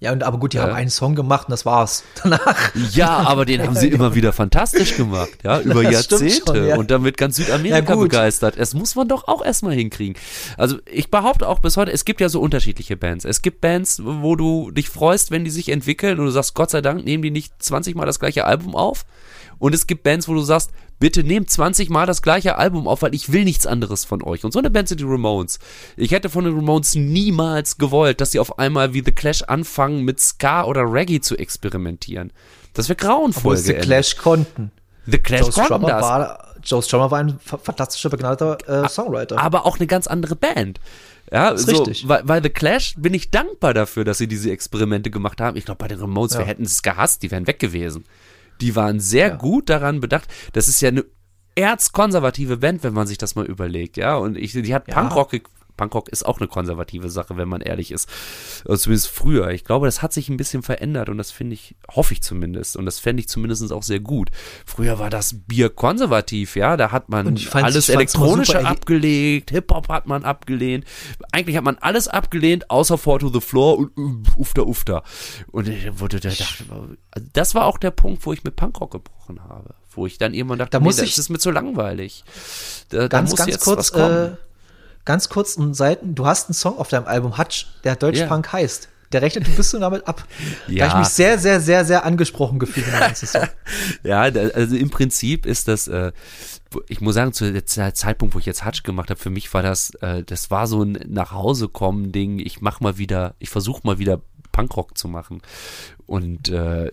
Ja, 0.00 0.12
und 0.12 0.22
aber 0.22 0.38
gut, 0.38 0.52
die 0.52 0.58
Ja. 0.58 0.62
haben 0.64 0.74
einen 0.74 0.90
Song 0.90 1.16
gemacht 1.16 1.48
und 1.48 1.50
das 1.50 1.66
war's. 1.66 2.04
Danach. 2.22 2.72
Ja, 2.92 3.08
aber 3.26 3.44
den 3.44 3.62
haben 3.62 3.74
sie 3.74 3.88
immer 3.88 4.14
wieder 4.14 4.32
fantastisch 4.32 4.96
gemacht, 4.96 5.30
ja, 5.42 5.58
über 5.60 5.82
Das 5.82 5.92
Jahrzehnte 5.92 6.54
schon, 6.54 6.66
ja. 6.68 6.76
und 6.76 6.90
damit 6.92 7.16
ganz 7.16 7.34
Südamerika 7.36 7.94
Ja, 7.94 7.96
begeistert. 7.96 8.56
Es 8.56 8.74
muss 8.74 8.94
man 8.94 9.08
doch 9.08 9.26
auch 9.26 9.44
erstmal 9.44 9.74
hinkriegen. 9.74 10.16
Also 10.56 10.76
ich 10.86 11.10
behaupte 11.10 11.48
auch 11.48 11.58
bis 11.58 11.76
heute, 11.76 11.90
es 11.90 12.04
gibt 12.04 12.20
ja 12.20 12.28
so 12.28 12.40
unterschiedliche 12.40 12.96
Bands. 12.96 13.24
Es 13.24 13.42
gibt 13.42 13.60
Bands, 13.60 14.00
wo 14.04 14.36
du 14.36 14.70
dich 14.70 14.88
freust, 14.88 15.32
wenn 15.32 15.44
die 15.44 15.50
sich 15.50 15.68
entwickeln 15.68 16.18
und 16.20 16.26
du 16.26 16.30
sagst, 16.30 16.54
Gott 16.54 16.70
sei 16.70 16.80
Dank, 16.80 17.04
nehmen 17.04 17.22
die 17.24 17.32
nicht 17.32 17.52
20 17.60 17.96
Mal 17.96 18.06
das 18.06 18.20
gleiche 18.20 18.44
Album 18.44 18.76
auf. 18.76 19.04
Und 19.58 19.74
es 19.74 19.86
gibt 19.86 20.02
Bands, 20.04 20.28
wo 20.28 20.34
du 20.34 20.40
sagst, 20.40 20.70
bitte 21.00 21.22
nehmt 21.24 21.50
20 21.50 21.90
Mal 21.90 22.06
das 22.06 22.22
gleiche 22.22 22.56
Album 22.58 22.86
auf, 22.86 23.02
weil 23.02 23.14
ich 23.14 23.32
will 23.32 23.44
nichts 23.44 23.66
anderes 23.66 24.04
von 24.04 24.22
euch. 24.22 24.44
Und 24.44 24.52
so 24.52 24.58
eine 24.58 24.70
Band 24.70 24.88
sind 24.88 25.00
die 25.00 25.04
Ramones. 25.04 25.58
Ich 25.96 26.12
hätte 26.12 26.28
von 26.28 26.44
den 26.44 26.54
Ramones 26.54 26.94
niemals 26.94 27.78
gewollt, 27.78 28.20
dass 28.20 28.32
sie 28.32 28.38
auf 28.40 28.58
einmal 28.58 28.94
wie 28.94 29.02
The 29.04 29.12
Clash 29.12 29.42
anfangen, 29.42 30.04
mit 30.04 30.20
Ska 30.20 30.64
oder 30.64 30.82
Reggae 30.82 31.20
zu 31.20 31.36
experimentieren. 31.36 32.32
Das 32.74 32.88
wäre 32.88 32.96
grauenvoll 32.96 33.54
Obwohl 33.54 33.64
geendet. 33.64 33.84
Clash 33.84 34.16
konnten. 34.16 34.70
The 35.06 35.18
Clash 35.18 35.40
Joe 35.40 35.50
konnten 35.52 35.66
Strummer, 35.66 35.88
das. 35.88 36.02
war, 36.02 36.44
Joe 36.62 36.82
Strummer 36.82 37.10
war 37.10 37.18
ein 37.20 37.38
fa- 37.42 37.58
fantastischer, 37.58 38.10
begnadeter 38.10 38.84
äh, 38.84 38.88
Songwriter. 38.88 39.38
aber 39.38 39.64
auch 39.66 39.78
eine 39.78 39.86
ganz 39.86 40.06
andere 40.06 40.36
Band. 40.36 40.78
Ja, 41.32 41.56
so, 41.56 41.70
richtig. 41.82 42.08
Weil, 42.08 42.22
weil 42.26 42.42
The 42.42 42.50
Clash 42.50 42.94
bin 42.96 43.12
ich 43.14 43.30
dankbar 43.30 43.74
dafür, 43.74 44.04
dass 44.04 44.18
sie 44.18 44.28
diese 44.28 44.50
Experimente 44.50 45.10
gemacht 45.10 45.40
haben. 45.40 45.56
Ich 45.56 45.64
glaube, 45.66 45.78
bei 45.78 45.88
den 45.88 45.98
Ramones, 46.00 46.34
wir 46.34 46.40
Ja. 46.42 46.46
hätten 46.46 46.62
es 46.64 46.82
gehasst, 46.82 47.22
die 47.22 47.30
wären 47.30 47.46
weg 47.46 47.58
gewesen. 47.58 48.04
Die 48.60 48.76
waren 48.76 49.00
sehr 49.00 49.28
Ja. 49.28 49.36
gut 49.36 49.68
daran 49.70 50.00
bedacht. 50.00 50.28
Das 50.52 50.68
ist 50.68 50.80
ja 50.80 50.88
eine 50.88 51.04
erzkonservative 51.54 52.56
Band, 52.58 52.82
wenn 52.84 52.94
man 52.94 53.06
sich 53.06 53.18
das 53.18 53.34
mal 53.34 53.44
überlegt, 53.46 53.96
ja. 53.96 54.16
Und 54.16 54.36
ich, 54.36 54.52
die 54.52 54.74
hat 54.74 54.88
Ja. 54.88 54.94
Punkrock, 54.94 55.32
Punkrock 55.78 56.10
ist 56.10 56.26
auch 56.26 56.38
eine 56.38 56.48
konservative 56.48 57.08
Sache, 57.08 57.38
wenn 57.38 57.48
man 57.48 57.62
ehrlich 57.62 57.90
ist. 57.90 58.06
Also 58.66 58.76
zumindest 58.82 59.08
früher. 59.08 59.48
Ich 59.52 59.64
glaube, 59.64 59.86
das 59.86 60.02
hat 60.02 60.12
sich 60.12 60.28
ein 60.28 60.36
bisschen 60.36 60.62
verändert 60.62 61.08
und 61.08 61.16
das 61.16 61.30
finde 61.30 61.54
ich, 61.54 61.74
hoffe 61.90 62.12
ich 62.12 62.22
zumindest. 62.22 62.76
Und 62.76 62.84
das 62.84 62.98
fände 62.98 63.20
ich 63.20 63.28
zumindest 63.28 63.72
auch 63.72 63.82
sehr 63.82 64.00
gut. 64.00 64.28
Früher 64.66 64.98
war 64.98 65.08
das 65.08 65.34
Bier 65.46 65.70
konservativ, 65.70 66.54
ja. 66.56 66.76
Da 66.76 66.92
hat 66.92 67.08
man 67.08 67.38
alles 67.52 67.88
Elektronische 67.88 68.66
abgelegt, 68.66 69.50
Hip-Hop 69.52 69.88
hat 69.88 70.06
man 70.06 70.24
abgelehnt. 70.24 70.84
Eigentlich 71.32 71.56
hat 71.56 71.64
man 71.64 71.78
alles 71.78 72.08
abgelehnt, 72.08 72.70
außer 72.70 72.98
Fall 72.98 73.18
to 73.18 73.30
the 73.30 73.40
Floor 73.40 73.78
und 73.78 73.96
äh, 73.96 74.30
ufter, 74.38 74.66
ufter. 74.66 75.02
Und 75.52 75.68
wurde 75.98 76.20
da 76.20 76.28
also 76.28 77.28
das 77.32 77.54
war 77.54 77.64
auch 77.66 77.78
der 77.78 77.90
Punkt, 77.92 78.26
wo 78.26 78.32
ich 78.32 78.44
mit 78.44 78.56
Punkrock 78.56 78.90
gebrochen 78.90 79.40
habe. 79.48 79.74
Wo 79.90 80.06
ich 80.06 80.18
dann 80.18 80.34
irgendwann 80.34 80.58
dachte, 80.58 80.72
Da 80.72 80.80
muss 80.80 80.98
nee, 80.98 81.04
ich- 81.04 81.10
das 81.10 81.18
ist 81.18 81.28
mir 81.28 81.38
zu 81.38 81.50
langweilig. 81.50 82.24
Da, 82.90 82.98
da 82.98 83.08
ganz, 83.08 83.30
muss 83.30 83.38
ganz 83.38 83.50
jetzt 83.50 83.64
kurz, 83.64 83.78
was 83.78 83.92
kommen. 83.92 84.32
äh, 84.32 84.36
ganz 85.08 85.28
kurz 85.30 85.56
und 85.56 85.74
Seiten, 85.74 86.14
du 86.14 86.26
hast 86.26 86.48
einen 86.48 86.54
Song 86.54 86.78
auf 86.78 86.88
deinem 86.88 87.06
Album 87.06 87.38
Hutch, 87.38 87.66
der 87.82 87.96
Deutsch 87.96 88.18
Ja. 88.18 88.26
Punk 88.26 88.52
heißt. 88.52 88.88
Der 89.10 89.22
rechnet 89.22 89.48
ein 89.48 89.56
bisschen 89.56 89.80
damit 89.80 90.06
ab. 90.06 90.26
Da 90.66 90.72
Ja. 90.72 90.84
habe 90.90 91.00
ich 91.00 91.08
mich 91.08 91.14
sehr, 91.14 91.38
sehr, 91.38 91.60
sehr, 91.62 91.86
sehr 91.86 92.04
angesprochen 92.04 92.58
gefühlt 92.58 92.86
in 92.86 92.92
dem 92.92 93.00
ganzen 93.00 93.26
Song. 93.26 93.48
Ja, 94.02 94.30
da, 94.30 94.48
also 94.48 94.76
im 94.76 94.90
Prinzip 94.90 95.46
ist 95.46 95.66
das, 95.66 95.88
äh, 95.88 96.12
ich 96.88 97.00
muss 97.00 97.14
sagen, 97.14 97.32
zu 97.32 97.50
der 97.50 97.64
Ze- 97.64 97.94
Zeitpunkt, 97.94 98.34
wo 98.34 98.38
ich 98.38 98.44
jetzt 98.44 98.66
Hutch 98.66 98.82
gemacht 98.82 99.08
habe, 99.08 99.18
für 99.18 99.30
mich 99.30 99.52
war 99.54 99.62
das, 99.62 99.90
äh, 100.02 100.22
das 100.24 100.50
war 100.50 100.66
so 100.66 100.82
ein 100.82 100.98
nach 101.08 101.32
Hause 101.32 101.68
kommen 101.68 102.12
Ding. 102.12 102.38
Ich 102.38 102.60
mach 102.60 102.80
mal 102.80 102.98
wieder, 102.98 103.34
ich 103.38 103.48
versuche 103.48 103.80
mal 103.84 103.98
wieder 103.98 104.20
Punkrock 104.52 104.98
zu 104.98 105.08
machen. 105.08 105.40
Und 106.04 106.50
äh, 106.50 106.88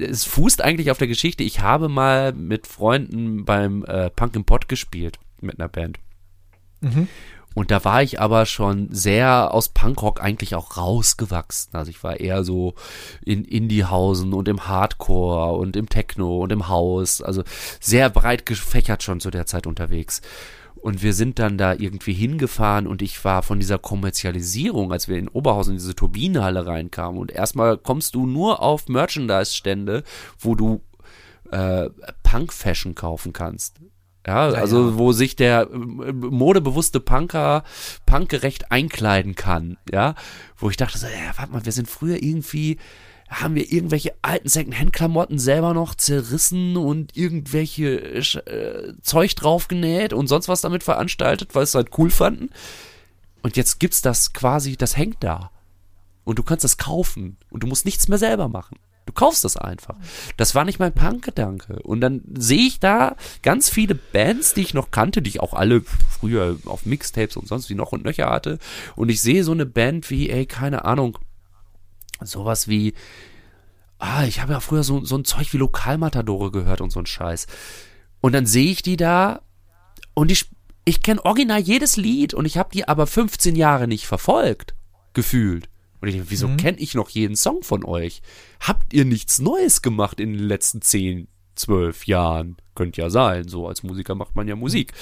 es 0.00 0.22
fußt 0.26 0.62
eigentlich 0.62 0.92
auf 0.92 0.98
der 0.98 1.08
Geschichte. 1.08 1.42
Ich 1.42 1.58
habe 1.60 1.88
mal 1.88 2.32
mit 2.34 2.68
Freunden 2.68 3.44
beim 3.44 3.84
äh, 3.84 4.10
Punk 4.10 4.36
im 4.36 4.44
Pot 4.44 4.68
gespielt 4.68 5.18
mit 5.40 5.58
einer 5.58 5.68
Band. 5.68 5.98
Und 7.54 7.70
da 7.70 7.84
war 7.84 8.02
ich 8.02 8.20
aber 8.20 8.46
schon 8.46 8.88
sehr 8.92 9.52
aus 9.52 9.70
Punkrock 9.70 10.22
eigentlich 10.22 10.54
auch 10.54 10.76
rausgewachsen. 10.76 11.74
Also 11.74 11.90
ich 11.90 12.04
war 12.04 12.20
eher 12.20 12.44
so 12.44 12.74
in 13.24 13.44
Indiehausen 13.44 14.32
und 14.32 14.48
im 14.48 14.68
Hardcore 14.68 15.56
und 15.58 15.74
im 15.74 15.88
Techno 15.88 16.38
und 16.38 16.52
im 16.52 16.68
Haus. 16.68 17.20
Also 17.20 17.42
sehr 17.80 18.10
breit 18.10 18.46
gefächert 18.46 19.02
schon 19.02 19.20
zu 19.20 19.30
der 19.30 19.46
Zeit 19.46 19.66
unterwegs. 19.66 20.20
Und 20.76 21.02
wir 21.02 21.12
sind 21.12 21.40
dann 21.40 21.58
da 21.58 21.72
irgendwie 21.72 22.12
hingefahren 22.12 22.86
und 22.86 23.02
ich 23.02 23.24
war 23.24 23.42
von 23.42 23.58
dieser 23.58 23.78
Kommerzialisierung, 23.78 24.92
als 24.92 25.08
wir 25.08 25.16
in 25.16 25.28
Oberhausen 25.28 25.72
in 25.72 25.78
diese 25.78 25.96
Turbinenhalle 25.96 26.66
reinkamen. 26.66 27.20
Und 27.20 27.32
erstmal 27.32 27.76
kommst 27.76 28.14
du 28.14 28.26
nur 28.26 28.62
auf 28.62 28.88
Merchandise-Stände, 28.88 30.04
wo 30.38 30.54
du 30.54 30.80
äh, 31.50 31.90
Punk-Fashion 32.22 32.94
kaufen 32.94 33.32
kannst. 33.32 33.80
Ja, 34.28 34.50
Ja, 34.52 34.58
also 34.58 34.90
ja. 34.90 34.98
wo 34.98 35.12
sich 35.12 35.36
der 35.36 35.70
äh, 35.72 36.12
modebewusste 36.12 37.00
Punker 37.00 37.64
punkgerecht 38.04 38.70
einkleiden 38.70 39.34
kann, 39.34 39.78
ja, 39.90 40.14
wo 40.58 40.68
ich 40.68 40.76
dachte 40.76 40.98
so, 40.98 41.06
ja, 41.06 41.32
warte 41.36 41.52
mal, 41.52 41.64
wir 41.64 41.72
sind 41.72 41.88
früher 41.88 42.22
irgendwie 42.22 42.76
haben 43.30 43.54
wir 43.54 43.70
irgendwelche 43.70 44.14
alten 44.22 44.48
Secondhand-Klamotten 44.48 45.38
selber 45.38 45.74
noch 45.74 45.94
zerrissen 45.94 46.76
und 46.78 47.14
irgendwelche 47.14 48.00
äh, 48.00 48.94
Zeug 49.02 49.36
draufgenäht 49.36 50.14
und 50.14 50.28
sonst 50.28 50.48
was 50.48 50.62
damit 50.62 50.82
veranstaltet, 50.82 51.54
weil 51.54 51.64
es 51.64 51.74
halt 51.74 51.90
cool 51.98 52.10
fanden. 52.10 52.48
Und 53.42 53.56
jetzt 53.56 53.80
gibt's 53.80 54.00
das 54.00 54.32
quasi, 54.32 54.76
das 54.76 54.96
hängt 54.96 55.22
da. 55.22 55.50
Und 56.24 56.38
du 56.38 56.42
kannst 56.42 56.64
das 56.64 56.78
kaufen 56.78 57.36
und 57.50 57.62
du 57.62 57.66
musst 57.66 57.84
nichts 57.84 58.08
mehr 58.08 58.18
selber 58.18 58.48
machen. 58.48 58.78
Du 59.08 59.14
kaufst 59.14 59.42
das 59.42 59.56
einfach. 59.56 59.96
Das 60.36 60.54
war 60.54 60.66
nicht 60.66 60.80
mein 60.80 60.92
Punk-Gedanke. 60.92 61.80
Und 61.82 62.02
dann 62.02 62.20
sehe 62.36 62.66
ich 62.66 62.78
da 62.78 63.16
ganz 63.40 63.70
viele 63.70 63.94
Bands, 63.94 64.52
die 64.52 64.60
ich 64.60 64.74
noch 64.74 64.90
kannte, 64.90 65.22
die 65.22 65.30
ich 65.30 65.40
auch 65.40 65.54
alle 65.54 65.80
früher 65.80 66.58
auf 66.66 66.84
Mixtapes 66.84 67.38
und 67.38 67.48
sonst 67.48 67.70
wie 67.70 67.74
noch 67.74 67.92
und 67.92 68.04
nöcher 68.04 68.28
hatte. 68.28 68.58
Und 68.96 69.08
ich 69.08 69.22
sehe 69.22 69.44
so 69.44 69.52
eine 69.52 69.64
Band 69.64 70.10
wie, 70.10 70.28
ey, 70.28 70.44
keine 70.44 70.84
Ahnung, 70.84 71.16
sowas 72.20 72.68
wie, 72.68 72.92
ah, 73.96 74.24
ich 74.24 74.42
habe 74.42 74.52
ja 74.52 74.60
früher 74.60 74.82
so, 74.82 75.02
so 75.02 75.16
ein 75.16 75.24
Zeug 75.24 75.54
wie 75.54 75.58
Lokalmatadore 75.58 76.50
gehört 76.50 76.82
und 76.82 76.90
so 76.90 77.00
ein 77.00 77.06
Scheiß. 77.06 77.46
Und 78.20 78.34
dann 78.34 78.44
sehe 78.44 78.70
ich 78.70 78.82
die 78.82 78.98
da 78.98 79.40
und 80.12 80.30
ich, 80.30 80.50
ich 80.84 81.02
kenne 81.02 81.24
original 81.24 81.60
jedes 81.60 81.96
Lied 81.96 82.34
und 82.34 82.44
ich 82.44 82.58
habe 82.58 82.68
die 82.74 82.86
aber 82.86 83.06
15 83.06 83.56
Jahre 83.56 83.88
nicht 83.88 84.06
verfolgt, 84.06 84.74
gefühlt. 85.14 85.70
Und 86.00 86.08
ich 86.08 86.14
denke, 86.14 86.30
wieso 86.30 86.48
kenne 86.56 86.78
ich 86.78 86.94
noch 86.94 87.08
jeden 87.10 87.36
Song 87.36 87.62
von 87.62 87.84
euch? 87.84 88.22
Habt 88.60 88.92
ihr 88.92 89.04
nichts 89.04 89.40
Neues 89.40 89.82
gemacht 89.82 90.20
in 90.20 90.32
den 90.32 90.42
letzten 90.44 90.80
10, 90.80 91.28
12 91.56 92.06
Jahren? 92.06 92.56
Könnte 92.74 93.00
ja 93.00 93.10
sein, 93.10 93.48
so 93.48 93.66
als 93.66 93.82
Musiker 93.82 94.14
macht 94.14 94.36
man 94.36 94.46
ja 94.46 94.54
Musik. 94.56 94.92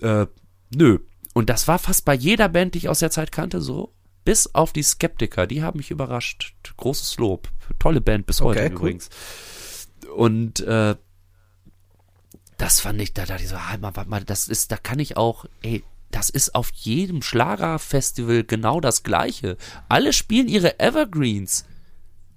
Äh, 0.00 0.26
nö. 0.74 0.98
Und 1.32 1.48
das 1.48 1.68
war 1.68 1.78
fast 1.78 2.04
bei 2.04 2.14
jeder 2.14 2.48
Band, 2.48 2.74
die 2.74 2.78
ich 2.78 2.88
aus 2.88 2.98
der 2.98 3.10
Zeit 3.10 3.32
kannte, 3.32 3.60
so. 3.60 3.94
Bis 4.24 4.54
auf 4.54 4.72
die 4.72 4.82
Skeptiker, 4.82 5.46
die 5.46 5.62
haben 5.62 5.78
mich 5.78 5.90
überrascht. 5.90 6.54
Großes 6.76 7.16
Lob. 7.16 7.48
Tolle 7.78 8.02
Band 8.02 8.26
bis 8.26 8.42
heute 8.42 8.60
Okay, 8.60 8.68
cool. 8.70 8.76
übrigens. 8.76 9.08
Und 10.14 10.60
äh, 10.60 10.96
das 12.58 12.80
fand 12.80 13.00
ich, 13.00 13.14
da 13.14 13.24
dachte 13.24 13.42
ich 13.42 13.48
so, 13.48 13.68
halt 13.68 13.80
mal, 13.80 13.96
warte 13.96 14.10
mal, 14.10 14.22
das 14.22 14.48
ist, 14.48 14.70
da 14.70 14.76
kann 14.76 14.98
ich 14.98 15.16
auch, 15.16 15.46
ey, 15.62 15.82
das 16.10 16.30
ist 16.30 16.54
auf 16.54 16.70
jedem 16.74 17.22
Schlagerfestival 17.22 18.44
genau 18.44 18.80
das 18.80 19.02
Gleiche. 19.02 19.56
Alle 19.88 20.12
spielen 20.12 20.48
ihre 20.48 20.78
Evergreens. 20.80 21.64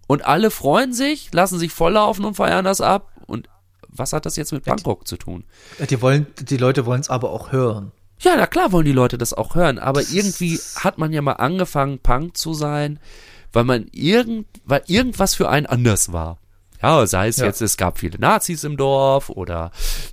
Und 0.07 0.25
alle 0.25 0.51
freuen 0.51 0.93
sich, 0.93 1.33
lassen 1.33 1.57
sich 1.59 1.71
volllaufen 1.71 2.25
und 2.25 2.35
feiern 2.35 2.65
das 2.65 2.81
ab. 2.81 3.11
Und 3.25 3.49
was 3.87 4.13
hat 4.13 4.25
das 4.25 4.35
jetzt 4.35 4.51
mit 4.51 4.65
Bangkok 4.65 5.07
zu 5.07 5.17
tun? 5.17 5.45
Die, 5.89 6.01
wollen, 6.01 6.27
die 6.39 6.57
Leute 6.57 6.85
wollen 6.85 7.01
es 7.01 7.09
aber 7.09 7.31
auch 7.31 7.51
hören. 7.51 7.91
Ja, 8.19 8.35
na 8.37 8.47
klar 8.47 8.71
wollen 8.71 8.85
die 8.85 8.91
Leute 8.91 9.17
das 9.17 9.33
auch 9.33 9.55
hören, 9.55 9.79
aber 9.79 10.01
Das 10.01 10.13
irgendwie 10.13 10.59
hat 10.75 10.97
man 10.97 11.11
ja 11.11 11.21
mal 11.21 11.33
angefangen, 11.33 11.99
Punk 11.99 12.37
zu 12.37 12.53
sein, 12.53 12.99
weil 13.51 13.65
man 13.65 13.87
irgend, 13.91 14.47
weil 14.65 14.83
irgendwas 14.87 15.35
für 15.35 15.49
einen 15.49 15.65
anders 15.65 16.13
war. 16.13 16.39
Ja, 16.83 17.07
sei 17.07 17.29
es 17.29 17.37
Ja. 17.37 17.45
jetzt, 17.45 17.61
es 17.61 17.77
gab 17.77 17.97
viele 17.97 18.19
Nazis 18.19 18.63
im 18.63 18.77
Dorf 18.77 19.29
oder 19.29 19.71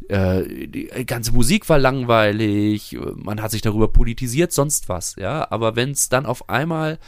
äh, 0.09 0.67
die 0.69 0.87
ganze 1.05 1.33
Musik 1.33 1.69
war 1.69 1.79
langweilig, 1.79 2.97
man 3.17 3.43
hat 3.43 3.51
sich 3.51 3.61
darüber 3.63 3.89
politisiert, 3.89 4.53
sonst 4.53 4.89
was, 4.89 5.17
ja. 5.17 5.47
Aber 5.51 5.77
wenn 5.77 5.91
es 5.91 6.09
dann 6.09 6.27
auf 6.27 6.49
einmal 6.49 6.99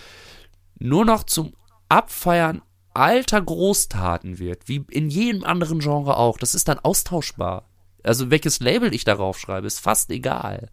nur 0.78 1.04
noch 1.04 1.22
zum 1.24 1.54
Abfeiern 1.88 2.62
alter 2.94 3.40
Großtaten 3.40 4.38
wird, 4.38 4.68
wie 4.68 4.84
in 4.90 5.08
jedem 5.08 5.44
anderen 5.44 5.78
Genre 5.78 6.16
auch, 6.16 6.38
das 6.38 6.54
ist 6.54 6.68
dann 6.68 6.78
austauschbar. 6.80 7.68
Also 8.02 8.30
welches 8.30 8.58
Label 8.60 8.92
ich 8.92 9.04
darauf 9.04 9.38
schreibe, 9.38 9.66
ist 9.68 9.78
fast 9.78 10.10
egal. 10.10 10.70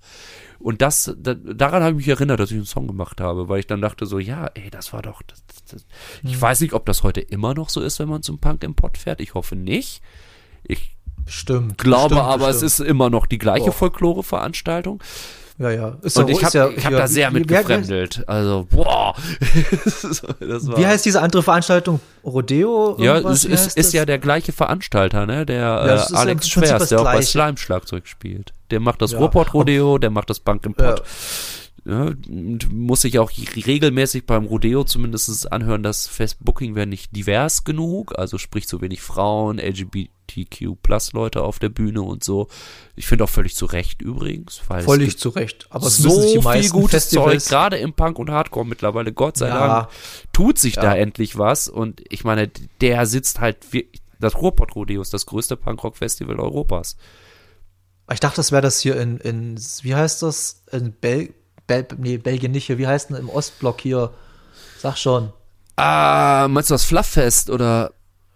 Und 0.60 0.82
das, 0.82 1.16
da, 1.18 1.34
daran 1.34 1.82
habe 1.82 1.92
ich 1.92 1.98
mich 1.98 2.08
erinnert, 2.10 2.40
dass 2.40 2.52
ich 2.52 2.58
einen 2.58 2.66
Song 2.66 2.88
gemacht 2.88 3.22
habe, 3.22 3.48
weil 3.48 3.60
ich 3.60 3.68
dann 3.68 3.82
dachte 3.82 4.06
so, 4.06 4.20
ja, 4.20 4.48
ey, 4.54 4.70
das 4.70 4.92
war 4.92 5.02
doch, 5.02 5.22
das, 5.22 5.44
das, 5.70 5.86
ich 6.22 6.40
weiß 6.40 6.60
nicht, 6.62 6.74
ob 6.74 6.86
das 6.86 7.04
heute 7.04 7.22
immer 7.22 7.54
noch 7.54 7.70
so 7.70 7.82
ist, 7.82 8.00
wenn 8.00 8.10
man 8.10 8.24
zum 8.24 8.40
Punk 8.40 8.64
im 8.64 8.76
Pott 8.76 8.98
fährt. 8.98 9.22
Ich 9.22 9.34
hoffe 9.34 9.56
nicht. 9.56 10.02
Ich 10.64 10.98
Bestimmt. 11.30 11.78
glaube 11.78 12.10
bestimmt, 12.16 12.22
aber, 12.22 12.48
bestimmt. 12.48 12.64
es 12.72 12.80
ist 12.80 12.86
immer 12.88 13.10
noch 13.12 13.28
die 13.28 13.38
gleiche. 13.38 13.72
Folklore-Veranstaltung. 13.72 15.00
Ja, 15.60 15.70
ja. 15.72 15.98
Ist 16.02 16.18
Und 16.18 16.30
ja- 16.30 16.36
ich 16.38 16.44
habe 16.46 16.58
ja 16.58 16.70
ich 16.70 16.86
hab 16.86 16.90
hier- 16.92 16.98
da 17.00 17.08
sehr 17.08 17.32
mit 17.32 17.48
gefremdelt. 17.48 18.24
Also, 18.28 18.66
boah. 18.72 19.14
Wie 20.78 20.88
heißt 20.88 21.06
diese 21.06 21.22
andere 21.22 21.44
Veranstaltung? 21.44 22.00
Rodeo? 22.24 22.96
ja, 23.00 23.18
es 23.18 23.44
ist, 23.46 23.78
ist 23.78 23.94
ja 23.94 24.06
der 24.06 24.20
gleiche 24.20 24.52
Veranstalter, 24.54 25.26
ne? 25.26 25.46
Der 25.46 25.58
Ja, 25.60 25.86
äh, 25.86 25.88
ja 25.88 26.04
Alex 26.14 26.50
Prinzip 26.50 26.52
Schwers, 26.70 26.80
das 26.80 26.90
der 26.90 27.00
auch 27.02 27.04
bei. 27.04 27.22
Slime 27.22 27.58
Schlagzeug 27.58 28.08
spielt. 28.08 28.54
Der 28.72 28.80
macht 28.80 29.02
das 29.02 29.12
Ja. 29.12 29.20
Ruhrpott-Rodeo, 29.20 29.98
der 29.98 30.10
macht 30.12 30.30
das 30.30 30.40
Bank 30.40 30.66
im 30.66 30.74
Pott. 30.74 31.04
Ja. 31.90 32.04
Und 32.28 32.72
muss 32.72 33.02
sich 33.02 33.18
auch 33.20 33.32
regelmäßig 33.32 34.26
beim 34.26 34.46
Rodeo 34.46 34.84
zumindest 34.84 35.52
anhören, 35.52 35.82
dass 35.82 36.06
Fest 36.08 36.38
Booking 36.40 36.76
wäre 36.76 36.86
nicht 36.86 37.16
divers 37.16 37.64
genug, 37.64 38.18
also 38.18 38.38
sprich 38.38 38.68
zu 38.68 38.80
wenig 38.82 39.02
Frauen, 39.02 39.58
LGBTQ 39.60 40.76
plus 40.84 41.14
Leute 41.14 41.42
auf 41.42 41.58
der 41.58 41.70
Bühne 41.70 42.02
und 42.04 42.24
so. 42.24 42.48
Ich 42.96 43.08
finde 43.08 43.24
auch 43.24 43.30
völlig 43.30 43.56
zu 43.56 43.66
Recht 43.66 44.02
übrigens, 44.04 44.62
weil 44.68 44.84
Völlig 44.84 45.18
zu 45.18 45.30
Recht. 45.30 45.68
Aber 45.72 45.88
es 45.88 45.98
so 45.98 46.22
die 46.22 46.42
viel 46.42 46.70
gutes 46.70 47.10
Zeug, 47.10 47.32
Festivals. 47.32 47.50
gerade 47.50 47.78
im 47.78 47.94
Punk 47.94 48.20
und 48.20 48.30
Hardcore 48.30 48.68
mittlerweile, 48.68 49.12
Gott 49.12 49.38
sei 49.38 49.48
Ja. 49.48 49.68
Dank, 49.82 49.90
tut 50.32 50.60
sich 50.60 50.76
Ja. 50.76 50.84
da 50.84 50.96
endlich 50.96 51.38
was 51.38 51.68
und 51.68 52.04
ich 52.10 52.24
meine, 52.24 52.52
der 52.82 53.06
sitzt 53.08 53.40
halt, 53.40 53.58
das 54.20 54.36
Ruhrpott-Rodeo 54.36 55.02
ist 55.02 55.14
das 55.14 55.26
größte 55.26 55.58
Punkrock-Festival 55.58 56.40
Europas. 56.40 56.98
Ich 58.12 58.20
dachte, 58.20 58.38
das 58.38 58.52
wäre 58.52 58.62
das 58.64 58.80
hier 58.80 59.00
in, 59.00 59.18
in, 59.18 59.60
wie 59.84 59.94
heißt 59.96 60.24
das? 60.24 60.64
In 60.72 60.94
Bel, 60.94 61.34
Bel 61.70 61.86
nee, 61.98 62.18
Belgien 62.18 62.52
nicht 62.52 62.66
hier. 62.66 62.78
Wie 62.78 62.88
heißt 62.88 63.12
denn 63.12 63.18
im 63.18 63.30
Ostblock 63.30 63.80
hier? 63.80 64.10
Sag 64.80 64.98
schon. 64.98 65.32
Ah, 65.78 66.48
meinst 66.50 66.70
du 66.70 66.74
das 66.74 66.84
Flufffest 66.84 67.50
oder 67.50 67.92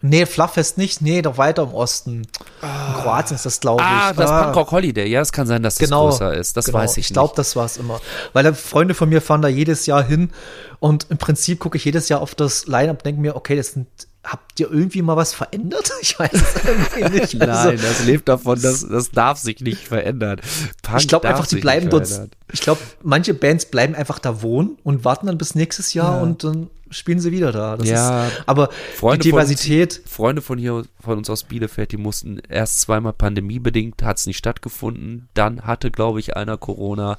Nee, 0.05 0.25
Flufffest 0.25 0.77
nicht. 0.77 1.01
Nee, 1.01 1.21
doch 1.21 1.37
weiter 1.37 1.63
im 1.63 1.73
Osten. 1.73 2.27
In 2.61 2.93
Kroatien 3.01 3.35
ist 3.35 3.45
das, 3.45 3.61
glaube 3.61 3.81
ich. 3.81 3.87
Ah, 3.87 4.11
das 4.11 4.29
Punkrock 4.29 4.71
Holiday. 4.71 5.07
Ja, 5.07 5.21
es 5.21 5.31
kann 5.31 5.47
sein, 5.47 5.63
dass 5.63 5.75
das 5.75 5.87
Genau, 5.87 6.09
größer 6.09 6.33
ist. 6.33 6.57
Das 6.57 6.65
genau. 6.65 6.79
weiß 6.79 6.97
ich, 6.97 7.07
Ich 7.07 7.13
glaube, 7.13 7.33
das 7.37 7.55
war 7.55 7.63
es 7.65 7.77
immer. 7.77 8.01
Weil 8.33 8.43
da 8.43 8.53
Freunde 8.53 8.95
von 8.95 9.07
mir 9.07 9.21
fahren 9.21 9.41
da 9.41 9.47
jedes 9.47 9.85
Jahr 9.85 10.03
hin 10.03 10.31
und 10.79 11.07
im 11.09 11.17
Prinzip 11.17 11.59
gucke 11.59 11.77
ich 11.77 11.85
jedes 11.85 12.09
Jahr 12.09 12.19
auf 12.19 12.35
das 12.35 12.67
Line-Up 12.67 12.97
und 12.97 13.05
denke 13.05 13.21
mir, 13.21 13.37
okay, 13.37 13.55
das 13.55 13.71
sind, 13.71 13.87
habt 14.23 14.59
ihr 14.59 14.71
irgendwie 14.71 15.01
mal 15.01 15.15
was 15.17 15.33
verändert? 15.33 15.91
Ich 16.01 16.17
weiß 16.19 16.31
es 16.33 16.65
irgendwie 16.65 17.19
nicht. 17.19 17.41
Also, 17.49 17.71
das 17.83 18.05
lebt 18.05 18.27
davon, 18.29 18.61
dass 18.61 18.87
das 18.87 19.11
darf 19.11 19.37
sich 19.37 19.59
nicht 19.61 19.87
verändern. 19.87 20.39
Punk 20.81 20.99
ich 21.01 21.07
glaube 21.07 21.27
einfach, 21.27 21.47
die 21.47 21.57
bleiben 21.57 21.89
dort. 21.89 22.09
Ich 22.51 22.61
glaube, 22.61 22.81
manche 23.01 23.33
Bands 23.33 23.65
bleiben 23.65 23.95
einfach 23.95 24.19
da 24.19 24.41
wohnen 24.41 24.77
und 24.83 25.05
warten 25.05 25.27
dann 25.27 25.37
bis 25.37 25.55
nächstes 25.55 25.93
Jahr 25.93 26.17
Ja. 26.17 26.21
und 26.21 26.43
dann 26.43 26.69
spielen 26.89 27.19
sie 27.19 27.31
wieder 27.31 27.51
da. 27.51 27.75
Das 27.77 27.87
Ja. 27.89 28.27
ist, 28.27 28.33
aber 28.45 28.69
Freunde 28.95 29.23
die 29.23 29.31
von- 29.31 29.39
Diversität, 29.39 30.01
Freunde 30.05 30.41
von 30.43 30.59
hier, 30.59 30.83
von 31.01 31.17
uns 31.17 31.29
aus 31.29 31.43
Bielefeld, 31.43 31.91
die 31.91 31.97
mussten 31.97 32.37
erst 32.49 32.81
zweimal 32.81 33.13
pandemiebedingt, 33.13 34.03
hat 34.03 34.19
es 34.19 34.27
nicht 34.27 34.37
stattgefunden. 34.37 35.27
Dann 35.33 35.61
hatte, 35.63 35.89
glaube 35.89 36.19
ich, 36.19 36.35
einer 36.37 36.57
Corona, 36.57 37.17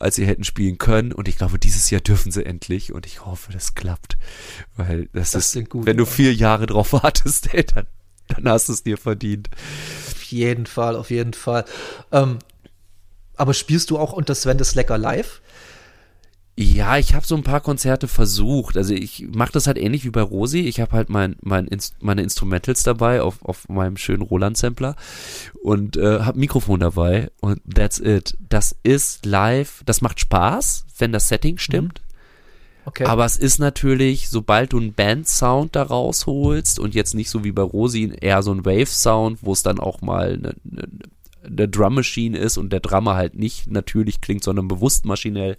als 0.00 0.16
sie 0.16 0.26
hätten 0.26 0.44
spielen 0.44 0.78
können. 0.78 1.12
Und 1.12 1.28
ich 1.28 1.36
glaube, 1.36 1.58
dieses 1.58 1.90
Jahr 1.90 2.00
dürfen 2.00 2.32
sie 2.32 2.44
endlich. 2.44 2.92
Und 2.92 3.06
ich 3.06 3.24
hoffe, 3.24 3.52
das 3.52 3.74
klappt. 3.74 4.16
Weil 4.76 5.08
das, 5.12 5.32
Das 5.32 5.54
ist, 5.54 5.70
gut, 5.70 5.86
wenn 5.86 5.96
du 5.96 6.06
vier 6.06 6.34
Jahre 6.34 6.66
drauf 6.66 6.92
wartest, 7.04 7.54
ey, 7.54 7.64
dann, 7.64 7.86
dann 8.28 8.48
hast 8.48 8.68
du 8.68 8.72
es 8.72 8.82
dir 8.82 8.98
verdient. 8.98 9.48
auf 9.52 10.22
jeden 10.24 10.66
Fall, 10.66 10.96
auf 10.96 11.10
jeden 11.10 11.34
Fall. 11.34 11.64
Ähm, 12.10 12.38
aber 13.36 13.54
spielst 13.54 13.90
du 13.90 13.98
auch 13.98 14.12
unter 14.12 14.34
Sven 14.34 14.58
das 14.58 14.74
Lecker 14.74 14.98
live? 14.98 15.40
Ja, 16.62 16.98
ich 16.98 17.14
habe 17.14 17.26
so 17.26 17.34
ein 17.36 17.42
paar 17.42 17.62
Konzerte 17.62 18.06
versucht. 18.06 18.76
Also 18.76 18.92
ich 18.92 19.26
mache 19.32 19.52
das 19.52 19.66
halt 19.66 19.78
ähnlich 19.78 20.04
wie 20.04 20.10
bei 20.10 20.20
Rosi. 20.20 20.60
Ich 20.60 20.78
habe 20.78 20.92
halt 20.92 21.08
mein, 21.08 21.36
mein 21.40 21.66
Inst 21.66 21.94
meine 22.02 22.22
Instrumentals 22.22 22.82
dabei 22.82 23.22
auf, 23.22 23.42
auf 23.42 23.66
meinem 23.70 23.96
schönen 23.96 24.20
Roland-Sampler 24.20 24.94
und 25.62 25.96
äh, 25.96 26.20
habe 26.20 26.38
Mikrofon 26.38 26.80
dabei 26.80 27.30
und 27.40 27.62
that's 27.74 27.98
it. 27.98 28.36
Das 28.46 28.76
ist 28.82 29.24
live. 29.24 29.82
Das 29.86 30.02
macht 30.02 30.20
Spaß, 30.20 30.84
wenn 30.98 31.12
das 31.12 31.28
Setting 31.28 31.56
stimmt. 31.56 32.02
Okay. 32.84 33.04
Aber 33.04 33.24
es 33.24 33.38
ist 33.38 33.58
natürlich, 33.58 34.28
sobald 34.28 34.74
du 34.74 34.80
einen 34.80 34.92
Band-Sound 34.92 35.74
da 35.74 35.84
rausholst 35.84 36.78
und 36.78 36.94
jetzt 36.94 37.14
nicht 37.14 37.30
so 37.30 37.42
wie 37.42 37.52
bei 37.52 37.62
Rosi 37.62 38.12
eher 38.20 38.42
so 38.42 38.52
ein 38.52 38.66
Wave-Sound, 38.66 39.38
wo 39.40 39.54
es 39.54 39.62
dann 39.62 39.80
auch 39.80 40.02
mal 40.02 40.34
eine, 40.34 40.54
eine, 40.70 40.88
eine 41.42 41.68
Drum-Machine 41.68 42.36
ist 42.36 42.58
und 42.58 42.70
der 42.70 42.80
Drummer 42.80 43.14
halt 43.14 43.34
nicht 43.34 43.66
natürlich 43.66 44.20
klingt, 44.20 44.44
sondern 44.44 44.68
bewusst 44.68 45.06
maschinell, 45.06 45.56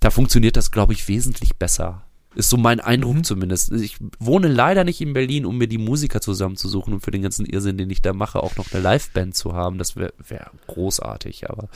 da 0.00 0.10
funktioniert 0.10 0.56
das, 0.56 0.70
glaube 0.70 0.92
ich, 0.92 1.08
wesentlich 1.08 1.56
besser. 1.56 2.02
Ist 2.34 2.50
so 2.50 2.56
mein 2.58 2.78
Eindruck 2.78 3.16
Mhm. 3.16 3.24
zumindest. 3.24 3.72
Ich 3.72 3.96
wohne 4.20 4.48
leider 4.48 4.84
nicht 4.84 5.00
in 5.00 5.14
Berlin, 5.14 5.46
um 5.46 5.56
mir 5.58 5.66
die 5.66 5.78
Musiker 5.78 6.20
zusammenzusuchen 6.20 6.92
und 6.92 7.00
für 7.00 7.10
den 7.10 7.22
ganzen 7.22 7.46
Irrsinn, 7.46 7.78
den 7.78 7.90
ich 7.90 8.02
da 8.02 8.12
mache, 8.12 8.42
auch 8.42 8.54
noch 8.56 8.70
eine 8.70 8.82
Liveband 8.82 9.34
zu 9.34 9.54
haben. 9.54 9.78
Das 9.78 9.96
wäre 9.96 10.12
wär 10.28 10.50
großartig, 10.66 11.48
aber 11.50 11.68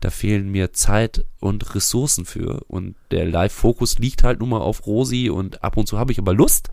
da 0.00 0.10
fehlen 0.10 0.50
mir 0.50 0.72
Zeit 0.72 1.24
und 1.40 1.74
Ressourcen 1.74 2.24
für. 2.24 2.64
Und 2.68 2.96
der 3.10 3.26
Live-Fokus 3.26 3.98
liegt 3.98 4.24
halt 4.24 4.40
nun 4.40 4.48
mal 4.48 4.60
auf 4.60 4.86
Rosi 4.86 5.28
und 5.30 5.62
ab 5.62 5.76
und 5.76 5.86
zu 5.86 5.98
habe 5.98 6.10
ich 6.10 6.18
aber 6.18 6.34
Lust. 6.34 6.70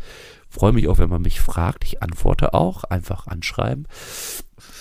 Freue 0.49 0.72
mich 0.72 0.88
auch, 0.88 0.97
wenn 0.97 1.10
man 1.10 1.22
mich 1.22 1.41
fragt. 1.41 1.84
Ich 1.84 2.01
antworte 2.01 2.53
auch. 2.53 2.86
Einfach 2.86 3.28
anschreiben. 3.28 3.88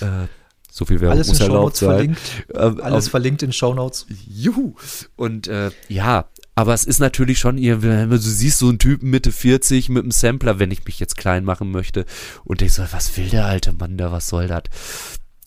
Äh, 0.01 0.29
so 0.77 0.85
viel 0.85 0.99
Werbung 0.99 1.13
Alles 1.19 1.29
in 1.29 1.33
muss 1.35 1.41
erlaubt 1.41 1.77
Shownotes 1.77 1.79
sein. 1.79 1.89
verlinkt. 2.17 2.21
Ähm, 2.53 2.81
Alles 2.85 3.05
auf- 3.07 3.11
verlinkt 3.13 3.43
in 3.45 3.53
Shownotes. 3.53 4.07
Juhu. 4.27 4.75
Und 5.15 5.47
äh, 5.47 5.71
ja, 5.89 6.25
aber 6.57 6.75
es 6.75 6.85
ist 6.85 6.99
natürlich 6.99 7.39
schon, 7.39 7.59
wenn 7.59 8.11
du 8.11 8.19
siehst 8.19 8.59
so 8.59 8.69
einen 8.69 8.81
Typen 8.81 9.09
Mitte 9.09 9.31
40 9.31 9.89
mit 9.89 10.03
einem 10.03 10.11
Sampler, 10.11 10.59
wenn 10.59 10.73
ich 10.73 10.85
mich 10.85 10.99
jetzt 10.99 11.17
klein 11.17 11.45
machen 11.45 11.71
möchte 11.71 12.07
und 12.45 12.61
denkst, 12.61 12.75
so, 12.75 12.83
was 12.91 13.17
will 13.17 13.29
der 13.29 13.47
alte 13.47 13.73
Mann 13.73 13.97
da, 13.97 14.11
was 14.11 14.27
soll 14.29 14.49
das? 14.49 14.65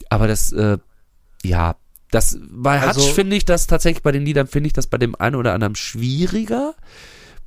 Aber 0.09 0.27
das, 0.27 0.53
äh, 0.53 0.77
ja, 1.43 1.75
das 2.11 2.39
bei 2.49 2.79
Also- 2.79 3.01
Hutch 3.01 3.11
finde 3.11 3.35
ich 3.35 3.43
das 3.43 3.67
tatsächlich 3.67 4.03
bei 4.03 4.13
den 4.13 4.25
Liedern 4.25 4.47
finde 4.47 4.67
ich 4.67 4.73
das 4.73 4.87
bei 4.87 4.97
dem 4.97 5.13
einen 5.15 5.35
oder 5.35 5.53
anderen 5.53 5.75
schwieriger. 5.75 6.73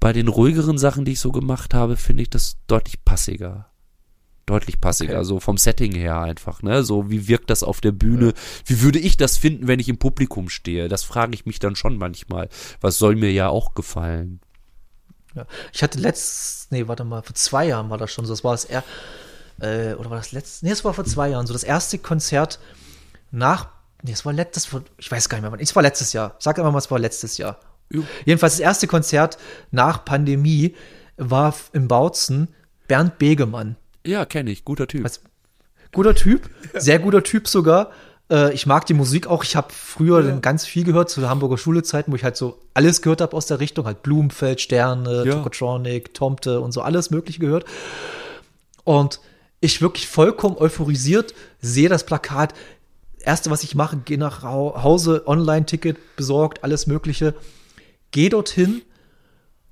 Bei 0.01 0.13
den 0.13 0.29
ruhigeren 0.29 0.77
Sachen, 0.77 1.07
die 1.07 1.13
ich 1.13 1.21
so 1.21 1.33
gemacht 1.33 1.73
habe, 1.73 1.97
finde 1.97 2.23
ich 2.25 2.31
das 2.31 2.57
deutlich 2.67 3.03
passiger. 3.07 3.70
Deutlich 4.47 4.81
passiger, 4.81 5.17
Okay. 5.19 5.25
so 5.25 5.39
vom 5.41 5.57
Setting 5.59 5.95
her 5.95 6.19
einfach, 6.21 6.63
ne? 6.63 6.83
So, 6.83 7.09
wie 7.11 7.29
wirkt 7.29 7.51
das 7.51 7.63
auf 7.63 7.81
der 7.81 7.93
Bühne? 7.93 8.33
Wie 8.67 8.81
würde 8.83 8.99
ich 8.99 9.17
das 9.17 9.37
finden, 9.37 9.69
wenn 9.69 9.79
ich 9.79 9.89
im 9.89 9.99
Publikum 9.99 10.49
stehe? 10.49 10.89
Das 10.89 11.05
frage 11.05 11.35
ich 11.35 11.47
mich 11.47 11.59
dann 11.61 11.77
schon 11.77 11.97
manchmal. 11.99 12.49
Was 12.81 12.99
soll 12.99 13.15
mir 13.17 13.31
ja 13.31 13.49
auch 13.49 13.75
gefallen? 13.75 14.41
Ja. 15.35 15.47
Ich 15.73 15.83
hatte 15.85 15.99
letztes, 16.01 16.67
nee, 16.71 16.89
warte 16.89 17.05
mal, 17.05 17.23
vor 17.23 17.35
zwei 17.37 17.67
Jahren 17.67 17.91
war 17.91 17.99
das 17.99 18.11
schon 18.13 18.25
so. 18.27 18.33
Das 18.33 18.43
war 18.43 18.53
das 18.53 18.65
er, 18.65 18.83
äh, 19.61 19.95
oder 19.95 20.11
war 20.11 20.17
das 20.19 20.33
letztes? 20.33 20.63
Nee, 20.63 20.71
es 20.73 20.85
war 20.85 20.95
vor 20.95 21.05
zwei 21.05 21.29
Jahren 21.29 21.47
so. 21.47 21.53
Das 21.53 21.63
erste 21.63 21.99
Konzert 21.99 22.59
nach, 23.31 23.69
nee, 24.03 24.11
es 24.13 24.25
war 24.25 24.33
letztes, 24.33 24.69
ich 24.99 25.11
weiß 25.13 25.29
gar 25.29 25.39
nicht 25.39 25.43
mehr, 25.43 25.53
wann. 25.53 25.61
Es 25.61 25.77
war 25.77 25.83
letztes 25.85 26.13
Jahr. 26.13 26.35
Sag 26.41 26.59
immer 26.59 26.73
mal, 26.73 26.79
es 26.79 26.91
war 26.91 26.99
letztes 26.99 27.39
Jahr. 27.39 27.61
Jo. 27.93 28.03
Jedenfalls 28.25 28.55
das 28.55 28.61
erste 28.61 28.89
Konzert 28.89 29.39
nach 29.71 30.05
Pandemie 30.05 30.75
war 31.17 31.55
im 31.73 31.87
Bautzen 31.87 32.49
Bernd 32.89 33.19
Begemann. 33.19 33.77
Ja, 34.07 34.25
kenne 34.25 34.51
ich, 34.51 34.65
guter 34.65 34.87
Typ. 34.87 35.05
Was- 35.05 35.21
Guter 35.93 36.15
Typ, 36.15 36.49
sehr 36.75 37.01
guter 37.01 37.23
Typ 37.25 37.49
sogar. 37.49 37.91
Äh, 38.31 38.55
ich 38.55 38.65
mag 38.65 38.87
die 38.87 38.95
Musik 38.95 39.27
auch. 39.27 39.43
Ich 39.43 39.57
habe 39.57 39.73
früher 39.73 40.23
dann 40.23 40.41
ganz 40.41 40.65
viel 40.65 40.85
gehört 40.85 41.11
zu 41.11 41.29
Hamburger 41.29 41.59
Schulezeiten, 41.59 42.13
wo 42.13 42.17
ich 42.17 42.23
halt 42.23 42.37
so 42.37 42.61
alles 42.75 43.03
gehört 43.03 43.21
habe 43.21 43.37
aus 43.37 43.47
der 43.47 43.59
Richtung, 43.59 43.87
halt 43.87 44.05
Blumenfeld, 44.05 44.61
Sterne, 44.61 45.25
Ja. 45.27 45.35
Tokotronic, 45.35 46.15
Tomte 46.15 46.61
und 46.61 46.71
so 46.71 46.83
alles 46.83 47.11
Mögliche 47.11 47.41
gehört. 47.41 47.65
Und 48.85 49.21
ich 49.61 49.83
wirklich 49.83 50.07
vollkommen 50.07 50.57
euphorisiert 50.57 51.35
sehe 51.61 51.89
das 51.89 52.07
Plakat. 52.07 52.55
Erste, 53.19 53.51
was 53.51 53.65
ich 53.65 53.75
mache, 53.75 53.97
gehe 53.99 54.17
nach 54.17 54.43
Hau- 54.45 54.83
Hause, 54.83 55.25
Online-Ticket 55.27 55.99
besorgt, 56.17 56.63
alles 56.65 56.87
Mögliche. 56.87 57.35
Geh 58.13 58.29
dorthin 58.29 58.83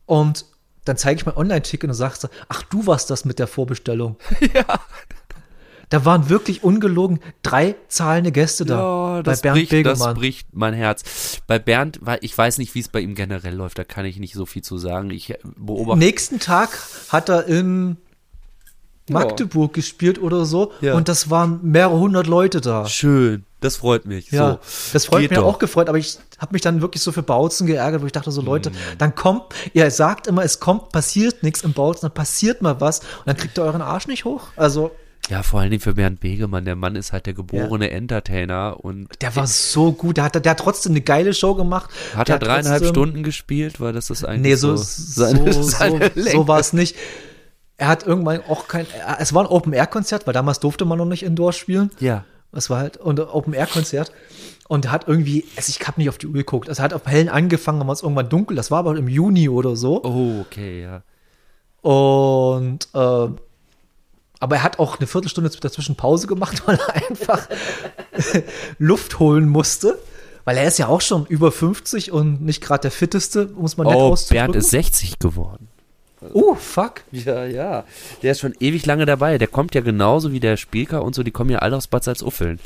und 0.04 0.44
dann 0.88 0.96
zeige 0.96 1.18
ich 1.20 1.26
mein 1.26 1.36
Online-Ticket 1.36 1.88
und 1.90 1.94
sagst 1.94 2.22
so, 2.22 2.28
ach, 2.48 2.62
du 2.64 2.86
warst 2.86 3.10
das 3.10 3.24
mit 3.24 3.38
der 3.38 3.46
Vorbestellung. 3.46 4.16
Ja. 4.54 4.64
Da 5.90 6.04
waren 6.04 6.28
wirklich 6.28 6.62
ungelogen 6.64 7.18
drei 7.42 7.74
zahlende 7.88 8.30
Gäste 8.30 8.66
da 8.66 8.76
Ja, 8.76 9.16
bei 9.16 9.22
das, 9.22 9.40
Bernd 9.40 9.68
bricht, 9.70 9.86
das 9.86 10.14
bricht 10.14 10.48
mein 10.52 10.74
Herz. 10.74 11.40
Bei 11.46 11.58
Bernd, 11.58 11.98
weil 12.02 12.18
ich 12.20 12.36
weiß 12.36 12.58
nicht, 12.58 12.74
wie 12.74 12.80
es 12.80 12.88
bei 12.88 13.00
ihm 13.00 13.14
generell 13.14 13.54
läuft, 13.54 13.78
da 13.78 13.84
kann 13.84 14.04
ich 14.04 14.18
nicht 14.18 14.34
so 14.34 14.44
viel 14.44 14.60
zu 14.60 14.76
sagen. 14.76 15.08
Ich 15.10 15.32
beobachte. 15.56 15.98
Nächsten 15.98 16.40
Tag 16.40 16.78
hat 17.08 17.30
er 17.30 17.46
in 17.46 17.96
Magdeburg 19.08 19.72
gespielt 19.72 20.20
oder 20.20 20.44
so 20.44 20.72
Ja. 20.82 20.94
und 20.94 21.08
das 21.08 21.30
waren 21.30 21.60
mehrere 21.62 21.98
hundert 21.98 22.26
Leute 22.26 22.60
da. 22.60 22.86
Schön, 22.86 23.46
das 23.60 23.76
freut 23.76 24.06
mich. 24.06 24.30
Ja, 24.30 24.52
so, 24.52 24.58
das 24.92 25.06
freut 25.06 25.20
geht 25.22 25.30
mich 25.30 25.38
doch. 25.38 25.46
auch 25.46 25.58
gefreut, 25.58 25.88
aber 25.88 25.98
ich 25.98 26.18
habe 26.38 26.52
mich 26.52 26.62
dann 26.62 26.80
wirklich 26.80 27.02
so 27.02 27.10
für 27.12 27.22
Bautzen 27.22 27.66
geärgert, 27.66 28.02
wo 28.02 28.06
ich 28.06 28.12
dachte 28.12 28.30
so, 28.30 28.40
Leute, 28.40 28.70
Mm. 28.70 28.74
dann 28.98 29.14
kommt, 29.14 29.42
ihr 29.72 29.90
sagt 29.90 30.26
immer, 30.28 30.44
es 30.44 30.60
kommt, 30.60 30.90
passiert 30.92 31.42
nichts 31.42 31.62
im 31.62 31.72
Bautzen, 31.72 32.02
dann 32.08 32.14
passiert 32.14 32.62
mal 32.62 32.80
was 32.80 33.00
und 33.00 33.26
dann 33.26 33.36
kriegt 33.36 33.58
ihr 33.58 33.64
euren 33.64 33.82
Arsch 33.82 34.06
nicht 34.06 34.24
hoch. 34.24 34.48
Also, 34.56 34.92
Ja, 35.28 35.42
vor 35.42 35.60
allen 35.60 35.70
Dingen 35.70 35.82
für 35.82 35.92
Bernd 35.94 36.20
Begemann. 36.20 36.64
Der 36.64 36.74
Mann 36.76 36.96
ist 36.96 37.12
halt 37.12 37.26
der 37.26 37.34
geborene 37.34 37.90
Entertainer 37.90 38.76
und 38.82 39.08
der 39.20 39.34
war 39.36 39.46
so 39.46 39.92
gut, 39.92 40.16
der 40.16 40.24
hat, 40.24 40.42
der 40.42 40.50
hat 40.50 40.58
trotzdem 40.60 40.92
eine 40.92 41.02
geile 41.02 41.34
Show 41.34 41.54
gemacht. 41.54 41.90
hat 42.14 42.28
der 42.28 42.36
er 42.36 42.38
dreieinhalb 42.38 42.78
trotzdem- 42.82 42.88
Stunden 42.94 43.22
gespielt, 43.24 43.78
weil 43.80 43.92
das 43.92 44.08
ist 44.08 44.24
eigentlich 44.24 44.40
Nee, 44.42 44.54
so, 44.54 44.76
so, 44.76 44.82
so, 44.84 45.24
seine, 45.24 45.52
so, 45.52 45.62
seine 45.64 46.10
so, 46.14 46.20
Länge. 46.22 46.48
war 46.48 46.60
es 46.60 46.72
nicht. 46.72 46.96
Er 47.76 47.88
hat 47.88 48.06
irgendwann 48.06 48.40
auch 48.48 48.68
kein, 48.68 48.86
es 49.18 49.34
war 49.34 49.42
ein 49.44 49.48
Open-Air-Konzert, 49.48 50.26
weil 50.26 50.32
damals 50.34 50.60
durfte 50.60 50.84
man 50.86 50.96
noch 50.98 51.04
nicht 51.04 51.22
Indoor 51.24 51.52
spielen. 51.52 51.90
Ja. 52.00 52.24
Es 52.52 52.70
war 52.70 52.78
halt 52.78 52.96
und 52.96 53.20
Open 53.20 53.52
Air 53.52 53.66
Konzert 53.66 54.12
und 54.68 54.86
er 54.86 54.92
hat 54.92 55.06
irgendwie, 55.06 55.44
also 55.56 55.70
ich 55.70 55.86
habe 55.86 56.00
nicht 56.00 56.08
auf 56.08 56.18
die 56.18 56.26
Uhr 56.26 56.32
geguckt, 56.32 56.68
also 56.68 56.80
er 56.80 56.84
hat 56.84 56.94
auf 56.94 57.06
hellen 57.06 57.28
angefangen, 57.28 57.78
dann 57.80 57.88
war 57.88 57.94
es 57.94 58.02
irgendwann 58.02 58.28
dunkel, 58.28 58.56
das 58.56 58.70
war 58.70 58.78
aber 58.80 58.96
im 58.96 59.08
Juni 59.08 59.48
oder 59.48 59.76
so. 59.76 60.02
Oh, 60.02 60.40
okay, 60.40 60.82
ja. 60.82 61.02
Und 61.82 62.88
äh, 62.94 63.28
aber 64.40 64.56
er 64.56 64.62
hat 64.62 64.78
auch 64.78 64.98
eine 64.98 65.06
Viertelstunde 65.06 65.50
dazwischen 65.50 65.96
Pause 65.96 66.26
gemacht, 66.26 66.62
weil 66.66 66.78
er 66.78 66.94
einfach 67.10 67.48
Luft 68.78 69.18
holen 69.18 69.48
musste. 69.48 69.98
Weil 70.44 70.56
er 70.56 70.64
ist 70.66 70.78
ja 70.78 70.88
auch 70.88 71.02
schon 71.02 71.26
über 71.26 71.52
50 71.52 72.10
und 72.10 72.40
nicht 72.40 72.62
gerade 72.62 72.80
der 72.82 72.90
fitteste, 72.90 73.48
muss 73.48 73.76
man 73.76 73.86
nett 73.86 73.96
Oh. 73.96 74.16
Bernd 74.30 74.56
ist 74.56 74.70
60 74.70 75.18
geworden. 75.18 75.68
Oh, 76.32 76.54
fuck. 76.54 77.02
Ja, 77.12 77.44
ja. 77.44 77.84
Der 78.22 78.32
ist 78.32 78.40
schon 78.40 78.54
ewig 78.60 78.86
lange 78.86 79.06
dabei. 79.06 79.38
Der 79.38 79.48
kommt 79.48 79.74
ja 79.74 79.80
genauso 79.80 80.32
wie 80.32 80.40
der 80.40 80.56
Spieker 80.56 81.02
und 81.02 81.14
so, 81.14 81.22
die 81.22 81.30
kommen 81.30 81.50
ja 81.50 81.58
alle 81.60 81.76
aus 81.76 81.86
Bad 81.86 82.04
Salzuffeln. 82.04 82.58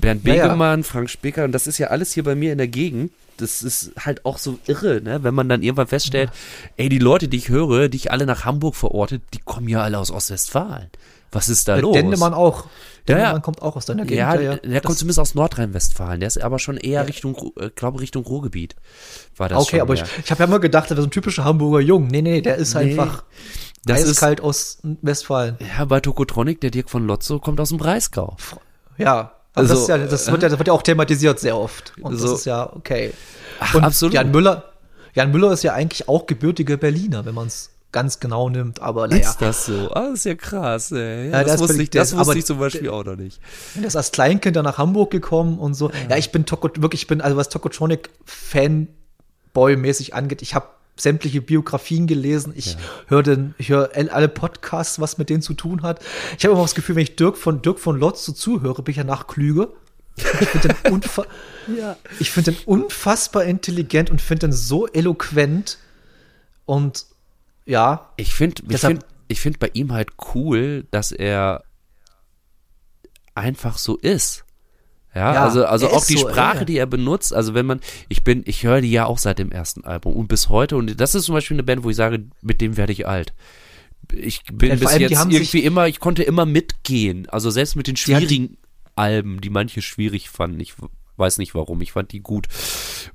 Bernd 0.00 0.26
Ja, 0.26 0.34
ja. 0.34 0.42
Begemann, 0.44 0.84
Frank 0.84 1.10
Speker, 1.10 1.44
und 1.44 1.52
das 1.52 1.66
ist 1.66 1.78
ja 1.78 1.88
alles 1.88 2.12
hier 2.12 2.24
bei 2.24 2.34
mir 2.34 2.52
in 2.52 2.58
der 2.58 2.68
Gegend. 2.68 3.12
Das 3.36 3.62
ist 3.62 3.92
halt 3.98 4.24
auch 4.24 4.38
so 4.38 4.58
irre, 4.66 5.00
ne? 5.02 5.22
wenn 5.24 5.34
man 5.34 5.48
dann 5.48 5.62
irgendwann 5.62 5.86
feststellt, 5.86 6.30
ey, 6.76 6.88
die 6.88 6.98
Leute, 6.98 7.28
die 7.28 7.38
ich 7.38 7.48
höre, 7.48 7.88
die 7.88 7.96
ich 7.96 8.10
alle 8.12 8.26
nach 8.26 8.44
Hamburg 8.44 8.76
verortet, 8.76 9.22
die 9.34 9.38
kommen 9.38 9.68
ja 9.68 9.82
alle 9.82 9.98
aus 9.98 10.10
Ostwestfalen. 10.10 10.88
Was 11.32 11.48
ist 11.48 11.66
da 11.66 11.74
Der 11.74 11.82
los? 11.82 11.94
Dendemann 11.94 12.34
auch. 12.34 12.66
Ja, 13.08 13.14
Dendemann 13.16 13.34
ja. 13.36 13.40
kommt 13.40 13.62
auch 13.62 13.74
aus 13.76 13.84
deiner 13.86 14.04
Gegend. 14.04 14.18
ja, 14.18 14.34
ja, 14.40 14.56
der 14.56 14.80
kommt 14.80 14.96
zumindest 14.98 15.18
aus 15.18 15.34
Nordrhein-Westfalen. 15.34 16.20
Der 16.20 16.26
ist 16.28 16.40
aber 16.40 16.58
schon 16.58 16.76
eher 16.76 17.06
Richtung, 17.08 17.36
äh, 17.58 17.70
glaube 17.74 18.00
Richtung 18.00 18.24
Ruhrgebiet. 18.24 18.76
War 19.36 19.48
das 19.48 19.58
Okay, 19.62 19.70
schon, 19.70 19.80
aber 19.80 19.94
ja. 19.94 20.04
ich, 20.04 20.24
ich 20.24 20.30
habe 20.30 20.40
ja 20.42 20.46
immer 20.46 20.60
gedacht, 20.60 20.88
der 20.90 20.96
wäre 20.96 21.02
so 21.02 21.08
ein 21.08 21.10
typischer 21.10 21.44
Hamburger 21.44 21.80
Jung. 21.80 22.06
Nee, 22.06 22.22
nee, 22.22 22.40
der 22.40 22.56
ist 22.56 22.74
Nee. 22.74 22.92
einfach 22.92 23.24
Das 23.84 24.02
ist- 24.02 24.10
eiskalt 24.10 24.40
aus 24.40 24.78
Westfalen. 25.02 25.56
Ja, 25.76 25.84
bei 25.84 25.98
Tokotronic, 26.00 26.60
der 26.60 26.70
Dirk 26.70 26.90
von 26.90 27.06
Lotzo, 27.06 27.38
kommt 27.40 27.60
aus 27.60 27.70
dem 27.70 27.78
Breisgau. 27.78 28.36
Ja. 28.98 29.32
Also, 29.54 29.74
das, 29.74 29.82
ist 29.82 29.88
ja, 29.88 29.98
das, 29.98 30.30
wird 30.30 30.42
ja, 30.42 30.48
das 30.48 30.58
wird 30.58 30.68
ja 30.68 30.72
auch 30.74 30.82
thematisiert 30.82 31.38
sehr 31.40 31.56
oft. 31.58 31.92
Und 32.00 32.16
so- 32.16 32.28
das 32.30 32.38
ist 32.40 32.44
ja 32.46 32.72
okay. 32.74 33.12
Ach, 33.60 33.74
Und 33.74 33.84
absolut. 33.84 34.14
Jan 34.14 34.30
Müller, 34.30 34.64
Jan 35.14 35.30
Müller 35.30 35.52
ist 35.52 35.62
ja 35.62 35.74
eigentlich 35.74 36.08
auch 36.08 36.26
gebürtiger 36.26 36.76
Berliner, 36.78 37.24
wenn 37.26 37.34
man 37.34 37.48
es 37.48 37.68
ganz 37.92 38.20
genau 38.20 38.48
nimmt. 38.48 38.80
Aber 38.80 39.06
naja, 39.06 39.28
Ist 39.30 39.38
das 39.40 39.66
so? 39.66 39.90
Ah, 39.92 40.08
das 40.08 40.20
ist 40.20 40.24
ja 40.24 40.34
krass, 40.34 40.90
ey. 40.92 41.30
Ja, 41.30 41.38
Ja, 41.38 41.44
das 41.44 41.54
ist 41.54 41.60
wusste 41.60 41.82
ich, 41.82 41.90
das 41.90 42.16
wusste 42.16 42.38
ich 42.38 42.46
zum 42.46 42.58
Beispiel 42.58 42.88
auch 42.88 43.04
noch 43.04 43.16
nicht. 43.16 43.40
der 43.74 43.84
ist 43.84 43.96
als 43.96 44.12
Kleinkind 44.12 44.56
dann 44.56 44.64
nach 44.64 44.78
Hamburg 44.78 45.10
gekommen 45.10 45.58
und 45.58 45.74
so. 45.74 45.90
Ja, 46.08 46.16
ich 46.16 46.32
bin 46.32 46.46
Toko, 46.46 46.70
wirklich, 46.78 47.02
ich 47.02 47.06
bin, 47.06 47.20
also 47.20 47.36
was 47.36 47.48
Tokotronic 47.50 48.10
Fanboy-mäßig 48.26 50.14
angeht, 50.14 50.42
ich 50.42 50.54
habe 50.54 50.66
sämtliche 50.96 51.40
Biografien 51.40 52.06
gelesen. 52.06 52.52
Ich 52.56 52.76
höre 53.06 53.22
den, 53.22 53.54
ich 53.58 53.70
höre 53.70 53.90
alle 53.94 54.28
Podcasts, 54.28 55.00
was 55.00 55.18
mit 55.18 55.30
denen 55.30 55.42
zu 55.42 55.54
tun 55.54 55.82
hat. 55.82 56.00
Ich 56.38 56.44
habe 56.44 56.52
immer 56.52 56.62
das 56.62 56.74
Gefühl, 56.74 56.96
wenn 56.96 57.02
ich 57.02 57.16
Dirk 57.16 57.36
von 57.36 57.62
Dirk 57.62 57.78
von 57.78 57.98
Lotz 57.98 58.24
so 58.24 58.32
zuhöre, 58.32 58.82
bin 58.82 58.92
ich 58.92 58.98
danach 58.98 59.26
klüger. 59.26 59.68
Ich 60.16 60.24
finde 60.24 60.68
den, 60.68 60.76
unfa 60.92 61.24
ich 62.18 62.30
find 62.30 62.46
den 62.46 62.56
unfassbar 62.66 63.44
intelligent 63.44 64.10
und 64.10 64.20
finde 64.20 64.48
den 64.48 64.52
so 64.52 64.86
eloquent 64.86 65.78
und 66.66 67.06
ja, 67.66 68.10
Ich 68.16 68.34
finde 68.34 68.62
ich 68.68 68.80
find, 68.80 69.04
ich 69.28 69.40
find 69.40 69.58
bei 69.58 69.70
ihm 69.72 69.92
halt 69.92 70.10
cool, 70.34 70.86
dass 70.90 71.12
er 71.12 71.64
einfach 73.34 73.78
so 73.78 73.96
ist. 73.96 74.44
Ja, 75.14 75.34
Ja, 75.34 75.44
also, 75.44 75.64
also 75.66 75.90
auch 75.90 76.04
die 76.04 76.16
so, 76.16 76.28
Sprache, 76.28 76.58
ja. 76.58 76.64
die 76.64 76.76
er 76.78 76.86
benutzt, 76.86 77.34
also 77.34 77.54
wenn 77.54 77.66
man, 77.66 77.80
ich 78.08 78.24
bin, 78.24 78.42
ich 78.46 78.62
höre 78.62 78.80
die 78.80 78.90
ja 78.90 79.04
auch 79.04 79.18
seit 79.18 79.38
dem 79.38 79.52
ersten 79.52 79.84
Album 79.84 80.14
und 80.14 80.28
bis 80.28 80.48
heute. 80.48 80.76
Und 80.76 80.98
das 81.00 81.14
ist 81.14 81.24
zum 81.24 81.34
Beispiel 81.34 81.56
eine 81.56 81.62
Band, 81.62 81.84
wo 81.84 81.90
ich 81.90 81.96
sage, 81.96 82.24
mit 82.40 82.60
dem 82.60 82.76
werde 82.76 82.92
ich 82.92 83.06
alt. 83.06 83.34
Ich 84.12 84.42
bin 84.44 84.70
Ja, 84.70 84.76
bis 84.76 84.94
die 84.94 85.02
jetzt 85.02 85.12
irgendwie 85.12 85.60
immer, 85.60 85.86
ich 85.86 86.00
konnte 86.00 86.22
immer 86.22 86.46
mitgehen, 86.46 87.28
also 87.28 87.50
selbst 87.50 87.76
mit 87.76 87.86
den 87.86 87.96
schwierigen 87.96 88.56
Alben, 88.96 89.40
die 89.40 89.50
manche 89.50 89.82
schwierig 89.82 90.28
fanden, 90.28 90.60
ich 90.60 90.74
weiß 91.16 91.38
nicht 91.38 91.54
warum, 91.54 91.80
ich 91.82 91.92
fand 91.92 92.12
die 92.12 92.20
gut. 92.20 92.48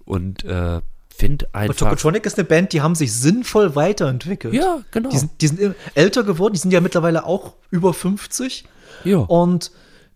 Und 0.05 0.43
äh, 0.43 0.81
finde 1.17 1.47
einfach, 1.53 1.75
Tokotronic 1.75 2.25
ist 2.25 2.37
eine 2.37 2.45
Band, 2.45 2.73
die 2.73 2.81
haben 2.81 2.95
sich 2.95 3.13
sinnvoll 3.13 3.75
weiterentwickelt. 3.75 4.53
ja, 4.53 4.81
genau, 4.91 5.09
Die 5.09 5.17
sind, 5.17 5.31
die 5.41 5.47
sind 5.47 5.75
älter 5.95 6.23
geworden, 6.23 6.53
die 6.53 6.59
sind 6.59 6.71
ja 6.71 6.81
mittlerweile 6.81 7.25
auch 7.25 7.53
über 7.71 7.93
50. 7.93 8.65
ja. 9.03 9.17
Und 9.17 9.71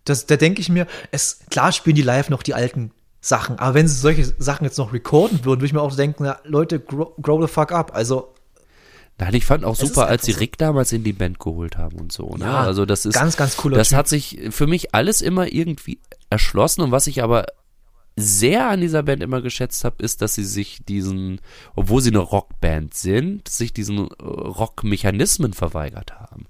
das, 0.06 0.26
da 0.26 0.36
denke 0.36 0.62
ich 0.62 0.70
mir, 0.70 0.88
es, 1.12 1.42
klar 1.52 1.72
spielen 1.72 1.96
die 1.96 2.02
live 2.02 2.30
noch 2.30 2.42
die 2.42 2.54
alten 2.56 2.92
Sachen, 3.20 3.60
aber 3.60 3.76
wenn 3.76 3.88
sie 3.88 3.96
solche 4.00 4.26
Sachen 4.40 4.64
jetzt 4.64 4.80
noch 4.80 4.94
recorden 4.94 5.46
würden, 5.46 5.60
würde 5.60 5.66
ich 5.68 5.74
mir 5.74 5.82
auch 5.82 5.96
denken, 5.96 6.24
na, 6.24 6.40
Leute, 6.44 6.80
grow, 6.80 7.12
grow 7.22 7.40
the 7.42 7.48
fuck 7.48 7.72
up. 7.72 7.94
Also, 7.94 8.34
Nein, 9.20 9.36
ich 9.36 9.46
fand 9.46 9.64
auch 9.64 9.76
super, 9.76 10.08
als 10.08 10.26
sie. 10.26 10.32
Rick 10.32 10.58
damals 10.58 10.92
in 10.92 11.04
die 11.04 11.14
Band 11.14 11.38
geholt 11.40 11.78
haben 11.78 12.00
und 12.00 12.12
so. 12.12 12.32
Ne? 12.36 12.46
Ja, 12.46 12.62
also 12.62 12.88
das 12.88 13.06
ist 13.06 13.14
ganz, 13.14 13.38
ganz 13.38 13.56
cooler 13.58 13.78
Das 13.78 13.90
Typ. 13.90 13.98
hat 14.00 14.08
sich 14.08 14.40
für 14.50 14.66
mich 14.66 14.96
alles 14.96 15.22
immer 15.22 15.52
irgendwie 15.54 16.00
erschlossen 16.32 16.82
und 16.82 16.90
was 16.92 17.06
ich 17.06 17.22
aber 17.22 17.46
sehr 18.16 18.70
an 18.70 18.82
dieser 18.82 19.04
Band 19.04 19.24
immer 19.24 19.42
geschätzt 19.42 19.84
habe, 19.84 20.04
ist, 20.04 20.22
dass 20.22 20.36
sie 20.36 20.44
sich 20.44 20.84
diesen, 20.86 21.40
obwohl 21.76 22.02
sie 22.02 22.10
eine 22.10 22.20
Rockband 22.20 22.94
sind, 22.94 23.48
sich 23.48 23.74
diesen 23.74 23.98
äh, 23.98 24.24
Rockmechanismen 24.24 25.54
verweigert 25.54 26.14
haben. 26.20 26.46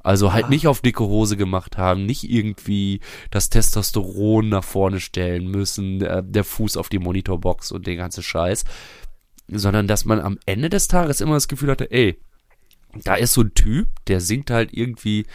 Also 0.00 0.32
halt 0.32 0.48
nicht 0.48 0.66
auf 0.68 0.80
dicke 0.80 1.04
Hose 1.04 1.36
gemacht 1.36 1.76
haben, 1.76 2.06
nicht 2.06 2.30
irgendwie 2.30 3.00
das 3.30 3.50
Testosteron 3.50 4.48
nach 4.48 4.64
vorne 4.64 5.00
stellen 5.00 5.48
müssen, 5.48 6.00
äh, 6.02 6.22
der 6.24 6.44
Fuß 6.44 6.76
auf 6.76 6.88
die 6.88 6.98
Monitorbox 6.98 7.72
und 7.72 7.86
den 7.86 7.98
ganzen 7.98 8.22
Scheiß, 8.22 8.64
sondern 9.48 9.86
dass 9.86 10.04
man 10.04 10.20
am 10.20 10.38
Ende 10.46 10.68
des 10.68 10.88
Tages 10.88 11.20
immer 11.20 11.34
das 11.34 11.48
Gefühl 11.48 11.70
hatte, 11.70 11.90
ey, 11.90 12.20
da 13.04 13.14
ist 13.16 13.32
so 13.32 13.42
ein 13.42 13.54
Typ, 13.54 13.88
der 14.06 14.20
singt 14.20 14.50
halt 14.50 14.72
irgendwie 14.72 15.26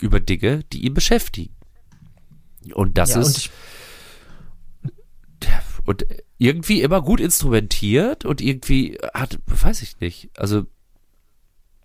über 0.00 0.20
Dinge, 0.20 0.64
die 0.72 0.84
ihn 0.84 0.94
beschäftigen. 0.94 1.54
Und 2.74 2.98
das 2.98 3.10
ja, 3.10 3.16
und 3.16 3.22
ist 3.22 3.38
ich, 3.38 3.50
und 5.84 6.06
irgendwie 6.38 6.82
immer 6.82 7.02
gut 7.02 7.20
instrumentiert 7.20 8.24
und 8.24 8.40
irgendwie 8.40 8.98
hat, 9.14 9.38
weiß 9.46 9.82
ich 9.82 10.00
nicht, 10.00 10.30
also 10.36 10.64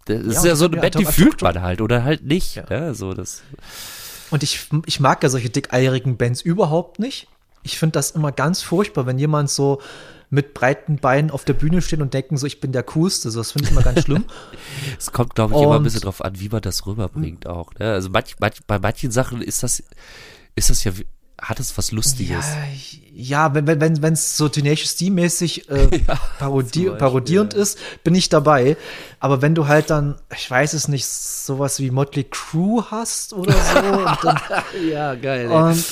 das 0.05 0.21
ist 0.21 0.37
und 0.39 0.45
ja 0.45 0.55
so 0.55 0.65
eine 0.65 0.75
mir 0.77 0.81
Band, 0.83 0.99
die 0.99 1.05
fühlt 1.05 1.41
man 1.41 1.61
halt 1.61 1.81
oder 1.81 2.03
halt 2.03 2.23
nicht. 2.23 2.55
Ja. 2.55 2.65
Ja, 2.69 2.93
so 2.93 3.13
das. 3.13 3.43
und 4.31 4.41
ich, 4.43 4.69
ich 4.85 4.99
mag 4.99 5.21
ja 5.23 5.29
solche 5.29 5.49
dickeirigen 5.49 6.17
Bands 6.17 6.41
überhaupt 6.41 6.99
nicht. 6.99 7.27
Ich 7.63 7.77
finde 7.77 7.93
das 7.93 8.11
immer 8.11 8.31
ganz 8.31 8.61
furchtbar, 8.61 9.05
wenn 9.05 9.19
jemand 9.19 9.49
so 9.49 9.81
mit 10.29 10.53
breiten 10.53 10.97
Beinen 10.97 11.31
auf 11.31 11.43
der 11.45 11.53
Bühne 11.53 11.81
steht 11.81 12.01
und 12.01 12.13
denken 12.13 12.37
so, 12.37 12.45
ich 12.45 12.59
bin 12.59 12.71
der 12.73 12.83
Coolste. 12.83 13.31
So, 13.31 13.39
das 13.39 13.51
finde 13.53 13.65
ich 13.67 13.71
immer 13.71 13.81
ganz 13.83 14.03
schlimm. 14.03 14.25
Es 14.99 15.11
kommt, 15.11 15.35
glaube 15.35 15.53
ich, 15.55 15.61
immer 15.61 15.71
ein 15.73 15.77
Und- 15.77 15.83
bisschen 15.83 16.01
drauf 16.01 16.23
an, 16.23 16.39
wie 16.39 16.49
man 16.49 16.61
das 16.61 16.85
rüberbringt 16.85 17.47
auch. 17.47 17.73
Ne? 17.75 17.91
Also 17.91 18.09
manch, 18.09 18.35
manch, 18.39 18.59
bei 18.67 18.79
manchen 18.79 19.11
Sachen 19.11 19.41
ist 19.41 19.63
das, 19.63 19.83
ist 20.55 20.69
das 20.69 20.83
ja, 20.83 20.91
hat 21.39 21.59
es 21.59 21.77
was 21.77 21.91
Lustiges. 21.91 22.45
Ja, 23.13 23.47
ja, 23.49 23.53
wenn 23.53 23.67
wenn 23.67 24.01
wenn 24.01 24.15
so 24.15 24.47
Tenacious 24.47 24.95
D 24.95 25.09
mäßig 25.09 25.69
äh, 25.69 25.87
parodi 26.39 26.71
zum 26.71 26.83
Beispiel, 26.83 26.91
parodierend 26.97 27.53
ist, 27.53 27.79
bin 28.03 28.15
ich 28.15 28.29
dabei. 28.29 28.77
Aber 29.19 29.41
wenn 29.41 29.55
du 29.55 29.67
halt 29.67 29.89
dann, 29.89 30.15
ich 30.35 30.49
weiß 30.49 30.73
es 30.73 30.87
nicht, 30.87 31.05
sowas 31.07 31.79
wie 31.79 31.89
Motley 31.91 32.25
Crue 32.29 32.85
hast 32.91 33.33
oder 33.33 33.53
so 33.53 34.05
dann, 34.23 34.39
Ja, 34.91 35.15
geil. 35.15 35.47
und, 35.47 35.83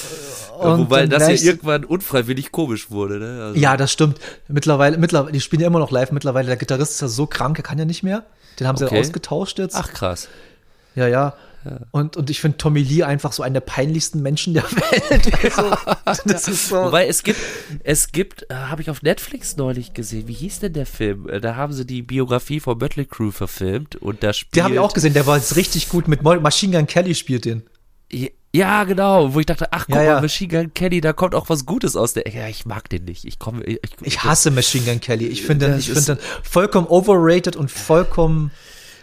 und 0.59 0.79
Wobei 0.79 1.07
das 1.07 1.27
ja 1.27 1.51
irgendwann 1.51 1.83
unfreiwillig 1.85 2.51
komisch 2.51 2.91
wurde. 2.91 3.17
Ne? 3.19 3.43
Also, 3.45 3.59
ja, 3.59 3.75
das 3.77 3.91
stimmt. 3.91 4.19
Mittlerweile, 4.47 4.97
mittlerweile, 4.97 5.31
die 5.31 5.41
spielen 5.41 5.61
ja 5.61 5.67
immer 5.67 5.79
noch 5.79 5.91
live. 5.91 6.11
Mittlerweile 6.11 6.47
der 6.47 6.57
Gitarrist 6.57 6.91
ist 6.93 7.01
ja 7.01 7.07
so 7.07 7.25
krank, 7.27 7.57
er 7.59 7.63
kann 7.63 7.79
ja 7.79 7.85
nicht 7.85 8.03
mehr. 8.03 8.23
Den 8.59 8.67
haben 8.67 8.77
sie 8.77 8.85
Okay. 8.85 8.95
ja 8.95 9.01
ausgetauscht 9.01 9.57
jetzt. 9.59 9.75
Ach 9.75 9.91
krass. 9.91 10.27
Ja, 10.95 11.07
ja. 11.07 11.33
Und, 11.91 12.17
und 12.17 12.29
ich 12.29 12.39
finde 12.41 12.57
Tommy 12.57 12.81
Lee 12.81 13.03
einfach 13.03 13.31
so 13.33 13.43
einen 13.43 13.53
der 13.53 13.61
peinlichsten 13.61 14.21
Menschen 14.21 14.53
der 14.53 14.63
Welt. 14.71 15.31
Also, 16.05 16.21
das 16.25 16.47
ist 16.47 16.69
so. 16.69 16.75
Wobei 16.75 17.07
es 17.07 17.23
gibt, 17.23 17.39
es 17.83 18.11
gibt, 18.11 18.43
äh, 18.49 18.55
habe 18.55 18.81
ich 18.81 18.89
auf 18.89 19.01
Netflix 19.01 19.57
neulich 19.57 19.93
gesehen. 19.93 20.27
Wie 20.27 20.33
hieß 20.33 20.59
denn 20.59 20.73
der 20.73 20.85
Film? 20.85 21.27
Äh, 21.29 21.41
Da 21.41 21.55
haben 21.55 21.73
sie 21.73 21.85
die 21.85 22.01
Biografie 22.01 22.59
von 22.59 22.77
Mötley 22.77 23.05
Crew 23.05 23.31
verfilmt 23.31 23.95
und 23.95 24.23
da 24.23 24.33
spielt. 24.33 24.55
Den 24.55 24.63
habe 24.63 24.73
ich 24.75 24.79
auch 24.79 24.93
gesehen, 24.93 25.13
der 25.13 25.25
war 25.27 25.37
jetzt 25.37 25.55
richtig 25.55 25.89
gut 25.89 26.07
mit 26.07 26.21
Machine 26.23 26.77
Gun 26.77 26.87
Kelly 26.87 27.15
spielt 27.15 27.45
den. 27.45 27.63
Ja, 28.53 28.85
genau. 28.85 29.33
Wo 29.33 29.39
ich 29.41 29.45
dachte, 29.45 29.67
ach 29.73 29.85
guck 29.85 29.95
Ja, 29.95 30.01
mal, 30.01 30.05
ja. 30.05 30.21
Machine 30.21 30.47
Gun 30.49 30.73
Kelly, 30.73 31.01
da 31.01 31.11
kommt 31.11 31.35
auch 31.35 31.49
was 31.49 31.65
Gutes 31.65 31.95
aus 31.97 32.13
der. 32.13 32.25
Ja, 32.33 32.47
ich 32.47 32.65
mag 32.65 32.87
den 32.89 33.03
nicht. 33.03 33.25
Ich 33.25 33.37
komme. 33.37 33.63
Ich, 33.65 33.79
Ich 34.01 34.23
hasse 34.23 34.49
Machine 34.51 34.85
Gun 34.85 35.01
Kelly. 35.01 35.27
Ich 35.27 35.41
finde 35.43 35.67
den, 35.67 35.79
ich 35.79 35.91
finde 35.91 36.15
den 36.15 36.17
vollkommen 36.43 36.87
overrated 36.87 37.55
und 37.57 37.69
vollkommen. 37.69 38.51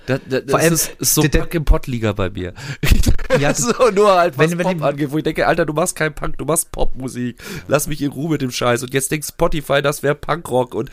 Da, 0.06 0.18
da, 0.18 0.40
das 0.40 0.50
Vor 0.50 0.58
allem, 0.60 0.72
ist, 0.74 0.90
ist 0.98 1.14
so 1.14 1.22
Punk 1.22 1.54
im 1.54 1.64
Pott-Liga 1.64 2.12
bei 2.12 2.30
mir. 2.30 2.54
Ja, 3.40 3.54
so, 3.54 3.72
nur 3.94 4.12
halt, 4.14 4.36
was 4.36 4.50
wenn- 4.50 4.58
wenn 4.58 4.64
Pop 4.66 4.76
die- 4.76 4.82
angeht, 4.84 5.10
wo 5.10 5.16
ich 5.16 5.24
denke, 5.24 5.46
Alter, 5.46 5.64
du 5.64 5.72
machst 5.72 5.96
keinen 5.96 6.14
Punk, 6.14 6.36
du 6.36 6.44
machst 6.44 6.70
Popmusik. 6.70 7.42
Lass 7.66 7.86
mich 7.86 8.02
in 8.02 8.10
Ruhe 8.12 8.28
mit 8.30 8.42
dem 8.42 8.50
Scheiß. 8.50 8.82
Und 8.82 8.92
jetzt 8.92 9.10
denkt 9.10 9.24
Spotify, 9.26 9.80
das 9.80 10.02
wäre 10.02 10.14
Punkrock 10.14 10.74
und 10.74 10.90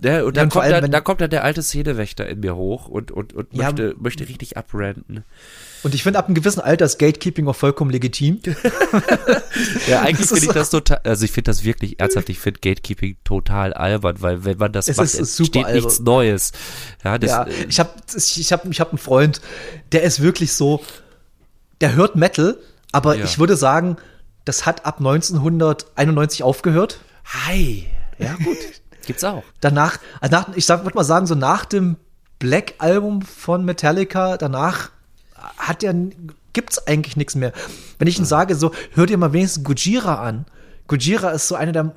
Ne, 0.00 0.24
und 0.24 0.36
Ja, 0.36 0.42
dann, 0.42 0.50
kommt 0.50 0.62
allem, 0.64 0.72
dann, 0.74 0.82
wenn- 0.84 0.90
da 0.92 1.00
kommt 1.00 1.20
dann 1.20 1.30
der 1.30 1.42
alte 1.42 1.60
Szenewächter 1.62 2.28
in 2.28 2.38
mir 2.40 2.54
hoch 2.54 2.86
und, 2.86 3.10
und, 3.10 3.32
und 3.32 3.48
Ja, 3.52 3.64
möchte, 3.72 3.96
möchte 3.98 4.28
richtig 4.28 4.56
abranten. 4.56 5.24
Und 5.82 5.94
ich 5.94 6.02
finde, 6.02 6.18
ab 6.18 6.26
einem 6.26 6.34
gewissen 6.34 6.60
Alter 6.60 6.84
ist 6.84 6.98
Gatekeeping 6.98 7.46
auch 7.48 7.54
vollkommen 7.56 7.90
legitim. 7.90 8.40
Ja, 9.88 10.02
eigentlich 10.02 10.28
finde 10.28 10.42
ich 10.42 10.48
ist- 10.48 10.56
das 10.56 10.70
total, 10.70 11.00
also 11.04 11.24
ich 11.24 11.32
finde 11.32 11.50
das 11.50 11.64
wirklich 11.64 11.98
ernsthaft, 12.00 12.28
ich 12.28 12.38
finde 12.38 12.60
Gatekeeping 12.60 13.16
total 13.24 13.72
albern, 13.72 14.16
weil 14.20 14.44
wenn 14.44 14.58
man 14.58 14.72
das 14.72 14.88
Es 14.88 14.96
macht, 14.96 15.14
ist 15.14 15.36
super 15.36 15.60
steht 15.62 15.74
nichts. 15.74 16.00
Neues. 16.00 16.52
Ja, 17.04 17.18
das, 17.18 17.30
ja, 17.30 17.42
äh, 17.44 17.64
ich 17.68 17.78
habe 17.80 17.90
ich 18.14 18.52
hab, 18.52 18.64
ich 18.66 18.80
hab 18.80 18.90
einen 18.90 18.98
Freund, 18.98 19.40
der 19.92 20.02
ist 20.02 20.20
wirklich 20.22 20.52
so, 20.52 20.82
der 21.80 21.94
hört 21.94 22.16
Metal 22.16 22.56
Aber 22.92 23.16
Ja. 23.16 23.24
ich 23.24 23.38
würde 23.38 23.56
sagen, 23.56 23.96
das 24.44 24.64
hat 24.66 24.86
ab 24.86 24.98
1991 24.98 26.42
aufgehört. 26.42 27.00
Hi. 27.46 27.86
Ja, 28.18 28.34
gut. 28.42 28.56
Gibt's 29.06 29.24
auch. 29.24 29.42
Danach, 29.60 29.98
also 30.20 30.36
nach, 30.36 30.56
ich 30.56 30.68
würde 30.68 30.94
mal 30.94 31.04
sagen, 31.04 31.26
so 31.26 31.34
nach 31.34 31.64
dem 31.64 31.96
Black-Album 32.38 33.22
von 33.22 33.64
Metallica, 33.64 34.36
danach 34.36 34.90
hat 35.56 35.82
ja, 35.82 35.92
gibt's 36.52 36.86
eigentlich 36.86 37.16
nichts 37.16 37.34
mehr. 37.34 37.52
Wenn 37.98 38.08
ich 38.08 38.16
Ihnen 38.16 38.26
sage, 38.26 38.54
so, 38.54 38.72
hör 38.92 39.06
dir 39.06 39.16
mal 39.16 39.32
wenigstens 39.32 39.64
Gojira 39.64 40.16
an. 40.16 40.46
Gojira 40.86 41.30
ist 41.30 41.48
so 41.48 41.54
eine 41.54 41.72
der, 41.72 41.94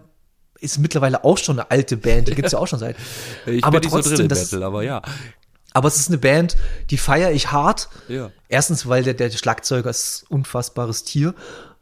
ist 0.59 0.77
mittlerweile 0.77 1.23
auch 1.23 1.37
schon 1.37 1.59
eine 1.59 1.71
alte 1.71 1.97
Band, 1.97 2.27
die 2.27 2.35
gibt's 2.35 2.51
ja 2.51 2.59
auch 2.59 2.67
schon 2.67 2.79
seit. 2.79 2.95
Ich 3.45 3.63
aber 3.63 3.79
bin 3.79 3.89
so 3.89 3.97
trotzdem, 3.97 4.21
in 4.21 4.27
das, 4.27 4.51
Battle, 4.51 4.65
aber 4.65 4.83
ja. 4.83 5.01
aber 5.73 5.87
es 5.87 5.95
ist 5.97 6.09
eine 6.09 6.17
Band, 6.17 6.57
die 6.89 6.97
feiere 6.97 7.31
ich 7.31 7.51
hart. 7.51 7.89
Ja. 8.07 8.31
Erstens, 8.49 8.87
weil 8.87 9.03
der, 9.03 9.13
der 9.15 9.31
Schlagzeuger 9.31 9.89
ist 9.89 10.23
ein 10.23 10.35
unfassbares 10.35 11.03
Tier. 11.03 11.33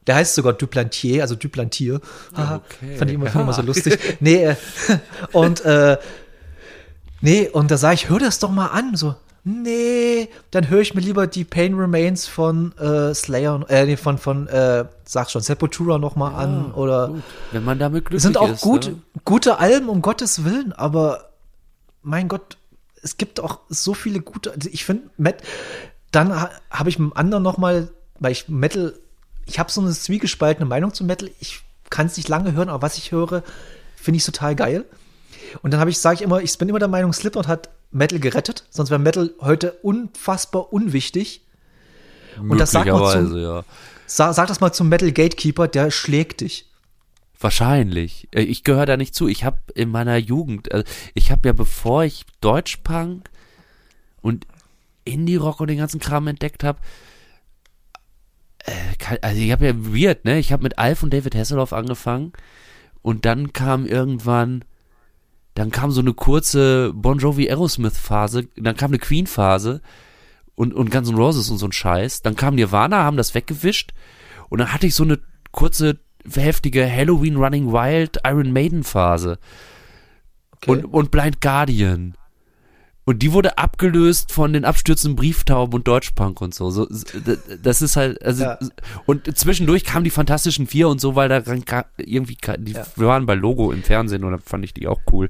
Der 0.08 0.16
heißt 0.16 0.36
sogar 0.36 0.54
Duplantier, 0.54 1.22
also 1.22 1.36
Duplantier. 1.36 2.00
Haha, 2.36 2.56
Okay. 2.56 2.98
Fand 2.98 3.12
ich 3.12 3.16
immer, 3.16 3.28
ich 3.28 3.36
immer 3.36 3.54
so 3.54 3.62
lustig. 3.62 4.00
Nee, 4.22 4.46
äh, 4.46 4.56
und, 5.34 5.66
äh, 5.66 5.98
nee, 7.22 7.50
und 7.50 7.70
da 7.70 7.78
sage 7.78 7.96
ich, 7.96 8.10
hör 8.10 8.20
das 8.20 8.40
doch 8.40 8.50
mal 8.50 8.68
an. 8.68 8.96
So, 8.96 9.16
nee, 9.50 10.30
dann 10.52 10.70
höre 10.70 10.82
ich 10.82 10.94
mir 10.94 11.02
lieber 11.02 11.28
die 11.28 11.44
Pain 11.44 11.74
Remains 11.74 12.28
von 12.28 12.78
äh, 12.78 13.14
Slayer, 13.14 13.66
äh, 13.70 13.86
nee, 13.86 13.98
von, 13.98 14.18
von, 14.18 14.48
äh, 14.48 14.86
sag 15.06 15.30
schon, 15.30 15.42
Sepultura 15.42 15.98
noch 15.98 16.16
mal 16.16 16.36
an. 16.36 16.72
Oder 16.74 17.08
Gut. 17.10 17.24
Wenn 17.52 17.64
man 17.66 17.80
damit 17.80 18.06
glücklich 18.06 18.22
sind 18.22 18.38
auch 18.38 18.52
ist. 18.52 18.62
gut, 18.62 18.88
Ne? 18.88 18.96
gute 19.26 19.60
Alben, 19.60 19.90
um 19.90 20.02
Gottes 20.02 20.44
Willen, 20.44 20.74
aber 20.74 21.30
mein 22.02 22.28
Gott, 22.28 22.58
es 23.02 23.18
gibt 23.18 23.40
auch 23.40 23.60
so 23.70 23.94
viele 23.94 24.20
gute. 24.22 24.52
Also 24.54 24.70
ich 24.72 24.86
finde, 24.86 25.10
Met, 25.18 25.38
dann 26.12 26.34
ha, 26.34 26.50
habe 26.70 26.90
ich 26.90 27.00
mit 27.00 27.12
dem 27.12 27.18
anderen 27.18 27.44
noch 27.44 27.58
mal, 27.58 27.90
weil 28.20 28.32
ich 28.32 28.50
Metal, 28.50 28.94
ich 29.46 29.60
habe 29.60 29.72
so 29.72 29.82
eine 29.82 29.92
zwiegespaltene 29.92 30.68
Meinung 30.68 30.94
zu 30.94 31.04
Metal. 31.04 31.30
Ich 31.40 31.62
kann 31.90 32.08
es 32.08 32.18
nicht 32.18 32.30
lange 32.30 32.54
hören, 32.54 32.70
aber 32.70 32.82
was 32.84 32.98
ich 32.98 33.12
höre, 33.12 33.44
finde 33.96 34.18
ich 34.18 34.26
total 34.26 34.56
geil. 34.56 34.86
Und 35.62 35.72
dann 35.74 35.80
habe 35.80 35.90
ich, 35.90 36.00
sage 36.00 36.16
ich 36.16 36.22
immer, 36.22 36.42
ich 36.42 36.58
bin 36.58 36.70
immer 36.70 36.80
der 36.80 36.88
Meinung, 36.88 37.14
Slipknot 37.14 37.48
hat 37.48 37.70
Metal 37.92 38.20
gerettet, 38.20 38.66
sonst 38.70 38.90
wäre 38.90 39.00
Metal 39.00 39.32
heute 39.42 39.74
unfassbar 39.82 40.72
unwichtig. 40.74 41.42
Und 42.38 42.58
das 42.60 42.72
sagt 42.72 42.88
man 42.88 43.28
zum- 43.28 43.38
ja. 43.38 43.64
Sag, 44.06 44.34
sag 44.34 44.48
das 44.48 44.60
mal 44.60 44.72
zum 44.72 44.90
Metal 44.90 45.12
Gatekeeper, 45.12 45.68
der 45.68 45.92
schlägt 45.92 46.42
dich. 46.42 46.66
Wahrscheinlich. 47.40 48.28
Äh, 48.34 48.42
Ich 48.44 48.64
gehöre 48.64 48.86
da 48.86 48.98
nicht 48.98 49.16
zu. 49.16 49.28
Ich 49.28 49.44
habe 49.44 49.58
in 49.76 49.90
meiner 49.90 50.18
Jugend, 50.18 50.72
äh, 50.72 50.84
ich 51.14 51.32
habe 51.32 51.48
ja 51.48 51.54
bevor 51.54 52.04
ich 52.04 52.26
Deutschpunk 52.42 53.30
und 54.22 54.46
Indie-Rock 55.06 55.60
und 55.62 55.68
den 55.70 55.78
ganzen 55.78 56.00
Kram 56.00 56.28
entdeckt 56.28 56.64
habe, 56.64 56.80
also 59.22 59.42
ich 59.42 59.52
habe 59.52 59.66
ja 59.66 59.74
weird, 59.76 60.26
ne? 60.26 60.38
Ich 60.38 60.52
habe 60.52 60.64
mit 60.64 60.78
Alf 60.78 61.02
und 61.02 61.14
David 61.14 61.34
Hasselhoff 61.36 61.74
angefangen 61.74 62.34
und 63.02 63.26
dann 63.26 63.54
kam 63.54 63.86
irgendwann, 63.86 64.64
dann 65.60 65.72
kam 65.72 65.92
so 65.92 66.00
eine 66.00 66.14
kurze 66.14 66.94
Bon 66.94 67.20
Jovi 67.20 67.50
Aerosmith 67.50 67.98
Phase, 67.98 68.48
dann 68.56 68.78
kam 68.78 68.92
eine 68.92 68.98
Queen 68.98 69.28
Phase 69.28 69.82
und 70.56 70.74
und 70.74 70.90
Guns 70.90 71.10
N' 71.10 71.18
Roses 71.18 71.50
und 71.50 71.58
so 71.58 71.68
ein 71.68 71.74
Scheiß. 71.74 72.22
Dann 72.22 72.38
kam 72.38 72.56
Nirvana, 72.56 73.04
haben 73.04 73.18
das 73.18 73.36
weggewischt 73.36 73.92
und 74.48 74.60
dann 74.60 74.72
hatte 74.72 74.88
ich 74.88 74.96
so 74.96 75.04
eine 75.04 75.20
kurze 75.52 76.00
heftige 76.34 76.90
Halloween 76.90 77.36
Running 77.36 77.74
Wild 77.74 78.20
Iron 78.26 78.54
Maiden 78.54 78.86
Phase 78.86 79.38
Okay. 80.56 80.72
und, 80.72 80.86
und 80.86 81.12
Blind 81.12 81.42
Guardian. 81.42 82.16
Und 83.10 83.24
die 83.24 83.34
wurde 83.34 83.58
abgelöst 83.58 84.32
von 84.32 84.54
den 84.54 84.66
abstürzenden 84.66 85.16
Brieftauben 85.16 85.74
und 85.74 85.88
Deutschpunk 85.88 86.42
und 86.42 86.54
so. 86.54 86.70
so 86.70 86.86
das 87.64 87.82
ist 87.82 87.96
halt, 87.96 88.24
also, 88.24 88.44
Ja. 88.44 88.60
und 89.08 89.36
zwischendurch 89.36 89.84
kamen 89.84 90.04
die 90.04 90.12
Fantastischen 90.12 90.68
Vier 90.68 90.88
und 90.90 91.02
so, 91.02 91.16
weil 91.16 91.28
da 91.28 91.42
irgendwie, 91.98 92.38
die 92.60 92.74
Ja. 92.74 92.86
waren 92.98 93.26
bei 93.26 93.34
Logo 93.34 93.72
im 93.72 93.82
Fernsehen 93.82 94.24
und 94.24 94.34
da 94.34 94.38
fand 94.38 94.64
ich 94.64 94.76
die 94.76 94.88
auch 94.88 95.02
cool. 95.12 95.28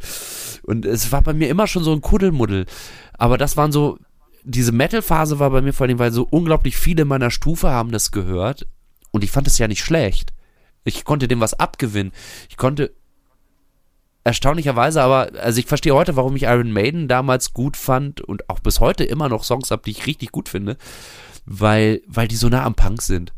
Und 0.64 0.86
es 0.86 1.14
war 1.14 1.22
bei 1.22 1.32
mir 1.32 1.48
immer 1.48 1.68
schon 1.68 1.86
so 1.86 1.94
ein 1.94 2.02
Kuddelmuddel. 2.02 2.66
Aber 3.14 3.38
das 3.38 3.56
waren 3.56 3.72
so, 3.72 3.98
diese 4.44 4.74
Metal-Phase 4.74 5.40
war 5.40 5.50
bei 5.50 5.62
mir 5.62 5.72
vor 5.72 5.88
allem, 5.88 6.00
weil 6.00 6.12
so 6.12 6.28
unglaublich 6.30 6.76
viele 6.76 7.06
meiner 7.06 7.32
Stufe 7.32 7.70
haben 7.70 7.94
das 7.94 8.12
gehört. 8.12 8.68
Und 9.12 9.24
ich 9.24 9.32
fand 9.32 9.48
es 9.48 9.58
ja 9.58 9.70
nicht 9.70 9.86
schlecht. 9.86 10.34
Ich 10.84 11.06
konnte 11.06 11.30
dem 11.30 11.40
was 11.40 11.54
abgewinnen. 11.54 12.12
Ich 12.50 12.58
konnte 12.58 12.92
erstaunlicherweise, 14.30 15.02
aber 15.02 15.30
also 15.42 15.60
ich 15.60 15.66
verstehe 15.66 15.94
heute, 15.94 16.16
warum 16.16 16.36
ich 16.36 16.44
Iron 16.44 16.72
Maiden 16.72 17.08
damals 17.08 17.54
gut 17.54 17.78
fand 17.78 18.22
und 18.22 18.50
auch 18.50 18.60
bis 18.60 18.80
heute 18.80 19.04
immer 19.04 19.30
noch 19.30 19.44
Songs 19.44 19.72
habe, 19.72 19.82
die 19.86 19.92
ich 19.92 20.06
richtig 20.08 20.32
gut 20.32 20.50
finde, 20.50 20.78
weil 21.46 22.02
weil 22.08 22.28
die 22.28 22.36
so 22.36 22.48
nah 22.50 22.64
am 22.64 22.76
Punk 22.76 23.02
sind. 23.02 23.34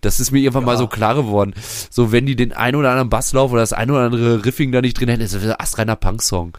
Das 0.00 0.20
ist 0.20 0.30
mir 0.30 0.38
irgendwann 0.38 0.64
mal 0.64 0.72
Ja. 0.72 0.78
so 0.78 0.86
klar 0.86 1.14
geworden. 1.16 1.54
So, 1.90 2.12
wenn 2.12 2.24
die 2.24 2.36
den 2.36 2.52
ein 2.52 2.76
oder 2.76 2.90
anderen 2.90 3.10
Basslauf 3.10 3.50
oder 3.50 3.62
das 3.62 3.72
ein 3.72 3.90
oder 3.90 4.02
andere 4.02 4.44
Riffing 4.44 4.70
da 4.70 4.80
nicht 4.80 4.98
drin 5.00 5.08
hätten, 5.08 5.22
ist 5.22 5.34
das 5.34 5.42
ein 5.42 5.54
astreiner 5.58 5.96
Punk-Song. 5.96 6.56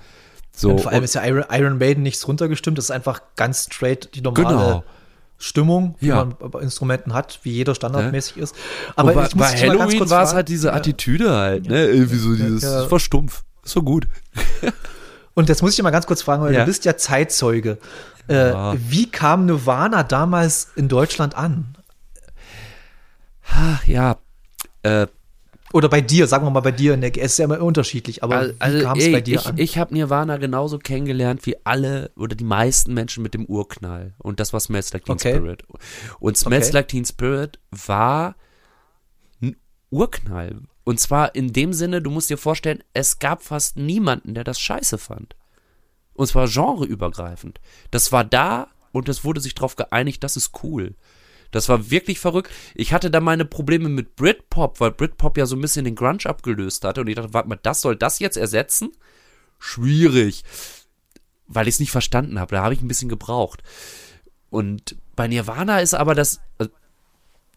So, 0.52 0.72
Und 0.72 0.82
vor 0.82 0.92
allem 0.92 1.06
ist 1.06 1.16
ja 1.16 1.24
Iron, 1.26 1.46
Iron 1.50 1.78
Maiden 1.78 2.04
nichts 2.04 2.28
runtergestimmt, 2.28 2.78
das 2.78 2.86
ist 2.86 2.92
einfach 2.92 3.22
ganz 3.38 3.68
straight 3.72 4.10
die 4.16 4.22
normale 4.22 4.48
Genau. 4.48 4.84
Stimmung, 5.38 5.96
die 6.02 6.08
Ja. 6.08 6.16
man 6.18 6.36
bei 6.52 6.60
Instrumenten 6.60 7.14
hat, 7.14 7.40
wie 7.44 7.52
jeder 7.52 7.74
standardmäßig 7.76 8.36
ist. 8.38 8.56
aber 8.98 9.14
bei, 9.14 9.28
bei 9.30 9.36
mal 9.36 9.56
Halloween 9.56 10.10
war 10.10 10.24
es 10.24 10.34
halt 10.34 10.50
diese 10.50 10.68
Ja. 10.68 10.74
Attitüde 10.74 11.32
halt, 11.34 11.70
ne? 11.70 11.86
Irgendwie 11.86 12.18
so 12.18 12.36
dieses, 12.36 12.64
ja. 12.64 12.82
das 12.82 12.90
war 13.64 13.84
gut. 13.84 14.08
Und 15.36 15.50
das 15.50 15.62
muss 15.62 15.78
ich 15.78 15.84
mal 15.84 15.92
ganz 15.92 16.06
kurz 16.08 16.22
fragen, 16.22 16.42
weil 16.44 16.54
Ja. 16.54 16.62
du 16.62 16.66
bist 16.66 16.86
ja 16.86 16.98
Zeitzeuge. 16.98 17.78
Äh, 18.28 18.50
Ja. 18.52 18.76
Wie 18.78 19.10
kam 19.10 19.46
Nirvana 19.46 20.04
damals 20.04 20.70
in 20.76 20.88
Deutschland 20.90 21.36
an? 21.36 21.76
Ach, 23.52 23.86
ja, 23.88 24.18
äh, 24.84 25.08
Oder 25.72 25.88
bei 25.88 26.02
dir, 26.02 26.26
sagen 26.26 26.46
wir 26.48 26.50
mal 26.50 26.62
bei 26.62 26.72
dir, 26.72 26.98
Nick. 26.98 27.16
Es 27.18 27.34
ist 27.34 27.38
ja 27.38 27.46
immer 27.46 27.62
unterschiedlich, 27.62 28.24
aber 28.24 28.52
Also, 28.58 28.80
wie 28.80 28.84
kam 28.84 28.98
es 28.98 29.12
bei 29.12 29.22
dir 29.22 29.36
ich, 29.40 29.46
an? 29.46 29.58
ich 29.60 29.78
habe 29.78 29.94
Nirvana 29.94 30.38
genauso 30.38 30.80
kennengelernt 30.80 31.46
wie 31.46 31.58
alle 31.64 32.10
oder 32.16 32.36
die 32.36 32.44
meisten 32.44 32.94
Menschen 32.96 33.22
mit 33.22 33.36
dem 33.36 33.46
Urknall. 33.46 34.14
Und 34.18 34.40
das 34.40 34.52
war 34.52 34.60
Smells 34.60 34.92
Like 34.94 35.06
Teen 35.06 35.14
Okay. 35.14 35.36
Spirit. 35.36 35.64
Und 36.20 36.38
Smells 36.38 36.68
Okay. 36.68 36.74
Like 36.76 36.88
Teen 36.88 37.06
Spirit 37.06 37.60
war 37.70 38.36
ein 39.44 39.56
Urknall. 39.92 40.56
Und 40.90 41.00
zwar 41.00 41.36
in 41.36 41.54
dem 41.54 41.72
Sinne, 41.72 42.02
du 42.02 42.10
musst 42.10 42.32
dir 42.32 42.38
vorstellen, 42.40 42.84
es 42.96 43.20
gab 43.20 43.44
fast 43.44 43.78
niemanden, 43.78 44.34
der 44.34 44.44
das 44.44 44.60
scheiße 44.60 44.98
fand. 44.98 45.36
Und 46.14 46.26
zwar 46.26 46.48
genreübergreifend. 46.48 47.62
Das 47.92 48.12
war 48.12 48.24
da 48.24 48.70
und 48.92 49.08
es 49.08 49.24
wurde 49.24 49.40
sich 49.40 49.54
darauf 49.54 49.76
geeinigt, 49.76 50.24
das 50.24 50.36
ist 50.36 50.64
cool. 50.64 50.96
Das 51.52 51.70
war 51.70 51.92
wirklich 51.92 52.20
verrückt. 52.20 52.50
Ich 52.74 52.92
hatte 52.92 53.12
da 53.12 53.20
meine 53.20 53.46
Probleme 53.46 53.88
mit 53.88 54.16
Britpop, 54.16 54.80
weil 54.80 54.90
Britpop 54.90 55.38
ja 55.38 55.46
so 55.46 55.56
ein 55.56 55.62
bisschen 55.62 55.86
den 55.86 55.94
Grunge 55.94 56.26
abgelöst 56.26 56.84
hatte. 56.84 57.02
Und 57.02 57.08
ich 57.08 57.14
dachte, 57.14 57.36
warte 57.36 57.50
mal, 57.50 57.60
das 57.62 57.82
soll 57.82 57.96
das 57.96 58.18
jetzt 58.18 58.38
ersetzen? 58.38 58.92
Schwierig. 59.60 60.44
Weil 61.46 61.68
ich 61.68 61.76
es 61.76 61.80
nicht 61.80 61.92
verstanden 61.92 62.40
habe. 62.40 62.56
Da 62.56 62.64
habe 62.64 62.74
ich 62.74 62.82
ein 62.82 62.88
bisschen 62.88 63.10
gebraucht. 63.10 63.62
Und 64.50 64.96
bei 65.16 65.28
Nirvana 65.28 65.82
ist 65.82 65.94
aber 65.94 66.16
das, 66.16 66.42
also 66.58 66.72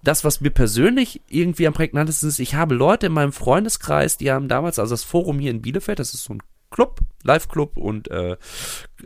das, 0.02 0.24
was 0.24 0.40
mir 0.40 0.50
persönlich 0.50 1.20
irgendwie 1.28 1.66
am 1.66 1.74
prägnantesten 1.74 2.28
ist, 2.28 2.38
ich 2.40 2.54
habe 2.54 2.74
Leute 2.74 3.06
in 3.06 3.12
meinem 3.12 3.32
Freundeskreis, 3.32 4.16
die 4.16 4.30
haben 4.30 4.48
damals, 4.48 4.78
also 4.78 4.92
das 4.92 5.04
Forum 5.04 5.38
hier 5.38 5.50
in 5.50 5.62
Bielefeld, 5.62 5.98
das 5.98 6.14
ist 6.14 6.24
so 6.24 6.34
ein 6.34 6.42
Club, 6.70 7.00
Live-Club 7.22 7.76
und 7.76 8.10
äh, 8.10 8.36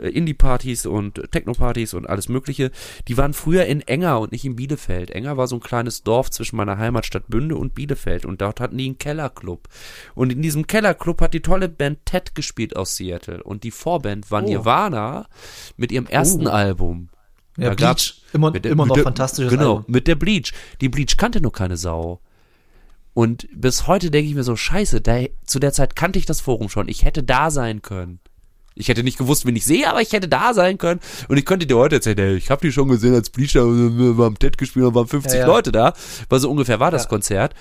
Indie-Partys 0.01 0.86
und 0.86 1.20
Techno-Partys 1.32 1.94
und 1.94 2.09
alles 2.09 2.28
mögliche, 2.28 2.70
die 3.09 3.16
waren 3.16 3.32
früher 3.34 3.64
in 3.66 3.80
Enger 3.80 4.20
und 4.20 4.30
nicht 4.30 4.44
in 4.44 4.55
Bielefeld. 4.55 5.11
Enger 5.11 5.36
war 5.36 5.49
so 5.49 5.57
ein 5.57 5.61
kleines 5.61 6.05
Dorf 6.05 6.31
zwischen 6.31 6.56
meiner 6.56 6.78
Heimatstadt 6.78 7.24
Bünde 7.27 7.56
und 7.56 7.74
Bielefeld 7.74 8.24
und 8.24 8.40
dort 8.40 8.60
hatten 8.60 8.78
die 8.78 8.86
einen 8.86 8.98
Kellerclub. 8.98 9.68
Und 10.14 10.32
in 10.32 10.43
diesem 10.43 10.68
Kellerclub 10.68 11.20
hat 11.20 11.35
die 11.35 11.43
tolle 11.43 11.68
Band 11.68 12.06
Ted 12.06 12.36
gespielt 12.36 12.77
aus 12.77 12.97
Seattle 12.97 13.43
und 13.43 13.64
die 13.64 13.73
Vorband 13.73 14.31
war 14.31 14.44
Oh. 14.44 14.47
Nirvana 14.47 15.27
mit 15.77 15.90
ihrem 15.90 16.06
ersten 16.06 16.47
Oh. 16.47 16.51
Album. 16.51 17.09
Ja, 17.57 17.74
da 17.74 17.74
Bleach, 17.93 18.15
immer, 18.33 18.51
der- 18.51 18.70
immer 18.73 18.87
noch 18.87 18.95
der, 18.95 19.05
fantastisches 19.05 19.51
Genau, 19.51 19.77
Album. 19.78 19.85
mit 19.89 20.07
der 20.07 20.15
Bleach. 20.15 20.53
Die 20.81 20.89
Bleach 20.89 21.16
kannte 21.16 21.41
nur 21.41 21.53
keine 21.53 21.77
Sau. 21.77 22.20
Und 23.15 23.49
bis 23.55 23.87
heute 23.87 24.11
denke 24.11 24.28
ich 24.28 24.35
mir 24.35 24.43
so, 24.45 24.57
scheiße, 24.57 25.01
da, 25.01 25.24
zu 25.47 25.59
der 25.59 25.73
Zeit 25.73 25.97
kannte 25.97 26.19
ich 26.19 26.27
das 26.27 26.41
Forum 26.43 26.69
schon. 26.69 26.89
Ich 26.89 27.05
hätte 27.05 27.23
da 27.23 27.51
sein 27.51 27.81
können. 27.83 28.20
Ich 28.78 28.89
hätte 28.89 29.03
nicht 29.03 29.16
gewusst, 29.16 29.47
wen 29.47 29.57
ich 29.57 29.65
sehe, 29.65 29.89
aber 29.89 30.03
ich 30.03 30.12
hätte 30.12 30.28
da 30.28 30.53
sein 30.53 30.77
können. 30.77 31.01
Und 31.28 31.39
ich 31.39 31.47
könnte 31.47 31.66
dir 31.66 31.78
heute 31.78 31.95
erzählen, 31.97 32.19
ey, 32.19 32.35
ich 32.37 32.51
habe 32.51 32.61
die 32.61 32.70
schon 32.73 32.89
gesehen 32.89 33.15
als 33.15 33.31
Bleacher, 33.31 33.65
wir 33.65 34.23
haben 34.23 34.39
TED 34.39 34.59
gespielt, 34.59 34.85
da 34.85 34.95
waren 34.95 35.07
50 35.07 35.33
Ja, 35.33 35.41
ja. 35.41 35.47
Leute 35.47 35.73
da. 35.73 35.95
Weil 36.28 36.41
so 36.41 36.51
ungefähr 36.51 36.78
war 36.78 36.91
das 36.91 37.05
Ja. 37.05 37.09
Konzert. 37.09 37.55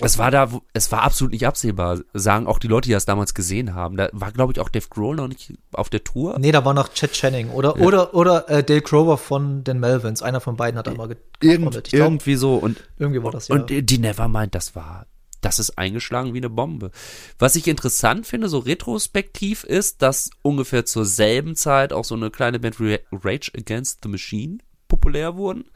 Es 0.00 0.18
war 0.18 0.32
da, 0.32 0.50
es 0.72 0.90
war 0.90 1.02
absolut 1.02 1.32
nicht 1.32 1.46
absehbar, 1.46 2.00
sagen 2.14 2.48
auch 2.48 2.58
die 2.58 2.66
Leute, 2.66 2.88
die 2.88 2.92
das 2.94 3.04
damals 3.04 3.32
gesehen 3.32 3.74
haben. 3.74 3.96
Da 3.96 4.08
war, 4.12 4.32
glaube 4.32 4.52
ich, 4.52 4.58
auch 4.58 4.68
Dave 4.68 4.88
Grohl 4.90 5.14
noch 5.14 5.28
nicht 5.28 5.52
auf 5.72 5.88
der 5.88 6.02
Tour. 6.02 6.36
Nee, 6.40 6.50
da 6.50 6.64
war 6.64 6.74
noch 6.74 6.92
Chad 6.92 7.12
Channing 7.12 7.50
oder, 7.50 7.80
oder, 7.80 8.12
oder 8.12 8.48
äh, 8.50 8.64
Dale 8.64 8.80
Crover 8.82 9.18
von 9.18 9.62
den 9.62 9.78
Melvins. 9.78 10.20
Einer 10.20 10.40
von 10.40 10.56
beiden 10.56 10.78
hat 10.78 10.88
einmal 10.88 11.08
ge- 11.08 11.16
Irgend, 11.40 11.58
getrommelt. 11.66 11.86
Ich 11.86 11.92
glaub, 11.92 12.06
irgendwie 12.08 12.34
so. 12.34 12.56
Und 12.56 12.82
irgendwie 12.98 13.22
war 13.22 13.30
das 13.30 13.48
ja. 13.48 13.54
Und 13.54 13.70
die 13.70 13.98
Nevermind, 13.98 14.54
das 14.56 14.74
war, 14.74 15.06
das 15.40 15.60
ist 15.60 15.78
eingeschlagen 15.78 16.34
wie 16.34 16.38
eine 16.38 16.50
Bombe. 16.50 16.90
Was 17.38 17.54
ich 17.54 17.68
interessant 17.68 18.26
finde, 18.26 18.48
so 18.48 18.58
retrospektiv, 18.58 19.62
ist, 19.62 20.02
dass 20.02 20.30
ungefähr 20.42 20.84
zur 20.86 21.04
selben 21.06 21.54
Zeit 21.54 21.92
auch 21.92 22.04
so 22.04 22.16
eine 22.16 22.30
kleine 22.32 22.58
Band 22.58 22.80
wie 22.80 22.98
Rage 23.12 23.52
Against 23.56 24.00
the 24.02 24.08
Machine 24.08 24.58
populär 24.88 25.36
wurden. 25.36 25.66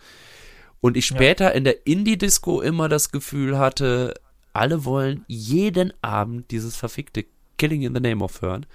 Und 0.80 0.96
ich 0.96 1.06
später 1.06 1.55
in 1.55 1.64
der 1.64 1.86
Indie-Disco 1.86 2.60
immer 2.60 2.88
das 2.88 3.10
Gefühl 3.10 3.59
hatte, 3.59 4.14
alle 4.52 4.84
wollen 4.84 5.24
jeden 5.26 5.92
Abend 6.02 6.50
dieses 6.50 6.76
verfickte 6.76 7.24
Killing 7.59 7.82
in 7.82 7.94
the 7.94 8.00
Name 8.00 8.24
of 8.24 8.40
hören. 8.42 8.66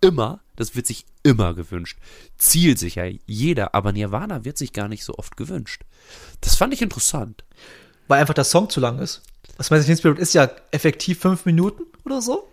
Immer, 0.00 0.40
das 0.56 0.74
wird 0.74 0.86
sich 0.86 1.06
immer 1.22 1.54
gewünscht. 1.54 1.98
Zielsicher, 2.36 3.08
jeder, 3.26 3.74
aber 3.74 3.92
Nirvana 3.92 4.44
wird 4.44 4.58
sich 4.58 4.72
gar 4.72 4.88
nicht 4.88 5.04
so 5.04 5.14
oft 5.14 5.36
gewünscht. 5.36 5.82
Das 6.40 6.56
fand 6.56 6.74
ich 6.74 6.82
interessant. 6.82 7.44
Weil 8.08 8.20
einfach 8.20 8.34
der 8.34 8.44
Song 8.44 8.68
zu 8.68 8.80
lang 8.80 8.98
ist. 8.98 9.22
Was 9.56 9.70
weiß 9.70 9.88
ich, 9.88 9.98
Spirit 9.98 10.18
ist 10.18 10.34
ja 10.34 10.50
effektiv 10.72 11.20
fünf 11.20 11.44
Minuten 11.44 11.84
oder 12.04 12.20
so. 12.20 12.48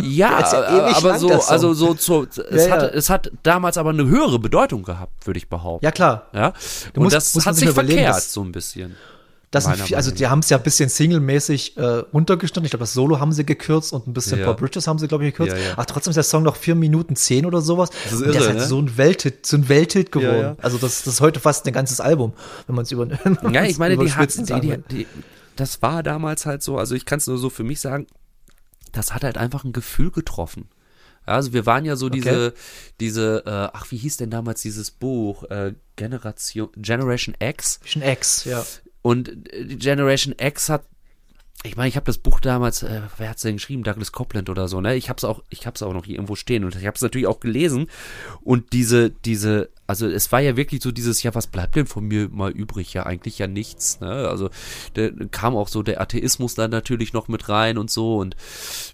Ja, 0.00 0.40
ja 0.40 0.86
ewig 0.88 0.96
aber 0.96 1.18
so, 1.18 1.30
also 1.30 1.74
so, 1.74 1.94
so 1.94 2.24
es, 2.24 2.66
Ja, 2.66 2.70
hat, 2.72 2.82
ja. 2.82 2.88
es 2.88 3.10
hat 3.10 3.30
damals 3.42 3.76
aber 3.76 3.90
eine 3.90 4.06
höhere 4.06 4.38
Bedeutung 4.38 4.82
gehabt, 4.82 5.26
würde 5.26 5.38
ich 5.38 5.48
behaupten. 5.48 5.84
Ja, 5.84 5.92
klar. 5.92 6.26
Ja, 6.32 6.52
und 6.94 7.02
musst- 7.04 7.14
das 7.14 7.34
muss 7.34 7.46
hat 7.46 7.54
sich 7.54 7.66
sich 7.66 7.74
verkehrt 7.74 8.08
dass- 8.16 8.32
so 8.32 8.42
ein 8.42 8.52
bisschen. 8.52 8.96
Das 9.52 9.64
sind 9.64 9.94
also 9.94 10.10
die 10.10 10.26
haben 10.26 10.38
es 10.38 10.48
ja 10.48 10.56
ein 10.56 10.62
bisschen 10.62 10.88
singlemäßig 10.88 11.76
äh, 11.76 11.82
runtergestanden. 11.82 12.64
Ich 12.64 12.70
glaube, 12.70 12.84
das 12.84 12.94
Solo 12.94 13.20
haben 13.20 13.32
sie 13.34 13.44
gekürzt 13.44 13.92
und 13.92 14.06
ein 14.06 14.14
bisschen. 14.14 14.42
Pop 14.42 14.56
Bridges 14.56 14.86
haben 14.86 14.98
sie, 14.98 15.06
glaube 15.08 15.26
ich, 15.26 15.34
gekürzt. 15.34 15.54
Aber 15.74 15.84
trotzdem 15.84 16.10
ist 16.12 16.16
der 16.16 16.22
Song 16.24 16.42
noch 16.42 16.56
vier 16.56 16.74
Minuten 16.74 17.16
zehn 17.16 17.44
oder 17.44 17.60
sowas. 17.60 17.90
Das 18.04 18.14
ist 18.14 18.22
und 18.22 18.28
der 18.28 18.30
ist 18.30 18.36
irre, 18.36 18.46
halt 18.48 18.58
ne? 18.60 18.64
so 18.66 18.78
ein 18.78 18.96
Welthit, 18.96 19.44
so 19.44 19.58
ein 19.58 19.68
Welthit 19.68 20.10
geworden. 20.10 20.56
Also 20.62 20.78
das, 20.78 21.02
das 21.04 21.14
ist 21.14 21.20
heute 21.20 21.38
fast 21.38 21.66
ein 21.66 21.74
ganzes 21.74 22.00
Album, 22.00 22.32
wenn 22.66 22.76
man 22.76 22.84
es 22.86 22.92
über 22.92 23.06
Ja, 23.52 23.64
ich 23.64 23.76
meine, 23.76 23.98
die, 23.98 24.10
hat, 24.10 24.34
die, 24.34 24.60
die, 24.60 24.78
die, 24.90 25.06
das 25.56 25.82
war 25.82 26.02
damals 26.02 26.46
halt 26.46 26.62
so, 26.62 26.78
also 26.78 26.94
ich 26.94 27.04
kann 27.04 27.18
es 27.18 27.26
nur 27.26 27.36
so 27.36 27.50
für 27.50 27.62
mich 27.62 27.78
sagen, 27.78 28.06
das 28.92 29.14
hat 29.14 29.24
halt 29.24 29.38
einfach 29.38 29.64
ein 29.64 29.72
Gefühl 29.72 30.10
getroffen. 30.10 30.68
Also 31.24 31.52
wir 31.52 31.66
waren 31.66 31.84
ja 31.84 31.96
so 31.96 32.08
diese, 32.08 32.52
diese, 33.00 33.44
äh, 33.46 33.76
ach, 33.76 33.90
wie 33.90 33.96
hieß 33.96 34.16
denn 34.16 34.30
damals 34.30 34.62
dieses 34.62 34.90
Buch? 34.90 35.44
Äh, 35.44 35.74
Generation, 35.96 36.70
Generation 36.76 37.36
X. 37.38 37.80
Schon 37.84 38.02
Ex, 38.02 38.44
ja. 38.44 38.64
Und 39.02 39.52
äh, 39.52 39.64
Generation 39.76 40.34
X 40.36 40.68
hat, 40.68 40.84
ich 41.62 41.76
meine, 41.76 41.88
ich 41.88 41.96
habe 41.96 42.06
das 42.06 42.18
Buch 42.18 42.40
damals, 42.40 42.82
äh, 42.82 43.02
wer 43.18 43.30
hat's 43.30 43.42
denn 43.42 43.56
geschrieben? 43.56 43.84
Douglas 43.84 44.10
Copeland 44.10 44.50
oder 44.50 44.66
so, 44.66 44.80
ne? 44.80 44.96
Ich 44.96 45.08
hab's 45.08 45.22
auch, 45.22 45.44
ich 45.48 45.66
hab's 45.66 45.82
auch 45.82 45.92
noch 45.92 46.04
hier 46.04 46.16
irgendwo 46.16 46.34
stehen 46.34 46.64
und 46.64 46.74
ich 46.74 46.86
hab's 46.86 47.02
natürlich 47.02 47.28
auch 47.28 47.38
gelesen. 47.38 47.86
Und 48.40 48.72
diese, 48.72 49.10
diese, 49.10 49.70
also 49.92 50.08
es 50.08 50.32
war 50.32 50.40
ja 50.40 50.56
wirklich 50.56 50.82
so 50.82 50.90
dieses, 50.90 51.22
ja, 51.22 51.34
was 51.34 51.48
bleibt 51.48 51.76
denn 51.76 51.84
von 51.84 52.04
mir 52.04 52.30
mal 52.30 52.50
übrig? 52.50 52.94
Ja, 52.94 53.04
eigentlich 53.04 53.38
ja 53.38 53.46
nichts, 53.46 54.00
ne? 54.00 54.26
Also 54.26 54.48
da 54.94 55.10
kam 55.30 55.54
auch 55.54 55.68
so 55.68 55.82
der 55.82 56.00
Atheismus 56.00 56.54
dann 56.54 56.70
natürlich 56.70 57.12
noch 57.12 57.28
mit 57.28 57.50
rein 57.50 57.76
und 57.76 57.90
so 57.90 58.16
und 58.16 58.34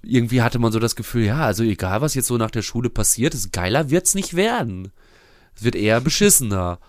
irgendwie 0.03 0.43
hatte 0.43 0.59
man 0.59 0.73
so 0.73 0.81
das 0.81 0.97
Gefühl, 0.97 1.25
ja, 1.27 1.47
also 1.47 1.63
egal, 1.63 2.01
was 2.01 2.15
jetzt 2.15 2.27
so 2.27 2.37
nach 2.37 2.51
der 2.51 2.63
Schule 2.63 2.91
passiert, 2.91 3.33
ist 3.33 3.53
geiler 3.53 3.91
wird's 3.91 4.17
nicht 4.17 4.35
werden. 4.35 4.91
Es 5.55 5.63
wird 5.63 5.77
eher 5.77 6.01
beschissener. 6.01 6.81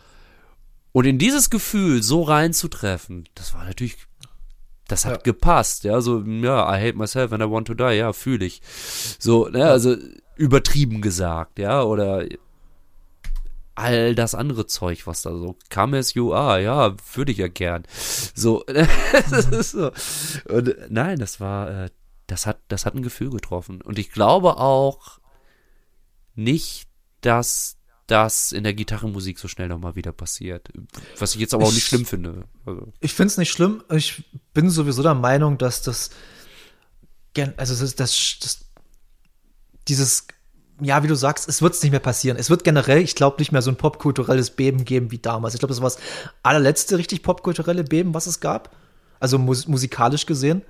Und 0.92 1.06
in 1.06 1.20
dieses 1.20 1.52
Gefühl 1.52 2.02
so 2.02 2.24
reinzutreffen, 2.24 3.30
das 3.36 3.54
war 3.54 3.64
natürlich, 3.64 3.98
das 4.88 5.06
hat 5.06 5.18
Ja. 5.18 5.22
gepasst, 5.22 5.84
ja, 5.84 6.02
so, 6.02 6.24
ja, 6.24 6.68
I 6.68 6.82
hate 6.82 6.98
myself 6.98 7.32
and 7.32 7.44
I 7.44 7.48
want 7.48 7.68
to 7.68 7.76
die, 7.76 7.94
ja, 7.96 8.12
fühle 8.12 8.44
ich. 8.44 8.64
So, 9.20 9.50
ne, 9.50 9.66
also 9.66 9.96
übertrieben 10.36 11.02
gesagt, 11.02 11.60
ja, 11.60 11.84
oder 11.84 12.26
all 13.80 14.14
das 14.16 14.36
andere 14.36 14.66
Zeug, 14.68 15.08
was 15.08 15.22
da 15.24 15.32
so, 15.32 15.58
come 15.74 15.98
as 15.98 16.14
you 16.14 16.34
are, 16.34 16.62
ja, 16.62 16.96
würde 17.14 17.32
ich 17.32 17.38
ja 17.40 17.48
gern. 17.48 17.84
So, 18.36 18.64
das 18.68 19.46
ist 19.48 19.72
so. 19.72 19.92
Und 20.50 20.76
nein, 20.90 21.18
das 21.20 21.40
war, 21.40 21.86
äh, 21.86 21.90
das 22.28 22.46
hat, 22.46 22.60
das 22.68 22.86
hat 22.86 22.94
ein 22.96 23.02
Gefühl 23.04 23.30
getroffen. 23.32 23.82
Und 23.82 23.98
ich 23.98 24.12
glaube 24.12 24.58
auch 24.58 25.20
nicht, 26.36 26.88
dass 27.22 27.78
das 28.08 28.52
in 28.52 28.64
der 28.64 28.74
Gitarrenmusik 28.74 29.38
so 29.38 29.48
schnell 29.48 29.68
nochmal 29.68 29.96
wieder 29.96 30.12
passiert. 30.12 30.70
Was 31.20 31.36
ich 31.36 31.42
jetzt 31.42 31.54
aber 31.54 31.66
auch 31.66 31.70
nicht 31.72 31.78
Ich- 31.80 31.86
schlimm 31.88 32.06
finde. 32.06 32.44
Also, 32.66 32.92
Ich 33.02 33.14
finde 33.14 33.28
es 33.32 33.38
nicht 33.38 33.52
schlimm. 33.52 33.84
Ich 33.92 34.24
bin 34.54 34.70
sowieso 34.70 35.04
der 35.04 35.14
Meinung, 35.14 35.58
dass 35.58 35.82
das, 35.84 36.10
also 37.58 37.76
das, 37.86 37.96
das, 37.96 38.38
das 38.42 38.66
dieses, 39.88 40.28
ja, 40.82 41.04
wie 41.04 41.08
du 41.08 41.16
sagst, 41.16 41.48
es 41.50 41.62
wird 41.62 41.82
nicht 41.84 41.92
mehr 41.92 42.00
passieren. 42.00 42.38
Es 42.38 42.50
wird 42.50 42.64
generell, 42.64 43.00
ich 43.00 43.16
glaube, 43.16 43.38
nicht 43.40 43.52
mehr 43.52 43.62
so 43.62 43.70
ein 43.72 43.76
popkulturelles 43.78 44.52
Beben 44.52 44.86
geben 44.86 45.12
wie 45.12 45.18
damals. 45.20 45.54
Ich 45.54 45.60
glaube, 45.60 45.74
das 45.74 45.82
war 45.82 45.90
das 45.90 46.00
allerletzte 46.44 46.98
richtig 46.98 47.24
popkulturelle 47.24 47.84
Beben, 47.84 48.14
was 48.14 48.28
es 48.28 48.40
gab. 48.40 48.76
Also 49.20 49.38
mus 49.38 49.68
musikalisch 49.68 50.26
gesehen. 50.26 50.62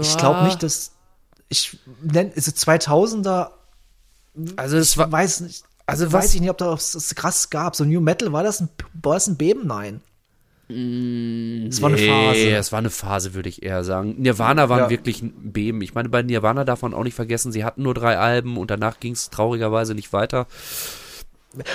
Ich 0.00 0.16
glaube 0.18 0.44
nicht, 0.44 0.62
dass 0.62 0.92
ich 1.48 1.78
nenne, 2.02 2.30
ist 2.30 2.48
es 2.48 2.56
2000er, 2.66 3.50
also 4.56 4.76
es 4.76 4.90
ich 4.92 4.98
war, 4.98 5.10
weiß 5.10 5.40
nicht, 5.40 5.64
also 5.86 6.06
was- 6.06 6.24
weiß 6.24 6.34
ich 6.34 6.40
nicht, 6.40 6.50
ob 6.50 6.58
da 6.58 6.72
es 6.74 7.14
krass 7.14 7.48
gab. 7.50 7.76
So 7.76 7.84
New 7.84 8.00
Metal, 8.00 8.32
war 8.32 8.42
das 8.42 8.60
ein, 8.60 8.68
war 9.02 9.14
das 9.14 9.26
ein 9.26 9.36
Beben? 9.36 9.66
Nein. 9.66 10.00
Es 10.68 11.82
war 11.82 11.90
eine 11.90 11.98
Phase. 11.98 12.38
Nee, 12.38 12.52
es 12.54 12.72
war 12.72 12.78
eine 12.78 12.90
Phase, 12.90 13.34
würde 13.34 13.48
ich 13.48 13.62
eher 13.62 13.84
sagen. 13.84 14.14
Nirvana 14.18 14.68
waren 14.68 14.78
Ja. 14.80 14.90
wirklich 14.90 15.20
ein 15.22 15.52
Beben. 15.52 15.82
Ich 15.82 15.94
meine, 15.94 16.08
bei 16.08 16.22
Nirvana 16.22 16.64
darf 16.64 16.82
man 16.82 16.94
auch 16.94 17.02
nicht 17.04 17.14
vergessen, 17.14 17.52
sie 17.52 17.64
hatten 17.64 17.82
nur 17.82 17.92
drei 17.94 18.16
Alben 18.18 18.56
und 18.56 18.70
danach 18.70 18.98
ging 19.00 19.12
es 19.12 19.28
traurigerweise 19.30 19.94
nicht 19.94 20.12
weiter. 20.12 20.46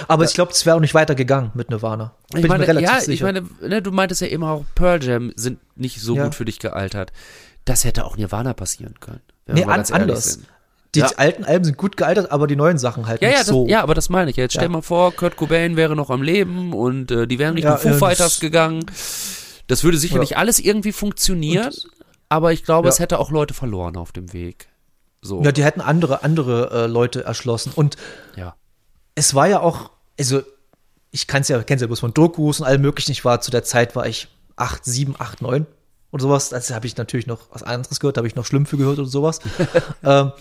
Aber 0.08 0.26
ich 0.26 0.34
glaube, 0.34 0.52
es 0.52 0.66
wäre 0.66 0.76
auch 0.76 0.80
nicht 0.82 0.94
weitergegangen 0.94 1.52
mit 1.54 1.70
Nirvana. 1.70 2.14
Bin 2.34 2.42
Ich 2.44 2.50
meine, 2.50 2.64
mir 2.64 2.68
relativ 2.68 2.90
ja, 2.90 2.98
ich 2.98 3.04
sicher. 3.06 3.26
meine, 3.26 3.44
ne, 3.62 3.82
du 3.82 3.92
meintest 3.92 4.22
ja 4.22 4.28
immer 4.28 4.52
auch, 4.52 4.66
Pearl 4.76 5.02
Jam 5.04 5.32
sind 5.36 5.60
nicht 5.78 6.02
so 6.02 6.16
Ja. 6.16 6.26
gut 6.26 6.36
für 6.36 6.46
dich 6.46 6.60
gealtert. 6.60 7.14
Das 7.66 7.86
hätte 7.86 8.04
auch 8.06 8.18
Nirvana 8.18 8.54
passieren 8.54 8.96
können. 9.00 9.22
nee, 9.48 9.64
an, 9.64 9.84
anders. 9.92 10.34
sind. 10.34 10.48
Die 10.96 11.00
Ja. 11.00 11.12
alten 11.18 11.44
Alben 11.44 11.66
sind 11.66 11.78
gut 11.78 11.98
gealtert, 11.98 12.32
aber 12.32 12.48
die 12.48 12.56
neuen 12.56 12.80
Sachen 12.80 13.08
halt 13.08 13.22
Ja, 13.22 13.28
nicht 13.28 13.36
ja, 13.38 13.40
das, 13.42 13.48
so. 13.48 13.68
ja, 13.68 13.84
aber 13.84 13.94
das 13.94 14.10
meine 14.10 14.32
ich. 14.32 14.38
Jetzt 14.38 14.54
stell 14.54 14.64
Ja. 14.64 14.70
mal 14.70 14.82
vor, 14.82 15.14
Kurt 15.14 15.36
Cobain 15.38 15.76
wäre 15.76 15.96
noch 15.96 16.10
am 16.10 16.22
Leben 16.24 16.74
und 16.74 17.12
äh, 17.12 17.28
die 17.28 17.38
wären 17.38 17.54
Richtung 17.54 17.74
Ja, 17.74 17.78
Foo 17.78 17.94
Fighters 17.94 18.18
das- 18.36 18.40
gegangen. 18.40 18.86
Das 19.68 19.84
würde 19.84 20.00
sicherlich 20.00 20.36
alles 20.38 20.58
irgendwie 20.60 20.92
funktionieren, 20.92 21.68
Und- 21.68 21.88
aber 22.28 22.54
ich 22.54 22.64
glaube, 22.64 22.90
es 22.90 22.98
hätte 22.98 23.20
auch 23.20 23.30
Leute 23.30 23.54
verloren 23.54 23.98
auf 23.98 24.12
dem 24.12 24.34
Weg. 24.34 24.68
So, 25.22 25.44
Ja, 25.44 25.52
die 25.52 25.64
hätten 25.64 25.82
andere, 25.82 26.24
andere 26.24 26.72
äh, 26.72 26.88
Leute 26.88 27.24
erschlossen. 27.24 27.72
Und 27.76 27.96
ja. 28.36 28.56
es 29.14 29.36
war 29.36 29.48
ja 29.48 29.60
auch, 29.60 29.92
also 30.18 30.42
ich 31.12 31.28
kann 31.28 31.42
es 31.42 31.50
ja, 31.50 31.62
kenn's 31.62 31.82
ja 31.82 31.88
bloß 31.88 32.00
von 32.00 32.14
Dokus 32.16 32.62
und 32.62 32.66
allem 32.66 32.82
möglichen. 32.82 33.12
Ich 33.12 33.24
war 33.26 33.42
zu 33.42 33.52
der 33.52 33.64
Zeit, 33.64 33.96
war 33.96 34.08
ich 34.08 34.28
acht, 34.56 34.86
sieben, 34.86 35.14
acht, 35.20 35.42
neun 35.44 35.68
oder 36.12 36.24
sowas. 36.24 36.52
Also 36.52 36.74
habe 36.74 36.88
ich 36.88 36.98
natürlich 36.98 37.28
noch 37.28 37.42
was 37.52 37.62
anderes 37.62 38.00
gehört, 38.00 38.18
habe 38.18 38.28
ich 38.28 38.36
noch 38.36 38.46
Schlümpfe 38.46 38.76
gehört 38.78 38.98
oder 38.98 39.08
sowas. 39.08 39.40
ähm, 40.04 40.32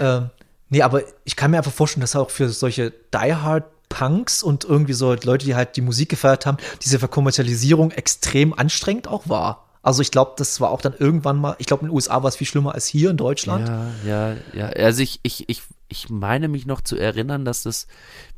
ähm, 0.00 0.30
nee, 0.68 0.82
aber 0.82 1.02
ich 1.24 1.36
kann 1.36 1.50
mir 1.50 1.58
einfach 1.58 1.72
vorstellen, 1.72 2.02
dass 2.02 2.16
auch 2.16 2.30
für 2.30 2.48
solche 2.48 2.92
Die-Hard 3.12 3.64
Punks 3.88 4.42
und 4.42 4.64
irgendwie 4.64 4.92
so 4.92 5.14
Leute, 5.14 5.46
die 5.46 5.54
halt 5.54 5.76
die 5.76 5.80
Musik 5.80 6.08
gefeiert 6.08 6.44
haben, 6.46 6.58
diese 6.82 6.98
Verkommerzialisierung 6.98 7.92
extrem 7.92 8.52
anstrengend 8.52 9.08
auch 9.08 9.28
war. 9.28 9.64
Also 9.82 10.02
ich 10.02 10.10
glaube, 10.10 10.32
das 10.36 10.60
war 10.60 10.70
auch 10.70 10.80
dann 10.80 10.94
irgendwann 10.98 11.36
mal, 11.36 11.54
ich 11.58 11.66
glaube 11.66 11.82
in 11.82 11.88
den 11.88 11.94
USA 11.94 12.22
war 12.22 12.28
es 12.28 12.36
viel 12.36 12.46
schlimmer 12.46 12.74
als 12.74 12.86
hier 12.86 13.10
in 13.10 13.16
Deutschland. 13.16 13.68
Ja, 14.04 14.32
ja, 14.32 14.36
ja. 14.52 14.66
Also 14.66 15.02
ich, 15.02 15.20
ich, 15.22 15.48
ich, 15.48 15.62
ich 15.88 16.10
meine 16.10 16.48
mich 16.48 16.66
noch 16.66 16.80
zu 16.80 16.96
erinnern, 16.96 17.44
dass 17.44 17.62
das 17.62 17.86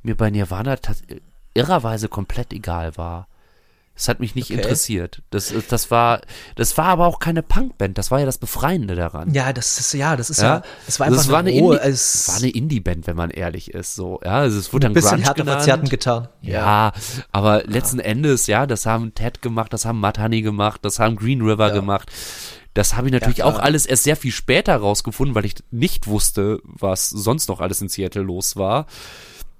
mir 0.02 0.14
bei 0.14 0.30
Nirvana 0.30 0.76
irrerweise 1.54 2.08
komplett 2.08 2.52
egal 2.52 2.96
war. 2.98 3.28
Es 4.00 4.06
hat 4.08 4.20
mich 4.20 4.36
nicht 4.36 4.50
Okay. 4.52 4.60
interessiert. 4.62 5.22
Das, 5.30 5.52
das 5.68 5.90
war, 5.90 6.20
das 6.54 6.78
war 6.78 6.84
aber 6.86 7.06
auch 7.06 7.18
keine 7.18 7.42
Punkband. 7.42 7.98
Das 7.98 8.12
war 8.12 8.20
ja 8.20 8.26
das 8.26 8.38
Befreiende 8.38 8.94
daran. 8.94 9.34
Ja, 9.34 9.52
das 9.52 9.80
ist 9.80 9.92
ja, 9.92 10.16
das 10.16 10.30
ist 10.30 10.40
ja, 10.40 10.58
Ja, 10.58 10.62
es 10.86 11.00
war 11.00 11.06
Also 11.08 11.16
einfach 11.18 11.26
es 11.26 11.32
war 11.32 11.38
eine, 11.40 11.50
Ruhe, 11.50 11.76
Indie, 11.78 11.88
es 11.88 12.28
war 12.28 12.36
eine 12.36 12.50
Indie-Band, 12.50 13.06
wenn 13.08 13.16
man 13.16 13.30
ehrlich 13.30 13.74
ist. 13.74 13.96
So, 13.96 14.20
ja, 14.24 14.38
also 14.38 14.56
es 14.58 14.72
wurde 14.72 14.86
ein 14.86 14.90
dann 14.90 14.94
bisschen 14.94 15.10
Grunge 15.10 15.24
härter 15.24 15.42
genannt. 15.42 15.62
verzerrten 15.62 15.88
getan. 15.88 16.28
Ja, 16.42 16.92
aber 17.32 17.64
letzten 17.64 17.98
Endes, 17.98 18.46
ja, 18.46 18.66
das 18.66 18.86
haben 18.86 19.14
Ted 19.14 19.42
gemacht, 19.42 19.72
das 19.72 19.84
haben 19.84 19.98
Matt 19.98 20.20
Honey 20.20 20.42
gemacht, 20.42 20.80
das 20.84 21.00
haben 21.00 21.16
Green 21.16 21.42
River 21.42 21.68
Ja. 21.68 21.74
gemacht. 21.74 22.10
Das 22.74 22.94
habe 22.94 23.08
ich 23.08 23.12
natürlich 23.12 23.38
Ja, 23.38 23.46
auch 23.46 23.58
alles 23.58 23.84
erst 23.86 24.04
sehr 24.04 24.14
viel 24.14 24.30
später 24.30 24.76
rausgefunden, 24.76 25.34
weil 25.34 25.44
ich 25.44 25.56
nicht 25.72 26.06
wusste, 26.06 26.60
was 26.62 27.08
sonst 27.10 27.48
noch 27.48 27.58
alles 27.60 27.80
in 27.80 27.88
Seattle 27.88 28.22
los 28.22 28.54
war. 28.54 28.86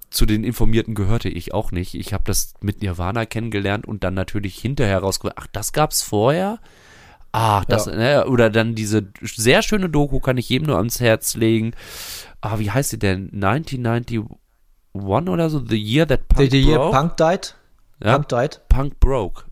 Zu 0.09 0.25
den 0.25 0.43
Informierten 0.43 0.95
gehörte 0.95 1.29
ich 1.29 1.53
auch 1.53 1.71
nicht. 1.71 1.93
Ich 1.93 2.13
habe 2.13 2.23
das 2.25 2.53
mit 2.61 2.81
Nirvana 2.81 3.25
kennengelernt 3.25 3.87
und 3.87 4.03
dann 4.03 4.13
natürlich 4.15 4.57
hinterher 4.57 4.99
rausgefunden, 4.99 5.37
ach, 5.41 5.47
das 5.51 5.71
gab's 5.71 6.01
vorher? 6.01 6.59
Ah, 7.31 7.63
das, 7.67 7.85
Ja. 7.85 7.95
ne, 7.95 8.25
oder 8.27 8.49
dann 8.49 8.73
diese 8.73 9.07
sehr 9.21 9.61
schöne 9.61 9.87
Doku 9.89 10.19
kann 10.19 10.37
ich 10.37 10.49
jedem 10.49 10.67
nur 10.67 10.77
ans 10.77 10.99
Herz 10.99 11.35
legen. 11.35 11.73
Ah, 12.41 12.57
wie 12.57 12.71
heißt 12.71 12.89
sie 12.89 12.97
denn? 12.97 13.29
1991 13.33 14.21
oder 14.93 15.49
so? 15.51 15.63
The 15.63 15.77
Year 15.77 16.07
That 16.07 16.27
Punk 16.27 16.49
The, 16.49 16.57
the 16.59 16.65
Year 16.67 16.79
Broke? 16.79 16.91
Punk 16.97 17.17
died. 17.17 17.55
Ja, 18.03 18.13
Punk 18.17 18.29
died. 18.29 18.61
Punk 18.69 18.99
Broke. 18.99 19.43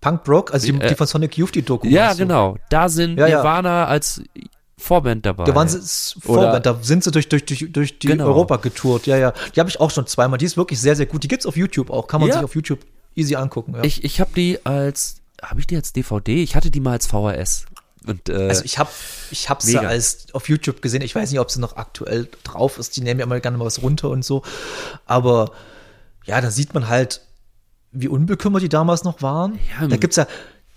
Punk 0.00 0.24
broke, 0.24 0.52
also 0.52 0.70
die, 0.70 0.78
Äh, 0.80 0.88
die 0.88 0.94
von 0.94 1.06
Sonic 1.06 1.36
Youth, 1.38 1.54
die 1.54 1.62
Doku. 1.62 1.86
Ja, 1.88 2.12
genau. 2.14 2.56
Da 2.70 2.88
sind 2.88 3.18
ja. 3.18 3.26
Nirvana 3.28 3.86
als 3.86 4.22
Vorband 4.78 5.24
dabei. 5.24 5.44
Da 5.44 5.54
waren 5.54 5.68
sie 5.68 5.80
Vorband, 6.20 6.66
da 6.66 6.78
sind 6.82 7.02
sie 7.02 7.10
durch, 7.10 7.28
durch, 7.28 7.46
durch, 7.46 7.66
durch 7.72 7.98
die 7.98 8.08
Genau. 8.08 8.26
Europa 8.26 8.56
getourt. 8.56 9.06
Ja, 9.06 9.16
ja. 9.16 9.32
Die 9.54 9.60
habe 9.60 9.70
ich 9.70 9.80
auch 9.80 9.90
schon 9.90 10.06
zweimal. 10.06 10.38
Die 10.38 10.44
ist 10.44 10.56
wirklich 10.58 10.80
sehr, 10.80 10.94
sehr 10.96 11.06
gut. 11.06 11.22
Die 11.24 11.28
gibt's 11.28 11.46
auf 11.46 11.56
YouTube 11.56 11.90
auch. 11.90 12.06
Kann 12.06 12.20
man 12.20 12.28
Ja. 12.28 12.34
sich 12.36 12.44
auf 12.44 12.54
YouTube 12.54 12.80
easy 13.14 13.36
angucken. 13.36 13.74
Ja. 13.74 13.84
Ich, 13.84 14.04
ich 14.04 14.20
habe 14.20 14.30
die 14.36 14.64
als, 14.66 15.22
habe 15.42 15.60
ich 15.60 15.66
die 15.66 15.76
als 15.76 15.92
DVD? 15.94 16.42
Ich 16.42 16.54
hatte 16.56 16.70
die 16.70 16.80
mal 16.80 16.92
als 16.92 17.06
VHS. 17.06 17.64
Und, 18.06 18.28
äh, 18.28 18.34
also 18.48 18.62
ich 18.64 18.78
habe 18.78 18.90
ich 19.30 19.48
hab 19.48 19.62
sie 19.62 19.78
als 19.78 20.26
auf 20.34 20.48
YouTube 20.48 20.82
gesehen. 20.82 21.00
Ich 21.00 21.14
weiß 21.14 21.30
nicht, 21.30 21.40
ob 21.40 21.50
sie 21.50 21.58
noch 21.58 21.76
aktuell 21.76 22.28
drauf 22.44 22.78
ist. 22.78 22.96
Die 22.96 23.00
nehmen 23.00 23.18
ja 23.18 23.24
immer 23.26 23.40
gerne 23.40 23.56
mal 23.56 23.64
was 23.64 23.80
runter 23.82 24.10
und 24.10 24.24
so. 24.24 24.42
Aber 25.06 25.52
ja, 26.26 26.40
da 26.42 26.50
sieht 26.50 26.74
man 26.74 26.88
halt, 26.88 27.22
wie 27.92 28.08
unbekümmert 28.08 28.62
die 28.62 28.68
damals 28.68 29.04
noch 29.04 29.22
waren. 29.22 29.58
Ja, 29.80 29.86
da 29.88 29.96
gibt's 29.96 30.16
ja, 30.16 30.26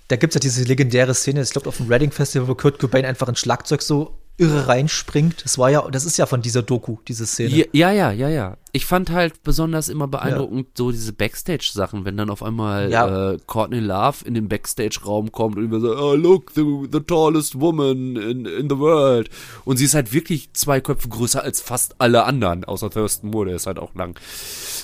da 0.10 0.16
gibt's 0.16 0.34
ja 0.34 0.40
diese 0.40 0.64
legendäre 0.64 1.14
Szene, 1.14 1.42
ich 1.42 1.52
glaube 1.52 1.70
auf 1.70 1.78
dem 1.78 1.88
Reading 1.88 2.12
Festival, 2.12 2.48
wo 2.48 2.56
Kurt 2.56 2.80
Cobain 2.80 3.06
einfach 3.06 3.28
ins 3.30 3.40
Schlagzeug 3.40 3.82
so 3.82 4.18
irre 4.38 4.68
reinspringt. 4.68 5.44
Das 5.44 5.58
war 5.58 5.70
ja, 5.70 5.88
das 5.90 6.06
ist 6.06 6.18
ja 6.18 6.26
von 6.26 6.42
dieser 6.42 6.64
Doku, 6.64 6.98
diese 7.08 7.28
Szene. 7.28 7.68
Ja, 7.72 7.92
ja, 7.92 8.12
ja, 8.12 8.30
ja. 8.30 8.58
Ich 8.72 8.86
fand 8.86 9.10
halt 9.10 9.42
besonders 9.44 9.90
immer 9.90 10.08
beeindruckend 10.08 10.68
so 10.78 10.92
diese 10.92 11.12
Backstage-Sachen, 11.12 12.06
wenn 12.06 12.16
dann 12.18 12.30
auf 12.30 12.44
einmal 12.44 12.92
Ja. 12.92 13.32
äh, 13.32 13.38
Courtney 13.48 13.80
Love 13.80 14.18
in 14.26 14.36
den 14.36 14.48
Backstage-Raum 14.48 15.32
kommt 15.32 15.58
und 15.58 15.66
immer 15.66 15.80
so, 15.80 15.98
oh, 15.98 16.14
look, 16.16 16.52
the, 16.54 16.64
the 16.92 17.00
tallest 17.00 17.60
woman 17.60 18.16
in, 18.16 18.46
in 18.46 18.70
the 18.70 18.78
world. 18.78 19.30
Und 19.66 19.78
sie 19.78 19.86
ist 19.86 19.96
halt 19.96 20.14
wirklich 20.14 20.54
zwei 20.54 20.82
Köpfe 20.82 21.10
größer 21.10 21.42
als 21.44 21.62
fast 21.62 21.96
alle 22.00 22.24
anderen, 22.26 22.64
außer 22.64 22.90
Thurston 22.92 23.32
Moore, 23.32 23.48
der 23.48 23.56
ist 23.56 23.66
halt 23.66 23.80
auch 23.80 23.96
lang. 23.96 24.20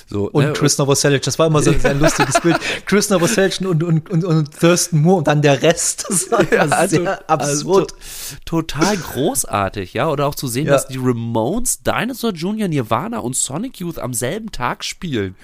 So, 0.08 0.28
Und 0.30 0.44
ne? 0.44 0.52
Chris 0.52 0.78
Novoselic, 0.78 1.22
das 1.22 1.38
war 1.38 1.46
immer 1.46 1.62
so 1.62 1.70
ein 1.70 2.00
lustiges 2.00 2.40
Bild. 2.40 2.58
Chris 2.86 3.08
Novoselic 3.10 3.60
und, 3.60 3.82
und, 3.84 4.10
und, 4.10 4.24
und 4.24 4.60
Thurston 4.60 5.00
Moore 5.02 5.18
und 5.18 5.28
dann 5.28 5.42
der 5.42 5.62
Rest. 5.62 6.06
Das 6.16 6.30
war 6.30 6.52
immer 6.52 6.76
also, 6.76 6.96
sehr 6.96 7.30
absurd. 7.30 7.92
Also, 7.92 8.36
to 8.44 8.62
total 8.62 8.96
großartig, 8.96 9.92
ja. 9.94 10.08
Oder 10.10 10.26
auch 10.26 10.34
zu 10.34 10.48
sehen, 10.48 10.66
Ja. 10.66 10.72
dass 10.72 10.88
die 10.88 10.98
Ramones, 10.98 11.82
Dinosaur 11.82 12.32
Jr., 12.32 12.68
Nirvana 12.68 13.18
und 13.18 13.36
Sonic 13.36 13.75
Youth 13.78 13.98
am 13.98 14.14
selben 14.14 14.52
Tag 14.52 14.84
spielen. 14.84 15.36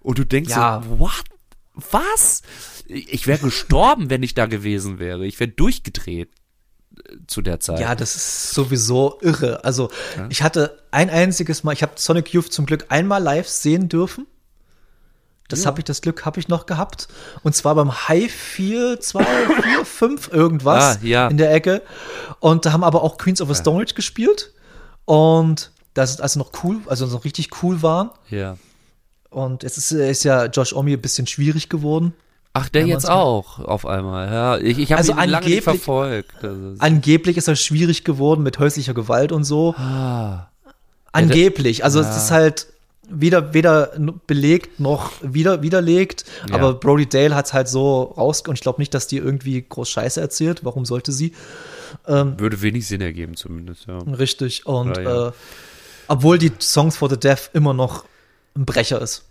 Und 0.00 0.18
du 0.18 0.24
denkst 0.24 0.50
Ja. 0.50 0.82
so, 0.84 0.98
what? 0.98 1.24
Was? 1.90 2.42
Ich 2.86 3.26
wäre 3.26 3.38
gestorben, 3.38 4.10
wenn 4.10 4.22
ich 4.22 4.34
da 4.34 4.46
gewesen 4.46 4.98
wäre. 4.98 5.24
Ich 5.26 5.38
wäre 5.40 5.50
durchgedreht 5.50 6.30
äh, 7.08 7.16
zu 7.26 7.40
der 7.42 7.60
Zeit. 7.60 7.80
Ja, 7.80 7.94
das 7.94 8.16
ist 8.16 8.50
sowieso 8.52 9.18
irre. 9.22 9.64
Also 9.64 9.90
ich 10.28 10.42
hatte 10.42 10.82
ein 10.90 11.08
einziges 11.10 11.62
Mal, 11.64 11.72
ich 11.72 11.82
habe 11.82 11.92
Sonic 11.96 12.32
Youth 12.32 12.52
zum 12.52 12.66
Glück 12.66 12.86
einmal 12.88 13.22
live 13.22 13.48
sehen 13.48 13.88
dürfen. 13.88 14.26
Das 15.48 15.66
habe 15.66 15.80
ich, 15.80 15.84
das 15.84 16.00
Glück 16.00 16.24
habe 16.24 16.38
ich 16.38 16.46
noch 16.46 16.66
gehabt. 16.66 17.08
Und 17.42 17.56
zwar 17.56 17.74
beim 17.74 17.90
High 18.08 18.30
4, 18.32 19.00
2, 19.00 19.24
4, 19.24 19.84
5 19.84 20.28
irgendwas 20.32 20.98
Ah, 20.98 20.98
ja. 21.02 21.26
in 21.28 21.38
der 21.38 21.52
Ecke. 21.52 21.82
Und 22.38 22.66
da 22.66 22.72
haben 22.72 22.84
aber 22.84 23.02
auch 23.02 23.18
Queens 23.18 23.40
of 23.40 23.48
the 23.48 23.54
Stone 23.56 23.82
Age 23.82 23.94
gespielt. 23.96 24.52
Und 25.06 25.72
das 26.00 26.10
ist 26.10 26.20
also 26.20 26.38
noch 26.40 26.50
cool, 26.64 26.78
also 26.86 27.06
noch 27.06 27.24
richtig 27.24 27.62
cool 27.62 27.82
waren. 27.82 28.10
ja. 28.28 28.56
Und 29.32 29.62
jetzt 29.62 29.78
ist, 29.78 29.92
ist 29.92 30.24
ja 30.24 30.46
Josh 30.46 30.72
Omi 30.72 30.92
ein 30.94 31.00
bisschen 31.00 31.28
schwierig 31.28 31.68
geworden. 31.68 32.14
Ach, 32.52 32.68
der 32.68 32.84
jetzt 32.84 33.08
auch 33.08 33.60
auf 33.60 33.86
einmal. 33.86 34.26
Ja, 34.32 34.58
ich, 34.58 34.76
ich 34.76 34.90
habe 34.90 34.98
Also 34.98 35.12
ihn 35.12 35.18
lange 35.18 35.28
nicht 35.28 35.34
angeblich- 35.36 35.62
verfolgt. 35.62 36.34
Also, 36.42 36.74
Angeblich 36.80 37.36
ist 37.36 37.46
er 37.46 37.54
schwierig 37.54 38.02
geworden 38.02 38.42
mit 38.42 38.58
häuslicher 38.58 38.92
Gewalt 38.92 39.30
und 39.30 39.44
so. 39.44 39.72
ah, 39.78 40.48
Angeblich. 41.12 41.84
Also 41.84 42.00
Ja. 42.00 42.10
es 42.10 42.16
ist 42.24 42.30
halt 42.32 42.66
weder, 43.08 43.54
weder 43.54 43.92
belegt 44.26 44.80
noch 44.80 45.12
wieder, 45.22 45.62
widerlegt. 45.62 46.24
Ja. 46.48 46.56
Aber 46.56 46.74
Brody 46.74 47.08
Dale 47.08 47.34
hat 47.36 47.46
es 47.46 47.52
halt 47.52 47.68
so 47.68 48.02
raus 48.16 48.42
und 48.48 48.54
ich 48.54 48.60
glaube 48.62 48.80
nicht, 48.80 48.94
dass 48.94 49.06
die 49.06 49.18
irgendwie 49.18 49.62
groß 49.68 49.88
Scheiße 49.88 50.20
erzählt. 50.20 50.64
Warum 50.64 50.84
sollte 50.84 51.12
sie? 51.12 51.32
würde 52.06 52.62
wenig 52.62 52.86
Sinn 52.86 53.00
ergeben 53.00 53.34
zumindest, 53.36 53.86
ja. 53.86 53.98
Richtig. 53.98 54.64
Und 54.66 54.96
Ja, 54.96 55.02
ja. 55.02 55.28
Äh, 55.28 55.32
obwohl 56.10 56.38
die 56.38 56.52
Songs 56.60 56.96
for 56.96 57.08
the 57.08 57.18
Deaf 57.18 57.50
immer 57.52 57.72
noch 57.72 58.04
ein 58.56 58.66
Brecher 58.66 59.00
ist. 59.00 59.24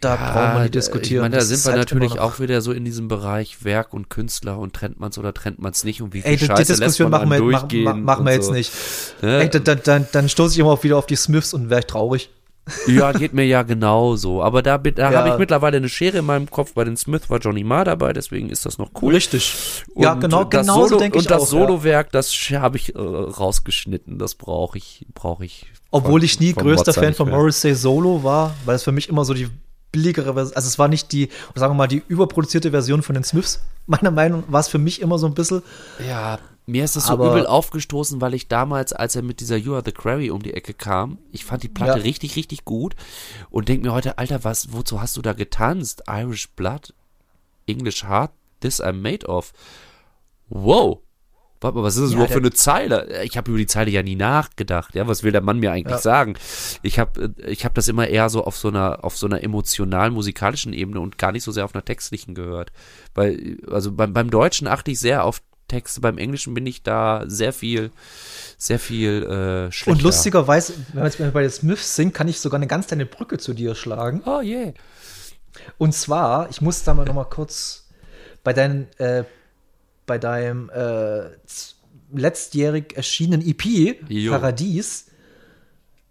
Da 0.00 0.16
brauchen 0.16 0.54
wir 0.54 0.60
nicht 0.62 0.74
diskutieren. 0.74 1.24
Ich 1.24 1.30
meine, 1.30 1.36
da 1.36 1.44
sind 1.44 1.64
wir 1.64 1.72
halt 1.72 1.80
natürlich 1.80 2.18
auch 2.18 2.38
wieder 2.38 2.62
so 2.62 2.72
in 2.72 2.84
diesem 2.84 3.08
Bereich 3.08 3.64
Werk 3.64 3.92
und 3.92 4.08
Künstler 4.08 4.58
und 4.58 4.72
trennt 4.72 4.98
man's 5.00 5.18
oder 5.18 5.34
trennt 5.34 5.58
man's 5.58 5.84
nicht 5.84 6.00
und 6.00 6.14
wie 6.14 6.22
viel 6.22 6.30
Ey, 6.30 6.36
die, 6.36 6.40
die 6.40 6.46
Scheiße 6.46 6.72
lässt 6.72 6.80
Diskussion 6.80 7.10
man 7.10 7.28
machen 7.28 7.30
wir, 7.30 7.40
machen, 7.40 7.68
durchgehen. 7.68 7.84
machen, 7.84 8.04
machen 8.04 8.24
wir 8.24 8.32
jetzt 8.32 8.46
so. 8.46 8.52
nicht. 8.52 8.72
Ne? 9.22 9.42
Ey, 9.42 9.50
dann, 9.50 9.80
dann, 9.84 10.06
dann 10.10 10.28
stoße 10.28 10.54
ich 10.54 10.60
immer 10.60 10.70
auch 10.70 10.82
wieder 10.82 10.96
auf 10.96 11.06
die 11.06 11.16
Smiths 11.16 11.52
und 11.52 11.68
wäre 11.68 11.80
ich 11.80 11.86
traurig. 11.86 12.30
Ja, 12.86 13.12
geht 13.12 13.32
mir 13.34 13.44
ja 13.44 13.62
genauso. 13.62 14.42
Aber 14.42 14.62
da, 14.62 14.78
da 14.78 15.10
Ja. 15.10 15.18
habe 15.18 15.28
ich 15.30 15.38
mittlerweile 15.38 15.76
eine 15.78 15.88
Schere 15.88 16.18
in 16.18 16.24
meinem 16.26 16.50
Kopf. 16.50 16.72
Bei 16.74 16.84
den 16.84 16.96
Smith 16.96 17.28
war 17.28 17.38
Johnny 17.38 17.64
Marr 17.64 17.84
dabei, 17.84 18.12
deswegen 18.12 18.50
ist 18.50 18.66
das 18.66 18.78
noch 18.78 18.90
cool. 19.02 19.14
Richtig. 19.14 19.54
Ja, 19.96 20.12
Und 20.12 20.20
genau, 20.20 20.44
das 20.44 20.66
genau 20.66 20.86
so 20.86 20.98
denke 20.98 21.18
ich 21.18 21.24
Und 21.24 21.30
das 21.30 21.42
auch. 21.42 21.52
ja. 21.52 21.60
Solowerk, 21.66 22.12
das 22.12 22.32
habe 22.34 22.76
ich 22.76 22.94
äh, 22.94 22.98
rausgeschnitten. 22.98 24.18
Das 24.18 24.34
brauche 24.34 24.78
ich, 24.78 25.06
brauche 25.14 25.44
ich. 25.44 25.66
Obwohl 25.90 26.20
von- 26.20 26.24
ich 26.24 26.40
nie 26.40 26.52
größter 26.52 26.92
Fan 26.92 27.14
von. 27.14 27.30
Morrissey 27.30 27.74
Solo 27.74 28.22
war, 28.24 28.54
weil 28.64 28.76
es 28.76 28.82
für 28.82 28.92
mich 28.92 29.08
immer 29.08 29.24
so 29.24 29.34
die 29.34 29.48
billigere 29.90 30.34
Version, 30.34 30.54
also 30.56 30.66
es 30.68 30.78
war 30.78 30.88
nicht 30.88 31.12
die, 31.12 31.30
sagen 31.54 31.72
wir 31.72 31.76
mal, 31.78 31.86
die 31.88 32.02
überproduzierte 32.08 32.70
Version 32.70 33.02
von 33.02 33.14
den 33.14 33.24
Smiths. 33.24 33.62
Meiner 33.86 34.10
Meinung 34.10 34.40
nach 34.42 34.52
war 34.52 34.60
es 34.60 34.68
für 34.68 34.76
mich 34.78 35.00
immer 35.00 35.18
so 35.18 35.26
ein 35.26 35.32
bisschen, 35.34 35.62
Ja, 36.06 36.38
mir 36.68 36.84
ist 36.84 36.96
das 36.96 37.06
so 37.06 37.14
Aber- 37.14 37.30
übel 37.32 37.46
aufgestoßen, 37.46 38.20
weil 38.20 38.34
ich 38.34 38.46
damals, 38.48 38.92
als 38.92 39.16
er 39.16 39.22
mit 39.22 39.40
dieser 39.40 39.56
You 39.56 39.74
Are 39.74 39.82
the 39.84 39.92
Quarry 39.92 40.30
um 40.30 40.42
die 40.42 40.54
Ecke 40.54 40.74
kam, 40.74 41.18
ich 41.32 41.44
fand 41.44 41.62
die 41.62 41.68
Platte 41.68 41.98
Ja. 41.98 42.04
richtig, 42.04 42.36
richtig 42.36 42.64
gut 42.64 42.94
und 43.50 43.68
denk 43.68 43.82
mir 43.82 43.92
heute, 43.92 44.18
Alter, 44.18 44.44
was, 44.44 44.72
wozu 44.72 45.00
hast 45.00 45.16
du 45.16 45.22
da 45.22 45.32
getanzt? 45.32 46.02
Irish 46.08 46.48
Blood, 46.50 46.94
English 47.66 48.04
Heart, 48.04 48.32
This 48.60 48.82
I'm 48.82 48.94
Made 49.00 49.26
of. 49.26 49.52
Wow. 50.48 51.00
Warte 51.60 51.76
mal, 51.76 51.82
was 51.82 51.96
ist 51.96 52.02
das 52.02 52.10
Ja, 52.10 52.16
überhaupt 52.16 52.32
für 52.34 52.38
eine 52.38 52.52
Zeile? 52.52 53.22
Ich 53.24 53.36
habe 53.36 53.50
über 53.50 53.58
die 53.58 53.66
Zeile 53.66 53.90
ja 53.90 54.02
nie 54.04 54.14
nachgedacht. 54.14 54.94
Ja, 54.94 55.08
was 55.08 55.24
will 55.24 55.32
der 55.32 55.40
Mann 55.40 55.58
mir 55.58 55.72
eigentlich 55.72 55.90
Ja. 55.96 55.98
sagen? 55.98 56.36
Ich 56.82 57.00
habe 57.00 57.34
ich 57.46 57.64
hab 57.64 57.74
das 57.74 57.88
immer 57.88 58.06
eher 58.06 58.28
so 58.28 58.44
auf 58.44 58.56
so 58.56 58.68
einer 58.68 59.04
auf 59.04 59.16
so 59.16 59.26
einer 59.26 59.42
emotionalen 59.42 60.14
musikalischen 60.14 60.72
Ebene 60.72 61.00
und 61.00 61.18
gar 61.18 61.32
nicht 61.32 61.42
so 61.42 61.50
sehr 61.50 61.64
auf 61.64 61.74
einer 61.74 61.84
textlichen 61.84 62.34
gehört, 62.36 62.70
weil 63.14 63.58
also 63.68 63.90
beim 63.90 64.12
beim 64.12 64.30
Deutschen 64.30 64.68
achte 64.68 64.92
ich 64.92 65.00
sehr 65.00 65.24
auf 65.24 65.40
Texte, 65.68 66.00
beim 66.00 66.18
Englischen 66.18 66.54
bin 66.54 66.66
ich 66.66 66.82
da 66.82 67.24
sehr 67.26 67.52
viel 67.52 67.90
sehr 68.60 68.80
viel 68.80 69.22
äh, 69.22 69.72
schlechter. 69.72 69.92
und 69.92 70.02
lustigerweise, 70.02 70.74
wenn 70.92 71.04
wir 71.04 71.08
jetzt 71.08 71.32
bei 71.32 71.42
den 71.42 71.50
Smiths 71.50 71.94
sind, 71.94 72.12
kann 72.12 72.26
ich 72.26 72.40
sogar 72.40 72.58
eine 72.58 72.66
ganz 72.66 72.88
kleine 72.88 73.06
Brücke 73.06 73.38
zu 73.38 73.54
dir 73.54 73.76
schlagen. 73.76 74.22
Oh 74.26 74.40
yeah. 74.40 74.72
Und 75.78 75.94
zwar, 75.94 76.50
ich 76.50 76.60
muss 76.60 76.82
da 76.82 76.92
mal 76.92 77.04
noch 77.04 77.14
mal 77.14 77.24
kurz 77.24 77.86
bei 78.42 78.52
deinen, 78.52 78.88
äh, 78.98 79.22
bei 80.06 80.18
deinem 80.18 80.70
äh, 80.70 81.30
letztjährig 82.12 82.96
erschienenen 82.96 83.46
EP 83.46 83.64
Jo. 84.08 84.32
Paradies, 84.32 85.06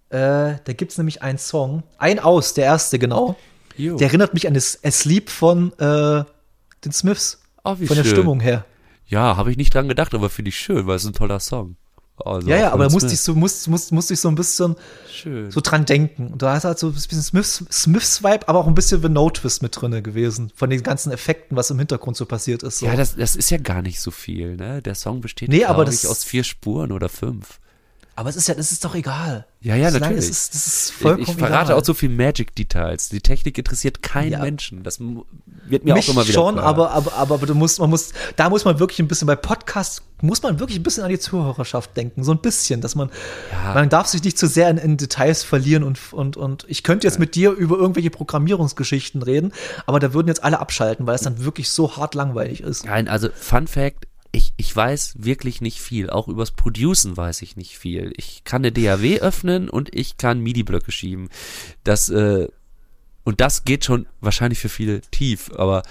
äh, 0.10 0.56
da 0.64 0.74
gibt 0.74 0.94
es 0.94 0.98
nämlich 0.98 1.22
einen 1.22 1.38
Song, 1.38 1.84
ein 1.98 2.20
aus, 2.20 2.54
der 2.54 2.66
erste 2.66 2.98
genau. 2.98 3.36
Jo. 3.76 3.98
Der 3.98 4.08
erinnert 4.08 4.34
mich 4.34 4.48
an 4.48 4.54
das 4.54 4.80
Asleep 4.84 5.30
von 5.30 5.74
äh, 5.80 6.24
den 6.86 6.92
Smiths. 6.94 7.42
Oh, 7.66 7.76
wie 7.78 7.88
von 7.88 7.98
der 7.98 8.06
schön. 8.06 8.14
Stimmung 8.14 8.40
her. 8.40 8.66
Ja, 9.08 9.38
habe 9.38 9.52
ich 9.52 9.58
nicht 9.58 9.74
dran 9.74 9.88
gedacht, 9.88 10.14
aber 10.14 10.30
finde 10.30 10.50
ich 10.50 10.58
schön, 10.60 10.86
weil 10.88 10.98
es 10.98 11.06
ein 11.06 11.14
toller 11.14 11.40
Song. 11.40 11.76
Also 12.26 12.50
ja, 12.50 12.58
ja, 12.58 12.72
aber 12.74 12.86
musste 12.86 13.02
Smith. 13.10 13.14
ich 13.14 13.22
so, 13.22 13.36
musste, 13.36 13.70
musste, 13.70 13.94
musste 13.94 14.14
ich 14.16 14.20
so 14.20 14.28
ein 14.28 14.34
bisschen 14.34 14.76
schön. 15.12 15.52
so 15.52 15.62
dran 15.62 15.86
denken. 15.86 16.28
Und 16.30 16.42
da 16.42 16.58
ist 16.58 16.64
halt 16.64 16.80
so 16.80 16.88
ein 16.88 16.94
bisschen 16.94 17.22
Smiths, 17.22 17.64
Smiths 17.72 18.24
Vibe, 18.24 18.48
aber 18.50 18.58
auch 18.60 18.66
ein 18.68 18.74
bisschen 18.74 19.02
The 19.04 19.10
No 19.10 19.30
Twist 19.30 19.62
mit 19.62 19.80
drinne 19.80 20.02
gewesen. 20.02 20.52
Von 20.56 20.72
den 20.72 20.82
ganzen 20.82 21.12
Effekten, 21.12 21.56
was 21.56 21.70
im 21.70 21.78
Hintergrund 21.78 22.18
so 22.18 22.26
passiert 22.26 22.64
ist. 22.64 22.80
So. 22.80 22.88
Ja, 22.88 22.96
das, 22.96 23.16
das 23.16 23.36
ist 23.36 23.52
ja 23.52 23.60
gar 23.60 23.84
nicht 23.84 24.00
so 24.02 24.10
viel, 24.10 24.56
ne? 24.56 24.82
Der 24.82 24.96
Song 24.96 25.22
besteht, 25.22 25.50
Nee, 25.50 25.66
aber 25.66 25.84
ich, 25.84 26.02
das- 26.02 26.08
aus 26.08 26.24
vier 26.24 26.44
Spuren 26.44 26.92
oder 26.92 27.08
fünf. 27.08 27.60
Aber 28.18 28.30
es 28.30 28.36
ist 28.36 28.48
ja, 28.48 28.56
das 28.56 28.72
ist 28.72 28.84
doch 28.84 28.96
egal. 28.96 29.46
Ja, 29.62 29.76
ja, 29.76 29.92
Solange 29.92 30.16
natürlich. 30.16 30.26
Es 30.26 30.30
ist, 30.30 30.54
das 30.56 30.68
ist 30.68 30.90
Ich, 30.90 30.96
vollkommen 31.02 31.24
ich 31.24 31.36
verrate 31.36 31.66
egal. 31.72 31.80
auch 31.82 31.86
so 31.86 31.94
viel 31.94 32.10
Magic-Details. 32.10 33.10
Die 33.10 33.22
Technik 33.22 33.58
interessiert 33.58 34.02
keinen 34.02 34.32
Ja. 34.32 34.40
Menschen. 34.40 34.84
Das 34.84 35.00
wird 35.00 35.84
mir 35.86 35.94
Mich 35.94 36.08
auch 36.10 36.14
immer 36.14 36.24
wieder 36.24 36.34
schon, 36.34 36.56
klar. 36.56 36.66
aber, 36.66 36.92
aber, 36.92 37.14
aber, 37.14 37.34
aber 37.36 37.46
du 37.48 37.54
musst, 37.56 37.80
man 37.80 37.90
muss, 37.90 38.12
da 38.36 38.50
muss 38.50 38.66
man 38.66 38.80
wirklich 38.80 39.00
ein 39.00 39.08
bisschen 39.08 39.28
bei 39.28 39.36
Podcasts, 39.36 40.02
muss 40.22 40.42
man 40.42 40.60
wirklich 40.60 40.80
ein 40.80 40.84
bisschen 40.84 41.04
an 41.04 41.10
die 41.10 41.20
Zuhörerschaft 41.20 41.96
denken. 41.96 42.24
So 42.24 42.32
ein 42.32 42.40
bisschen, 42.40 42.82
dass 42.82 42.96
man, 42.96 43.10
Ja. 43.52 43.74
man 43.76 43.90
darf 43.90 44.08
sich 44.08 44.24
nicht 44.24 44.38
zu 44.38 44.48
sehr 44.48 44.70
in, 44.70 44.78
in 44.78 44.98
Details 44.98 45.44
verlieren 45.44 45.84
und, 45.84 46.00
und, 46.12 46.38
und 46.38 46.66
ich 46.68 46.84
könnte 46.84 47.06
jetzt 47.06 47.20
mit 47.20 47.36
dir 47.36 47.52
über 47.52 47.78
irgendwelche 47.78 48.10
Programmierungsgeschichten 48.10 49.22
reden, 49.22 49.52
aber 49.86 50.00
da 50.00 50.14
würden 50.14 50.28
jetzt 50.28 50.44
alle 50.44 50.60
abschalten, 50.60 51.06
weil 51.06 51.16
es 51.16 51.22
dann 51.22 51.44
wirklich 51.44 51.70
so 51.70 51.98
hart 51.98 52.16
langweilig 52.16 52.62
ist. 52.62 52.86
Nein, 52.86 53.08
also 53.08 53.30
Fun 53.36 53.68
Fact, 53.68 54.07
ich, 54.32 54.54
ich 54.58 54.76
weiß 54.76 55.16
wirklich 55.18 55.62
nicht 55.62 55.80
viel. 55.80 56.10
Auch 56.10 56.28
übers 56.28 56.52
Producen 56.52 57.18
weiß 57.18 57.42
ich 57.42 57.56
nicht 57.56 57.78
viel. 57.78 58.14
Ich 58.18 58.44
kann 58.44 58.62
eine 58.62 58.72
DAW 58.72 59.20
öffnen 59.20 59.70
und 59.70 59.94
ich 59.96 60.18
kann 60.18 60.42
MIDI-Blöcke 60.42 60.92
schieben. 60.92 61.30
Das, 61.84 62.10
äh, 62.10 62.48
und 63.24 63.42
das 63.42 63.66
geht 63.66 63.86
schon 63.86 64.08
wahrscheinlich 64.22 64.60
für 64.60 64.70
viele 64.70 65.02
tief, 65.02 65.52
aber 65.56 65.84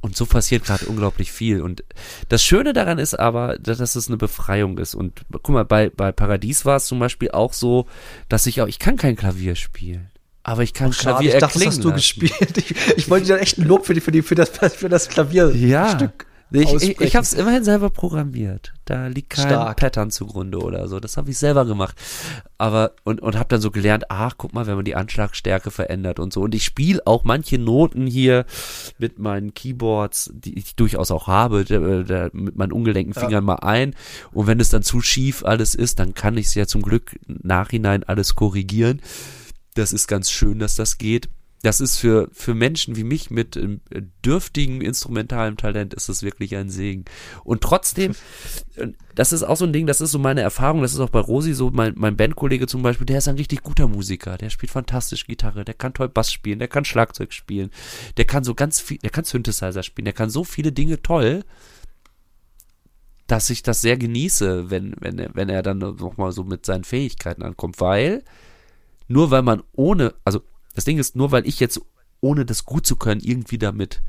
und 0.00 0.16
so 0.16 0.26
passiert 0.26 0.64
gerade 0.64 0.86
unglaublich 0.86 1.32
viel. 1.32 1.60
Und 1.60 1.82
das 2.28 2.44
Schöne 2.44 2.72
daran 2.72 2.98
ist 2.98 3.18
aber, 3.18 3.58
dass, 3.58 3.80
es 3.80 4.08
eine 4.08 4.16
Befreiung 4.16 4.78
ist. 4.78 4.94
Und 4.94 5.22
guck 5.30 5.48
mal, 5.48 5.64
bei, 5.64 5.90
bei 5.90 6.12
Paradies 6.12 6.64
war 6.64 6.76
es 6.76 6.86
zum 6.86 6.98
Beispiel 6.98 7.30
auch 7.32 7.52
so, 7.52 7.86
dass 8.28 8.46
ich 8.46 8.60
auch, 8.60 8.68
ich 8.68 8.78
kann 8.78 8.96
kein 8.96 9.16
Klavier 9.16 9.56
spielen. 9.56 10.08
Aber 10.44 10.62
ich 10.62 10.74
kann 10.74 10.92
Schade, 10.92 11.16
Klavier 11.16 11.34
ich 11.34 11.40
dachte, 11.40 11.58
das 11.58 11.66
hast 11.66 11.84
du 11.84 11.90
lassen. 11.90 11.96
gespielt. 11.96 12.56
Ich, 12.56 12.74
ich 12.96 13.10
wollte 13.10 13.26
dir 13.26 13.40
echt 13.40 13.58
ein 13.58 13.66
Lob 13.66 13.86
für, 13.86 13.94
die, 13.94 14.00
für, 14.00 14.12
die, 14.12 14.22
für, 14.22 14.34
das, 14.34 14.50
für 14.50 14.88
das 14.88 15.08
Klavierstück 15.08 15.60
Ja. 15.60 16.10
Ich, 16.52 16.72
ich, 16.74 17.00
ich 17.00 17.16
habe 17.16 17.24
es 17.24 17.32
immerhin 17.32 17.64
selber 17.64 17.90
programmiert. 17.90 18.72
Da 18.84 19.06
liegt 19.06 19.30
kein 19.30 19.46
Stark. 19.46 19.78
Pattern 19.78 20.10
zugrunde 20.10 20.58
oder 20.58 20.86
so. 20.88 21.00
Das 21.00 21.16
habe 21.16 21.30
ich 21.30 21.38
selber 21.38 21.64
gemacht. 21.64 21.96
Aber 22.58 22.92
und 23.04 23.22
und 23.22 23.36
habe 23.36 23.48
dann 23.48 23.60
so 23.60 23.70
gelernt, 23.70 24.10
ach, 24.10 24.34
guck 24.36 24.52
mal, 24.52 24.66
wenn 24.66 24.76
man 24.76 24.84
die 24.84 24.94
Anschlagstärke 24.94 25.70
verändert 25.70 26.18
und 26.18 26.32
so. 26.32 26.42
Und 26.42 26.54
ich 26.54 26.64
spiele 26.64 27.00
auch 27.06 27.24
manche 27.24 27.58
Noten 27.58 28.06
hier 28.06 28.44
mit 28.98 29.18
meinen 29.18 29.54
Keyboards, 29.54 30.30
die 30.34 30.58
ich 30.58 30.76
durchaus 30.76 31.10
auch 31.10 31.26
habe, 31.26 31.64
da, 31.64 32.02
da, 32.02 32.28
mit 32.32 32.56
meinen 32.56 32.72
ungelenken 32.72 33.14
Ja. 33.14 33.20
Fingern 33.20 33.44
mal 33.44 33.56
ein. 33.56 33.94
Und 34.32 34.46
wenn 34.46 34.60
es 34.60 34.68
dann 34.68 34.82
zu 34.82 35.00
schief 35.00 35.44
alles 35.44 35.74
ist, 35.74 35.98
dann 35.98 36.14
kann 36.14 36.36
ich 36.36 36.46
es 36.46 36.54
ja 36.54 36.66
zum 36.66 36.82
Glück 36.82 37.18
nachhinein 37.26 38.04
alles 38.04 38.34
korrigieren. 38.34 39.00
Das 39.74 39.92
ist 39.92 40.06
ganz 40.06 40.30
schön, 40.30 40.58
dass 40.58 40.74
das 40.74 40.98
geht. 40.98 41.28
Das 41.62 41.80
ist 41.80 41.98
für, 41.98 42.28
für 42.32 42.54
Menschen 42.54 42.96
wie 42.96 43.04
mich 43.04 43.30
mit 43.30 43.56
äh, 43.56 43.78
dürftigem 44.24 44.80
instrumentalem 44.80 45.56
Talent 45.56 45.94
ist 45.94 46.08
es 46.08 46.24
wirklich 46.24 46.56
ein 46.56 46.68
Segen. 46.68 47.04
Und 47.44 47.60
trotzdem, 47.60 48.12
äh, 48.76 48.88
das 49.14 49.32
ist 49.32 49.44
auch 49.44 49.56
so 49.56 49.64
ein 49.64 49.72
Ding, 49.72 49.86
das 49.86 50.00
ist 50.00 50.10
so 50.10 50.18
meine 50.18 50.40
Erfahrung, 50.40 50.82
das 50.82 50.92
ist 50.92 50.98
auch 50.98 51.10
bei 51.10 51.20
Rosi 51.20 51.54
so, 51.54 51.70
mein, 51.70 51.94
mein 51.96 52.16
Bandkollege 52.16 52.66
zum 52.66 52.82
Beispiel, 52.82 53.06
der 53.06 53.18
ist 53.18 53.28
ein 53.28 53.36
richtig 53.36 53.62
guter 53.62 53.86
Musiker, 53.86 54.36
der 54.36 54.50
spielt 54.50 54.72
fantastisch 54.72 55.26
Gitarre, 55.26 55.64
der 55.64 55.74
kann 55.74 55.94
toll 55.94 56.08
Bass 56.08 56.32
spielen, 56.32 56.58
der 56.58 56.68
kann 56.68 56.84
Schlagzeug 56.84 57.32
spielen, 57.32 57.70
der 58.16 58.24
kann 58.24 58.42
so 58.42 58.54
ganz 58.54 58.80
viel, 58.80 58.98
der 58.98 59.10
kann 59.10 59.24
Synthesizer 59.24 59.84
spielen, 59.84 60.06
der 60.06 60.14
kann 60.14 60.30
so 60.30 60.42
viele 60.42 60.72
Dinge 60.72 61.00
toll, 61.00 61.44
dass 63.28 63.50
ich 63.50 63.62
das 63.62 63.80
sehr 63.80 63.96
genieße, 63.96 64.68
wenn, 64.70 64.96
wenn, 64.98 65.18
er, 65.20 65.30
wenn 65.34 65.48
er 65.48 65.62
dann 65.62 65.78
nochmal 65.78 66.32
so 66.32 66.42
mit 66.42 66.66
seinen 66.66 66.84
Fähigkeiten 66.84 67.44
ankommt, 67.44 67.80
weil 67.80 68.24
nur 69.06 69.30
weil 69.30 69.42
man 69.42 69.62
ohne, 69.72 70.14
also 70.24 70.42
das 70.74 70.84
Ding 70.84 70.98
ist, 70.98 71.16
nur 71.16 71.32
weil 71.32 71.46
ich 71.46 71.60
jetzt 71.60 71.80
ohne 72.20 72.44
das 72.44 72.64
gut 72.64 72.86
zu 72.86 72.96
können 72.96 73.20
irgendwie 73.20 73.58
damit 73.58 74.02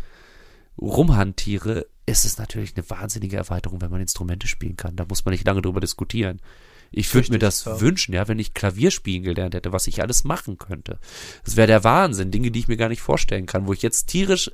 rumhantiere, 0.77 1.87
ist 2.05 2.25
es 2.25 2.37
natürlich 2.37 2.75
eine 2.75 2.89
wahnsinnige 2.89 3.37
Erweiterung, 3.37 3.81
wenn 3.81 3.91
man 3.91 4.01
Instrumente 4.01 4.47
spielen 4.47 4.77
kann. 4.77 4.95
Da 4.95 5.05
muss 5.05 5.25
man 5.25 5.31
nicht 5.31 5.45
lange 5.45 5.61
drüber 5.61 5.79
diskutieren. 5.79 6.41
Ich 6.91 7.13
würde 7.13 7.31
mir 7.31 7.39
das 7.39 7.65
ja. 7.65 7.81
wünschen, 7.81 8.13
ja, 8.13 8.27
wenn 8.27 8.37
ich 8.37 8.53
Klavier 8.53 8.91
spielen 8.91 9.23
gelernt 9.23 9.55
hätte, 9.55 9.71
was 9.71 9.87
ich 9.87 10.01
alles 10.01 10.23
machen 10.23 10.59
könnte. 10.59 10.99
Das 11.43 11.55
wäre 11.55 11.67
der 11.67 11.83
Wahnsinn, 11.83 12.29
Dinge, 12.29 12.51
die 12.51 12.59
ich 12.59 12.67
mir 12.67 12.77
gar 12.77 12.89
nicht 12.89 13.01
vorstellen 13.01 13.47
kann, 13.47 13.65
wo 13.65 13.73
ich 13.73 13.81
jetzt 13.81 14.07
tierisch 14.07 14.51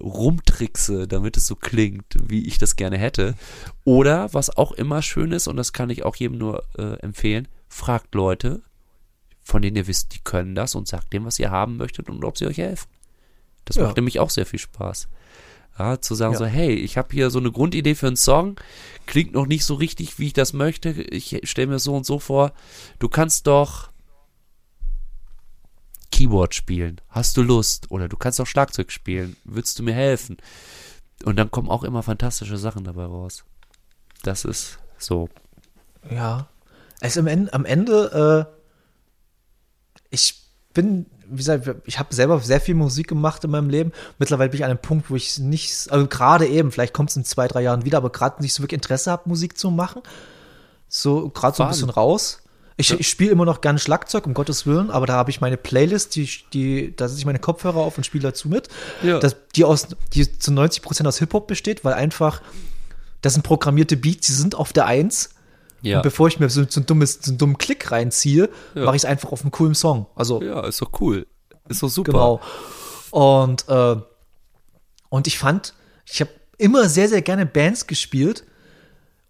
rumtrickse, 0.00 1.08
damit 1.08 1.36
es 1.36 1.46
so 1.46 1.56
klingt, 1.56 2.16
wie 2.24 2.46
ich 2.46 2.58
das 2.58 2.76
gerne 2.76 2.96
hätte. 2.96 3.34
Oder 3.84 4.32
was 4.32 4.56
auch 4.56 4.72
immer 4.72 5.02
schön 5.02 5.32
ist, 5.32 5.46
und 5.46 5.56
das 5.56 5.72
kann 5.72 5.90
ich 5.90 6.04
auch 6.04 6.16
jedem 6.16 6.38
nur 6.38 6.64
äh, 6.78 6.94
empfehlen, 7.00 7.48
fragt 7.68 8.14
Leute, 8.14 8.62
von 9.50 9.62
denen 9.62 9.76
ihr 9.76 9.88
wisst, 9.88 10.14
die 10.14 10.20
können 10.20 10.54
das 10.54 10.76
und 10.76 10.86
sagt 10.86 11.12
dem, 11.12 11.24
was 11.24 11.38
ihr 11.40 11.50
haben 11.50 11.76
möchtet 11.76 12.08
und 12.08 12.24
ob 12.24 12.38
sie 12.38 12.46
euch 12.46 12.58
helfen. 12.58 12.88
Das 13.64 13.76
ja. 13.76 13.82
macht 13.82 13.96
nämlich 13.96 14.20
auch 14.20 14.30
sehr 14.30 14.46
viel 14.46 14.60
Spaß. 14.60 15.08
Ja, 15.76 16.00
zu 16.00 16.14
sagen 16.14 16.34
ja. 16.34 16.38
so, 16.38 16.46
hey, 16.46 16.72
ich 16.72 16.96
habe 16.96 17.08
hier 17.10 17.30
so 17.30 17.40
eine 17.40 17.50
Grundidee 17.50 17.96
für 17.96 18.06
einen 18.06 18.16
Song, 18.16 18.60
klingt 19.06 19.32
noch 19.32 19.46
nicht 19.46 19.64
so 19.64 19.74
richtig, 19.74 20.20
wie 20.20 20.28
ich 20.28 20.34
das 20.34 20.52
möchte. 20.52 20.90
Ich 20.90 21.40
stelle 21.44 21.66
mir 21.66 21.78
so 21.80 21.96
und 21.96 22.06
so 22.06 22.20
vor, 22.20 22.52
du 23.00 23.08
kannst 23.08 23.48
doch 23.48 23.90
Keyboard 26.12 26.54
spielen. 26.54 27.00
Hast 27.08 27.36
du 27.36 27.42
Lust? 27.42 27.90
Oder 27.90 28.08
du 28.08 28.16
kannst 28.16 28.40
auch 28.40 28.46
Schlagzeug 28.46 28.92
spielen. 28.92 29.36
Würdest 29.42 29.78
du 29.78 29.82
mir 29.82 29.94
helfen? 29.94 30.36
Und 31.24 31.36
dann 31.36 31.50
kommen 31.50 31.68
auch 31.68 31.82
immer 31.82 32.04
fantastische 32.04 32.56
Sachen 32.56 32.84
dabei 32.84 33.04
raus. 33.04 33.44
Das 34.22 34.44
ist 34.44 34.78
so. 34.96 35.28
Ja. 36.08 36.48
Es 37.00 37.16
am 37.18 37.26
Ende, 37.26 37.52
am 37.52 37.64
Ende 37.64 38.46
äh, 38.46 38.59
ich 40.10 40.34
bin, 40.74 41.06
wie 41.28 41.36
gesagt, 41.36 41.68
ich 41.84 41.98
habe 41.98 42.14
selber 42.14 42.38
sehr 42.40 42.60
viel 42.60 42.74
Musik 42.74 43.08
gemacht 43.08 43.44
in 43.44 43.50
meinem 43.50 43.70
Leben. 43.70 43.92
Mittlerweile 44.18 44.50
bin 44.50 44.58
ich 44.58 44.64
an 44.64 44.70
einem 44.70 44.80
Punkt, 44.80 45.10
wo 45.10 45.16
ich 45.16 45.38
nicht, 45.38 45.90
also 45.90 46.06
gerade 46.06 46.46
eben, 46.46 46.70
vielleicht 46.70 46.94
kommt 46.94 47.10
es 47.10 47.16
in 47.16 47.24
zwei, 47.24 47.48
drei 47.48 47.62
Jahren 47.62 47.84
wieder, 47.84 47.98
aber 47.98 48.10
gerade 48.10 48.42
nicht 48.42 48.54
so 48.54 48.62
wirklich 48.62 48.78
Interesse 48.78 49.10
habe, 49.10 49.28
Musik 49.28 49.58
zu 49.58 49.70
machen. 49.70 50.02
So 50.88 51.28
gerade 51.30 51.56
so 51.56 51.62
ein 51.62 51.70
bisschen 51.70 51.90
raus. 51.90 52.42
Ich, 52.76 52.98
ich 52.98 53.08
spiele 53.08 53.30
immer 53.30 53.44
noch 53.44 53.60
gerne 53.60 53.78
Schlagzeug, 53.78 54.26
um 54.26 54.32
Gottes 54.32 54.64
Willen, 54.64 54.90
aber 54.90 55.06
da 55.06 55.12
habe 55.12 55.30
ich 55.30 55.42
meine 55.42 55.58
Playlist, 55.58 56.16
die, 56.16 56.28
die, 56.54 56.96
da 56.96 57.08
setze 57.08 57.20
ich 57.20 57.26
meine 57.26 57.38
Kopfhörer 57.38 57.76
auf 57.76 57.98
und 57.98 58.04
spiele 58.04 58.22
dazu 58.22 58.48
mit. 58.48 58.68
Ja. 59.02 59.18
Das, 59.18 59.36
die, 59.54 59.64
aus, 59.64 59.88
die 60.14 60.38
zu 60.38 60.50
90 60.50 60.82
Prozent 60.82 61.06
aus 61.06 61.18
Hip-Hop 61.18 61.46
besteht, 61.46 61.84
weil 61.84 61.92
einfach, 61.92 62.40
das 63.20 63.34
sind 63.34 63.42
programmierte 63.42 63.98
Beats, 63.98 64.28
die 64.28 64.32
sind 64.32 64.54
auf 64.54 64.72
der 64.72 64.86
Eins 64.86 65.30
ja. 65.82 65.98
Und 65.98 66.02
bevor 66.02 66.28
ich 66.28 66.38
mir 66.40 66.48
so, 66.50 66.64
so, 66.68 66.80
ein 66.80 66.86
dummes, 66.86 67.20
so 67.22 67.30
einen 67.30 67.38
dummen 67.38 67.58
Klick 67.58 67.90
reinziehe, 67.90 68.48
ja. 68.74 68.84
mache 68.84 68.96
ich 68.96 69.02
es 69.02 69.06
einfach 69.06 69.32
auf 69.32 69.42
einen 69.42 69.50
coolen 69.50 69.74
Song. 69.74 70.06
Also, 70.14 70.42
ja, 70.42 70.66
ist 70.66 70.80
doch 70.80 70.90
cool. 71.00 71.26
Ist 71.68 71.82
doch 71.82 71.88
super. 71.88 72.12
Genau. 72.12 72.40
Und, 73.10 73.68
äh, 73.68 73.96
und 75.08 75.26
ich 75.26 75.38
fand, 75.38 75.74
ich 76.06 76.20
habe 76.20 76.30
immer 76.58 76.88
sehr, 76.88 77.08
sehr 77.08 77.22
gerne 77.22 77.46
Bands 77.46 77.86
gespielt. 77.86 78.44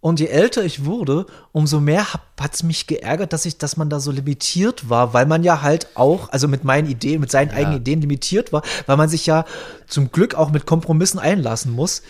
Und 0.02 0.18
je 0.18 0.26
älter 0.26 0.64
ich 0.64 0.86
wurde, 0.86 1.26
umso 1.52 1.78
mehr 1.78 2.06
hat 2.14 2.54
es 2.54 2.62
mich 2.62 2.86
geärgert, 2.86 3.34
dass 3.34 3.44
ich, 3.44 3.58
dass 3.58 3.76
man 3.76 3.90
da 3.90 4.00
so 4.00 4.10
limitiert 4.10 4.88
war, 4.88 5.12
weil 5.12 5.26
man 5.26 5.42
ja 5.42 5.60
halt 5.60 5.88
auch, 5.94 6.30
also 6.30 6.48
mit 6.48 6.64
meinen 6.64 6.88
Ideen, 6.88 7.20
mit 7.20 7.30
seinen 7.30 7.50
ja. 7.50 7.56
eigenen 7.56 7.80
Ideen 7.80 8.00
limitiert 8.00 8.50
war, 8.50 8.62
weil 8.86 8.96
man 8.96 9.10
sich 9.10 9.26
ja 9.26 9.44
zum 9.86 10.10
Glück 10.10 10.34
auch 10.34 10.50
mit 10.50 10.64
Kompromissen 10.64 11.20
einlassen 11.20 11.72
muss. 11.72 12.02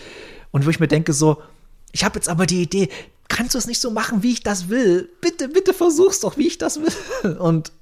Und 0.53 0.67
wo 0.67 0.71
ich 0.71 0.79
mir 0.79 0.87
denke, 0.87 1.13
so, 1.13 1.43
ich 1.91 2.05
habe 2.05 2.15
jetzt 2.15 2.29
aber 2.29 2.47
die 2.47 2.63
Idee, 2.63 2.91
kannst 3.31 3.55
du 3.55 3.59
es 3.59 3.67
nicht 3.67 3.81
so 3.81 3.91
machen, 3.91 4.23
wie 4.23 4.33
ich 4.33 4.43
das 4.43 4.69
will? 4.69 5.09
Bitte, 5.23 5.49
bitte 5.49 5.73
versuch's 5.73 6.21
doch, 6.21 6.37
wie 6.37 6.47
ich 6.47 6.59
das 6.59 6.81
will. 6.81 7.37
Und 7.39 7.73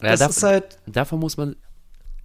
ja, 0.00 0.10
das 0.10 0.20
davon, 0.20 0.36
ist 0.36 0.42
halt. 0.44 0.78
Davon 0.86 1.20
muss 1.20 1.36
man, 1.36 1.56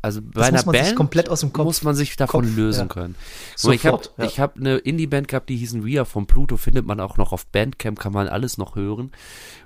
also 0.01 0.21
bei 0.21 0.45
einer 0.45 0.63
Band 0.63 0.95
komplett 0.95 1.29
aus 1.29 1.41
dem 1.41 1.51
Kopf, 1.51 1.65
muss 1.65 1.83
man 1.83 1.95
sich 1.95 2.15
davon 2.15 2.45
Kopf, 2.45 2.55
lösen 2.55 2.81
ja. 2.81 2.85
können. 2.87 3.15
Sofort, 3.55 3.75
ich 3.75 3.85
habe 3.85 4.31
ja. 4.31 4.37
hab 4.37 4.57
eine 4.57 4.77
Indie-Band 4.77 5.27
gehabt, 5.27 5.49
die 5.49 5.57
hießen 5.57 5.81
Ria 5.81 6.05
von 6.05 6.27
Pluto, 6.27 6.55
findet 6.57 6.85
man 6.85 6.99
auch 6.99 7.17
noch 7.17 7.33
auf 7.33 7.45
Bandcamp, 7.47 7.99
kann 7.99 8.13
man 8.13 8.27
alles 8.27 8.57
noch 8.57 8.75
hören. 8.75 9.11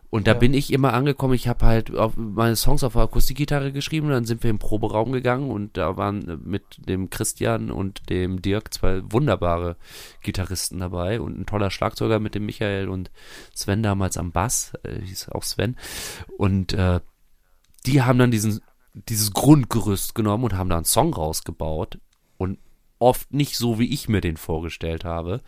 Und 0.10 0.28
da 0.28 0.32
ja. 0.32 0.38
bin 0.38 0.54
ich 0.54 0.72
immer 0.72 0.94
angekommen, 0.94 1.34
ich 1.34 1.50
habe 1.50 1.66
halt 1.66 1.94
auf 1.94 2.14
meine 2.16 2.56
Songs 2.56 2.84
auf 2.84 2.96
Akustikgitarre 2.96 3.74
geschrieben, 3.74 4.10
dann 4.10 4.24
sind 4.24 4.42
wir 4.42 4.50
im 4.50 4.60
Proberaum 4.60 5.12
gegangen 5.12 5.52
und 5.52 5.76
da 5.76 5.98
waren 5.98 6.42
mit 6.46 6.64
dem 6.88 7.10
Christian 7.10 7.72
und 7.72 8.10
dem 8.10 8.42
Dirk 8.42 8.74
zwei 8.74 9.02
wunderbare 9.12 9.76
Gitarristen 10.22 10.80
dabei 10.80 11.20
und 11.20 11.38
ein 11.38 11.46
toller 11.46 11.72
Schlagzeuger 11.72 12.20
mit 12.20 12.36
dem 12.36 12.46
Michael 12.46 12.88
und 12.88 13.12
Sven 13.54 13.84
damals 13.84 14.18
am 14.18 14.32
Bass, 14.32 14.74
äh, 14.84 15.02
hieß 15.02 15.30
auch 15.30 15.44
Sven. 15.44 15.76
Und 16.38 16.72
äh, 16.72 17.02
die 17.86 18.02
haben 18.02 18.20
dann 18.20 18.32
diesen, 18.32 18.62
dieses 18.94 19.34
Grundgerüst 19.34 20.16
genommen 20.16 20.46
und 20.46 20.54
haben 20.54 20.70
da 20.70 20.78
einen 20.78 20.86
Song 20.86 21.14
rausgebaut 21.14 22.00
und 22.38 22.60
oft 23.00 23.34
nicht 23.34 23.58
so, 23.58 23.78
wie 23.78 23.94
ich 23.94 24.08
mir 24.08 24.22
den 24.22 24.38
vorgestellt 24.38 25.04
habe. 25.04 25.42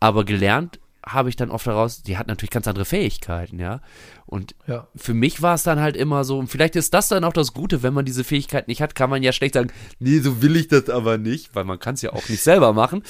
Aber 0.00 0.24
gelernt 0.24 0.80
habe 1.04 1.28
ich 1.28 1.36
dann 1.36 1.50
oft 1.50 1.66
daraus, 1.66 2.02
die 2.02 2.16
hat 2.16 2.28
natürlich 2.28 2.50
ganz 2.50 2.68
andere 2.68 2.84
Fähigkeiten, 2.84 3.58
ja. 3.58 3.80
Und 4.26 4.54
ja. 4.66 4.86
für 4.94 5.14
mich 5.14 5.42
war 5.42 5.54
es 5.54 5.62
dann 5.62 5.80
halt 5.80 5.96
immer 5.96 6.24
so, 6.24 6.38
und 6.38 6.48
vielleicht 6.48 6.76
ist 6.76 6.94
das 6.94 7.08
dann 7.08 7.24
auch 7.24 7.32
das 7.32 7.52
Gute, 7.52 7.82
wenn 7.82 7.94
man 7.94 8.04
diese 8.04 8.24
Fähigkeit 8.24 8.68
nicht 8.68 8.80
hat, 8.80 8.94
kann 8.94 9.10
man 9.10 9.22
ja 9.22 9.32
schlecht 9.32 9.54
sagen, 9.54 9.72
nee, 9.98 10.20
so 10.20 10.42
will 10.42 10.56
ich 10.56 10.68
das 10.68 10.88
aber 10.88 11.18
nicht, 11.18 11.54
weil 11.54 11.64
man 11.64 11.78
kann 11.78 11.94
es 11.94 12.02
ja 12.02 12.12
auch 12.12 12.28
nicht 12.28 12.42
selber 12.42 12.72
machen. 12.72 13.02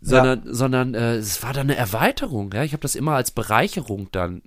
Sondern, 0.00 0.42
ja. 0.44 0.54
sondern 0.54 0.94
äh, 0.94 1.16
es 1.16 1.42
war 1.42 1.52
dann 1.52 1.68
eine 1.68 1.76
Erweiterung, 1.76 2.52
ja. 2.52 2.62
Ich 2.62 2.72
habe 2.72 2.82
das 2.82 2.94
immer 2.94 3.14
als 3.14 3.30
Bereicherung 3.30 4.08
dann 4.12 4.42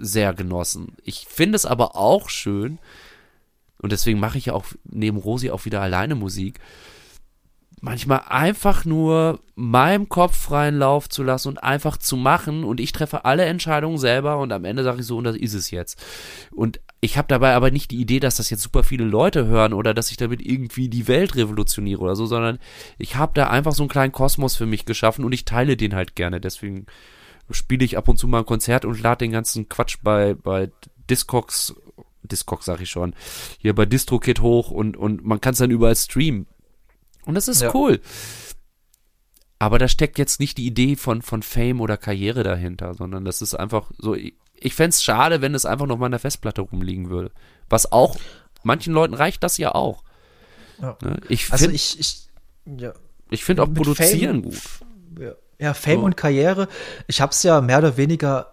sehr 0.00 0.34
genossen. 0.34 0.96
Ich 1.02 1.26
finde 1.28 1.56
es 1.56 1.66
aber 1.66 1.96
auch 1.96 2.30
schön, 2.30 2.78
und 3.80 3.92
deswegen 3.92 4.18
mache 4.18 4.38
ich 4.38 4.46
ja 4.46 4.54
auch 4.54 4.66
neben 4.84 5.18
Rosi 5.18 5.50
auch 5.50 5.64
wieder 5.64 5.80
alleine 5.80 6.14
Musik, 6.14 6.58
manchmal 7.80 8.22
einfach 8.28 8.84
nur 8.84 9.40
meinem 9.54 10.08
Kopf 10.08 10.36
freien 10.36 10.78
Lauf 10.78 11.08
zu 11.08 11.22
lassen 11.22 11.48
und 11.48 11.62
einfach 11.62 11.96
zu 11.96 12.16
machen 12.16 12.64
und 12.64 12.80
ich 12.80 12.92
treffe 12.92 13.24
alle 13.24 13.44
Entscheidungen 13.44 13.98
selber 13.98 14.38
und 14.38 14.52
am 14.52 14.64
Ende 14.64 14.84
sage 14.84 15.00
ich 15.00 15.06
so 15.06 15.16
und 15.16 15.24
das 15.24 15.36
ist 15.36 15.54
es 15.54 15.70
jetzt. 15.70 16.02
Und 16.50 16.80
ich 17.00 17.16
habe 17.16 17.28
dabei 17.28 17.54
aber 17.54 17.70
nicht 17.70 17.90
die 17.90 18.00
Idee, 18.00 18.20
dass 18.20 18.36
das 18.36 18.50
jetzt 18.50 18.62
super 18.62 18.82
viele 18.82 19.04
Leute 19.04 19.46
hören 19.46 19.72
oder 19.72 19.94
dass 19.94 20.10
ich 20.10 20.16
damit 20.16 20.44
irgendwie 20.44 20.88
die 20.88 21.06
Welt 21.06 21.36
revolutioniere 21.36 22.00
oder 22.00 22.16
so, 22.16 22.26
sondern 22.26 22.58
ich 22.98 23.16
habe 23.16 23.32
da 23.34 23.48
einfach 23.48 23.72
so 23.72 23.82
einen 23.84 23.90
kleinen 23.90 24.12
Kosmos 24.12 24.56
für 24.56 24.66
mich 24.66 24.84
geschaffen 24.84 25.24
und 25.24 25.32
ich 25.32 25.44
teile 25.44 25.76
den 25.76 25.94
halt 25.94 26.16
gerne. 26.16 26.40
Deswegen 26.40 26.86
spiele 27.50 27.84
ich 27.84 27.96
ab 27.96 28.08
und 28.08 28.18
zu 28.18 28.26
mal 28.28 28.40
ein 28.40 28.46
Konzert 28.46 28.84
und 28.84 29.00
lade 29.00 29.24
den 29.24 29.32
ganzen 29.32 29.68
Quatsch 29.68 29.98
bei, 30.02 30.34
bei 30.34 30.70
Discogs, 31.08 31.74
Discogs 32.22 32.66
sag 32.66 32.80
ich 32.80 32.90
schon, 32.90 33.14
hier 33.58 33.74
bei 33.74 33.86
DistroKit 33.86 34.40
hoch 34.40 34.70
und, 34.70 34.96
und 34.96 35.24
man 35.24 35.40
kann 35.40 35.52
es 35.52 35.58
dann 35.58 35.70
überall 35.70 35.96
streamen. 35.96 36.46
Und 37.24 37.34
das 37.34 37.48
ist 37.48 37.62
ja. 37.62 37.74
cool. 37.74 38.00
Aber 39.58 39.78
da 39.78 39.88
steckt 39.88 40.18
jetzt 40.18 40.40
nicht 40.40 40.56
die 40.58 40.66
Idee 40.66 40.96
von, 40.96 41.22
von 41.22 41.42
Fame 41.42 41.80
oder 41.80 41.96
Karriere 41.96 42.42
dahinter, 42.42 42.94
sondern 42.94 43.24
das 43.24 43.42
ist 43.42 43.54
einfach 43.54 43.90
so, 43.98 44.14
ich, 44.14 44.34
ich 44.54 44.74
fände 44.74 44.90
es 44.90 45.02
schade, 45.02 45.40
wenn 45.40 45.54
es 45.54 45.66
einfach 45.66 45.86
noch 45.86 45.98
mal 45.98 46.06
in 46.06 46.12
der 46.12 46.20
Festplatte 46.20 46.60
rumliegen 46.60 47.10
würde. 47.10 47.32
Was 47.68 47.90
auch, 47.90 48.16
manchen 48.62 48.94
Leuten 48.94 49.14
reicht 49.14 49.42
das 49.42 49.58
ja 49.58 49.74
auch. 49.74 50.04
Ja. 50.80 50.96
Ne? 51.02 51.20
Ich 51.28 51.46
find, 51.46 51.52
also 51.52 51.70
ich, 51.70 51.98
ich, 51.98 52.28
ja. 52.78 52.92
ich 53.30 53.44
finde 53.44 53.62
auch 53.62 53.72
Produzieren 53.74 54.42
Fame, 54.42 54.42
gut. 54.42 54.62
Ja, 55.18 55.32
ja 55.58 55.74
Fame 55.74 56.00
so. 56.00 56.04
und 56.06 56.16
Karriere, 56.16 56.68
ich 57.08 57.20
habe 57.20 57.32
es 57.32 57.42
ja 57.42 57.60
mehr 57.60 57.78
oder 57.78 57.96
weniger 57.96 58.52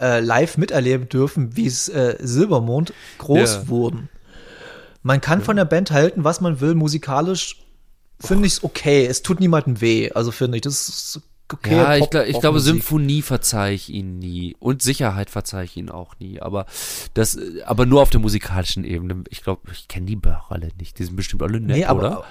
äh, 0.00 0.20
live 0.20 0.56
miterleben 0.56 1.08
dürfen, 1.08 1.56
wie 1.56 1.66
es 1.66 1.88
äh, 1.88 2.16
Silbermond 2.20 2.92
groß 3.18 3.54
ja. 3.54 3.68
wurden. 3.68 4.08
Man 5.06 5.20
kann 5.20 5.40
von 5.40 5.54
der 5.54 5.64
Band 5.64 5.92
halten, 5.92 6.24
was 6.24 6.40
man 6.40 6.60
will, 6.60 6.74
musikalisch 6.74 7.58
finde 8.18 8.48
ich 8.48 8.54
es 8.54 8.64
okay. 8.64 9.06
Es 9.06 9.22
tut 9.22 9.38
niemandem 9.38 9.80
weh. 9.80 10.10
Also 10.10 10.32
finde 10.32 10.58
ich, 10.58 10.62
das 10.62 10.88
ist 10.88 11.20
okay. 11.52 11.76
Ja, 11.76 11.94
ich, 11.94 12.10
glaub, 12.10 12.26
ich 12.26 12.40
glaube, 12.40 12.58
Symphonie 12.58 13.22
verzeihe 13.22 13.72
ich 13.72 13.88
ihnen 13.88 14.18
nie. 14.18 14.56
Und 14.58 14.82
Sicherheit 14.82 15.30
verzeihe 15.30 15.62
ich 15.64 15.76
ihnen 15.76 15.90
auch 15.90 16.18
nie. 16.18 16.40
Aber 16.40 16.66
das, 17.14 17.38
aber 17.64 17.86
nur 17.86 18.02
auf 18.02 18.10
der 18.10 18.18
musikalischen 18.18 18.82
Ebene. 18.82 19.22
Ich 19.28 19.44
glaube, 19.44 19.60
ich 19.70 19.86
kenne 19.86 20.06
die 20.06 20.16
Bach 20.16 20.50
alle 20.50 20.70
nicht. 20.76 20.98
Die 20.98 21.04
sind 21.04 21.14
bestimmt 21.14 21.44
alle 21.44 21.60
nett, 21.60 21.76
nee, 21.76 21.84
aber, 21.84 22.00
oder? 22.00 22.24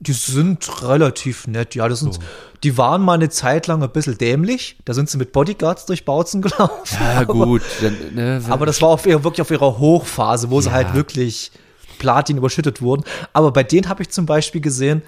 Die 0.00 0.12
sind 0.12 0.82
relativ 0.82 1.46
nett, 1.46 1.76
ja. 1.76 1.88
Das 1.88 2.00
sind, 2.00 2.14
so. 2.14 2.20
Die 2.64 2.76
waren 2.76 3.02
mal 3.02 3.14
eine 3.14 3.28
Zeit 3.28 3.68
lang 3.68 3.84
ein 3.84 3.90
bisschen 3.92 4.18
dämlich. 4.18 4.78
Da 4.84 4.94
sind 4.94 5.08
sie 5.08 5.16
mit 5.16 5.30
Bodyguards 5.30 5.86
durch 5.86 6.04
Bautzen 6.04 6.42
gelaufen. 6.42 6.98
Ja, 6.98 7.22
gut. 7.22 7.62
Dann, 7.80 7.96
ne, 8.16 8.42
aber 8.48 8.66
das 8.66 8.82
war 8.82 8.88
auf 8.88 9.06
ihrer, 9.06 9.22
wirklich 9.22 9.42
auf 9.42 9.50
ihrer 9.52 9.78
Hochphase, 9.78 10.50
wo 10.50 10.56
ja. 10.56 10.62
sie 10.62 10.72
halt 10.72 10.92
wirklich 10.94 11.52
Platin 12.00 12.36
überschüttet 12.38 12.82
wurden. 12.82 13.04
Aber 13.32 13.52
bei 13.52 13.62
denen 13.62 13.88
habe 13.88 14.02
ich 14.02 14.08
zum 14.10 14.26
Beispiel 14.26 14.60
gesehen, 14.60 15.02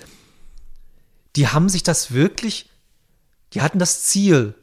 die 1.34 1.48
haben 1.48 1.68
sich 1.68 1.82
das 1.82 2.12
wirklich, 2.12 2.68
die 3.54 3.62
hatten 3.62 3.80
das 3.80 4.04
Ziel, 4.04 4.54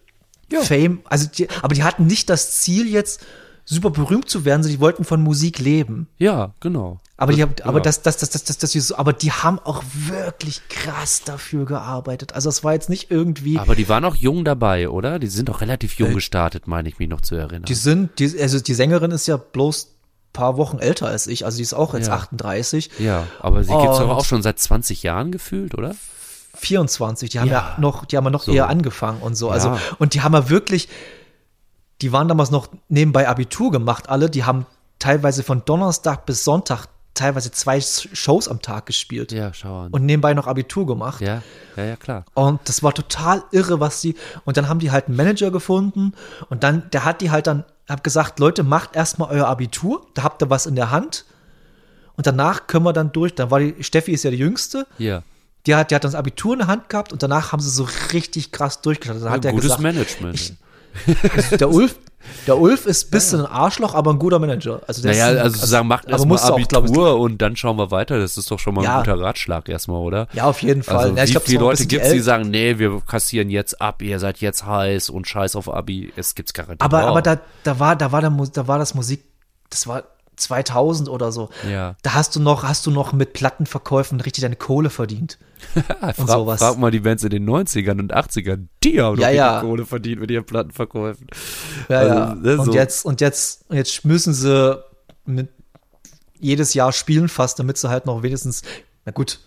Ja. 0.51 0.61
Fame, 0.61 1.01
also 1.05 1.27
die, 1.27 1.49
aber 1.61 1.75
die 1.75 1.83
hatten 1.83 2.05
nicht 2.07 2.29
das 2.29 2.59
Ziel 2.59 2.87
jetzt 2.87 3.21
super 3.65 3.91
berühmt 3.91 4.27
zu 4.29 4.45
werden, 4.45 4.63
sondern 4.63 4.77
die 4.77 4.81
wollten 4.81 5.03
von 5.03 5.21
Musik 5.21 5.59
leben. 5.59 6.07
Ja, 6.17 6.53
genau. 6.59 6.97
Aber 7.17 7.33
die, 7.33 7.41
haben- 7.43 7.53
ja. 7.59 7.65
aber 7.65 7.81
das, 7.81 8.01
das, 8.01 8.17
das, 8.17 8.29
das, 8.31 8.43
das, 8.45 8.57
das, 8.57 8.71
das, 8.73 8.91
aber 8.93 9.13
die 9.13 9.31
haben 9.31 9.59
auch 9.59 9.83
wirklich 10.07 10.61
krass 10.69 11.21
dafür 11.23 11.65
gearbeitet. 11.65 12.33
Also 12.33 12.49
es 12.49 12.63
war 12.63 12.73
jetzt 12.73 12.89
nicht 12.89 13.11
irgendwie, 13.11 13.59
Aber 13.59 13.75
die 13.75 13.87
waren 13.89 14.05
auch 14.05 14.15
jung 14.15 14.43
dabei, 14.45 14.89
oder? 14.89 15.19
Die 15.19 15.27
sind 15.27 15.49
auch 15.51 15.61
relativ 15.61 15.99
jung 15.99 16.13
gestartet, 16.15 16.65
meine 16.67 16.87
ich 16.89 16.97
mich 16.97 17.09
noch 17.09 17.21
zu 17.21 17.35
erinnern. 17.35 17.63
Äh, 17.63 17.67
die 17.67 17.75
sind, 17.75 18.17
die, 18.19 18.41
also 18.41 18.59
die 18.59 18.73
Sängerin 18.73 19.11
ist 19.11 19.27
ja 19.27 19.37
bloß 19.37 19.95
paar 20.39 20.57
Wochen 20.57 20.79
älter 20.79 21.07
als 21.07 21.27
ich, 21.27 21.45
also 21.45 21.57
die 21.57 21.63
ist 21.63 21.73
auch 21.73 21.93
jetzt 21.93 22.07
Ja. 22.07 22.13
38. 22.15 22.89
ja, 22.99 23.25
aber 23.41 23.63
sie 23.63 23.71
Und- 23.71 23.83
doch 23.83 24.09
auch 24.09 24.25
schon 24.25 24.41
seit 24.41 24.59
20 24.59 25.03
Jahren 25.03 25.31
gefühlt, 25.31 25.75
oder? 25.77 25.95
24, 26.55 27.29
die 27.29 27.39
haben 27.39 27.47
ja, 27.47 27.53
Ja. 27.75 27.75
noch, 27.79 28.05
die 28.05 28.17
haben 28.17 28.25
ja 28.25 28.29
noch 28.31 28.43
So. 28.43 28.51
eher 28.51 28.69
angefangen 28.69 29.21
und 29.21 29.35
so. 29.35 29.49
Also, 29.49 29.77
und 29.99 30.13
die 30.13 30.21
haben 30.21 30.33
ja 30.33 30.49
wirklich, 30.49 30.89
die 32.01 32.11
waren 32.11 32.27
damals 32.27 32.51
noch 32.51 32.67
nebenbei 32.89 33.27
Abitur 33.27 33.71
gemacht, 33.71 34.09
alle. 34.09 34.29
Die 34.29 34.43
haben 34.43 34.65
teilweise 34.99 35.43
von 35.43 35.63
Donnerstag 35.65 36.25
bis 36.25 36.43
Sonntag 36.43 36.87
teilweise 37.13 37.51
zwei 37.51 37.81
Shows 37.81 38.47
am 38.47 38.61
Tag 38.61 38.85
gespielt 38.85 39.31
Ja, 39.31 39.53
schau 39.53 39.81
an. 39.81 39.91
und 39.91 40.05
nebenbei 40.05 40.33
noch 40.33 40.47
Abitur 40.47 40.85
gemacht. 40.85 41.21
ja, 41.21 41.41
ja, 41.75 41.83
ja, 41.83 41.95
klar. 41.97 42.23
Und 42.33 42.59
das 42.65 42.81
war 42.83 42.93
total 42.93 43.43
irre, 43.51 43.79
was 43.79 43.99
die. 44.01 44.15
Und 44.45 44.55
dann 44.57 44.67
haben 44.69 44.79
die 44.79 44.91
halt 44.91 45.07
einen 45.07 45.17
Manager 45.17 45.51
gefunden 45.51 46.13
und 46.49 46.63
dann, 46.63 46.89
der 46.91 47.03
hat 47.05 47.21
die 47.21 47.31
halt 47.31 47.47
dann, 47.47 47.63
hab 47.89 48.03
gesagt, 48.03 48.39
Leute, 48.39 48.63
macht 48.63 48.95
erstmal 48.95 49.29
euer 49.31 49.47
Abitur, 49.47 50.05
da 50.13 50.23
habt 50.23 50.41
ihr 50.43 50.49
was 50.49 50.65
in 50.65 50.75
der 50.75 50.91
Hand. 50.91 51.25
Und 52.15 52.27
danach 52.27 52.67
können 52.67 52.83
wir 52.85 52.93
dann 52.93 53.11
durch. 53.11 53.33
Dann 53.35 53.49
war 53.49 53.59
die, 53.59 53.75
Steffi 53.83 54.11
ist 54.11 54.23
ja 54.23 54.31
die 54.31 54.37
Jüngste, 54.37 54.85
Ja. 54.97 55.23
die 55.65 55.75
hat, 55.75 55.91
die 55.91 55.95
hat 55.95 56.03
das 56.03 56.15
Abitur 56.15 56.53
in 56.53 56.59
der 56.59 56.67
Hand 56.67 56.89
gehabt 56.89 57.13
und 57.13 57.23
danach 57.23 57.51
haben 57.51 57.61
sie 57.61 57.69
so 57.69 57.87
richtig 58.13 58.51
krass 58.51 58.81
durchgestartet. 58.81 59.23
Dann 59.25 59.31
hat 59.31 59.45
er 59.45 59.51
Gutes 59.51 59.65
gesagt, 59.65 59.81
Management. 59.81 60.35
ich- 60.35 61.57
der 61.57 61.69
Ulf, 61.69 61.95
der 62.47 62.57
Ulf 62.57 62.85
ist 62.85 63.07
ein 63.07 63.11
bisschen 63.11 63.39
ein 63.41 63.45
Arschloch, 63.45 63.95
aber 63.95 64.11
ein 64.11 64.19
guter 64.19 64.39
Manager. 64.39 64.81
Also 64.87 65.01
der 65.01 65.11
naja, 65.11 65.27
ein, 65.27 65.37
also 65.37 65.57
zu 65.59 65.65
sagen, 65.65 65.87
macht 65.87 66.05
aber 66.05 66.13
erstmal 66.13 66.37
du 66.37 66.43
auch, 66.43 66.59
ich, 66.59 66.77
Abitur 66.77 67.19
und 67.19 67.41
dann 67.41 67.55
schauen 67.55 67.77
wir 67.77 67.91
weiter, 67.91 68.19
das 68.19 68.37
ist 68.37 68.49
doch 68.51 68.59
schon 68.59 68.75
mal 68.75 68.83
Ja. 68.83 68.97
ein 68.99 69.03
guter 69.05 69.19
Ratschlag 69.19 69.67
erstmal, 69.69 69.99
oder? 70.01 70.27
Ja, 70.33 70.45
auf 70.45 70.61
jeden 70.61 70.83
Fall. 70.83 70.97
Also, 70.97 71.15
ja, 71.15 71.23
ich 71.23 71.29
wie 71.29 71.31
glaub, 71.33 71.43
viele 71.45 71.59
Leute 71.59 71.85
gibt 71.85 72.05
es, 72.05 72.11
die 72.11 72.19
sagen, 72.19 72.49
nee, 72.49 72.77
wir 72.77 73.01
kassieren 73.01 73.49
jetzt 73.49 73.81
ab, 73.81 74.01
ihr 74.01 74.19
seid 74.19 74.39
jetzt 74.39 74.65
heiß 74.65 75.09
und 75.09 75.27
scheiß 75.27 75.55
auf 75.55 75.73
Abi. 75.73 76.11
Es 76.15 76.35
gibt's 76.35 76.53
garantiert 76.53 76.81
Aber, 76.81 77.05
auch. 77.05 77.09
aber 77.09 77.21
da, 77.21 77.39
da 77.63 77.79
war, 77.79 77.95
da 77.95 78.11
war 78.11 78.21
der, 78.21 78.31
da 78.53 78.67
war 78.67 78.79
das 78.79 78.95
Musik, 78.95 79.23
das 79.69 79.87
war 79.87 80.03
2000 80.41 81.09
oder 81.09 81.31
so. 81.31 81.49
Ja. 81.69 81.95
Da 82.01 82.13
hast 82.13 82.35
du 82.35 82.39
noch, 82.39 82.63
hast 82.63 82.85
du 82.85 82.91
noch 82.91 83.13
mit 83.13 83.33
Plattenverkäufen 83.33 84.21
richtig 84.21 84.41
deine 84.41 84.55
Kohle 84.55 84.89
verdient. 84.89 85.37
frag, 85.73 86.15
sowas. 86.15 86.59
frag 86.59 86.77
mal 86.77 86.91
die 86.91 87.01
Bands 87.01 87.23
in 87.23 87.29
den 87.29 87.49
90ern 87.49 87.99
und 87.99 88.13
80ern, 88.15 88.67
die 88.83 89.01
haben 89.01 89.17
doch 89.17 89.23
Ja, 89.23 89.29
ja. 89.29 89.61
Kohle 89.61 89.85
verdient 89.85 90.21
mit 90.21 90.31
ihren 90.31 90.45
Plattenverkäufen. 90.45 91.27
Ja, 91.89 91.99
Also, 91.99 92.49
ja. 92.49 92.55
Und 92.57 92.65
so. 92.65 92.73
jetzt, 92.73 93.05
und 93.05 93.21
jetzt, 93.21 93.65
und 93.69 93.75
jetzt 93.75 94.05
müssen 94.05 94.33
sie 94.33 94.81
mit 95.25 95.49
jedes 96.39 96.73
Jahr 96.73 96.91
spielen 96.93 97.27
fast, 97.27 97.59
damit 97.59 97.77
sie 97.77 97.89
halt 97.89 98.05
noch 98.05 98.23
wenigstens, 98.23 98.61
na 99.05 99.11
gut, 99.11 99.39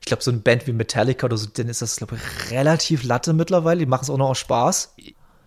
ich 0.00 0.06
glaube, 0.06 0.22
so 0.22 0.30
eine 0.30 0.40
Band 0.40 0.66
wie 0.66 0.72
Metallica 0.72 1.26
oder 1.26 1.36
so, 1.36 1.48
dann 1.52 1.68
ist 1.68 1.82
das, 1.82 1.96
glaube 1.96 2.16
ich, 2.16 2.52
relativ 2.52 3.02
Latte 3.02 3.32
mittlerweile. 3.32 3.80
Die 3.80 3.86
machen 3.86 4.02
es 4.02 4.10
auch 4.10 4.18
noch 4.18 4.30
aus 4.30 4.38
Spaß. 4.38 4.94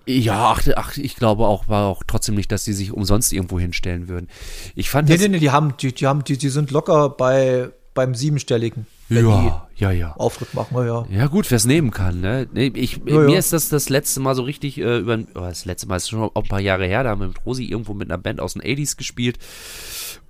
Ja, 0.05 0.51
ach, 0.51 0.67
ach, 0.75 0.97
ich 0.97 1.15
glaube 1.15 1.45
auch, 1.45 1.67
war 1.67 1.87
auch 1.87 2.03
trotzdem 2.05 2.35
nicht, 2.35 2.51
dass 2.51 2.63
die 2.63 2.73
sich 2.73 2.91
umsonst 2.91 3.31
irgendwo 3.31 3.59
hinstellen 3.59 4.07
würden. 4.07 4.27
Ich 4.75 4.89
fand 4.89 5.09
Nee, 5.09 5.15
das, 5.15 5.23
nee, 5.23 5.29
nee, 5.29 5.39
die 5.39 5.51
haben, 5.51 5.75
die, 5.77 5.93
die 5.93 6.07
haben, 6.07 6.23
die, 6.23 6.37
die 6.37 6.49
sind 6.49 6.71
locker 6.71 7.09
bei, 7.09 7.69
beim 7.93 8.15
siebenstelligen, 8.15 8.87
wenn 9.09 9.27
ja, 9.27 9.67
ja, 9.75 9.91
ja. 9.91 10.13
Auftritt 10.13 10.53
machen, 10.53 10.77
ja, 10.77 10.85
ja. 10.85 11.05
Ja, 11.09 11.27
gut, 11.27 11.49
wer 11.51 11.57
es 11.57 11.65
nehmen 11.65 11.91
kann, 11.91 12.21
ne? 12.21 12.47
Ich, 12.53 13.01
Ja, 13.05 13.19
mir 13.19 13.33
ja. 13.33 13.39
ist 13.39 13.53
das 13.53 13.69
das 13.69 13.89
letzte 13.89 14.19
Mal 14.19 14.35
so 14.35 14.43
richtig 14.43 14.77
äh, 14.77 14.99
über, 14.99 15.19
oh, 15.35 15.41
das 15.41 15.65
letzte 15.65 15.87
Mal 15.87 15.97
ist 15.97 16.09
schon 16.09 16.29
ein 16.33 16.43
paar 16.43 16.59
Jahre 16.59 16.85
her, 16.85 17.03
da 17.03 17.09
haben 17.09 17.21
wir 17.21 17.27
mit 17.27 17.45
Rosi 17.45 17.65
irgendwo 17.65 17.93
mit 17.93 18.09
einer 18.09 18.17
Band 18.17 18.39
aus 18.39 18.53
den 18.53 18.61
80s 18.61 18.97
gespielt. 18.97 19.37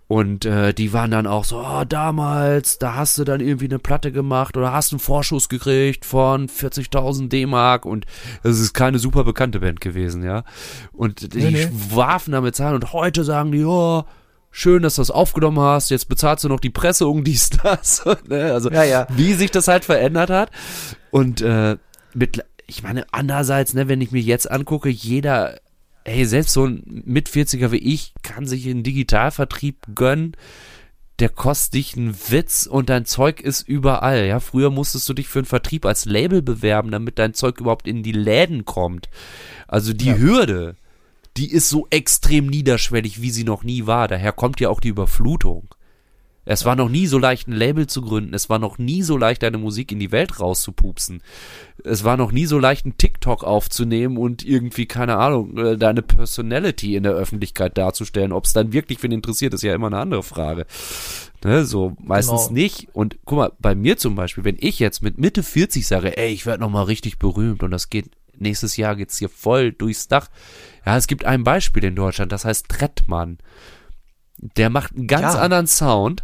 Und 0.10 0.44
äh, 0.44 0.74
die 0.74 0.92
waren 0.92 1.12
dann 1.12 1.28
auch 1.28 1.46
so, 1.46 1.60
oh, 1.60 1.84
damals, 1.88 2.80
da 2.80 2.96
hast 2.96 3.20
du 3.20 3.24
dann 3.24 3.42
irgendwie 3.42 3.66
eine 3.66 3.78
Platte 3.78 4.12
gemacht 4.12 4.58
oder 4.58 4.74
hast 4.74 4.92
einen 4.92 5.00
Vorschuss 5.00 5.50
gekriegt 5.50 6.04
von 6.04 6.48
40.000 6.48 7.30
D-Mark 7.30 7.86
und 7.86 8.08
das 8.42 8.60
ist 8.60 8.74
keine 8.74 8.98
super 8.98 9.24
bekannte 9.24 9.60
Band 9.60 9.82
gewesen, 9.82 10.24
ja. 10.24 10.46
Und 10.94 11.36
die 11.36 11.52
nee. 11.52 11.70
warfen 11.92 12.32
damit 12.32 12.56
Zahlen 12.56 12.74
und 12.74 12.92
heute 12.92 13.24
sagen 13.24 13.52
die, 13.52 13.64
oh, 13.64 14.04
schön, 14.50 14.82
dass 14.82 14.96
du 14.96 15.02
das 15.02 15.12
aufgenommen 15.12 15.60
hast, 15.60 15.92
jetzt 15.92 16.10
bezahlst 16.10 16.44
du 16.44 16.50
noch 16.50 16.60
die 16.60 16.72
Pressung, 16.72 17.24
dies, 17.24 17.50
das. 17.64 18.04
ne? 18.28 18.52
Also 18.52 18.72
Ja, 18.72 18.84
ja. 18.84 19.06
wie 19.12 19.34
sich 19.34 19.52
das 19.52 19.68
halt 19.68 19.86
verändert 19.86 20.32
hat. 20.32 20.50
Und 21.12 21.42
äh, 21.42 21.78
mit, 22.16 22.44
ich 22.66 22.82
meine, 22.82 23.06
andererseits, 23.12 23.76
ne, 23.76 23.88
wenn 23.88 24.02
ich 24.02 24.12
mir 24.12 24.24
jetzt 24.24 24.50
angucke, 24.50 24.90
jeder, 24.90 25.60
ey, 26.10 26.26
selbst 26.26 26.54
so 26.54 26.66
ein 26.66 27.04
mit 27.06 27.30
40er 27.30 27.72
wie 27.72 27.78
ich 27.78 28.14
kann 28.24 28.46
sich 28.46 28.68
einen 28.68 28.84
Digitalvertrieb 28.84 29.88
gönnen. 29.96 30.36
Der 31.20 31.30
kostet 31.30 31.74
dich 31.74 31.98
einen 31.98 32.16
Witz 32.30 32.66
und 32.66 32.90
dein 32.90 33.06
Zeug 33.06 33.42
ist 33.42 33.68
überall. 33.68 34.26
Ja, 34.26 34.40
früher 34.40 34.70
musstest 34.70 35.08
du 35.10 35.14
dich 35.14 35.28
für 35.28 35.40
einen 35.40 35.46
Vertrieb 35.46 35.86
als 35.86 36.06
Label 36.06 36.42
bewerben, 36.42 36.92
damit 36.92 37.20
dein 37.20 37.34
Zeug 37.34 37.60
überhaupt 37.60 37.88
in 37.88 38.04
die 38.04 38.14
Läden 38.14 38.64
kommt. 38.64 39.10
Also 39.68 39.92
die 39.92 40.18
Hürde, 40.18 40.78
die 41.36 41.52
ist 41.52 41.70
so 41.70 41.88
extrem 41.90 42.48
niederschwellig, 42.48 43.22
wie 43.22 43.32
sie 43.32 43.44
noch 43.44 43.64
nie 43.64 43.86
war. 43.86 44.08
Daher 44.08 44.32
kommt 44.32 44.62
ja 44.62 44.70
auch 44.70 44.80
die 44.80 44.90
Überflutung. 44.90 45.68
Es 46.52 46.66
war 46.66 46.76
noch 46.76 46.90
nie 46.90 47.06
so 47.06 47.20
leicht, 47.20 47.48
ein 47.48 47.52
Label 47.52 47.86
zu 47.86 48.02
gründen. 48.02 48.34
Es 48.34 48.50
war 48.50 48.58
noch 48.58 48.80
nie 48.80 49.04
so 49.04 49.18
leicht, 49.18 49.44
deine 49.44 49.60
Musik 49.60 49.92
in 49.92 50.00
die 50.00 50.12
Welt 50.12 50.40
rauszupupsen. 50.40 51.22
Es 51.84 52.04
war 52.04 52.18
noch 52.18 52.32
nie 52.32 52.48
so 52.48 52.58
leicht, 52.58 52.86
einen 52.86 52.98
TikTok 52.98 53.44
aufzunehmen 53.44 54.18
und 54.18 54.44
irgendwie, 54.44 54.88
keine 54.88 55.18
Ahnung, 55.18 55.56
äh, 55.60 55.78
deine 55.78 56.02
Personality 56.02 56.96
in 56.96 57.04
der 57.04 57.12
Öffentlichkeit 57.12 57.78
darzustellen. 57.78 58.32
Ob 58.32 58.46
es 58.46 58.54
dann 58.54 58.74
wirklich 58.74 59.04
wen 59.04 59.12
interessiert, 59.12 59.54
ist 59.54 59.62
ja 59.62 59.76
immer 59.76 59.88
eine 59.88 60.00
andere 60.00 60.24
Frage. 60.24 60.66
Ne, 61.44 61.66
so 61.66 61.96
meistens 62.02 62.48
Genau. 62.48 62.54
nicht. 62.60 62.88
Und 62.94 63.20
guck 63.26 63.38
mal, 63.38 63.52
bei 63.60 63.76
mir 63.76 63.98
zum 63.98 64.16
Beispiel, 64.16 64.44
wenn 64.44 64.58
ich 64.60 64.80
jetzt 64.80 65.04
mit 65.04 65.20
Mitte 65.20 65.44
40 65.44 65.86
sage, 65.86 66.18
ey, 66.18 66.34
ich 66.34 66.48
werde 66.48 66.62
nochmal 66.64 66.86
richtig 66.86 67.20
berühmt 67.20 67.62
und 67.62 67.70
das 67.70 67.92
geht, 67.92 68.10
nächstes 68.40 68.76
Jahr 68.76 68.96
geht's 68.96 69.20
hier 69.20 69.30
voll 69.30 69.72
durchs 69.72 70.08
Dach. 70.08 70.30
Ja, 70.84 70.98
es 70.98 71.06
gibt 71.06 71.26
ein 71.26 71.44
Beispiel 71.44 71.84
in 71.84 71.96
Deutschland, 71.96 72.32
das 72.32 72.44
heißt 72.44 72.70
Trettmann. 72.70 73.38
Der 74.42 74.70
macht 74.70 74.96
einen 74.96 75.08
ganz 75.08 75.34
Ja. 75.36 75.42
anderen 75.42 75.68
Sound. 75.68 76.24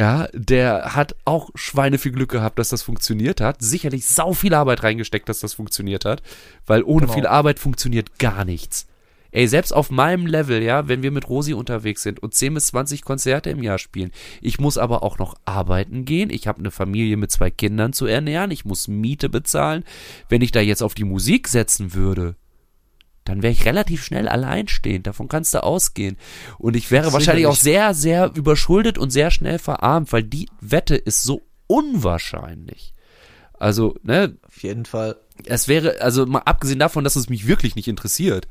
Ja, 0.00 0.28
der 0.32 0.94
hat 0.94 1.16
auch 1.24 1.50
Schweine 1.56 1.98
viel 1.98 2.12
Glück 2.12 2.30
gehabt, 2.30 2.58
dass 2.60 2.68
das 2.68 2.82
funktioniert 2.82 3.40
hat. 3.40 3.56
Sicherlich 3.60 4.06
sau 4.06 4.32
viel 4.32 4.54
Arbeit 4.54 4.84
reingesteckt, 4.84 5.28
dass 5.28 5.40
das 5.40 5.54
funktioniert 5.54 6.04
hat. 6.04 6.22
Weil 6.66 6.84
ohne 6.84 7.02
Genau. 7.06 7.14
viel 7.14 7.26
Arbeit 7.26 7.58
funktioniert 7.58 8.18
gar 8.20 8.44
nichts. 8.44 8.86
Ey, 9.32 9.46
selbst 9.48 9.72
auf 9.72 9.90
meinem 9.90 10.24
Level, 10.26 10.62
ja, 10.62 10.88
wenn 10.88 11.02
wir 11.02 11.10
mit 11.10 11.28
Rosi 11.28 11.52
unterwegs 11.52 12.02
sind 12.02 12.20
und 12.22 12.32
10 12.32 12.54
bis 12.54 12.68
20 12.68 13.02
Konzerte 13.02 13.50
im 13.50 13.62
Jahr 13.62 13.76
spielen. 13.78 14.10
Ich 14.40 14.58
muss 14.60 14.78
aber 14.78 15.02
auch 15.02 15.18
noch 15.18 15.34
arbeiten 15.44 16.04
gehen. 16.04 16.30
Ich 16.30 16.46
habe 16.46 16.60
eine 16.60 16.70
Familie 16.70 17.16
mit 17.18 17.30
zwei 17.32 17.50
Kindern 17.50 17.92
zu 17.92 18.06
ernähren. 18.06 18.50
Ich 18.52 18.64
muss 18.64 18.88
Miete 18.88 19.28
bezahlen. 19.28 19.84
Wenn 20.28 20.42
ich 20.42 20.52
da 20.52 20.60
jetzt 20.60 20.82
auf 20.82 20.94
die 20.94 21.04
Musik 21.04 21.48
setzen 21.48 21.92
würde, 21.92 22.36
dann 23.28 23.42
wäre 23.42 23.52
ich 23.52 23.64
relativ 23.64 24.04
schnell 24.04 24.28
alleinstehend. 24.28 25.06
Davon 25.06 25.28
kannst 25.28 25.54
du 25.54 25.62
ausgehen. 25.62 26.16
Und 26.58 26.76
ich 26.76 26.90
wäre 26.90 27.12
wahrscheinlich 27.12 27.46
auch 27.46 27.56
sehr, 27.56 27.94
sehr 27.94 28.32
überschuldet 28.34 28.98
und 28.98 29.10
sehr 29.10 29.30
schnell 29.30 29.58
verarmt, 29.58 30.12
weil 30.12 30.22
die 30.22 30.48
Wette 30.60 30.96
ist 30.96 31.22
so 31.22 31.42
unwahrscheinlich. 31.66 32.94
Also, 33.58 33.96
ne, 34.02 34.36
Auf 34.46 34.62
jeden 34.62 34.84
Fall. 34.84 35.16
es 35.44 35.68
wäre, 35.68 36.00
also 36.00 36.26
mal 36.26 36.40
abgesehen 36.40 36.78
davon, 36.78 37.04
dass 37.04 37.16
es 37.16 37.28
mich 37.28 37.46
wirklich 37.46 37.76
nicht 37.76 37.88
interessiert, 37.88 38.46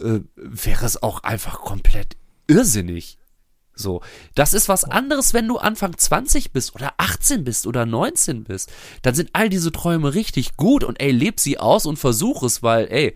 äh, 0.00 0.20
wäre 0.36 0.86
es 0.86 1.02
auch 1.02 1.22
einfach 1.22 1.60
komplett 1.60 2.16
irrsinnig. 2.46 3.18
So, 3.74 4.02
das 4.34 4.54
ist 4.54 4.68
was 4.68 4.84
anderes, 4.84 5.34
wenn 5.34 5.46
du 5.46 5.56
Anfang 5.58 5.96
20 5.96 6.52
bist 6.52 6.74
oder 6.74 6.94
18 6.98 7.44
bist 7.44 7.66
oder 7.66 7.86
19 7.86 8.44
bist. 8.44 8.72
Dann 9.02 9.14
sind 9.14 9.30
all 9.34 9.48
diese 9.48 9.70
Träume 9.70 10.14
richtig 10.14 10.56
gut 10.56 10.82
und 10.82 11.00
ey, 11.00 11.12
leb 11.12 11.38
sie 11.38 11.58
aus 11.58 11.86
und 11.86 11.96
versuch 11.96 12.42
es, 12.42 12.62
weil 12.62 12.88
ey, 12.90 13.14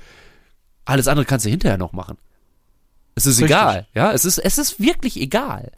alles 0.84 1.08
andere 1.08 1.26
kannst 1.26 1.46
du 1.46 1.50
hinterher 1.50 1.78
noch 1.78 1.92
machen. 1.92 2.18
Es 3.14 3.26
ist 3.26 3.38
Richtig. 3.38 3.56
egal, 3.56 3.86
ja, 3.94 4.12
es 4.12 4.24
ist, 4.24 4.38
es 4.38 4.58
ist 4.58 4.80
wirklich 4.80 5.20
egal. 5.20 5.72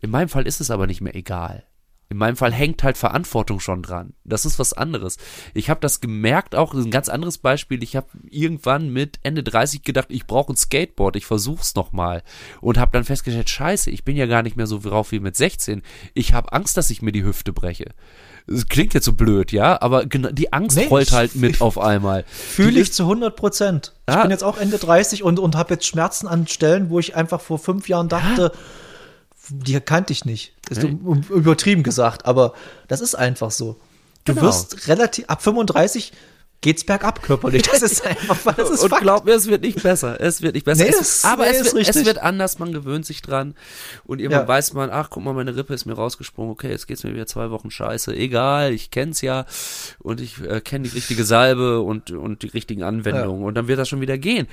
In 0.00 0.10
meinem 0.10 0.28
Fall 0.28 0.46
ist 0.46 0.60
es 0.60 0.70
aber 0.70 0.86
nicht 0.86 1.00
mehr 1.00 1.14
egal. 1.14 1.64
In 2.10 2.18
meinem 2.18 2.36
Fall 2.36 2.52
hängt 2.52 2.82
halt 2.82 2.98
Verantwortung 2.98 3.60
schon 3.60 3.82
dran. 3.82 4.12
Das 4.24 4.44
ist 4.44 4.58
was 4.58 4.72
anderes. 4.72 5.16
Ich 5.54 5.70
habe 5.70 5.80
das 5.80 6.00
gemerkt, 6.00 6.54
auch 6.54 6.74
das 6.74 6.84
ein 6.84 6.90
ganz 6.90 7.08
anderes 7.08 7.38
Beispiel. 7.38 7.82
Ich 7.82 7.96
habe 7.96 8.06
irgendwann 8.28 8.90
mit 8.90 9.18
Ende 9.22 9.42
30 9.42 9.82
gedacht, 9.82 10.08
ich 10.10 10.26
brauche 10.26 10.52
ein 10.52 10.56
Skateboard, 10.56 11.16
ich 11.16 11.26
versuch's 11.26 11.74
noch 11.74 11.92
mal 11.92 12.22
und 12.60 12.78
habe 12.78 12.92
dann 12.92 13.04
festgestellt, 13.04 13.48
scheiße, 13.48 13.90
ich 13.90 14.04
bin 14.04 14.16
ja 14.16 14.26
gar 14.26 14.42
nicht 14.42 14.56
mehr 14.56 14.66
so 14.66 14.78
drauf 14.78 15.12
wie 15.12 15.20
mit 15.20 15.36
16. 15.36 15.82
Ich 16.12 16.34
habe 16.34 16.52
Angst, 16.52 16.76
dass 16.76 16.90
ich 16.90 17.02
mir 17.02 17.12
die 17.12 17.24
Hüfte 17.24 17.52
breche. 17.52 17.86
Das 18.46 18.66
klingt 18.68 18.92
jetzt 18.92 19.06
so 19.06 19.12
blöd, 19.14 19.52
ja, 19.52 19.80
aber 19.80 20.04
die 20.04 20.52
Angst 20.52 20.76
Nee, 20.76 20.86
rollt 20.86 21.08
ich- 21.08 21.12
halt 21.14 21.34
mit 21.34 21.56
ich- 21.56 21.60
auf 21.62 21.78
einmal. 21.78 22.24
Fühle 22.28 22.78
ich 22.80 22.92
zu 22.92 23.04
100 23.04 23.34
Prozent. 23.36 23.92
Ich 24.06 24.14
Ah. 24.14 24.22
bin 24.22 24.30
jetzt 24.30 24.44
auch 24.44 24.58
Ende 24.58 24.76
30 24.78 25.22
und, 25.22 25.38
und 25.38 25.56
habe 25.56 25.74
jetzt 25.74 25.86
Schmerzen 25.86 26.26
an 26.28 26.46
Stellen, 26.46 26.90
wo 26.90 26.98
ich 26.98 27.16
einfach 27.16 27.40
vor 27.40 27.58
fünf 27.58 27.88
Jahren 27.88 28.08
dachte, 28.10 28.52
die 29.48 29.78
kannte 29.80 30.12
ich 30.12 30.24
nicht. 30.26 30.52
Ist 30.68 30.82
Nee. 30.82 30.96
übertrieben 31.30 31.82
gesagt, 31.82 32.26
aber 32.26 32.52
das 32.88 33.00
ist 33.00 33.14
einfach 33.14 33.50
so. 33.50 33.78
Du 34.24 34.34
Genau. 34.34 34.46
wirst 34.46 34.88
relativ, 34.88 35.24
ab 35.28 35.42
35 35.42 36.12
geht's 36.64 36.82
bergab 36.82 37.22
körperlich. 37.22 37.62
Das 37.62 37.82
ist 37.82 38.04
einfach, 38.06 38.54
das 38.54 38.70
ist 38.70 38.82
und 38.82 38.88
Fakt. 38.88 39.02
glaub 39.02 39.24
mir, 39.26 39.32
es 39.32 39.46
wird 39.46 39.62
nicht 39.62 39.82
besser. 39.82 40.18
Es 40.18 40.40
wird 40.40 40.54
nicht 40.54 40.64
besser. 40.64 40.84
Nee, 40.84 40.90
es, 40.98 41.22
aber 41.24 41.46
es, 41.46 41.60
ist 41.60 41.74
wird, 41.74 41.88
es 41.88 42.04
wird 42.06 42.18
anders, 42.18 42.58
man 42.58 42.72
gewöhnt 42.72 43.04
sich 43.04 43.20
dran. 43.20 43.54
Und 44.04 44.18
irgendwann 44.20 44.44
Ja. 44.44 44.48
weiß 44.48 44.72
man, 44.72 44.88
ach, 44.90 45.10
guck 45.10 45.22
mal, 45.22 45.34
meine 45.34 45.54
Rippe 45.54 45.74
ist 45.74 45.84
mir 45.84 45.92
rausgesprungen. 45.92 46.50
Okay, 46.52 46.70
jetzt 46.70 46.86
geht's 46.86 47.04
mir 47.04 47.12
wieder 47.12 47.26
zwei 47.26 47.50
Wochen 47.50 47.70
scheiße. 47.70 48.16
Egal, 48.16 48.72
ich 48.72 48.90
kenn's 48.90 49.20
ja. 49.20 49.44
Und 49.98 50.22
ich 50.22 50.40
äh, 50.40 50.62
kenne 50.62 50.88
die 50.88 50.94
richtige 50.94 51.24
Salbe 51.24 51.80
und, 51.82 52.10
und 52.10 52.42
die 52.42 52.48
richtigen 52.48 52.82
Anwendungen. 52.82 53.44
Und 53.44 53.54
dann 53.54 53.68
wird 53.68 53.78
das 53.78 53.88
schon 53.90 54.00
wieder 54.00 54.16
gehen. 54.16 54.48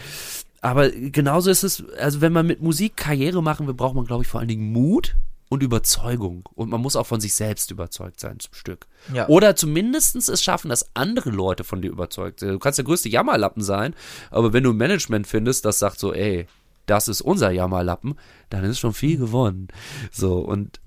Aber 0.59 0.89
genauso 0.91 1.49
ist 1.49 1.63
es, 1.63 1.83
also 1.97 2.19
wenn 2.19 2.33
man 2.33 2.45
mit 2.45 2.61
Musik 2.61 2.97
Karriere 2.97 3.41
machen 3.41 3.65
will, 3.67 3.73
braucht 3.73 3.95
man, 3.95 4.05
glaube 4.05 4.23
ich, 4.23 4.27
vor 4.29 4.41
allen 4.41 4.49
Dingen 4.49 4.71
Mut 4.73 5.15
und 5.51 5.63
Überzeugung. 5.63 6.47
Und 6.55 6.69
man 6.69 6.79
muss 6.79 6.95
auch 6.95 7.05
von 7.05 7.19
sich 7.19 7.33
selbst 7.33 7.71
überzeugt 7.71 8.21
sein 8.21 8.39
zum 8.39 8.53
Stück. 8.53 8.87
Ja. 9.13 9.27
Oder 9.27 9.57
zumindestens 9.57 10.29
es 10.29 10.41
schaffen, 10.41 10.69
dass 10.69 10.95
andere 10.95 11.29
Leute 11.29 11.65
von 11.65 11.81
dir 11.81 11.91
überzeugt 11.91 12.39
sind. 12.39 12.51
Du 12.53 12.59
kannst 12.59 12.77
der 12.77 12.85
größte 12.85 13.09
Jammerlappen 13.09 13.61
sein, 13.61 13.93
aber 14.29 14.53
wenn 14.53 14.63
du 14.63 14.71
ein 14.71 14.77
Management 14.77 15.27
findest, 15.27 15.65
das 15.65 15.77
sagt 15.77 15.99
so, 15.99 16.13
ey, 16.13 16.47
das 16.85 17.09
ist 17.09 17.19
unser 17.19 17.51
Jammerlappen, 17.51 18.15
dann 18.49 18.63
ist 18.63 18.79
schon 18.79 18.93
viel 18.93 19.17
gewonnen. 19.17 19.67
So, 20.09 20.37
und 20.37 20.79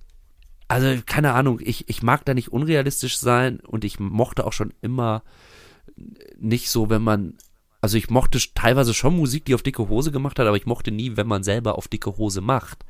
also, 0.67 0.99
keine 1.05 1.35
Ahnung, 1.35 1.61
ich, 1.63 1.87
ich 1.91 2.03
mag 2.03 2.25
da 2.25 2.33
nicht 2.33 2.51
unrealistisch 2.51 3.19
sein 3.19 3.61
und 3.61 3.85
ich 3.85 4.01
mochte 4.01 4.47
auch 4.47 4.55
schon 4.55 4.73
immer 4.81 5.25
nicht 6.39 6.71
so, 6.71 6.89
wenn 6.89 7.03
man, 7.03 7.35
also 7.83 7.99
ich 7.99 8.09
mochte 8.09 8.39
teilweise 8.55 8.95
schon 8.95 9.15
Musik, 9.15 9.45
die 9.45 9.55
auf 9.55 9.63
dicke 9.63 9.91
Hose 9.91 10.11
gemacht 10.11 10.39
hat, 10.39 10.47
aber 10.47 10.57
ich 10.57 10.65
mochte 10.65 10.91
nie, 10.91 11.19
wenn 11.19 11.27
man 11.27 11.43
selber 11.43 11.77
auf 11.77 11.87
dicke 11.87 12.17
Hose 12.17 12.41
macht. 12.41 12.87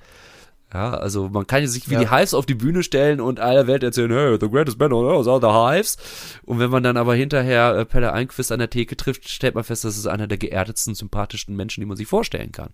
Ja, 0.74 0.92
also 0.94 1.28
man 1.28 1.46
kann 1.46 1.64
sich 1.68 1.88
wie 1.88 1.94
Ja. 1.94 2.00
die 2.00 2.10
Hives 2.10 2.34
auf 2.34 2.46
die 2.46 2.56
Bühne 2.56 2.82
stellen 2.82 3.20
und 3.20 3.38
aller 3.38 3.68
Welt 3.68 3.84
erzählen, 3.84 4.10
hey, 4.10 4.36
the 4.40 4.48
greatest 4.50 4.76
band 4.76 4.92
on 4.92 5.06
earth 5.06 5.28
are 5.28 5.40
the 5.40 5.46
Hives. 5.78 5.96
Und 6.44 6.58
wenn 6.58 6.68
man 6.68 6.82
dann 6.82 6.96
aber 6.96 7.14
hinterher 7.14 7.76
äh, 7.76 7.84
Pelle 7.84 8.12
Einquist 8.12 8.50
an 8.50 8.58
der 8.58 8.68
Theke 8.70 8.96
trifft, 8.96 9.28
stellt 9.28 9.54
man 9.54 9.62
fest, 9.62 9.84
das 9.84 9.96
ist 9.96 10.06
einer 10.06 10.26
der 10.26 10.36
geerdetsten, 10.36 10.96
sympathischsten 10.96 11.54
Menschen, 11.54 11.80
die 11.80 11.86
man 11.86 11.96
sich 11.96 12.08
vorstellen 12.08 12.50
kann. 12.50 12.70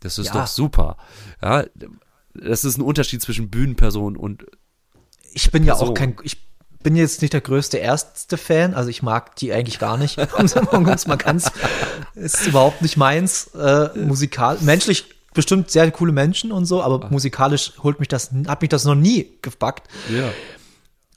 Das 0.00 0.18
ist 0.18 0.26
Ja. 0.26 0.32
doch 0.40 0.46
super. 0.48 0.96
Ja, 1.40 1.64
das 2.34 2.64
ist 2.64 2.76
ein 2.76 2.82
Unterschied 2.82 3.22
zwischen 3.22 3.50
Bühnenperson 3.50 4.16
und 4.16 4.44
ich 5.32 5.50
bin 5.52 5.62
ja 5.62 5.74
Person. 5.74 5.90
auch 5.90 5.94
kein, 5.94 6.16
ich 6.24 6.38
bin 6.82 6.96
jetzt 6.96 7.22
nicht 7.22 7.34
der 7.34 7.40
größte 7.40 7.78
Ärzte-Fan, 7.78 8.74
also 8.74 8.90
ich 8.90 9.02
mag 9.02 9.36
die 9.36 9.52
eigentlich 9.52 9.78
gar 9.78 9.96
nicht. 9.96 10.18
um 10.72 10.88
es 10.88 11.06
mal 11.06 11.16
ganz, 11.16 11.52
ist 12.14 12.46
überhaupt 12.48 12.82
nicht 12.82 12.96
meins. 12.96 13.48
Äh, 13.54 13.90
musikal, 13.96 14.58
menschlich 14.60 15.04
bestimmt 15.38 15.70
sehr 15.70 15.88
coole 15.92 16.10
Menschen 16.12 16.50
und 16.52 16.66
so, 16.66 16.82
aber 16.82 17.08
musikalisch 17.10 17.72
holt 17.82 18.00
mich 18.00 18.08
das, 18.08 18.30
hat 18.48 18.60
mich 18.60 18.68
das 18.70 18.84
noch 18.84 18.96
nie 18.96 19.38
gepackt. 19.40 19.88
ja. 20.10 20.30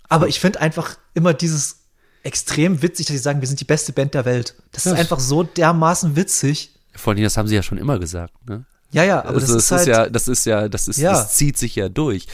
Aber 0.10 0.28
ich 0.28 0.40
finde 0.40 0.60
einfach 0.62 0.98
immer 1.14 1.34
dieses 1.34 1.80
extrem 2.24 2.82
witzig, 2.82 3.06
dass 3.08 3.16
sie 3.16 3.22
sagen, 3.22 3.40
wir 3.42 3.48
sind 3.48 3.60
die 3.62 3.66
beste 3.66 3.94
Band 3.94 4.14
der 4.14 4.26
Welt. 4.26 4.56
Das 4.74 4.86
ist 4.86 4.92
Ja. 4.92 4.98
einfach 5.00 5.20
so 5.22 5.42
dermaßen 5.44 6.16
witzig. 6.18 6.72
Vor 6.94 7.14
allem, 7.14 7.24
das 7.24 7.38
haben 7.38 7.48
sie 7.48 7.56
ja 7.56 7.64
schon 7.64 7.78
immer 7.78 7.98
gesagt, 7.98 8.34
ne? 8.48 8.66
Ja, 8.92 9.04
ja, 9.06 9.24
aber 9.24 9.40
das, 9.40 9.44
Also, 9.44 9.58
ist 9.58 9.72
halt, 9.72 9.88
ja, 9.88 10.10
das 10.10 10.28
ist 10.28 10.46
ja, 10.46 10.68
das 10.68 10.90
ist, 10.90 10.98
Ja. 10.98 11.14
das 11.14 11.38
zieht 11.38 11.58
sich 11.58 11.76
ja 11.76 11.88
durch. 11.88 12.28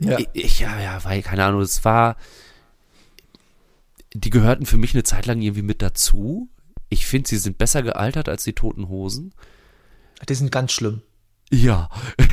Ja. 0.00 0.18
Ich, 0.18 0.28
ich, 0.34 0.60
ja, 0.60 0.78
ja, 0.80 1.02
weil, 1.02 1.22
keine 1.22 1.44
Ahnung, 1.44 1.62
es 1.62 1.82
war, 1.84 2.16
die 4.12 4.30
gehörten 4.30 4.66
für 4.66 4.76
mich 4.76 4.94
eine 4.94 5.02
Zeit 5.02 5.24
lang 5.26 5.40
irgendwie 5.40 5.62
mit 5.62 5.80
dazu. 5.82 6.48
Ich 6.90 7.06
finde, 7.06 7.28
sie 7.28 7.38
sind 7.38 7.56
besser 7.58 7.82
gealtert 7.82 8.28
als 8.28 8.44
die 8.44 8.52
Toten 8.54 8.88
Hosen. 8.88 9.32
die 10.28 10.34
sind 10.34 10.52
ganz 10.52 10.72
schlimm. 10.72 11.00
Ja. 11.50 11.88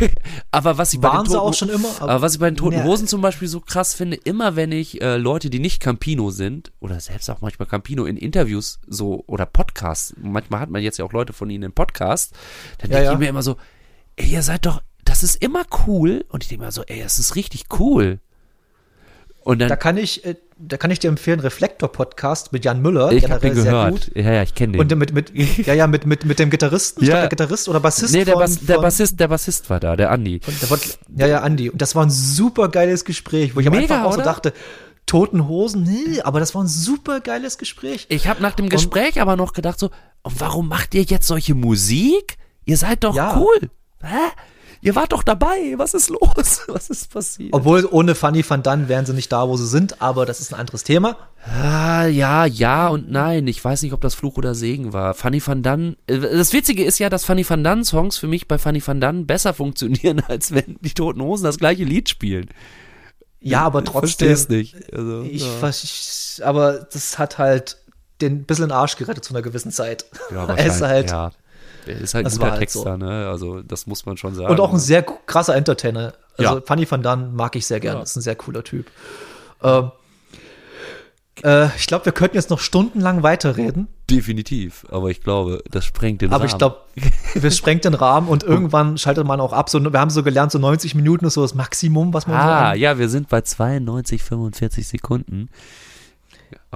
aber 0.51 0.77
was 0.77 0.93
ich 0.93 0.99
bei 0.99 1.07
Waren 1.07 1.23
den 1.23 1.31
sie 1.31 1.37
Toten, 1.37 1.47
auch 1.47 1.53
schon 1.53 1.69
immer, 1.69 1.87
Aber, 2.01 2.21
was 2.21 2.33
ich 2.33 2.39
bei 2.39 2.49
den 2.49 2.57
Toten 2.57 2.77
Ja. 2.77 2.83
Hosen 2.83 3.07
zum 3.07 3.21
Beispiel 3.21 3.47
so 3.47 3.61
krass 3.61 3.93
finde, 3.93 4.17
immer 4.17 4.55
wenn 4.57 4.71
ich 4.73 5.01
äh, 5.01 5.15
Leute, 5.17 5.49
die 5.49 5.59
nicht 5.59 5.81
Campino 5.81 6.31
sind, 6.31 6.73
oder 6.81 6.99
selbst 6.99 7.29
auch 7.29 7.39
manchmal 7.41 7.67
Campino 7.67 8.05
in 8.05 8.17
Interviews 8.17 8.79
so 8.87 9.23
oder 9.27 9.45
Podcasts, 9.45 10.13
manchmal 10.21 10.59
hat 10.59 10.69
man 10.69 10.81
jetzt 10.81 10.97
ja 10.97 11.05
auch 11.05 11.13
Leute 11.13 11.31
von 11.33 11.49
ihnen 11.49 11.63
im 11.63 11.71
Podcast, 11.73 12.33
dann 12.79 12.91
Ja, 12.91 12.97
denke 12.97 13.05
ja. 13.05 13.13
ich 13.13 13.19
mir 13.19 13.29
immer 13.29 13.43
so, 13.43 13.55
ey, 14.17 14.27
ihr 14.27 14.41
seid 14.41 14.65
doch, 14.65 14.81
das 15.05 15.23
ist 15.23 15.41
immer 15.41 15.63
cool. 15.87 16.25
Und 16.29 16.43
ich 16.43 16.49
denke 16.49 16.65
mir 16.65 16.71
so, 16.71 16.83
ey, 16.83 17.01
das 17.01 17.19
ist 17.19 17.35
richtig 17.35 17.65
cool. 17.79 18.19
Und 19.43 19.59
dann, 19.59 19.69
Da 19.69 19.75
kann 19.75 19.95
ich, 19.97 20.25
äh, 20.25 20.35
da 20.57 20.77
kann 20.77 20.90
ich 20.90 20.99
dir 20.99 21.10
empfehlen, 21.10 21.40
Reflektor-Podcast 21.41 22.53
mit 22.53 22.64
Jan 22.64 22.82
Müller, 22.82 23.11
ich 23.11 23.30
habe 23.30 23.40
den 23.41 23.56
sehr 23.56 23.65
gehört. 23.65 23.91
gut. 23.91 24.11
Ja, 24.15 24.32
ja, 24.34 24.44
ich 24.44 24.56
kenne 24.56 24.73
den. 24.73 24.82
Und 24.82 24.95
mit, 24.98 25.14
mit, 25.14 25.32
ja, 25.68 25.73
ja, 25.73 25.86
mit, 25.88 26.06
mit, 26.06 26.23
mit 26.26 26.40
dem 26.40 26.49
Gitarristen, 26.49 27.03
Ja. 27.03 27.10
glaub, 27.10 27.19
der 27.22 27.30
Gitarrist 27.30 27.68
oder 27.68 27.80
Bassist 27.82 28.14
nee, 28.14 28.23
der, 28.23 28.34
von, 28.36 28.41
Bass, 28.44 28.60
der 28.61 28.77
Bassist, 28.80 29.19
der 29.19 29.27
Bassist 29.27 29.69
war 29.69 29.80
da, 29.80 29.95
der 29.95 30.11
Andi. 30.11 30.40
Der 30.40 30.69
war, 30.69 30.80
ja, 31.18 31.27
ja, 31.27 31.41
Andi. 31.41 31.69
Und 31.69 31.82
das 31.82 31.94
war 31.95 32.06
ein 32.06 32.10
super 32.10 32.69
geiles 32.69 33.03
Gespräch, 33.03 33.56
wo 33.56 33.60
ich 33.60 33.69
Mega, 33.69 33.82
Anfang 33.82 34.03
auch 34.06 34.11
so 34.14 34.18
oder? 34.19 34.23
dachte, 34.26 34.53
Toten 35.06 35.48
Hosen, 35.48 35.84
nee, 35.84 36.22
aber 36.22 36.40
das 36.40 36.56
war 36.56 36.64
ein 36.64 36.68
super 36.68 37.19
geiles 37.19 37.57
Gespräch. 37.57 38.06
Ich 38.10 38.27
habe 38.27 38.41
nach 38.41 38.53
dem 38.56 38.69
Gespräch 38.69 39.22
aber 39.22 39.36
noch 39.36 39.53
gedacht 39.53 39.77
so, 39.77 39.91
und 40.23 40.40
warum 40.40 40.68
macht 40.69 40.95
ihr 40.95 41.03
jetzt 41.03 41.27
solche 41.27 41.53
Musik? 41.53 42.38
Ihr 42.65 42.77
seid 42.77 43.03
doch 43.03 43.15
Ja. 43.15 43.38
cool. 43.38 43.69
Hä? 44.02 44.15
Ihr 44.86 44.95
wart 44.95 45.12
doch 45.14 45.24
dabei. 45.24 45.74
Was 45.78 45.94
ist 45.95 46.10
los? 46.10 46.62
Was 46.68 46.90
ist 46.91 47.12
passiert? 47.12 47.49
Obwohl 47.53 47.88
ohne 47.90 48.14
Fanny 48.14 48.48
van 48.48 48.62
Dann 48.62 48.88
wären 48.88 49.06
sie 49.06 49.14
nicht 49.14 49.32
da, 49.32 49.48
wo 49.49 49.57
sie 49.57 49.66
sind, 49.68 50.02
aber 50.02 50.26
das 50.28 50.40
ist 50.40 50.53
ein 50.53 50.60
anderes 50.60 50.84
Thema. 50.84 51.18
Ah, 51.44 52.06
ja, 52.06 52.45
ja 52.45 52.88
und 52.90 53.10
nein. 53.10 53.48
Ich 53.48 53.64
weiß 53.66 53.82
nicht, 53.82 53.94
ob 53.94 54.02
das 54.02 54.14
Fluch 54.14 54.38
oder 54.38 54.53
Segen 54.53 54.94
war. 54.94 55.16
Fanny 55.16 55.41
van 55.45 55.64
Dann. 55.64 55.95
äh, 56.06 56.20
Das 56.20 56.53
Witzige 56.53 56.84
ist 56.86 56.99
ja, 56.99 57.10
dass 57.10 57.26
Fanny 57.26 57.44
van 57.49 57.64
Dann 57.64 57.84
Songs 57.84 58.18
für 58.18 58.28
mich 58.28 58.48
bei 58.48 58.57
Fanny 58.60 58.82
van 58.86 59.02
Dann 59.02 59.26
besser 59.26 59.53
funktionieren, 59.56 60.22
als 60.28 60.53
wenn 60.53 60.78
die 60.82 60.94
Toten 60.94 61.22
Hosen 61.22 61.45
das 61.45 61.57
gleiche 61.57 61.84
Lied 61.84 62.07
spielen. 62.07 62.49
Ja, 63.40 63.62
aber 63.64 63.80
Ich 63.80 63.86
trotzdem. 63.90 64.28
versteh's 64.30 64.49
nicht. 64.49 64.76
Also, 64.94 65.22
Ich, 65.24 65.41
ja. 65.44 65.52
vers- 65.60 65.84
ich, 66.38 66.45
aber 66.45 66.74
das 66.94 67.18
hat 67.18 67.38
halt 67.40 67.78
den 68.22 68.44
bisschen 68.45 68.72
Arsch 68.72 68.98
gerettet 68.98 69.24
zu 69.26 69.34
einer 69.34 69.41
gewissen 69.41 69.72
Zeit. 69.72 70.06
Ja, 70.32 70.45
er 70.56 70.66
ist 70.68 70.82
halt, 70.82 71.10
ja. 71.12 71.32
Er 71.88 71.99
ist 72.02 72.14
halt 72.14 72.24
ein 72.24 72.26
Das 72.26 72.34
guter 72.34 72.44
war 72.45 72.52
halt 72.52 72.60
Texter, 72.60 72.80
so. 72.82 72.98
ne? 72.98 73.28
Also, 73.28 73.62
das 73.62 73.88
muss 73.88 74.06
man 74.06 74.18
schon 74.18 74.36
sagen. 74.36 74.49
Und 74.49 74.60
auch 74.60 74.70
ein 74.70 74.76
ne? 74.76 74.80
sehr 74.80 75.03
krasser 75.03 75.56
Entertainer. 75.56 76.14
Also 76.38 76.56
Ja. 76.56 76.62
Fanny 76.66 76.90
van 76.90 77.02
Dann 77.02 77.36
mag 77.36 77.56
ich 77.56 77.66
sehr 77.66 77.80
gerne. 77.80 77.99
Ja. 77.99 78.03
Ist 78.03 78.16
ein 78.16 78.22
sehr 78.22 78.36
cooler 78.36 78.64
Typ. 78.64 78.88
Ähm, 79.64 79.91
äh, 81.44 81.68
ich 81.78 81.88
glaube, 81.88 82.06
wir 82.06 82.12
könnten 82.14 82.36
jetzt 82.38 82.49
noch 82.49 82.60
stundenlang 82.60 83.24
weiterreden, 83.24 83.88
Definitiv. 84.10 84.86
Aber 84.91 85.10
ich 85.10 85.22
glaube, 85.22 85.64
das 85.72 85.84
sprengt 85.84 86.22
den 86.22 86.30
aber 86.32 86.41
Rahmen. 86.44 86.49
ich 86.52 86.57
glaube, 86.60 86.78
wir 87.34 87.49
sprengt 87.49 87.86
den 87.86 87.95
Rahmen 87.95 88.28
und 88.28 88.44
irgendwann 88.44 88.99
schaltet 88.99 89.26
man 89.26 89.40
auch 89.41 89.52
ab. 89.52 89.68
So, 89.68 89.80
wir 89.84 89.99
haben 89.99 90.12
so 90.12 90.22
gelernt, 90.22 90.52
so 90.52 90.60
90 90.60 90.94
Minuten 90.94 91.26
ist 91.26 91.34
so 91.34 91.41
das 91.41 91.56
Maximum, 91.56 92.14
was 92.14 92.28
man 92.28 92.36
so 92.40 92.44
Ah, 92.48 92.70
an- 92.72 92.78
ja, 92.80 92.99
wir 92.99 93.10
sind 93.10 93.30
bei 93.30 93.41
92, 93.41 94.22
45 94.22 94.88
Sekunden. 94.88 95.49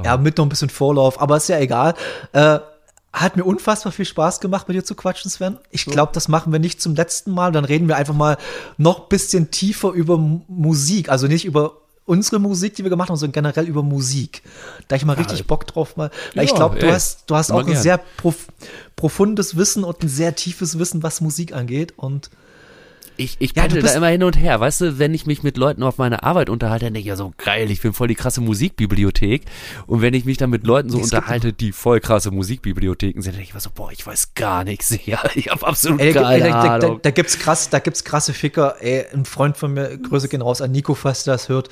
Ja, 0.03 0.17
mit 0.17 0.37
noch 0.39 0.45
ein 0.45 0.49
bisschen 0.49 0.69
Vorlauf, 0.71 1.21
aber 1.21 1.37
ist 1.37 1.49
ja 1.49 1.59
egal. 1.59 1.93
Äh, 2.33 2.59
hat 3.11 3.35
mir 3.35 3.43
unfassbar 3.43 3.91
viel 3.91 4.05
Spaß 4.05 4.39
gemacht, 4.39 4.67
mit 4.67 4.77
dir 4.77 4.83
zu 4.83 4.93
quatschen, 4.95 5.31
Sven. 5.31 5.57
Ich 5.71 5.85
glaube, 5.85 6.11
das 6.13 6.27
machen 6.27 6.51
wir 6.51 6.59
nicht 6.59 6.79
zum 6.81 6.95
letzten 6.95 7.31
Mal. 7.31 7.51
Dann 7.51 7.65
reden 7.65 7.87
wir 7.87 7.95
einfach 7.97 8.13
mal 8.13 8.37
noch 8.77 9.03
ein 9.03 9.09
bisschen 9.09 9.49
tiefer 9.51 9.91
über 9.91 10.17
Musik. 10.17 11.09
Also 11.09 11.27
nicht 11.27 11.45
über 11.45 11.77
unsere 12.05 12.39
Musik, 12.39 12.75
die 12.75 12.83
wir 12.83 12.89
gemacht 12.89 13.09
haben, 13.09 13.17
sondern 13.17 13.33
generell 13.43 13.67
über 13.67 13.83
Musik. 13.83 14.43
Da 14.87 14.95
ich 14.95 15.05
mal 15.05 15.13
richtig 15.13 15.47
Bock 15.47 15.65
drauf 15.67 15.95
mal. 15.97 16.11
Weil 16.35 16.45
ich 16.45 16.51
Ja, 16.51 16.55
glaube, 16.57 16.79
du 16.79 16.91
hast, 16.91 17.29
du 17.29 17.35
hast 17.35 17.51
auch 17.51 17.59
ein 17.59 17.65
gern. 17.67 17.81
sehr 17.81 17.97
prof 17.97 18.47
profundes 18.95 19.55
Wissen 19.55 19.83
und 19.83 20.03
ein 20.03 20.09
sehr 20.09 20.35
tiefes 20.35 20.77
Wissen, 20.77 21.01
was 21.03 21.21
Musik 21.21 21.53
angeht. 21.53 21.93
Und 21.97 22.29
Ich, 23.19 23.35
ich 23.39 23.55
Ja, 23.55 23.63
pendel 23.63 23.81
da 23.81 23.93
immer 23.93 24.07
hin 24.07 24.23
und 24.23 24.39
her. 24.39 24.59
Weißt 24.59 24.81
du, 24.81 24.97
wenn 24.97 25.13
ich 25.13 25.25
mich 25.25 25.43
mit 25.43 25.57
Leuten 25.57 25.83
auf 25.83 25.97
meine 25.97 26.23
Arbeit 26.23 26.49
unterhalte, 26.49 26.85
dann 26.85 26.93
denke 26.93 27.05
ich 27.05 27.09
ja 27.09 27.15
so, 27.15 27.33
geil, 27.37 27.69
ich 27.69 27.81
bin 27.81 27.93
voll 27.93 28.07
die 28.07 28.15
krasse 28.15 28.39
Musikbibliothek. 28.41 29.43
Und 29.87 30.01
wenn 30.01 30.13
ich 30.13 30.25
mich 30.25 30.37
dann 30.37 30.49
mit 30.49 30.65
Leuten 30.65 30.89
so 30.89 30.99
Es 30.99 31.05
unterhalte, 31.05 31.51
die 31.51 31.71
voll 31.71 31.99
krasse 31.99 32.31
Musikbibliotheken 32.31 33.21
sind, 33.21 33.33
dann 33.33 33.39
denke 33.39 33.43
ich 33.43 33.51
immer 33.51 33.59
so, 33.59 33.71
boah, 33.75 33.91
ich 33.91 34.05
weiß 34.05 34.33
gar 34.35 34.63
nichts. 34.63 34.97
Ja, 35.05 35.21
ich 35.33 35.49
habe 35.49 35.65
absolut 35.65 35.99
Ey, 36.01 36.13
da, 36.13 36.21
keine 36.21 36.43
da, 36.43 36.49
da, 36.49 36.79
da, 36.79 36.85
Ahnung. 36.87 36.99
da 37.01 37.11
gibt's 37.11 37.39
krass, 37.39 37.69
da 37.69 37.79
gibt's 37.79 38.03
krasse 38.03 38.33
Ficker. 38.33 38.75
Ey, 38.79 39.05
ein 39.13 39.25
Freund 39.25 39.57
von 39.57 39.73
mir, 39.73 39.97
Grüße 39.97 40.29
gehen 40.29 40.41
raus 40.41 40.61
an 40.61 40.71
Nico, 40.71 40.93
falls 40.93 41.23
der 41.23 41.33
das 41.33 41.49
hört. 41.49 41.69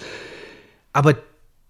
Aber 0.93 1.15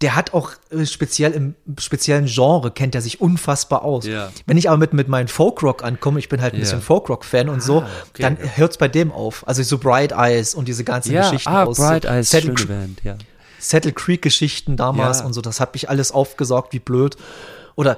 der 0.02 0.16
hat 0.16 0.34
auch 0.34 0.52
äh, 0.70 0.86
speziell 0.86 1.32
im 1.32 1.56
speziellen 1.80 2.26
Genre 2.28 2.70
kennt 2.72 2.94
er 2.94 3.02
sich 3.02 3.20
unfassbar 3.20 3.84
aus. 3.84 4.06
Ja. 4.06 4.30
Wenn 4.46 4.56
ich 4.58 4.70
aber 4.70 4.78
mit 4.78 4.94
mit 4.94 5.08
meinen 5.08 5.28
Folkrock 5.28 5.84
ankomme, 5.84 6.20
ich 6.20 6.30
bin 6.30 6.40
halt 6.42 6.54
ein 6.54 6.58
Ja. 6.58 6.62
bisschen 6.62 6.82
Folkrock-Fan 6.82 7.50
und 7.50 7.64
so, 7.64 7.82
Ah, 7.82 7.90
okay. 8.10 8.22
dann 8.22 8.38
hört's 8.58 8.78
bei 8.78 8.88
dem 8.88 9.12
auf. 9.12 9.48
Also 9.48 9.64
so 9.64 9.78
Bright 9.80 10.12
Eyes 10.12 10.54
und 10.54 10.68
diese 10.68 10.84
ganzen 10.84 11.14
ja, 11.14 11.24
Geschichten 11.24 11.50
ah, 11.50 11.64
aus 11.64 11.78
Bright 11.78 12.04
so 12.04 12.10
Eyes, 12.10 12.30
Settle, 12.30 12.58
schöne 12.58 12.74
Band, 12.80 13.04
ja. 13.04 13.18
Settle 13.60 13.92
Creek 13.92 14.22
Geschichten 14.22 14.78
damals 14.78 15.20
Ja. 15.20 15.26
und 15.26 15.34
so, 15.34 15.42
das 15.42 15.60
hat 15.60 15.74
mich 15.74 15.90
alles 15.90 16.12
aufgesaugt, 16.12 16.74
wie 16.74 16.80
blöd. 16.80 17.18
Oder 17.76 17.98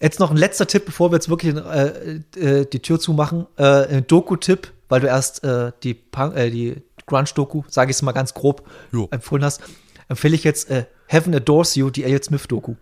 jetzt 0.00 0.20
noch 0.20 0.30
ein 0.30 0.36
letzter 0.36 0.66
Tipp, 0.66 0.84
bevor 0.84 1.10
wir 1.10 1.16
jetzt 1.16 1.30
wirklich 1.30 1.56
äh, 1.56 2.20
äh, 2.38 2.66
die 2.66 2.80
Tür 2.80 3.00
zumachen. 3.00 3.46
Äh, 3.56 3.62
ein 3.86 4.06
Doku-Tipp, 4.06 4.70
weil 4.90 5.00
du 5.00 5.06
erst 5.06 5.42
äh, 5.44 5.72
die, 5.82 5.94
Punk- 5.94 6.36
äh, 6.36 6.50
die 6.50 6.82
Grunge-Doku, 7.06 7.62
sage 7.68 7.90
ich 7.90 7.96
es 7.96 8.02
mal 8.02 8.12
ganz 8.12 8.34
grob, 8.34 8.68
Jo. 8.92 9.08
empfohlen 9.10 9.44
hast, 9.44 9.62
empfehle 10.08 10.34
ich 10.34 10.44
jetzt 10.44 10.70
äh, 10.70 10.84
Heaven 11.08 11.34
Adores 11.34 11.74
You, 11.76 11.90
die 11.90 12.04
Elliot 12.04 12.24
Smith-Doku. 12.24 12.74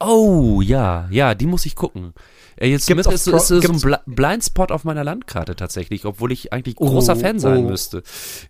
Oh, 0.00 0.60
ja, 0.60 1.08
ja, 1.10 1.34
die 1.34 1.46
muss 1.46 1.66
ich 1.66 1.76
gucken. 1.76 2.12
Elliot 2.56 2.82
Smith 2.82 2.96
Gibt's 2.96 3.06
auf 3.08 3.14
ist, 3.14 3.26
ist, 3.26 3.50
ist 3.50 3.66
so 3.66 3.72
ein 3.72 3.80
Bl 3.80 3.98
Blindspot 4.06 4.70
auf 4.72 4.84
meiner 4.84 5.04
Landkarte 5.04 5.56
tatsächlich, 5.56 6.04
obwohl 6.04 6.32
ich 6.32 6.52
eigentlich 6.52 6.76
großer 6.76 7.16
Oh, 7.16 7.20
Fan 7.20 7.38
sein 7.38 7.64
oh. 7.64 7.68
müsste. 7.68 8.02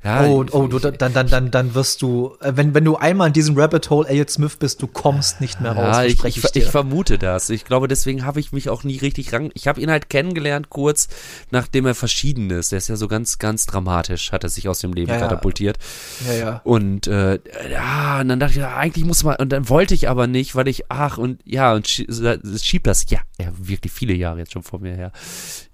Ja, 0.03 0.25
Oh, 0.27 0.43
ich- 0.45 0.53
oh, 0.55 0.67
du, 0.67 0.79
dann, 0.79 1.13
dann, 1.15 1.29
dann, 1.29 1.51
dann 1.51 1.75
wirst 1.75 2.03
du, 2.03 2.37
äh, 2.41 2.53
wenn, 2.55 2.75
wenn 2.75 2.85
du 2.85 2.97
einmal 2.97 3.29
in 3.29 3.33
diesem 3.33 3.57
Rabbit 3.59 3.89
Hole 3.91 4.09
Elliot 4.09 4.31
Smith 4.31 4.57
bist, 4.57 4.83
du 4.83 4.87
kommst 4.87 5.41
nicht 5.41 5.61
mehr 5.61 5.73
raus, 5.73 5.97
Ja, 5.97 6.05
ich, 6.05 6.23
ich, 6.25 6.45
ich, 6.57 6.65
vermute 6.67 7.19
das. 7.19 7.51
Ich 7.51 7.65
glaube, 7.65 7.89
deswegen 7.89 8.25
habe 8.25 8.41
ich 8.41 8.53
mich 8.53 8.69
auch 8.69 8.85
nie 8.85 8.99
richtig 8.99 9.33
ran. 9.33 9.51
Ich 9.55 9.69
habe 9.69 9.81
ihn 9.81 9.91
halt 9.91 10.09
kennengelernt 10.11 10.71
kurz, 10.71 11.09
nachdem 11.51 11.87
er 11.87 11.95
verschieden 11.95 12.51
ist. 12.51 12.73
Der 12.73 12.79
ist 12.79 12.89
ja 12.89 12.97
so 12.97 13.09
ganz, 13.09 13.39
ganz 13.39 13.67
dramatisch, 13.67 14.33
hat 14.33 14.45
er 14.45 14.51
sich 14.51 14.69
aus 14.69 14.81
dem 14.81 14.93
Leben 14.93 15.11
Ja, 15.11 15.19
katapultiert. 15.19 15.79
ja, 16.27 16.35
ja. 16.35 16.61
Und 16.65 17.07
äh, 17.07 17.39
ja, 17.71 18.21
und 18.21 18.29
dann 18.29 18.41
dachte 18.41 18.53
ich, 18.53 18.59
ja, 18.59 18.77
eigentlich 18.77 19.05
muss 19.05 19.25
man, 19.25 19.37
und 19.37 19.51
dann 19.51 19.69
wollte 19.69 19.95
ich 19.95 20.09
aber 20.09 20.27
nicht, 20.27 20.55
weil 20.55 20.69
ich, 20.69 20.91
ach, 20.91 21.19
und 21.19 21.41
ja, 21.45 21.75
und 21.75 21.87
schiebt 21.89 22.87
das, 22.87 23.07
ja, 23.11 23.21
ja, 23.41 23.49
wirklich 23.57 23.93
viele 23.95 24.15
Jahre 24.15 24.39
jetzt 24.39 24.53
schon 24.53 24.63
vor 24.63 24.81
mir 24.81 24.95
her. 24.95 25.13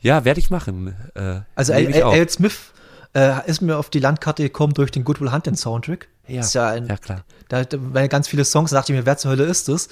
Ja, 0.01 0.25
werde 0.25 0.41
ich 0.41 0.51
machen. 0.51 0.95
Äh, 1.15 1.41
Also. 1.55 1.73
Elliot 1.73 2.31
Smith 2.31 2.73
äh, 3.15 3.49
ist 3.49 3.61
mir 3.61 3.77
auf 3.77 3.91
die 3.91 3.99
Landkarte 3.99 4.43
gekommen 4.43 4.75
durch 4.75 4.91
den 4.91 5.05
Good 5.05 5.21
Will 5.21 5.33
Hunting 5.33 5.57
Soundtrack. 5.57 6.09
Ja, 6.29 6.41
Ist 6.43 6.55
ja, 6.55 6.69
ein, 6.69 6.87
ja, 6.87 6.97
klar. 6.97 7.25
Da, 7.49 7.65
da 7.65 7.77
waren 7.81 8.09
ganz 8.09 8.29
viele 8.29 8.45
Songs, 8.45 8.71
da 8.71 8.77
dachte 8.77 8.93
ich 8.93 8.99
mir, 8.99 9.07
wer 9.07 9.17
zur 9.17 9.33
Hölle 9.33 9.45
ist 9.45 9.69
das? 9.69 9.89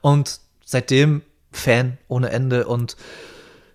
Und 0.00 0.40
seitdem 0.64 1.22
Fan 1.52 1.98
ohne 2.08 2.30
Ende 2.30 2.66
und 2.66 2.96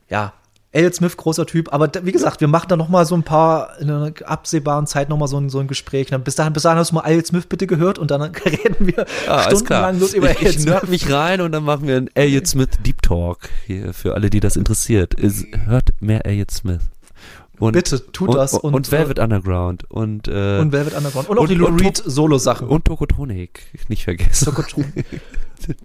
ja, 0.10 0.34
Elliot 0.74 0.96
Smith, 0.96 1.18
großer 1.18 1.46
Typ, 1.46 1.74
aber 1.74 1.90
wie 2.04 2.12
gesagt, 2.14 2.40
wir 2.40 2.48
machen 2.48 2.68
da 2.70 2.78
noch 2.78 2.88
mal 2.88 3.06
so 3.06 3.14
ein 3.16 3.24
paar, 3.24 3.78
in 3.80 3.90
einer 3.92 4.14
absehbaren 4.26 4.88
Zeit 4.88 5.10
noch 5.10 5.18
mal 5.18 5.28
so 5.28 5.38
ein, 5.38 5.50
so 5.50 5.60
ein 5.60 5.68
Gespräch. 5.68 6.08
Bis 6.24 6.36
dahin, 6.36 6.54
bis 6.54 6.64
dahin 6.64 6.80
hast 6.80 6.92
du 6.92 6.96
mal 6.96 7.04
Elliot 7.06 7.28
Smith 7.28 7.46
bitte 7.48 7.68
gehört 7.68 8.00
und 8.00 8.10
dann 8.10 8.22
reden 8.46 8.88
wir 8.88 9.06
alles 9.28 9.60
stundenlang 9.60 9.98
bloß 9.98 10.14
über 10.14 10.32
ich, 10.32 10.38
Elliot 10.38 10.56
ich 10.56 10.62
Smith. 10.62 10.74
nerd 10.74 10.90
mich 10.90 11.12
rein 11.12 11.42
und 11.42 11.52
dann 11.52 11.66
machen 11.66 11.88
wir 11.88 11.98
einen 11.98 12.10
Elliot 12.16 12.48
Smith 12.48 12.70
Deep 12.86 13.02
Talk 13.02 13.50
hier 13.68 13.94
für 13.94 14.14
alle, 14.16 14.30
die 14.30 14.40
das 14.40 14.56
interessiert. 14.56 15.14
Ist, 15.14 15.46
hört 15.66 15.90
mehr 16.00 16.26
Elliot 16.26 16.52
Smith. 16.52 16.80
Und, 17.60 17.74
Bitte, 17.74 18.12
tut 18.12 18.30
und, 18.30 18.36
das. 18.38 18.54
Und, 18.54 18.64
Und, 18.64 18.74
und 18.74 18.92
Velvet 18.92 19.20
Underground 19.20 19.84
und, 19.92 20.28
äh, 20.28 20.58
Und 20.60 20.72
Velvet 20.72 20.96
Underground. 20.96 21.30
Und 21.30 21.38
auch 21.38 21.46
die 21.48 21.54
Lou 21.54 21.68
und- 21.68 21.80
Reed 21.80 21.96
Solo-Sachen. 22.04 22.68
und 22.68 22.86
Tokotronik, 22.86 23.62
nicht 23.88 24.04
vergessen. 24.06 24.46
Sokotron. 24.46 24.86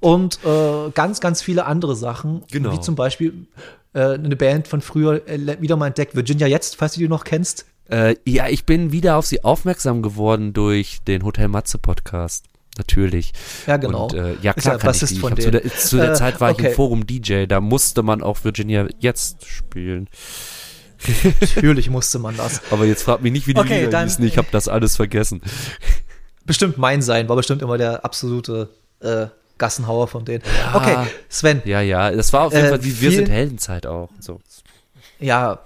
und 0.01 0.39
äh, 0.45 0.91
ganz, 0.95 1.21
ganz 1.21 1.43
viele 1.43 1.67
andere 1.67 1.95
Sachen. 1.97 2.45
Genau. 2.51 2.73
Wie 2.73 2.81
zum 2.81 2.95
Beispiel 2.95 3.47
äh, 3.57 3.61
eine 4.01 4.36
Band 4.36 4.68
von 4.68 4.81
früher 4.81 5.27
äh, 5.28 5.60
wieder 5.60 5.77
mal 5.77 5.89
entdeckt, 5.89 6.14
Virginia 6.14 6.47
Jetzt, 6.47 6.77
falls 6.77 6.94
du 6.94 7.01
die 7.01 7.09
noch 7.09 7.24
kennst. 7.24 7.66
Äh, 7.90 8.16
ja, 8.27 8.48
ich 8.48 8.66
bin 8.66 8.93
wieder 8.93 9.16
auf 9.16 9.27
sie 9.27 9.44
aufmerksam 9.44 10.02
geworden 10.02 10.52
durch 10.52 10.98
den 11.06 11.24
Hotel 11.24 11.48
Matze 11.48 11.78
Podcast. 11.78 12.47
Natürlich. 12.78 13.32
Ja, 13.66 13.78
genau. 13.78 14.05
Und, 14.05 14.14
äh, 14.14 14.35
ja, 14.43 14.52
Ist 14.52 14.62
klar 14.64 14.74
ja 14.74 14.78
kann 14.78 14.93
ich 14.94 15.01
die. 15.01 15.14
Ich 15.14 15.20
von 15.20 15.31
hab 15.32 15.40
zu, 15.40 15.51
der, 15.51 15.62
zu 15.74 15.97
der 15.97 16.10
Äh, 16.10 16.14
Zeit 16.14 16.40
war 16.40 16.51
ich 16.51 16.59
okay. 16.59 16.68
im 16.68 16.74
Forum 16.74 17.06
DJ, 17.06 17.47
da 17.47 17.60
musste 17.60 18.02
man 18.02 18.23
auch 18.23 18.44
Virginia 18.44 18.86
jetzt 18.98 19.47
spielen. 19.47 20.09
Natürlich 21.40 21.89
musste 21.89 22.18
man 22.18 22.36
das. 22.36 22.60
Aber 22.70 22.85
jetzt 22.85 23.02
fragt 23.02 23.23
mich 23.23 23.32
nicht, 23.32 23.47
wie 23.47 23.55
die 23.55 23.60
Okay, 23.60 23.78
Lieder 23.81 23.90
dann- 23.93 24.09
hießen. 24.09 24.24
Ich 24.27 24.36
habe 24.36 24.48
das 24.51 24.68
alles 24.68 24.97
vergessen. 24.97 25.40
Bestimmt 26.44 26.77
mein 26.78 27.02
Sein, 27.02 27.28
war 27.28 27.36
bestimmt 27.36 27.62
immer 27.62 27.78
der 27.78 28.05
absolute 28.05 28.68
äh, 29.01 29.27
Gassenhauer 29.59 30.09
von 30.09 30.24
denen. 30.24 30.43
Okay, 30.74 31.07
Sven, 31.28 31.62
Ja, 31.65 31.81
ja, 31.81 32.11
das 32.11 32.33
war 32.33 32.47
auf 32.47 32.53
jeden 32.53 32.66
Äh, 32.66 32.69
Fall 32.70 32.85
wie 32.85 33.01
Wir 33.01 33.11
sind 33.11 33.28
Heldenzeit 33.28 33.87
auch. 33.87 34.11
So. 34.20 34.41
ja, 35.19 35.59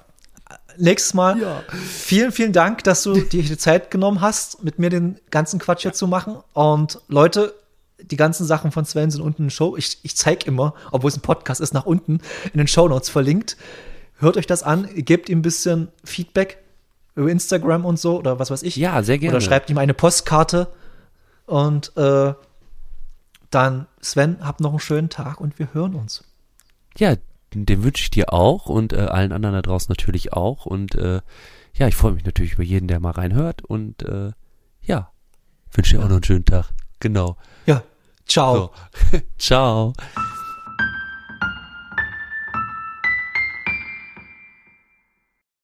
nächstes 0.76 1.14
Mal. 1.14 1.62
Vielen, 1.88 2.32
vielen 2.32 2.52
Dank, 2.52 2.84
dass 2.84 3.02
du 3.02 3.14
dir 3.14 3.42
die 3.42 3.56
Zeit 3.58 3.90
genommen 3.90 4.20
hast, 4.20 4.62
mit 4.62 4.78
mir 4.78 4.90
den 4.90 5.18
ganzen 5.30 5.58
Quatsch 5.58 5.82
hier 5.82 5.92
zu 5.92 6.06
machen. 6.06 6.38
Und 6.52 7.00
Leute, 7.08 7.54
die 8.02 8.16
ganzen 8.16 8.46
Sachen 8.46 8.72
von 8.72 8.84
Sven 8.84 9.10
sind 9.10 9.20
unten 9.20 9.42
in 9.42 9.46
den 9.46 9.50
Show. 9.50 9.76
Ich, 9.76 9.98
ich 10.02 10.16
zeige 10.16 10.46
immer, 10.46 10.74
obwohl 10.90 11.08
es 11.10 11.16
ein 11.16 11.20
Podcast 11.22 11.60
ist, 11.60 11.74
nach 11.74 11.86
unten 11.86 12.20
in 12.52 12.58
den 12.58 12.66
Show 12.68 12.88
Notes 12.88 13.08
verlinkt. 13.10 13.56
Hört 14.18 14.36
euch 14.36 14.46
das 14.46 14.62
an, 14.62 14.88
gebt 14.94 15.28
ihm 15.28 15.38
ein 15.38 15.42
bisschen 15.42 15.88
Feedback 16.04 16.58
über 17.14 17.30
Instagram 17.30 17.84
und 17.84 17.98
so 17.98 18.18
oder 18.18 18.38
was 18.38 18.50
weiß 18.50 18.62
ich. 18.62 18.76
Ja, 18.76 19.02
sehr 19.02 19.18
gerne. 19.18 19.36
Oder 19.36 19.44
schreibt 19.44 19.68
ihm 19.70 19.78
eine 19.78 19.94
Postkarte. 19.94 20.68
Und 21.46 21.92
äh, 21.96 22.32
dann, 23.50 23.86
Sven, 24.00 24.38
habt 24.40 24.60
noch 24.60 24.70
einen 24.70 24.80
schönen 24.80 25.08
Tag 25.10 25.40
und 25.40 25.58
wir 25.58 25.74
hören 25.74 25.94
uns. 25.94 26.24
Ja, 26.96 27.16
den 27.52 27.82
wünsche 27.82 28.04
ich 28.04 28.10
dir 28.10 28.32
auch 28.32 28.66
und 28.66 28.92
äh, 28.92 29.00
allen 29.00 29.32
anderen 29.32 29.54
da 29.54 29.62
draußen 29.62 29.90
natürlich 29.90 30.32
auch. 30.32 30.66
Und 30.66 30.94
äh, 30.94 31.20
ja, 31.74 31.88
ich 31.88 31.96
freue 31.96 32.12
mich 32.12 32.24
natürlich 32.24 32.54
über 32.54 32.62
jeden, 32.62 32.88
der 32.88 33.00
mal 33.00 33.10
reinhört. 33.10 33.62
Und 33.62 34.02
äh, 34.02 34.32
ja, 34.82 35.10
wünsche 35.72 35.96
dir 35.96 36.02
auch 36.02 36.08
noch 36.08 36.16
einen 36.16 36.24
schönen 36.24 36.44
Tag. 36.44 36.70
Genau. 37.00 37.36
Ja, 37.66 37.82
ciao. 38.26 38.72
So. 39.10 39.18
Ciao. 39.38 39.92